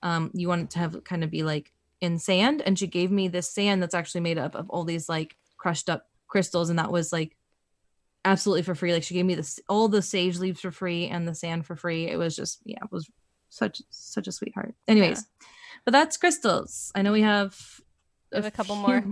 um, 0.03 0.31
you 0.35 0.49
want 0.49 0.63
it 0.63 0.71
to 0.71 0.79
have 0.79 1.05
kind 1.05 1.23
of 1.23 1.31
be 1.31 1.43
like 1.43 1.73
in 2.01 2.19
sand. 2.19 2.63
And 2.63 2.79
she 2.79 2.87
gave 2.87 3.11
me 3.11 3.29
this 3.29 3.51
sand 3.51 3.83
that's 3.83 3.95
actually 3.95 4.23
made 4.23 4.39
up 4.39 4.55
of 4.55 4.71
all 4.71 4.85
these 4.85 5.09
like 5.09 5.37
crushed 5.57 5.91
up 5.91 6.09
crystals, 6.27 6.71
and 6.71 6.79
that 6.79 6.93
was 6.93 7.13
like 7.13 7.37
absolutely 8.25 8.63
for 8.63 8.75
free. 8.75 8.93
Like 8.93 9.03
she 9.03 9.15
gave 9.15 9.27
me 9.27 9.35
this 9.35 9.61
all 9.69 9.89
the 9.89 10.03
sage 10.03 10.39
leaves 10.39 10.61
for 10.61 10.71
free 10.71 11.09
and 11.09 11.29
the 11.29 11.35
sand 11.35 11.67
for 11.67 11.77
free. 11.77 12.09
It 12.09 12.17
was 12.17 12.37
just 12.37 12.61
yeah, 12.65 12.79
it 12.83 12.93
was 12.93 13.09
such 13.49 13.83
such 13.91 14.29
a 14.29 14.33
sweetheart. 14.33 14.75
Anyways, 14.89 15.25
but 15.85 15.93
that's 15.93 16.17
crystals. 16.17 16.93
I 16.95 17.03
know 17.03 17.13
we 17.13 17.23
have 17.23 17.81
have 18.33 18.47
a 18.47 18.51
couple 18.51 18.77
more. 18.77 19.05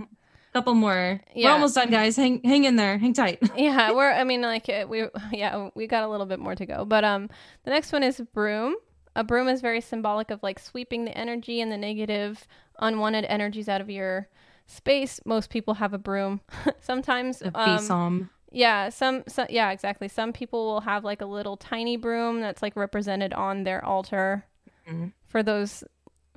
Couple 0.53 0.73
more. 0.75 1.19
Yeah. 1.35 1.47
We're 1.49 1.53
almost 1.53 1.75
done, 1.75 1.89
guys. 1.89 2.15
Hang 2.15 2.41
hang 2.43 2.63
in 2.63 2.75
there. 2.75 2.97
Hang 2.97 3.13
tight. 3.13 3.39
yeah, 3.57 3.91
we're. 3.91 4.11
I 4.11 4.23
mean, 4.23 4.41
like 4.41 4.69
uh, 4.69 4.85
we. 4.87 5.05
Yeah, 5.31 5.69
we 5.75 5.87
got 5.87 6.03
a 6.03 6.07
little 6.07 6.25
bit 6.25 6.39
more 6.39 6.55
to 6.55 6.65
go. 6.65 6.85
But 6.85 7.03
um, 7.03 7.29
the 7.63 7.71
next 7.71 7.91
one 7.91 8.03
is 8.03 8.21
broom. 8.33 8.75
A 9.15 9.23
broom 9.23 9.47
is 9.47 9.61
very 9.61 9.81
symbolic 9.81 10.31
of 10.31 10.41
like 10.41 10.59
sweeping 10.59 11.05
the 11.05 11.15
energy 11.17 11.61
and 11.61 11.71
the 11.71 11.77
negative, 11.77 12.47
unwanted 12.79 13.25
energies 13.25 13.67
out 13.69 13.81
of 13.81 13.89
your 13.89 14.27
space. 14.65 15.19
Most 15.25 15.49
people 15.49 15.75
have 15.75 15.93
a 15.93 15.97
broom. 15.99 16.41
Sometimes 16.79 17.41
A 17.41 17.51
um. 17.91 18.29
Yeah, 18.55 18.89
some, 18.89 19.23
some 19.27 19.47
yeah, 19.49 19.71
exactly. 19.71 20.07
Some 20.07 20.31
people 20.31 20.65
will 20.65 20.81
have 20.81 21.03
like 21.03 21.21
a 21.21 21.25
little 21.25 21.57
tiny 21.57 21.97
broom 21.97 22.39
that's 22.39 22.61
like 22.61 22.75
represented 22.75 23.33
on 23.33 23.63
their 23.63 23.83
altar 23.83 24.45
Mhm. 24.87 25.13
for 25.27 25.41
those 25.41 25.83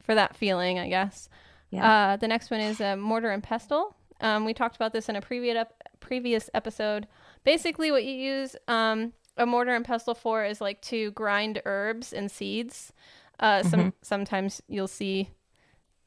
for 0.02 0.14
that 0.14 0.36
feeling, 0.36 0.78
I 0.78 0.88
guess. 0.88 1.28
Yeah. 1.70 2.12
Uh, 2.12 2.16
the 2.16 2.28
next 2.28 2.50
one 2.50 2.60
is 2.60 2.80
a 2.80 2.96
mortar 2.96 3.30
and 3.30 3.42
pestle. 3.42 3.96
Um, 4.20 4.44
we 4.44 4.54
talked 4.54 4.76
about 4.76 4.92
this 4.92 5.08
in 5.08 5.16
a 5.16 5.20
previous 5.20 5.56
ep- 5.56 5.82
previous 6.00 6.48
episode. 6.54 7.06
Basically, 7.44 7.90
what 7.90 8.04
you 8.04 8.12
use 8.14 8.56
um, 8.68 9.12
a 9.36 9.46
mortar 9.46 9.74
and 9.74 9.84
pestle 9.84 10.14
for 10.14 10.44
is 10.44 10.60
like 10.60 10.80
to 10.82 11.10
grind 11.12 11.60
herbs 11.64 12.12
and 12.12 12.30
seeds. 12.30 12.92
Uh, 13.38 13.62
some 13.62 13.80
Mhm. 13.80 13.92
sometimes 14.02 14.62
you'll 14.68 14.88
see 14.88 15.28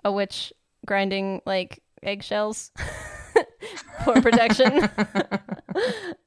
a 0.03 0.11
witch 0.11 0.51
grinding 0.85 1.41
like 1.45 1.83
eggshells 2.01 2.71
for 4.03 4.19
protection. 4.21 4.89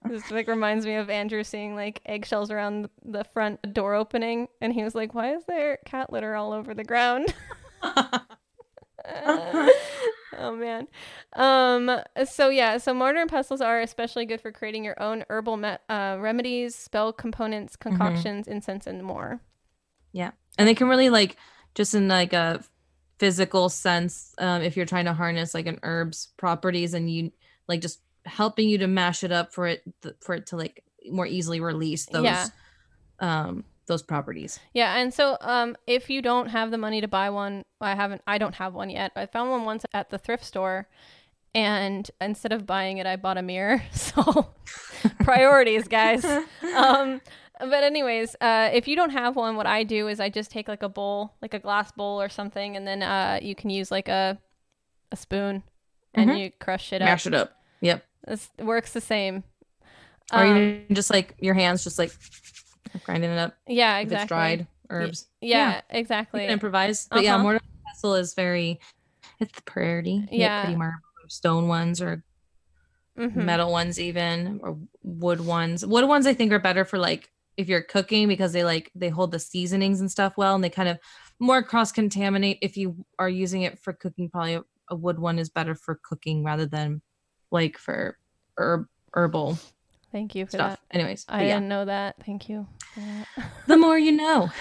this 0.09 0.31
like 0.31 0.47
reminds 0.47 0.87
me 0.87 0.95
of 0.95 1.11
Andrew 1.11 1.43
seeing 1.43 1.75
like 1.75 2.01
eggshells 2.07 2.51
around 2.53 2.89
the 3.05 3.25
front 3.25 3.75
door 3.75 3.95
opening, 3.95 4.47
and 4.61 4.73
he 4.73 4.85
was 4.85 4.95
like, 4.95 5.15
"Why 5.15 5.35
is 5.35 5.45
there 5.47 5.79
cat 5.85 6.13
litter 6.13 6.37
all 6.37 6.53
over 6.53 6.75
the 6.75 6.85
ground?" 6.85 7.35
oh 10.39 10.57
man. 10.57 10.89
Um. 11.35 12.01
So 12.25 12.49
yeah. 12.49 12.79
So 12.79 12.95
mortar 12.95 13.21
and 13.21 13.31
pestles 13.31 13.61
are 13.61 13.81
especially 13.81 14.27
good 14.27 14.41
for 14.41 14.53
creating 14.53 14.85
your 14.85 15.01
own 15.03 15.25
herbal 15.29 15.57
me- 15.57 15.77
uh, 15.89 16.17
remedies, 16.21 16.75
spell 16.75 17.13
components, 17.13 17.77
concoctions, 17.77 18.47
incense, 18.49 18.87
and 18.87 19.03
more. 19.03 19.41
Yeah, 20.13 20.33
and 20.59 20.69
they 20.69 20.75
can 20.75 20.89
really 20.89 21.11
like 21.11 21.37
just 21.75 21.95
in 21.95 22.09
like 22.09 22.33
a 22.33 22.63
physical 23.19 23.69
sense 23.69 24.35
um 24.39 24.63
if 24.63 24.77
you're 24.77 24.85
trying 24.85 25.05
to 25.05 25.13
harness 25.13 25.55
like 25.55 25.69
an 25.69 25.79
herb's 25.85 26.33
properties 26.37 26.93
and 26.93 27.09
you 27.09 27.31
like 27.69 27.81
just 27.81 28.01
helping 28.25 28.69
you 28.69 28.79
to 28.79 28.89
mash 28.89 29.23
it 29.23 29.31
up 29.31 29.55
for 29.55 29.69
it 29.69 29.81
th- 30.03 30.17
for 30.21 30.35
it 30.35 30.47
to 30.47 30.57
like 30.57 30.83
more 31.09 31.27
easily 31.27 31.61
release 31.61 32.07
those 32.07 32.25
Yeah. 32.25 32.47
um 33.21 33.65
those 33.93 34.03
properties 34.03 34.59
Yeah, 34.73 34.97
and 35.01 35.13
so 35.15 35.37
um, 35.41 35.77
if 35.87 36.09
you 36.11 36.21
don't 36.23 36.49
have 36.49 36.71
the 36.71 36.79
money 36.79 37.01
to 37.01 37.09
buy 37.09 37.29
one, 37.31 37.65
I 37.81 37.95
haven't. 37.95 38.23
I 38.27 38.39
don't 38.39 38.55
have 38.57 38.73
one 38.75 38.91
yet. 38.91 39.13
I 39.17 39.27
found 39.27 39.51
one 39.51 39.65
once 39.65 39.85
at 39.93 40.11
the 40.11 40.19
thrift 40.19 40.45
store, 40.45 40.89
and 41.55 42.11
instead 42.21 42.53
of 42.53 42.65
buying 42.67 42.99
it, 42.99 43.07
I 43.07 43.17
bought 43.17 43.39
a 43.39 43.43
mirror. 43.43 43.83
So 43.93 44.23
priorities, 45.25 45.89
guys. 45.89 46.25
Um, 46.77 47.21
but 47.61 47.85
anyways, 47.85 48.35
uh, 48.41 48.71
if 48.73 48.89
you 48.89 48.97
don't 48.97 49.11
have 49.11 49.37
one, 49.37 49.57
what 49.57 49.67
I 49.67 49.85
do 49.85 50.09
is 50.09 50.21
I 50.21 50.29
just 50.31 50.51
take 50.51 50.69
like 50.69 50.83
a 50.83 50.89
bowl, 50.89 51.35
like 51.43 51.55
a 51.55 51.59
glass 51.59 51.93
bowl 51.93 52.21
or 52.21 52.29
something, 52.29 52.77
and 52.77 52.87
then 52.87 53.03
uh, 53.03 53.39
you 53.43 53.55
can 53.55 53.71
use 53.71 53.91
like 53.91 54.09
a 54.09 54.39
a 55.13 55.17
spoon, 55.17 55.63
and 56.15 56.31
Mhm. 56.31 56.39
you 56.39 56.51
crush 56.61 56.93
it 56.93 57.01
mash 57.03 57.27
up. 57.27 57.33
it 57.33 57.37
up 57.37 57.49
yep 57.83 58.05
This 58.27 58.49
works 58.59 58.93
the 58.95 59.01
same. 59.03 59.45
or 60.33 60.43
Um, 60.45 60.49
even 60.49 60.87
just 60.93 61.11
like 61.11 61.35
your 61.39 61.55
hands 61.55 61.85
just 61.85 61.99
like 61.99 62.13
grinding 63.05 63.31
it 63.31 63.39
up 63.39 63.57
yeah, 63.67 63.99
if 63.99 64.03
exactly. 64.05 64.25
it's 64.25 64.29
dried 64.29 64.67
herbs 64.91 65.27
Yeah, 65.41 65.71
Yeah. 65.75 65.81
exactly. 65.91 66.47
improvise 66.47 67.09
but 67.11 67.23
yeah 67.23 67.35
Uh-huh. 67.35 67.43
mortar 67.43 67.57
and 67.63 67.85
pestle 67.87 68.15
is 68.15 68.35
very 68.35 68.81
it's 69.41 69.53
the 69.55 69.63
priority 69.63 70.27
You 70.31 70.41
Yeah. 70.41 70.61
pretty 70.61 70.77
marble 70.77 70.99
stone 71.29 71.69
ones 71.69 72.01
or 72.01 72.25
Mhm. 73.19 73.35
metal 73.37 73.71
ones 73.71 74.01
even 74.01 74.61
or 74.63 74.79
wood 75.03 75.41
ones 75.43 75.85
wood 75.85 76.07
ones 76.09 76.27
i 76.27 76.33
think 76.33 76.51
are 76.51 76.59
better 76.59 76.85
for 76.85 76.99
like 76.99 77.31
if 77.59 77.69
you're 77.69 77.83
cooking 77.83 78.27
because 78.27 78.53
they 78.55 78.65
like 78.65 78.91
they 78.95 79.11
hold 79.11 79.31
the 79.33 79.39
seasonings 79.39 80.01
and 80.01 80.11
stuff 80.11 80.33
well 80.39 80.55
and 80.55 80.65
they 80.65 80.71
kind 80.71 80.89
of 80.89 80.99
more 81.39 81.63
cross 81.63 81.93
contaminate 81.93 82.59
if 82.63 82.77
you 82.77 83.05
are 83.19 83.29
using 83.29 83.63
it 83.63 83.79
for 83.79 83.93
cooking 83.93 84.31
probably 84.31 84.55
a, 84.55 84.63
a 84.89 84.97
wood 84.97 85.19
one 85.19 85.39
is 85.39 85.51
better 85.51 85.75
for 85.75 86.01
cooking 86.03 86.43
rather 86.43 86.65
than 86.67 87.03
like 87.51 87.77
for 87.77 88.17
herb 88.57 88.87
herbal 89.13 89.59
Thank 90.13 90.35
you 90.35 90.45
for 90.47 90.53
stuff 90.53 90.71
that. 90.73 90.97
anyways 90.97 91.25
I 91.29 91.45
yeah 91.45 91.55
didn't 91.55 91.69
know 91.69 91.87
that. 91.87 92.17
Thank 92.25 92.49
you. 92.49 92.67
that. 92.97 93.27
the 93.67 93.77
more 93.77 93.99
you 93.99 94.13
know 94.13 94.51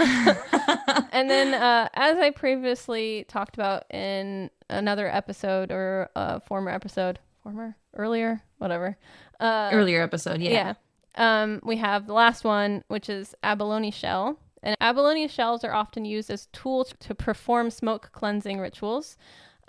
and 1.11 1.29
then, 1.29 1.53
uh, 1.53 1.89
as 1.93 2.17
I 2.17 2.31
previously 2.31 3.25
talked 3.27 3.55
about 3.55 3.83
in 3.93 4.49
another 4.69 5.07
episode 5.07 5.71
or 5.71 6.09
a 6.15 6.39
former 6.39 6.71
episode, 6.71 7.19
former, 7.43 7.75
earlier, 7.95 8.41
whatever. 8.57 8.97
Uh, 9.39 9.69
earlier 9.71 10.01
episode 10.01 10.41
yeah, 10.41 10.73
yeah. 11.15 11.41
Um, 11.41 11.59
we 11.63 11.77
have 11.77 12.07
the 12.07 12.13
last 12.13 12.43
one, 12.43 12.83
which 12.87 13.09
is 13.09 13.35
abalone 13.43 13.91
shell. 13.91 14.39
And 14.63 14.77
abalone 14.79 15.27
shells 15.27 15.63
are 15.63 15.73
often 15.73 16.05
used 16.05 16.29
as 16.29 16.45
tools 16.47 16.93
to 16.99 17.15
perform 17.15 17.71
smoke 17.71 18.11
cleansing 18.13 18.59
rituals. 18.59 19.17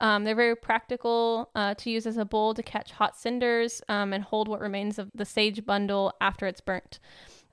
Um, 0.02 0.24
they're 0.24 0.34
very 0.34 0.56
practical 0.56 1.48
uh, 1.54 1.74
to 1.76 1.88
use 1.90 2.06
as 2.06 2.16
a 2.16 2.24
bowl 2.24 2.52
to 2.54 2.62
catch 2.62 2.90
hot 2.92 3.16
cinders 3.16 3.80
um, 3.88 4.12
and 4.12 4.22
hold 4.24 4.48
what 4.48 4.60
remains 4.60 4.98
of 4.98 5.10
the 5.14 5.24
sage 5.24 5.64
bundle 5.64 6.12
after 6.20 6.46
it's 6.46 6.60
burnt. 6.60 6.98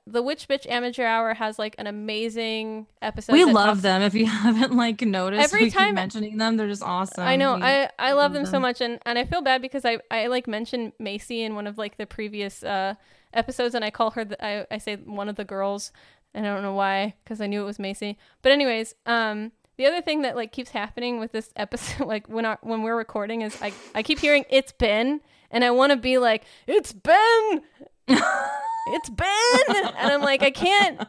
The 0.08 0.24
Witch 0.24 0.48
Bitch 0.48 0.68
Amateur 0.68 1.06
Hour 1.06 1.36
has 1.36 1.60
like 1.60 1.76
an 1.78 1.86
amazing 1.86 2.88
episode. 3.04 3.34
we 3.34 3.46
love 3.46 3.68
talks- 3.68 3.82
them 3.82 4.02
if 4.02 4.16
you 4.16 4.26
haven't 4.46 4.76
like 4.76 5.02
noticed 5.02 5.44
Every 5.54 5.70
time- 5.70 5.94
mentioning 5.94 6.38
them 6.38 6.58
they're 6.58 6.68
just 6.68 6.82
awesome 6.82 7.24
I 7.24 7.36
know. 7.36 7.58
We- 7.58 7.62
I, 7.62 7.90
I 8.00 8.14
love 8.14 8.18
love 8.18 8.34
them 8.34 8.46
so 8.48 8.60
much 8.60 8.82
and, 8.82 9.00
and 9.06 9.20
I 9.20 9.26
feel 9.26 9.42
bad 9.44 9.62
because 9.62 9.86
I, 9.86 10.00
I 10.10 10.26
like 10.26 10.48
mentioned 10.48 10.94
Macy 11.00 11.44
in 11.44 11.54
one 11.54 11.68
of 11.68 11.78
like 11.78 11.98
the 11.98 12.08
previous 12.08 12.64
uh, 12.64 12.96
episodes 13.34 13.76
and 13.76 13.86
I 13.86 13.92
call 13.92 14.10
her 14.12 14.26
the, 14.26 14.44
I, 14.44 14.66
I 14.72 14.80
say 14.80 14.96
one 14.96 15.30
of 15.30 15.36
the 15.36 15.46
girls 15.46 15.92
and 16.34 16.48
I 16.48 16.54
don't 16.54 16.64
know 16.64 16.74
why 16.74 17.14
because 17.24 17.40
I 17.40 17.46
knew 17.46 17.62
it 17.62 17.66
was 17.66 17.78
Macy. 17.78 18.18
But 18.42 18.52
anyways, 18.52 18.96
um 19.06 19.52
the 19.80 19.86
other 19.86 20.02
thing 20.02 20.24
that 20.24 20.36
like 20.36 20.52
keeps 20.52 20.72
happening 20.72 21.20
with 21.20 21.32
this 21.32 21.52
episode 21.56 22.06
like 22.08 22.28
when 22.28 22.46
our 22.46 22.60
when 22.62 22.84
we're 22.84 22.98
recording 22.98 23.42
is 23.42 23.60
I 23.62 23.74
I 23.96 24.04
keep 24.04 24.20
hearing 24.20 24.44
it's 24.50 24.74
Ben 24.74 25.22
and 25.50 25.64
I 25.64 25.72
want 25.72 25.92
to 25.92 25.98
be 25.98 26.18
like 26.18 26.44
it's 26.68 26.92
Ben 26.92 27.62
it's 28.08 29.10
Ben 29.10 29.86
and 29.98 30.12
I'm 30.12 30.22
like 30.22 30.44
I 30.44 30.52
can't 30.52 31.00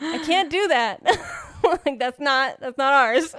I 0.00 0.18
can't 0.24 0.50
do 0.50 0.68
that. 0.68 1.02
like 1.84 1.98
that's 1.98 2.18
not 2.18 2.58
that's 2.60 2.78
not 2.78 2.94
ours. 2.94 3.34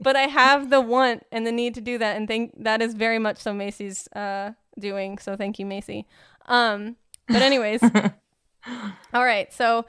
but 0.00 0.16
I 0.16 0.22
have 0.28 0.70
the 0.70 0.80
want 0.80 1.26
and 1.30 1.46
the 1.46 1.52
need 1.52 1.74
to 1.74 1.80
do 1.80 1.98
that, 1.98 2.16
and 2.16 2.28
think 2.28 2.52
that 2.62 2.82
is 2.82 2.94
very 2.94 3.18
much 3.18 3.38
so 3.38 3.52
Macy's 3.52 4.06
uh, 4.12 4.52
doing. 4.78 5.18
So 5.18 5.36
thank 5.36 5.58
you, 5.58 5.66
Macy. 5.66 6.06
Um, 6.46 6.96
but 7.28 7.42
anyways, 7.42 7.82
all 7.82 9.24
right. 9.24 9.52
So 9.52 9.86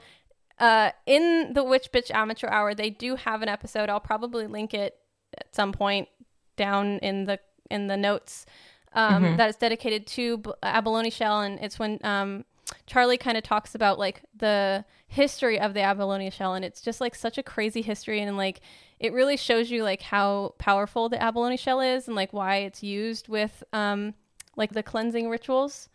uh, 0.58 0.90
in 1.06 1.52
the 1.52 1.64
Witch 1.64 1.90
Bitch 1.92 2.10
Amateur 2.10 2.48
Hour, 2.48 2.74
they 2.74 2.90
do 2.90 3.16
have 3.16 3.42
an 3.42 3.48
episode. 3.48 3.88
I'll 3.88 4.00
probably 4.00 4.46
link 4.46 4.72
it 4.74 4.96
at 5.36 5.54
some 5.54 5.72
point 5.72 6.08
down 6.56 6.98
in 6.98 7.24
the 7.24 7.40
in 7.70 7.86
the 7.88 7.96
notes 7.96 8.46
um, 8.92 9.24
Mhm. 9.24 9.36
that 9.38 9.48
is 9.48 9.56
dedicated 9.56 10.06
to 10.06 10.38
b- 10.38 10.52
abalone 10.62 11.10
shell, 11.10 11.40
and 11.40 11.58
it's 11.60 11.78
when 11.78 11.98
um, 12.04 12.44
Charlie 12.86 13.18
kind 13.18 13.36
of 13.36 13.42
talks 13.42 13.74
about 13.74 13.98
like 13.98 14.22
the 14.36 14.84
history 15.08 15.58
of 15.58 15.74
the 15.74 15.80
abalone 15.80 16.30
shell, 16.30 16.54
and 16.54 16.64
it's 16.64 16.80
just 16.80 17.00
like 17.00 17.14
such 17.16 17.36
a 17.36 17.42
crazy 17.42 17.82
history, 17.82 18.20
and 18.20 18.36
like 18.36 18.60
it 19.00 19.12
really 19.12 19.36
shows 19.36 19.70
you 19.70 19.82
like 19.82 20.02
how 20.02 20.54
powerful 20.58 21.08
the 21.08 21.20
abalone 21.20 21.56
shell 21.56 21.80
is, 21.80 22.06
and 22.06 22.14
like 22.14 22.32
why 22.32 22.58
it's 22.58 22.82
used 22.84 23.28
with 23.28 23.64
um, 23.72 24.14
like 24.56 24.72
the 24.72 24.82
cleansing 24.84 25.28
rituals, 25.28 25.88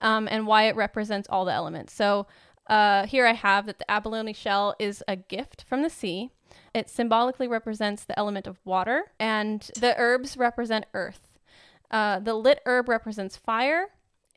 um, 0.00 0.28
and 0.30 0.46
why 0.46 0.68
it 0.68 0.76
represents 0.76 1.28
all 1.28 1.44
the 1.44 1.52
elements. 1.52 1.92
So 1.92 2.28
uh, 2.66 3.06
here 3.06 3.26
I 3.26 3.32
have 3.32 3.66
that 3.66 3.78
the 3.78 3.90
abalone 3.90 4.32
shell 4.32 4.74
is 4.78 5.02
a 5.06 5.16
gift 5.16 5.64
from 5.68 5.82
the 5.82 5.90
sea. 5.90 6.30
It 6.72 6.88
symbolically 6.88 7.48
represents 7.48 8.04
the 8.04 8.18
element 8.18 8.46
of 8.46 8.58
water, 8.64 9.12
and 9.18 9.60
the 9.78 9.94
herbs 9.98 10.36
represent 10.36 10.86
earth. 10.94 11.20
Uh, 11.90 12.18
the 12.20 12.34
lit 12.34 12.60
herb 12.66 12.88
represents 12.88 13.36
fire, 13.36 13.88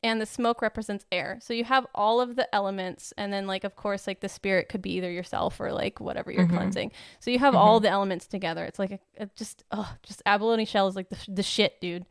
and 0.03 0.21
the 0.21 0.25
smoke 0.27 0.61
represents 0.61 1.05
air. 1.11 1.39
So 1.41 1.53
you 1.53 1.63
have 1.63 1.87
all 1.95 2.21
of 2.21 2.35
the 2.35 2.53
elements, 2.53 3.13
and 3.17 3.33
then 3.33 3.47
like 3.47 3.63
of 3.63 3.75
course 3.75 4.05
like 4.05 4.19
the 4.19 4.29
spirit 4.29 4.69
could 4.69 4.81
be 4.81 4.91
either 4.93 5.09
yourself 5.11 5.59
or 5.59 5.71
like 5.71 5.99
whatever 5.99 6.31
you're 6.31 6.45
Mhm. 6.45 6.55
cleansing. 6.55 6.91
So 7.19 7.31
you 7.31 7.39
have 7.39 7.55
all 7.55 7.79
the 7.79 7.89
elements 7.89 8.27
together. 8.27 8.63
It's 8.65 8.77
like 8.79 8.91
a, 8.91 8.99
a 9.23 9.29
just 9.35 9.63
oh 9.71 9.91
just 10.03 10.21
abalone 10.25 10.65
shell 10.65 10.87
is 10.87 10.95
like 10.95 11.09
the, 11.09 11.17
the 11.27 11.43
shit, 11.43 11.81
dude. 11.81 12.05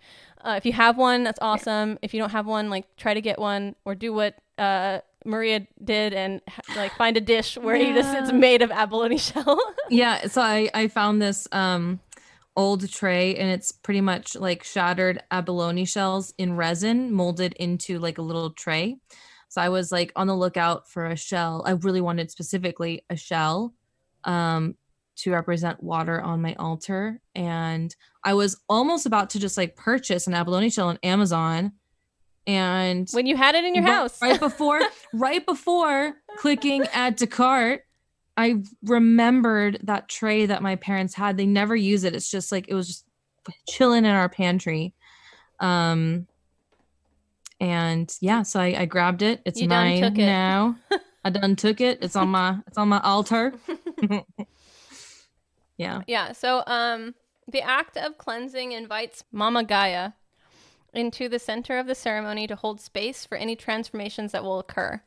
Uh, 0.44 0.54
if 0.56 0.66
you 0.66 0.72
have 0.72 0.96
one, 0.96 1.22
that's 1.24 1.38
awesome. 1.40 1.98
If 2.02 2.12
you 2.14 2.20
don't 2.20 2.30
have 2.30 2.46
one, 2.46 2.70
like 2.70 2.96
try 2.96 3.14
to 3.14 3.20
get 3.20 3.38
one 3.38 3.76
or 3.84 3.94
do 3.94 4.12
what 4.12 4.34
uh, 4.58 5.00
Maria 5.26 5.66
did 5.82 6.12
and 6.14 6.40
like 6.76 6.94
find 6.96 7.16
a 7.16 7.20
dish 7.20 7.56
where 7.56 7.76
you 7.76 7.94
just 7.94 8.16
it's 8.16 8.32
made 8.32 8.62
of 8.62 8.70
abalone 8.70 9.18
shell. 9.18 9.60
yeah 9.90 10.26
so 10.26 10.40
i 10.40 10.68
i 10.74 10.88
found 10.88 11.20
this 11.20 11.46
um 11.52 12.00
old 12.56 12.88
tray 12.90 13.36
and 13.36 13.50
it's 13.50 13.70
pretty 13.72 14.00
much 14.00 14.34
like 14.34 14.64
shattered 14.64 15.22
abalone 15.30 15.84
shells 15.84 16.32
in 16.38 16.56
resin 16.56 17.12
molded 17.12 17.52
into 17.54 17.98
like 17.98 18.18
a 18.18 18.22
little 18.22 18.50
tray 18.50 18.96
so 19.48 19.60
i 19.60 19.68
was 19.68 19.92
like 19.92 20.12
on 20.16 20.26
the 20.26 20.36
lookout 20.36 20.88
for 20.88 21.06
a 21.06 21.16
shell 21.16 21.62
i 21.66 21.72
really 21.72 22.00
wanted 22.00 22.30
specifically 22.30 23.04
a 23.10 23.16
shell 23.16 23.74
um 24.24 24.74
to 25.16 25.32
represent 25.32 25.82
water 25.82 26.20
on 26.20 26.42
my 26.42 26.54
altar. 26.54 27.20
And 27.34 27.94
I 28.22 28.34
was 28.34 28.60
almost 28.68 29.06
about 29.06 29.30
to 29.30 29.38
just 29.38 29.56
like 29.56 29.76
purchase 29.76 30.26
an 30.26 30.34
abalone 30.34 30.70
shell 30.70 30.88
on 30.88 30.98
Amazon. 31.02 31.72
And 32.46 33.08
when 33.10 33.26
you 33.26 33.36
had 33.36 33.54
it 33.54 33.64
in 33.64 33.74
your 33.74 33.84
right, 33.84 33.92
house, 33.92 34.22
right 34.22 34.38
before, 34.38 34.80
right 35.12 35.44
before 35.44 36.14
clicking 36.38 36.84
add 36.92 37.18
to 37.18 37.26
cart, 37.26 37.82
I 38.36 38.62
remembered 38.84 39.80
that 39.84 40.08
tray 40.08 40.46
that 40.46 40.62
my 40.62 40.76
parents 40.76 41.14
had. 41.14 41.36
They 41.36 41.46
never 41.46 41.74
use 41.74 42.04
it. 42.04 42.14
It's 42.14 42.30
just 42.30 42.52
like 42.52 42.68
it 42.68 42.74
was 42.74 42.86
just 42.86 43.04
chilling 43.68 44.04
in 44.04 44.10
our 44.10 44.28
pantry. 44.28 44.94
Um, 45.58 46.26
and 47.60 48.14
yeah, 48.20 48.42
so 48.42 48.60
I, 48.60 48.82
I 48.82 48.84
grabbed 48.84 49.22
it. 49.22 49.40
It's 49.44 49.60
You 49.60 49.68
mine 49.68 50.04
it. 50.04 50.14
now. 50.14 50.76
I 51.24 51.30
done 51.30 51.56
took 51.56 51.80
it. 51.80 51.98
It's 52.02 52.14
on 52.14 52.28
my 52.28 52.58
it's 52.68 52.78
on 52.78 52.88
my 52.88 53.00
altar. 53.00 53.52
yeah. 55.76 56.02
Yeah. 56.06 56.32
So, 56.32 56.62
um, 56.66 57.14
the 57.48 57.62
act 57.62 57.96
of 57.96 58.16
cleansing 58.18 58.72
invites 58.72 59.24
Mama 59.32 59.64
Gaia 59.64 60.12
into 60.96 61.28
the 61.28 61.38
center 61.38 61.78
of 61.78 61.86
the 61.86 61.94
ceremony 61.94 62.46
to 62.46 62.56
hold 62.56 62.80
space 62.80 63.24
for 63.24 63.36
any 63.36 63.56
transformations 63.56 64.32
that 64.32 64.44
will 64.44 64.58
occur. 64.58 65.00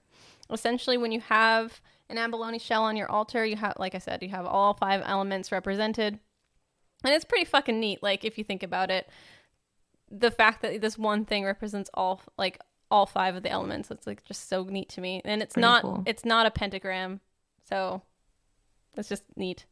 Essentially, 0.52 0.98
when 0.98 1.12
you 1.12 1.20
have 1.20 1.82
an 2.10 2.18
abalone 2.18 2.60
shell 2.60 2.84
on 2.84 2.98
your 2.98 3.10
altar, 3.10 3.46
you 3.46 3.56
have, 3.56 3.74
like 3.78 3.96
I 3.96 4.00
said, 4.00 4.24
you 4.24 4.30
have 4.30 4.46
all 4.46 4.74
five 4.74 5.02
elements 5.06 5.52
represented, 5.52 6.20
and 7.04 7.14
it's 7.14 7.26
pretty 7.26 7.46
fucking 7.46 7.80
neat. 7.80 8.02
Like 8.02 8.26
if 8.26 8.38
you 8.38 8.44
think 8.44 8.64
about 8.64 8.90
it, 8.90 9.08
the 10.10 10.32
fact 10.32 10.62
that 10.64 10.82
this 10.82 10.98
one 10.98 11.26
thing 11.26 11.46
represents 11.46 11.90
all, 11.94 12.22
like 12.38 12.60
all 12.90 13.06
five 13.06 13.36
of 13.36 13.44
the 13.44 13.50
elements, 13.50 13.92
it's 13.92 14.08
like 14.08 14.24
just 14.26 14.50
so 14.50 14.64
neat 14.64 14.90
to 14.90 15.02
me. 15.02 15.22
And 15.24 15.42
it's 15.42 15.54
Pretty 15.54 15.68
not, 15.68 15.82
cool. 15.84 16.04
it's 16.06 16.26
not 16.26 16.46
a 16.46 16.52
pentagram, 16.52 17.20
so 17.68 18.02
it's 18.98 19.10
just 19.10 19.24
neat. 19.36 19.66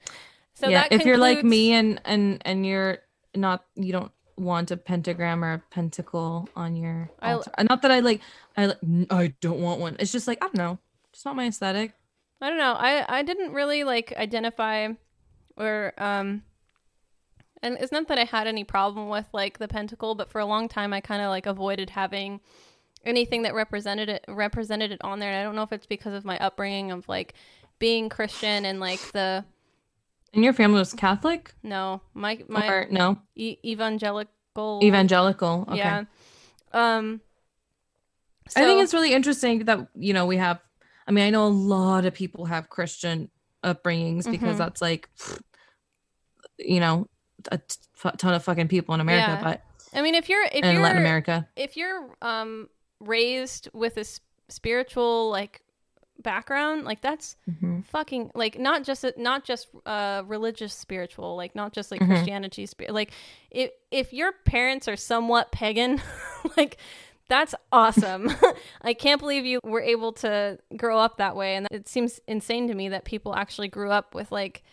So 0.54 0.70
yeah. 0.70 0.88
If 0.90 1.06
you're 1.06 1.18
like 1.18 1.44
me 1.44 1.74
and 1.74 2.02
and 2.06 2.42
and 2.46 2.66
you're 2.66 3.00
not 3.36 3.66
you 3.76 3.92
don't 3.92 4.12
want 4.38 4.72
a 4.72 4.78
pentagram 4.78 5.44
or 5.44 5.54
a 5.54 5.60
pentacle 5.72 6.48
on 6.56 6.76
your 6.76 7.10
I- 7.22 7.34
altar. 7.34 7.52
Uh, 7.58 7.64
not 7.64 7.82
that 7.82 7.92
I 7.92 8.00
like 8.00 8.22
I 8.56 8.68
like 8.68 8.78
I 9.10 9.34
don't 9.42 9.60
want 9.60 9.80
one. 9.80 9.96
It's 10.00 10.12
just 10.12 10.28
like 10.28 10.38
I 10.44 10.48
don't 10.48 10.58
know. 10.58 10.80
It's 11.12 11.26
not 11.26 11.36
my 11.36 11.48
aesthetic. 11.48 11.94
I 12.42 12.50
don't 12.50 12.60
know. 12.60 12.74
I 12.74 13.20
I 13.20 13.24
didn't 13.24 13.54
really 13.54 13.84
like 13.84 14.14
identify 14.16 14.90
or 15.58 15.94
um 15.98 16.44
and 17.64 17.78
it's 17.80 17.92
not 17.92 18.08
that 18.10 18.20
I 18.20 18.26
had 18.26 18.46
any 18.46 18.64
problem 18.64 19.10
with 19.10 19.26
like 19.34 19.58
the 19.58 19.68
pentacle, 19.68 20.14
but 20.14 20.32
for 20.32 20.40
a 20.40 20.46
long 20.46 20.70
time 20.70 20.94
I 20.94 21.02
kind 21.02 21.22
of 21.22 21.30
like 21.30 21.48
avoided 21.48 21.90
having 21.90 22.40
anything 23.06 23.44
that 23.44 23.56
represented 23.56 24.10
it 24.10 24.26
represented 24.28 24.92
it 24.92 25.02
on 25.04 25.20
there. 25.20 25.32
And 25.32 25.40
I 25.40 25.44
don't 25.44 25.56
know 25.56 25.64
if 25.64 25.72
it's 25.72 25.88
because 25.88 26.14
of 26.14 26.26
my 26.26 26.38
upbringing 26.38 26.92
of 26.92 27.10
like 27.10 27.34
being 27.80 28.10
Christian 28.10 28.66
and 28.66 28.80
like 28.80 29.00
the 29.12 29.46
And 30.34 30.44
your 30.44 30.54
family 30.54 30.80
was 30.80 30.94
Catholic 30.94 31.54
no, 31.64 32.02
my 32.14 32.44
my 32.48 32.68
or 32.68 32.88
no 32.92 33.18
e- 33.36 33.58
evangelical 33.66 34.80
evangelical? 34.84 35.66
Okay. 35.70 35.78
Yeah. 35.78 36.04
Um 36.74 37.22
I 38.56 38.62
think 38.64 38.82
it's 38.82 38.94
really 38.94 39.14
interesting 39.14 39.66
that 39.66 39.88
you 39.96 40.14
know 40.14 40.26
we 40.26 40.38
have. 40.38 40.60
I 41.08 41.12
mean, 41.12 41.26
I 41.26 41.30
know 41.30 41.46
a 41.48 41.50
lot 41.50 42.06
of 42.06 42.14
people 42.14 42.46
have 42.46 42.70
Christian 42.70 43.30
upbringings 43.64 44.30
because 44.30 44.56
Mhm. 44.56 44.58
that's 44.58 44.82
like, 44.82 45.10
you 46.58 46.80
know, 46.80 47.08
a 47.52 47.58
t- 47.58 48.10
ton 48.18 48.34
of 48.34 48.44
fucking 48.44 48.68
people 48.68 48.96
in 48.96 49.02
America, 49.02 49.32
Yeah. 49.38 49.44
but 49.44 49.62
I 49.94 50.02
mean 50.02 50.16
if 50.16 50.30
you're 50.30 50.44
if 50.46 50.64
in 50.64 50.74
you're 50.76 50.84
Latin 50.84 50.98
America. 51.02 51.48
if 51.56 51.78
you're 51.78 52.16
um 52.22 52.70
raised 53.00 53.70
with 53.74 53.98
a 53.98 54.06
spiritual 54.50 55.30
like 55.30 55.62
background 56.32 56.84
like 56.84 57.02
that's 57.02 57.38
Mhm. 57.50 57.86
fucking 57.86 58.32
like 58.36 58.60
not 58.60 58.84
just 58.84 59.06
not 59.18 59.46
just 59.46 59.68
uh 59.86 60.24
religious 60.28 60.74
spiritual 60.74 61.36
like 61.42 61.54
not 61.56 61.72
just 61.78 61.90
like 61.92 62.02
Mhm. 62.02 62.08
christianity 62.08 62.66
spirit 62.66 62.94
like 62.94 63.12
if 63.50 63.72
if 63.92 64.12
your 64.12 64.32
parents 64.44 64.88
are 64.90 64.98
somewhat 64.98 65.52
pagan 65.54 66.02
like 66.58 66.76
that's 67.30 67.56
awesome 67.72 68.24
i 68.82 68.94
can't 68.94 69.22
believe 69.22 69.46
you 69.46 69.60
were 69.64 69.82
able 69.96 70.12
to 70.12 70.60
grow 70.76 70.98
up 71.00 71.16
that 71.18 71.36
way 71.36 71.56
and 71.56 71.68
it 71.72 71.88
seems 71.88 72.20
insane 72.28 72.68
to 72.68 72.74
me 72.74 72.90
that 72.90 73.06
people 73.06 73.34
actually 73.36 73.70
grew 73.70 73.92
up 73.92 74.14
with 74.14 74.30
like 74.32 74.64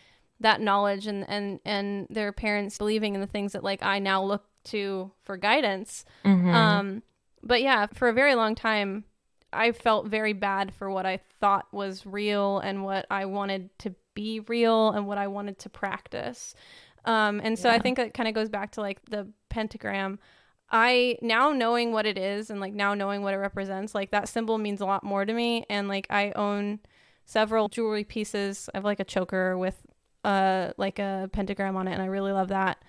that 0.41 0.61
knowledge 0.61 1.07
and 1.07 1.25
and 1.29 1.61
and 1.65 2.07
their 2.11 2.33
parents 2.33 2.79
believing 2.79 3.15
in 3.15 3.21
the 3.21 3.27
things 3.37 3.53
that 3.53 3.63
like 3.63 3.83
i 3.83 3.99
now 4.01 4.21
look 4.23 4.45
to 4.65 5.11
for 5.25 5.37
guidance 5.37 6.05
Mhm. 6.25 6.53
um, 6.55 7.03
but 7.47 7.61
yeah, 7.63 7.87
for 7.93 8.09
a 8.09 8.13
very 8.15 8.35
long 8.35 8.55
time, 8.55 9.05
I 9.55 9.73
felt 9.73 10.07
very 10.07 10.33
bad 10.33 10.75
for 10.75 10.91
what 10.91 11.07
I 11.07 11.21
thought 11.41 11.67
was 11.73 12.05
real 12.05 12.59
and 12.59 12.85
what 12.85 13.07
I 13.11 13.25
wanted 13.27 13.71
to 13.81 13.95
be 14.15 14.41
real 14.41 14.91
and 14.91 15.07
what 15.07 15.19
I 15.19 15.27
wanted 15.27 15.59
to 15.61 15.71
practice. 15.71 16.55
Um, 17.05 17.41
and 17.45 17.59
so 17.59 17.69
I 17.69 17.79
think 17.79 17.99
it 17.99 18.15
kind 18.15 18.29
of 18.29 18.35
goes 18.35 18.49
back 18.49 18.73
to 18.73 18.81
like 18.81 19.05
the 19.11 19.29
pentagram. 19.51 20.19
I 20.71 21.19
now 21.21 21.53
knowing 21.53 21.93
what 21.93 22.07
it 22.07 22.17
is 22.17 22.51
and 22.51 22.61
like 22.61 22.73
now 22.73 22.95
knowing 22.95 23.23
what 23.23 23.35
it 23.35 23.39
represents, 23.39 23.95
like 23.95 24.11
that 24.13 24.29
symbol 24.29 24.59
means 24.59 24.81
a 24.81 24.87
lot 24.87 25.05
more 25.05 25.25
to 25.25 25.33
me. 25.33 25.67
And 25.69 25.89
like 25.89 26.07
I 26.11 26.33
own 26.35 26.81
several 27.27 27.69
jewelry 27.69 28.05
pieces. 28.05 28.69
I 28.75 28.79
have 28.79 28.85
like 28.85 29.01
a 29.01 29.05
choker 29.05 29.59
with 29.59 29.77
uh 30.25 30.71
like 30.79 30.99
a 30.99 31.29
pentagram 31.33 31.77
on 31.77 31.89
it, 31.89 31.93
and 31.93 32.03
I 32.03 32.07
really 32.07 32.33
love 32.33 32.49
that. 32.49 32.83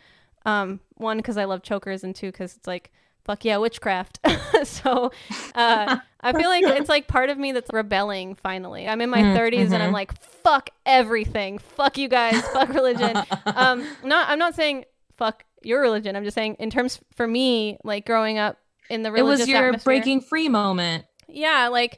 Um, 0.46 0.80
one 0.96 1.18
because 1.18 1.38
I 1.38 1.46
love 1.46 1.64
chokers, 1.64 2.04
and 2.04 2.16
two 2.16 2.32
because 2.32 2.56
it's 2.56 2.68
like 2.68 2.92
fuck 3.26 3.44
yeah, 3.44 3.58
witchcraft. 3.58 4.20
so 4.64 5.12
uh, 5.56 5.98
I 6.22 6.32
feel 6.34 6.50
like 6.50 6.64
it's 6.64 6.90
like 6.90 7.08
part 7.08 7.30
of 7.30 7.38
me 7.38 7.52
that's 7.52 7.70
rebelling. 7.74 8.36
Finally, 8.36 8.88
I'm 8.88 9.02
in 9.02 9.10
my 9.10 9.22
Mm, 9.22 9.36
30s, 9.38 9.72
and 9.74 9.84
I'm 9.84 9.90
mhm. 9.90 9.94
like 9.94 10.20
fuck 10.22 10.70
everything, 10.86 11.58
fuck 11.58 11.98
you 11.98 12.08
guys, 12.08 12.42
fuck 12.50 12.70
religion. 12.70 13.18
um, 13.48 13.86
not 14.04 14.30
I'm 14.30 14.40
not 14.40 14.56
saying 14.56 14.86
fuck 15.18 15.44
your 15.62 15.82
religion. 15.82 16.16
I'm 16.16 16.24
just 16.24 16.36
saying 16.36 16.56
in 16.60 16.70
terms 16.70 17.00
for 17.16 17.28
me, 17.28 17.78
like 17.84 18.06
growing 18.06 18.38
up 18.38 18.58
in 18.90 19.02
the 19.02 19.14
it 19.14 19.24
was 19.24 19.48
your 19.48 19.74
breaking 19.80 20.22
free 20.22 20.48
moment. 20.48 21.06
yeah 21.28 21.70
like 21.70 21.98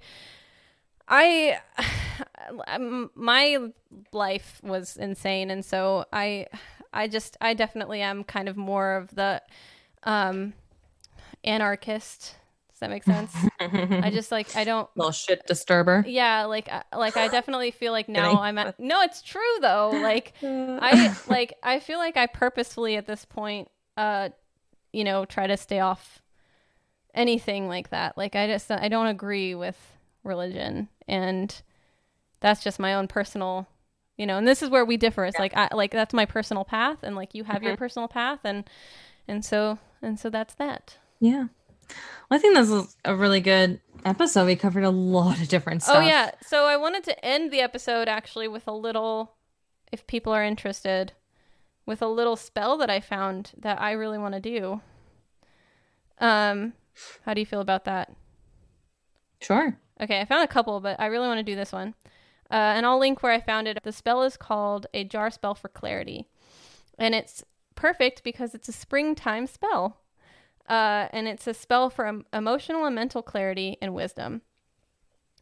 i 1.10 1.58
um, 2.68 3.12
my 3.14 3.58
life 4.14 4.62
was 4.64 4.96
insane 4.96 5.52
and 5.52 5.66
so 5.66 6.06
i 6.14 6.46
i 6.94 7.08
just 7.10 7.36
i 7.42 7.54
definitely 7.54 8.02
am 8.02 8.24
kind 8.24 8.48
of 8.48 8.56
more 8.56 8.96
of 8.96 9.14
the 9.16 9.42
um 10.04 10.54
anarchist 11.48 12.36
does 12.70 12.80
that 12.80 12.90
make 12.90 13.04
sense 13.04 13.34
i 13.60 14.12
just 14.12 14.32
like 14.32 14.56
i 14.56 14.64
don't 14.64 14.88
little 14.96 15.12
shit 15.12 15.46
disturber. 15.48 16.04
yeah 16.08 16.46
like 16.46 16.70
I- 16.70 16.84
like 16.96 17.18
i 17.18 17.28
definitely 17.28 17.72
feel 17.72 17.92
like 17.92 18.08
now 18.08 18.42
i'm 18.42 18.58
at 18.58 18.80
no 18.80 19.02
it's 19.02 19.22
true 19.22 19.42
though 19.62 19.90
like 19.94 20.34
uh. 20.44 20.78
I 20.82 21.16
like 21.28 21.56
I 21.64 21.80
feel 21.80 21.98
like 21.98 22.18
I 22.18 22.28
purposefully 22.28 22.96
at 22.96 23.08
this 23.08 23.26
point 23.26 23.70
uh 23.96 24.30
you 24.94 25.04
know 25.04 25.26
try 25.26 25.48
to 25.48 25.58
stay 25.58 25.80
off 25.80 26.22
anything 27.14 27.68
like 27.68 27.90
that. 27.90 28.18
Like 28.18 28.36
I 28.36 28.48
just 28.48 28.72
I 28.72 28.88
don't 28.88 29.08
agree 29.08 29.56
with 29.56 29.78
religion 30.24 30.88
and 31.08 31.62
that's 32.40 32.64
just 32.64 32.80
my 32.80 32.94
own 32.94 33.08
personal 33.08 33.68
you 34.18 34.26
know 34.26 34.38
and 34.38 34.48
this 34.48 34.62
is 34.62 34.70
where 34.70 34.86
we 34.86 34.98
differ. 34.98 35.26
It's 35.26 35.40
like 35.40 35.56
I 35.56 35.70
like 35.74 35.92
that's 35.92 36.14
my 36.14 36.26
personal 36.26 36.64
path 36.64 37.00
and 37.04 37.16
like 37.16 37.34
you 37.34 37.44
have 37.44 37.64
your 37.64 37.74
mm-hmm. 37.74 37.80
personal 37.80 38.08
path 38.08 38.40
and 38.44 38.70
and 39.28 39.44
so 39.44 39.80
and 40.02 40.20
so 40.20 40.30
that's 40.30 40.54
that. 40.56 40.98
Yeah. 41.20 41.48
Well, 42.30 42.38
I 42.38 42.40
think 42.40 42.56
this 42.56 42.70
was 42.70 42.96
a 43.06 43.16
really 43.16 43.42
good 43.42 43.80
episode. 44.06 44.46
We 44.46 44.56
covered 44.56 44.84
a 44.84 44.90
lot 44.90 45.40
of 45.40 45.48
different 45.48 45.84
stuff. 45.84 45.98
Oh 45.98 46.02
yeah. 46.02 46.32
So 46.46 46.66
I 46.66 46.78
wanted 46.78 47.04
to 47.06 47.26
end 47.26 47.52
the 47.52 47.62
episode 47.62 48.08
actually 48.08 48.48
with 48.48 48.68
a 48.68 48.74
little 48.74 49.34
if 49.92 50.06
people 50.08 50.34
are 50.34 50.44
interested 50.44 51.14
with 51.86 52.02
a 52.02 52.08
little 52.08 52.36
spell 52.36 52.78
that 52.78 52.90
I 52.90 53.00
found 53.00 53.52
that 53.58 53.82
I 53.82 53.92
really 53.92 54.18
want 54.18 54.34
to 54.34 54.42
do. 54.42 54.82
Um 56.20 56.74
how 57.24 57.34
do 57.34 57.40
you 57.40 57.46
feel 57.46 57.62
about 57.62 57.86
that? 57.86 58.12
Sure. 59.42 59.78
Okay, 60.02 60.20
I 60.20 60.26
found 60.26 60.44
a 60.44 60.48
couple, 60.48 60.80
but 60.80 61.00
I 61.00 61.08
really 61.08 61.28
want 61.28 61.40
to 61.40 61.44
do 61.44 61.56
this 61.56 61.72
one. 61.72 61.96
Uh, 62.50 62.56
and 62.76 62.86
I'll 62.86 63.00
link 63.00 63.22
where 63.22 63.32
I 63.32 63.42
found 63.42 63.68
it. 63.68 63.78
The 63.84 63.92
spell 63.92 64.24
is 64.24 64.38
called 64.38 64.88
a 64.94 65.04
jar 65.04 65.30
spell 65.30 65.54
for 65.54 65.68
clarity. 65.68 66.28
And 66.98 67.14
it's 67.14 67.44
perfect 67.76 68.24
because 68.24 68.56
it's 68.56 68.70
a 68.70 68.74
springtime 68.74 69.48
spell. 69.48 70.02
Uh, 70.68 71.08
and 71.12 71.28
it's 71.28 71.48
a 71.48 71.54
spell 71.54 71.90
for 71.90 72.06
em- 72.06 72.26
emotional 72.34 72.86
and 72.86 72.94
mental 72.96 73.22
clarity 73.22 73.78
and 73.82 73.94
wisdom. 73.94 74.42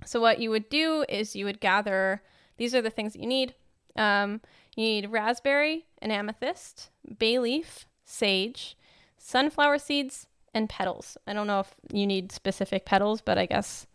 So, 0.06 0.19
what 0.22 0.39
you 0.39 0.49
would 0.52 0.69
do 0.69 1.06
is 1.10 1.35
you 1.35 1.45
would 1.45 1.60
gather 1.60 2.22
these 2.57 2.76
are 2.76 2.81
the 2.81 2.89
things 2.89 3.14
that 3.14 3.22
you 3.22 3.27
need. 3.27 3.56
Um, 3.95 4.41
you 4.76 4.84
need 4.84 5.10
raspberry 5.10 5.85
and 6.02 6.11
amethyst, 6.11 6.89
bay 7.18 7.39
leaf, 7.39 7.88
sage, 8.03 8.77
sunflower 9.18 9.80
seeds, 9.80 10.27
and 10.53 10.69
petals. 10.69 11.18
I 11.26 11.34
don't 11.34 11.47
know 11.47 11.61
if 11.61 11.73
you 11.91 12.06
need 12.06 12.31
specific 12.31 12.85
petals, 12.85 13.22
but 13.22 13.38
I 13.38 13.45
guess 13.45 13.88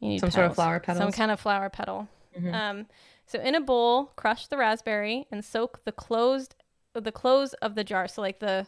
you 0.00 0.08
need 0.08 0.20
Some 0.20 0.30
sort 0.30 0.46
of 0.46 0.56
petals. 0.56 0.84
flower 0.84 0.98
Some 0.98 1.12
kind 1.12 1.30
of 1.30 1.40
flower 1.40 1.70
petal. 1.70 2.08
Mhm. 2.36 2.52
Um, 2.54 2.86
so 3.26 3.38
in 3.40 3.54
a 3.54 3.60
bowl, 3.60 4.06
crush 4.16 4.48
the 4.48 4.56
raspberry 4.58 5.26
and 5.30 5.44
soak 5.44 5.84
the 5.84 5.92
closed 5.92 6.54
the 6.94 7.12
close 7.12 7.54
of 7.54 7.74
the 7.74 7.84
jar. 7.84 8.06
So 8.06 8.20
like 8.20 8.40
the 8.40 8.66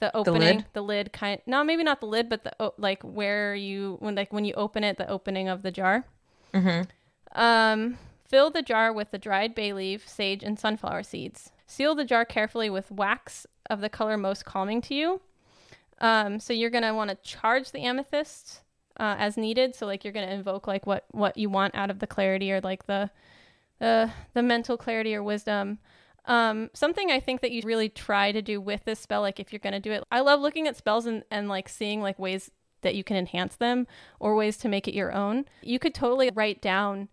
the 0.00 0.14
opening, 0.16 0.64
the 0.72 0.82
lid, 0.82 1.06
lid? 1.06 1.12
kind. 1.12 1.40
No, 1.46 1.64
maybe 1.64 1.82
not 1.82 2.00
the 2.00 2.06
lid, 2.06 2.28
but 2.28 2.44
the 2.44 2.72
like 2.78 3.02
where 3.02 3.54
you 3.54 3.96
when 4.00 4.14
like 4.14 4.32
when 4.32 4.44
you 4.44 4.54
open 4.54 4.84
it, 4.84 4.98
the 4.98 5.08
opening 5.08 5.48
of 5.48 5.62
the 5.62 5.70
jar. 5.70 6.04
Mhm. 6.52 6.88
Um, 7.32 7.98
Fill 8.28 8.50
the 8.50 8.62
jar 8.62 8.92
with 8.92 9.10
the 9.10 9.18
dried 9.18 9.54
bay 9.54 9.72
leaf, 9.72 10.08
sage, 10.08 10.42
and 10.42 10.58
sunflower 10.58 11.02
seeds. 11.04 11.52
Seal 11.66 11.94
the 11.94 12.04
jar 12.04 12.24
carefully 12.24 12.68
with 12.70 12.90
wax 12.90 13.46
of 13.70 13.80
the 13.80 13.88
color 13.88 14.16
most 14.16 14.44
calming 14.44 14.80
to 14.82 14.94
you. 14.94 15.20
Um, 16.00 16.40
so 16.40 16.52
you're 16.52 16.70
gonna 16.70 16.94
want 16.94 17.10
to 17.10 17.16
charge 17.16 17.70
the 17.70 17.80
amethyst 17.80 18.62
uh, 18.98 19.14
as 19.18 19.36
needed. 19.36 19.74
So 19.74 19.86
like 19.86 20.04
you're 20.04 20.12
gonna 20.12 20.26
invoke 20.32 20.66
like 20.66 20.86
what 20.86 21.04
what 21.12 21.36
you 21.36 21.48
want 21.48 21.74
out 21.74 21.90
of 21.90 21.98
the 22.00 22.06
clarity 22.06 22.50
or 22.50 22.60
like 22.60 22.86
the 22.86 23.10
the 23.78 24.10
the 24.32 24.42
mental 24.42 24.76
clarity 24.76 25.14
or 25.14 25.22
wisdom. 25.22 25.78
Um, 26.26 26.70
something 26.72 27.10
I 27.10 27.20
think 27.20 27.42
that 27.42 27.52
you 27.52 27.62
really 27.64 27.88
try 27.88 28.32
to 28.32 28.40
do 28.40 28.60
with 28.60 28.84
this 28.84 28.98
spell, 28.98 29.20
like 29.20 29.38
if 29.38 29.52
you're 29.52 29.60
gonna 29.60 29.80
do 29.80 29.92
it, 29.92 30.04
I 30.10 30.20
love 30.20 30.40
looking 30.40 30.66
at 30.66 30.76
spells 30.76 31.06
and, 31.06 31.24
and 31.30 31.48
like 31.48 31.68
seeing 31.68 32.00
like 32.00 32.18
ways 32.18 32.50
that 32.82 32.94
you 32.94 33.04
can 33.04 33.16
enhance 33.16 33.56
them 33.56 33.86
or 34.20 34.34
ways 34.34 34.56
to 34.58 34.68
make 34.68 34.86
it 34.86 34.94
your 34.94 35.12
own. 35.12 35.44
You 35.62 35.78
could 35.78 35.94
totally 35.94 36.30
write 36.34 36.62
down 36.62 37.08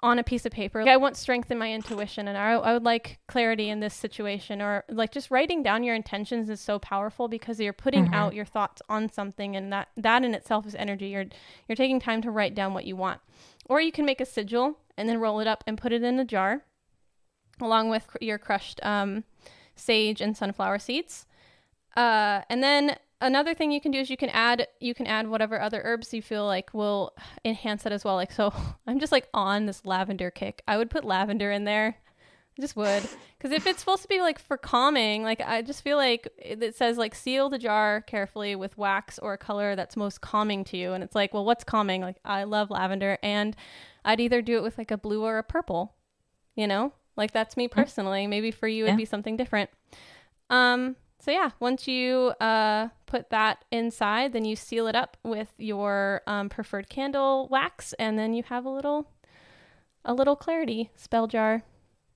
on 0.00 0.18
a 0.18 0.24
piece 0.24 0.46
of 0.46 0.52
paper. 0.52 0.82
Like, 0.82 0.92
I 0.92 0.96
want 0.96 1.16
strength 1.16 1.50
in 1.50 1.58
my 1.58 1.72
intuition 1.72 2.28
and 2.28 2.38
I, 2.38 2.52
I 2.52 2.72
would 2.72 2.84
like 2.84 3.18
clarity 3.26 3.68
in 3.68 3.80
this 3.80 3.94
situation 3.94 4.62
or 4.62 4.84
like 4.88 5.10
just 5.10 5.30
writing 5.30 5.62
down 5.62 5.82
your 5.82 5.94
intentions 5.94 6.48
is 6.48 6.60
so 6.60 6.78
powerful 6.78 7.26
because 7.26 7.58
you're 7.58 7.72
putting 7.72 8.04
mm-hmm. 8.04 8.14
out 8.14 8.34
your 8.34 8.44
thoughts 8.44 8.80
on 8.88 9.10
something 9.10 9.56
and 9.56 9.72
that 9.72 9.88
that 9.96 10.24
in 10.24 10.34
itself 10.34 10.66
is 10.66 10.76
energy. 10.76 11.08
You're 11.08 11.26
you're 11.68 11.76
taking 11.76 12.00
time 12.00 12.22
to 12.22 12.30
write 12.30 12.54
down 12.54 12.74
what 12.74 12.84
you 12.84 12.96
want. 12.96 13.20
Or 13.66 13.80
you 13.80 13.92
can 13.92 14.06
make 14.06 14.20
a 14.20 14.24
sigil 14.24 14.78
and 14.96 15.08
then 15.08 15.18
roll 15.18 15.40
it 15.40 15.46
up 15.46 15.64
and 15.66 15.76
put 15.76 15.92
it 15.92 16.02
in 16.02 16.18
a 16.18 16.24
jar 16.24 16.64
along 17.60 17.90
with 17.90 18.16
your 18.20 18.38
crushed 18.38 18.80
um, 18.82 19.24
sage 19.76 20.20
and 20.20 20.36
sunflower 20.36 20.78
seeds. 20.78 21.26
Uh, 21.96 22.42
and 22.48 22.62
then 22.62 22.96
another 23.20 23.54
thing 23.54 23.72
you 23.72 23.80
can 23.80 23.92
do 23.92 23.98
is 23.98 24.10
you 24.10 24.16
can 24.16 24.28
add 24.30 24.66
you 24.80 24.94
can 24.94 25.06
add 25.06 25.28
whatever 25.28 25.60
other 25.60 25.80
herbs 25.84 26.14
you 26.14 26.22
feel 26.22 26.46
like 26.46 26.72
will 26.72 27.14
enhance 27.44 27.86
it 27.86 27.92
as 27.92 28.04
well. 28.04 28.14
Like 28.14 28.32
so, 28.32 28.52
I'm 28.86 29.00
just 29.00 29.12
like 29.12 29.28
on 29.34 29.66
this 29.66 29.84
lavender 29.84 30.30
kick. 30.30 30.62
I 30.68 30.76
would 30.76 30.90
put 30.90 31.04
lavender 31.04 31.50
in 31.50 31.64
there. 31.64 31.96
Just 32.60 32.74
would 32.74 33.04
because 33.38 33.52
if 33.52 33.68
it's 33.68 33.78
supposed 33.78 34.02
to 34.02 34.08
be 34.08 34.20
like 34.20 34.40
for 34.40 34.56
calming, 34.56 35.22
like 35.22 35.40
I 35.40 35.62
just 35.62 35.84
feel 35.84 35.96
like 35.96 36.26
it 36.38 36.74
says 36.74 36.98
like 36.98 37.14
seal 37.14 37.48
the 37.48 37.58
jar 37.58 38.00
carefully 38.00 38.56
with 38.56 38.76
wax 38.76 39.16
or 39.20 39.34
a 39.34 39.38
color 39.38 39.76
that's 39.76 39.96
most 39.96 40.20
calming 40.20 40.64
to 40.64 40.76
you, 40.76 40.92
and 40.92 41.04
it's 41.04 41.14
like, 41.14 41.32
well, 41.32 41.44
what's 41.44 41.62
calming? 41.62 42.00
Like 42.00 42.16
I 42.24 42.42
love 42.42 42.68
lavender, 42.68 43.16
and 43.22 43.54
I'd 44.04 44.18
either 44.18 44.42
do 44.42 44.56
it 44.56 44.64
with 44.64 44.76
like 44.76 44.90
a 44.90 44.98
blue 44.98 45.22
or 45.22 45.38
a 45.38 45.44
purple. 45.44 45.94
You 46.56 46.66
know, 46.66 46.92
like 47.18 47.32
that's 47.32 47.56
me 47.56 47.68
personally. 47.68 48.26
Maybe 48.26 48.50
for 48.50 48.66
you 48.66 48.84
it'd 48.84 48.94
yeah. 48.94 48.96
be 48.96 49.04
something 49.04 49.36
different. 49.36 49.68
Um, 50.48 50.96
so 51.20 51.30
yeah, 51.30 51.50
once 51.60 51.88
you 51.88 52.32
uh, 52.40 52.88
put 53.06 53.30
that 53.30 53.64
inside, 53.70 54.32
then 54.32 54.44
you 54.44 54.56
seal 54.56 54.86
it 54.86 54.94
up 54.94 55.16
with 55.24 55.52
your 55.58 56.22
um, 56.26 56.48
preferred 56.48 56.88
candle 56.88 57.48
wax, 57.50 57.92
and 57.98 58.18
then 58.18 58.32
you 58.32 58.44
have 58.44 58.64
a 58.64 58.70
little 58.70 59.10
a 60.04 60.14
little 60.14 60.36
clarity 60.36 60.90
spell 60.96 61.26
jar, 61.26 61.64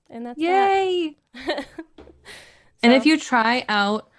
and 0.09 0.25
that's 0.25 0.39
yay. 0.39 1.17
That. 1.33 1.65
so, 1.95 2.03
and 2.81 2.93
if 2.93 3.05
you 3.05 3.19
try 3.19 3.65
out 3.67 4.09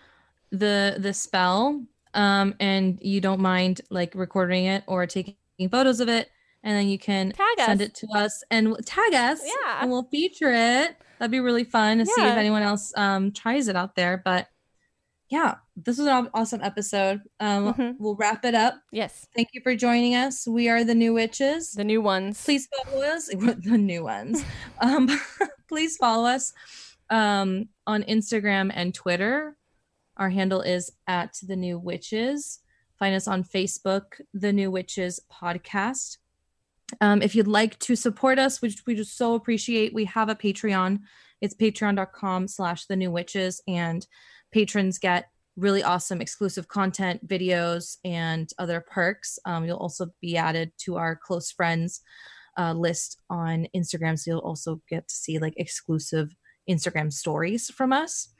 the 0.52 0.96
the 0.98 1.14
spell, 1.14 1.82
um, 2.12 2.54
and 2.60 2.98
you 3.00 3.20
don't 3.20 3.40
mind 3.40 3.80
like 3.90 4.14
recording 4.14 4.66
it 4.66 4.84
or 4.86 5.06
taking 5.06 5.34
photos 5.70 6.00
of 6.00 6.08
it, 6.08 6.28
and 6.64 6.76
then 6.76 6.88
you 6.88 6.98
can 6.98 7.30
tag 7.30 7.46
send 7.58 7.80
it 7.80 7.94
to 7.96 8.08
us 8.16 8.42
and 8.50 8.76
tag 8.84 9.14
us, 9.14 9.40
yeah, 9.44 9.82
and 9.82 9.90
we'll 9.90 10.08
feature 10.10 10.52
it. 10.52 10.96
That'd 11.20 11.30
be 11.30 11.40
really 11.40 11.64
fun 11.64 11.98
to 11.98 12.04
yeah. 12.04 12.14
see 12.14 12.28
if 12.28 12.36
anyone 12.36 12.62
else 12.62 12.92
um, 12.96 13.30
tries 13.30 13.68
it 13.68 13.76
out 13.76 13.94
there, 13.94 14.20
but 14.24 14.48
yeah, 15.30 15.56
this 15.76 15.98
was 15.98 16.06
an 16.06 16.28
awesome 16.34 16.60
episode. 16.62 17.22
Um, 17.40 17.72
mm-hmm. 17.72 17.90
We'll 17.98 18.14
wrap 18.14 18.44
it 18.44 18.54
up. 18.54 18.74
Yes. 18.92 19.26
Thank 19.34 19.48
you 19.52 19.60
for 19.62 19.74
joining 19.74 20.14
us. 20.14 20.46
We 20.46 20.68
are 20.68 20.84
the 20.84 20.94
new 20.94 21.14
witches. 21.14 21.72
The 21.72 21.84
new 21.84 22.00
ones. 22.00 22.44
Please 22.44 22.68
follow 22.84 23.02
us. 23.02 23.26
the 23.28 23.78
new 23.78 24.04
ones. 24.04 24.44
um, 24.80 25.08
please 25.68 25.96
follow 25.96 26.28
us 26.28 26.52
um, 27.10 27.68
on 27.86 28.02
Instagram 28.04 28.70
and 28.74 28.94
Twitter. 28.94 29.56
Our 30.16 30.30
handle 30.30 30.60
is 30.60 30.92
at 31.06 31.36
the 31.42 31.56
new 31.56 31.78
witches. 31.78 32.60
Find 32.98 33.14
us 33.16 33.26
on 33.26 33.42
Facebook, 33.42 34.20
the 34.32 34.52
new 34.52 34.70
witches 34.70 35.20
podcast. 35.32 36.18
Um, 37.00 37.22
if 37.22 37.34
you'd 37.34 37.46
like 37.46 37.78
to 37.80 37.96
support 37.96 38.38
us, 38.38 38.60
which 38.60 38.82
we 38.86 38.94
just 38.94 39.16
so 39.16 39.34
appreciate, 39.34 39.94
we 39.94 40.04
have 40.06 40.28
a 40.28 40.34
Patreon. 40.34 41.00
It's 41.40 41.54
patreon.com 41.54 42.48
slash 42.48 42.86
the 42.86 42.96
new 42.96 43.10
witches. 43.10 43.62
And 43.66 44.06
patrons 44.52 44.98
get 44.98 45.26
really 45.56 45.82
awesome 45.82 46.20
exclusive 46.20 46.68
content, 46.68 47.26
videos, 47.26 47.96
and 48.04 48.50
other 48.58 48.84
perks. 48.88 49.38
Um, 49.44 49.64
you'll 49.64 49.76
also 49.76 50.08
be 50.20 50.36
added 50.36 50.72
to 50.78 50.96
our 50.96 51.16
close 51.16 51.50
friends 51.50 52.00
uh, 52.58 52.72
list 52.72 53.20
on 53.30 53.66
Instagram. 53.74 54.18
So 54.18 54.32
you'll 54.32 54.40
also 54.40 54.80
get 54.88 55.08
to 55.08 55.14
see 55.14 55.38
like 55.38 55.54
exclusive 55.56 56.34
Instagram 56.68 57.12
stories 57.12 57.70
from 57.70 57.92
us. 57.92 58.32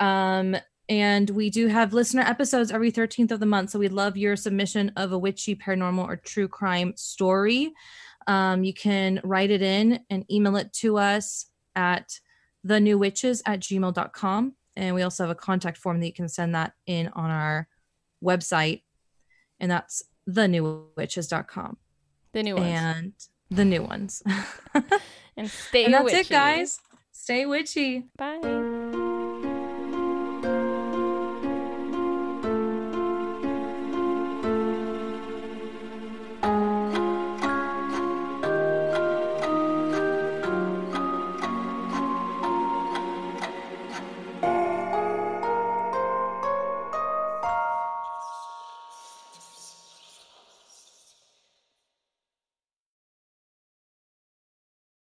Um, 0.00 0.56
and 0.88 1.28
we 1.30 1.50
do 1.50 1.66
have 1.66 1.92
listener 1.92 2.22
episodes 2.22 2.70
every 2.70 2.90
13th 2.90 3.30
of 3.30 3.40
the 3.40 3.46
month. 3.46 3.70
So 3.70 3.78
we'd 3.78 3.92
love 3.92 4.16
your 4.16 4.36
submission 4.36 4.92
of 4.96 5.12
a 5.12 5.18
witchy, 5.18 5.54
paranormal, 5.54 6.06
or 6.06 6.16
true 6.16 6.48
crime 6.48 6.94
story. 6.96 7.72
Um, 8.26 8.64
you 8.64 8.74
can 8.74 9.20
write 9.24 9.50
it 9.50 9.62
in 9.62 10.00
and 10.10 10.30
email 10.30 10.56
it 10.56 10.72
to 10.74 10.98
us 10.98 11.46
at 11.74 12.18
the 12.64 12.80
new 12.80 12.98
witches 12.98 13.42
at 13.46 13.60
gmail.com 13.60 14.54
and 14.76 14.94
we 14.94 15.02
also 15.02 15.24
have 15.24 15.30
a 15.30 15.34
contact 15.34 15.76
form 15.76 16.00
that 16.00 16.06
you 16.06 16.12
can 16.12 16.28
send 16.28 16.54
that 16.54 16.72
in 16.86 17.08
on 17.08 17.30
our 17.30 17.68
website 18.24 18.82
and 19.60 19.70
that's 19.70 20.02
thenewwitches.com 20.28 21.76
the 22.32 22.42
new 22.42 22.56
ones 22.56 22.66
and 22.66 23.12
the 23.50 23.64
new 23.64 23.82
ones 23.82 24.22
and 25.36 25.50
stay 25.50 25.84
and 25.84 25.94
that's 25.94 26.04
witchy. 26.04 26.20
it 26.20 26.28
guys 26.28 26.80
stay 27.12 27.46
witchy 27.46 28.04
bye 28.16 28.97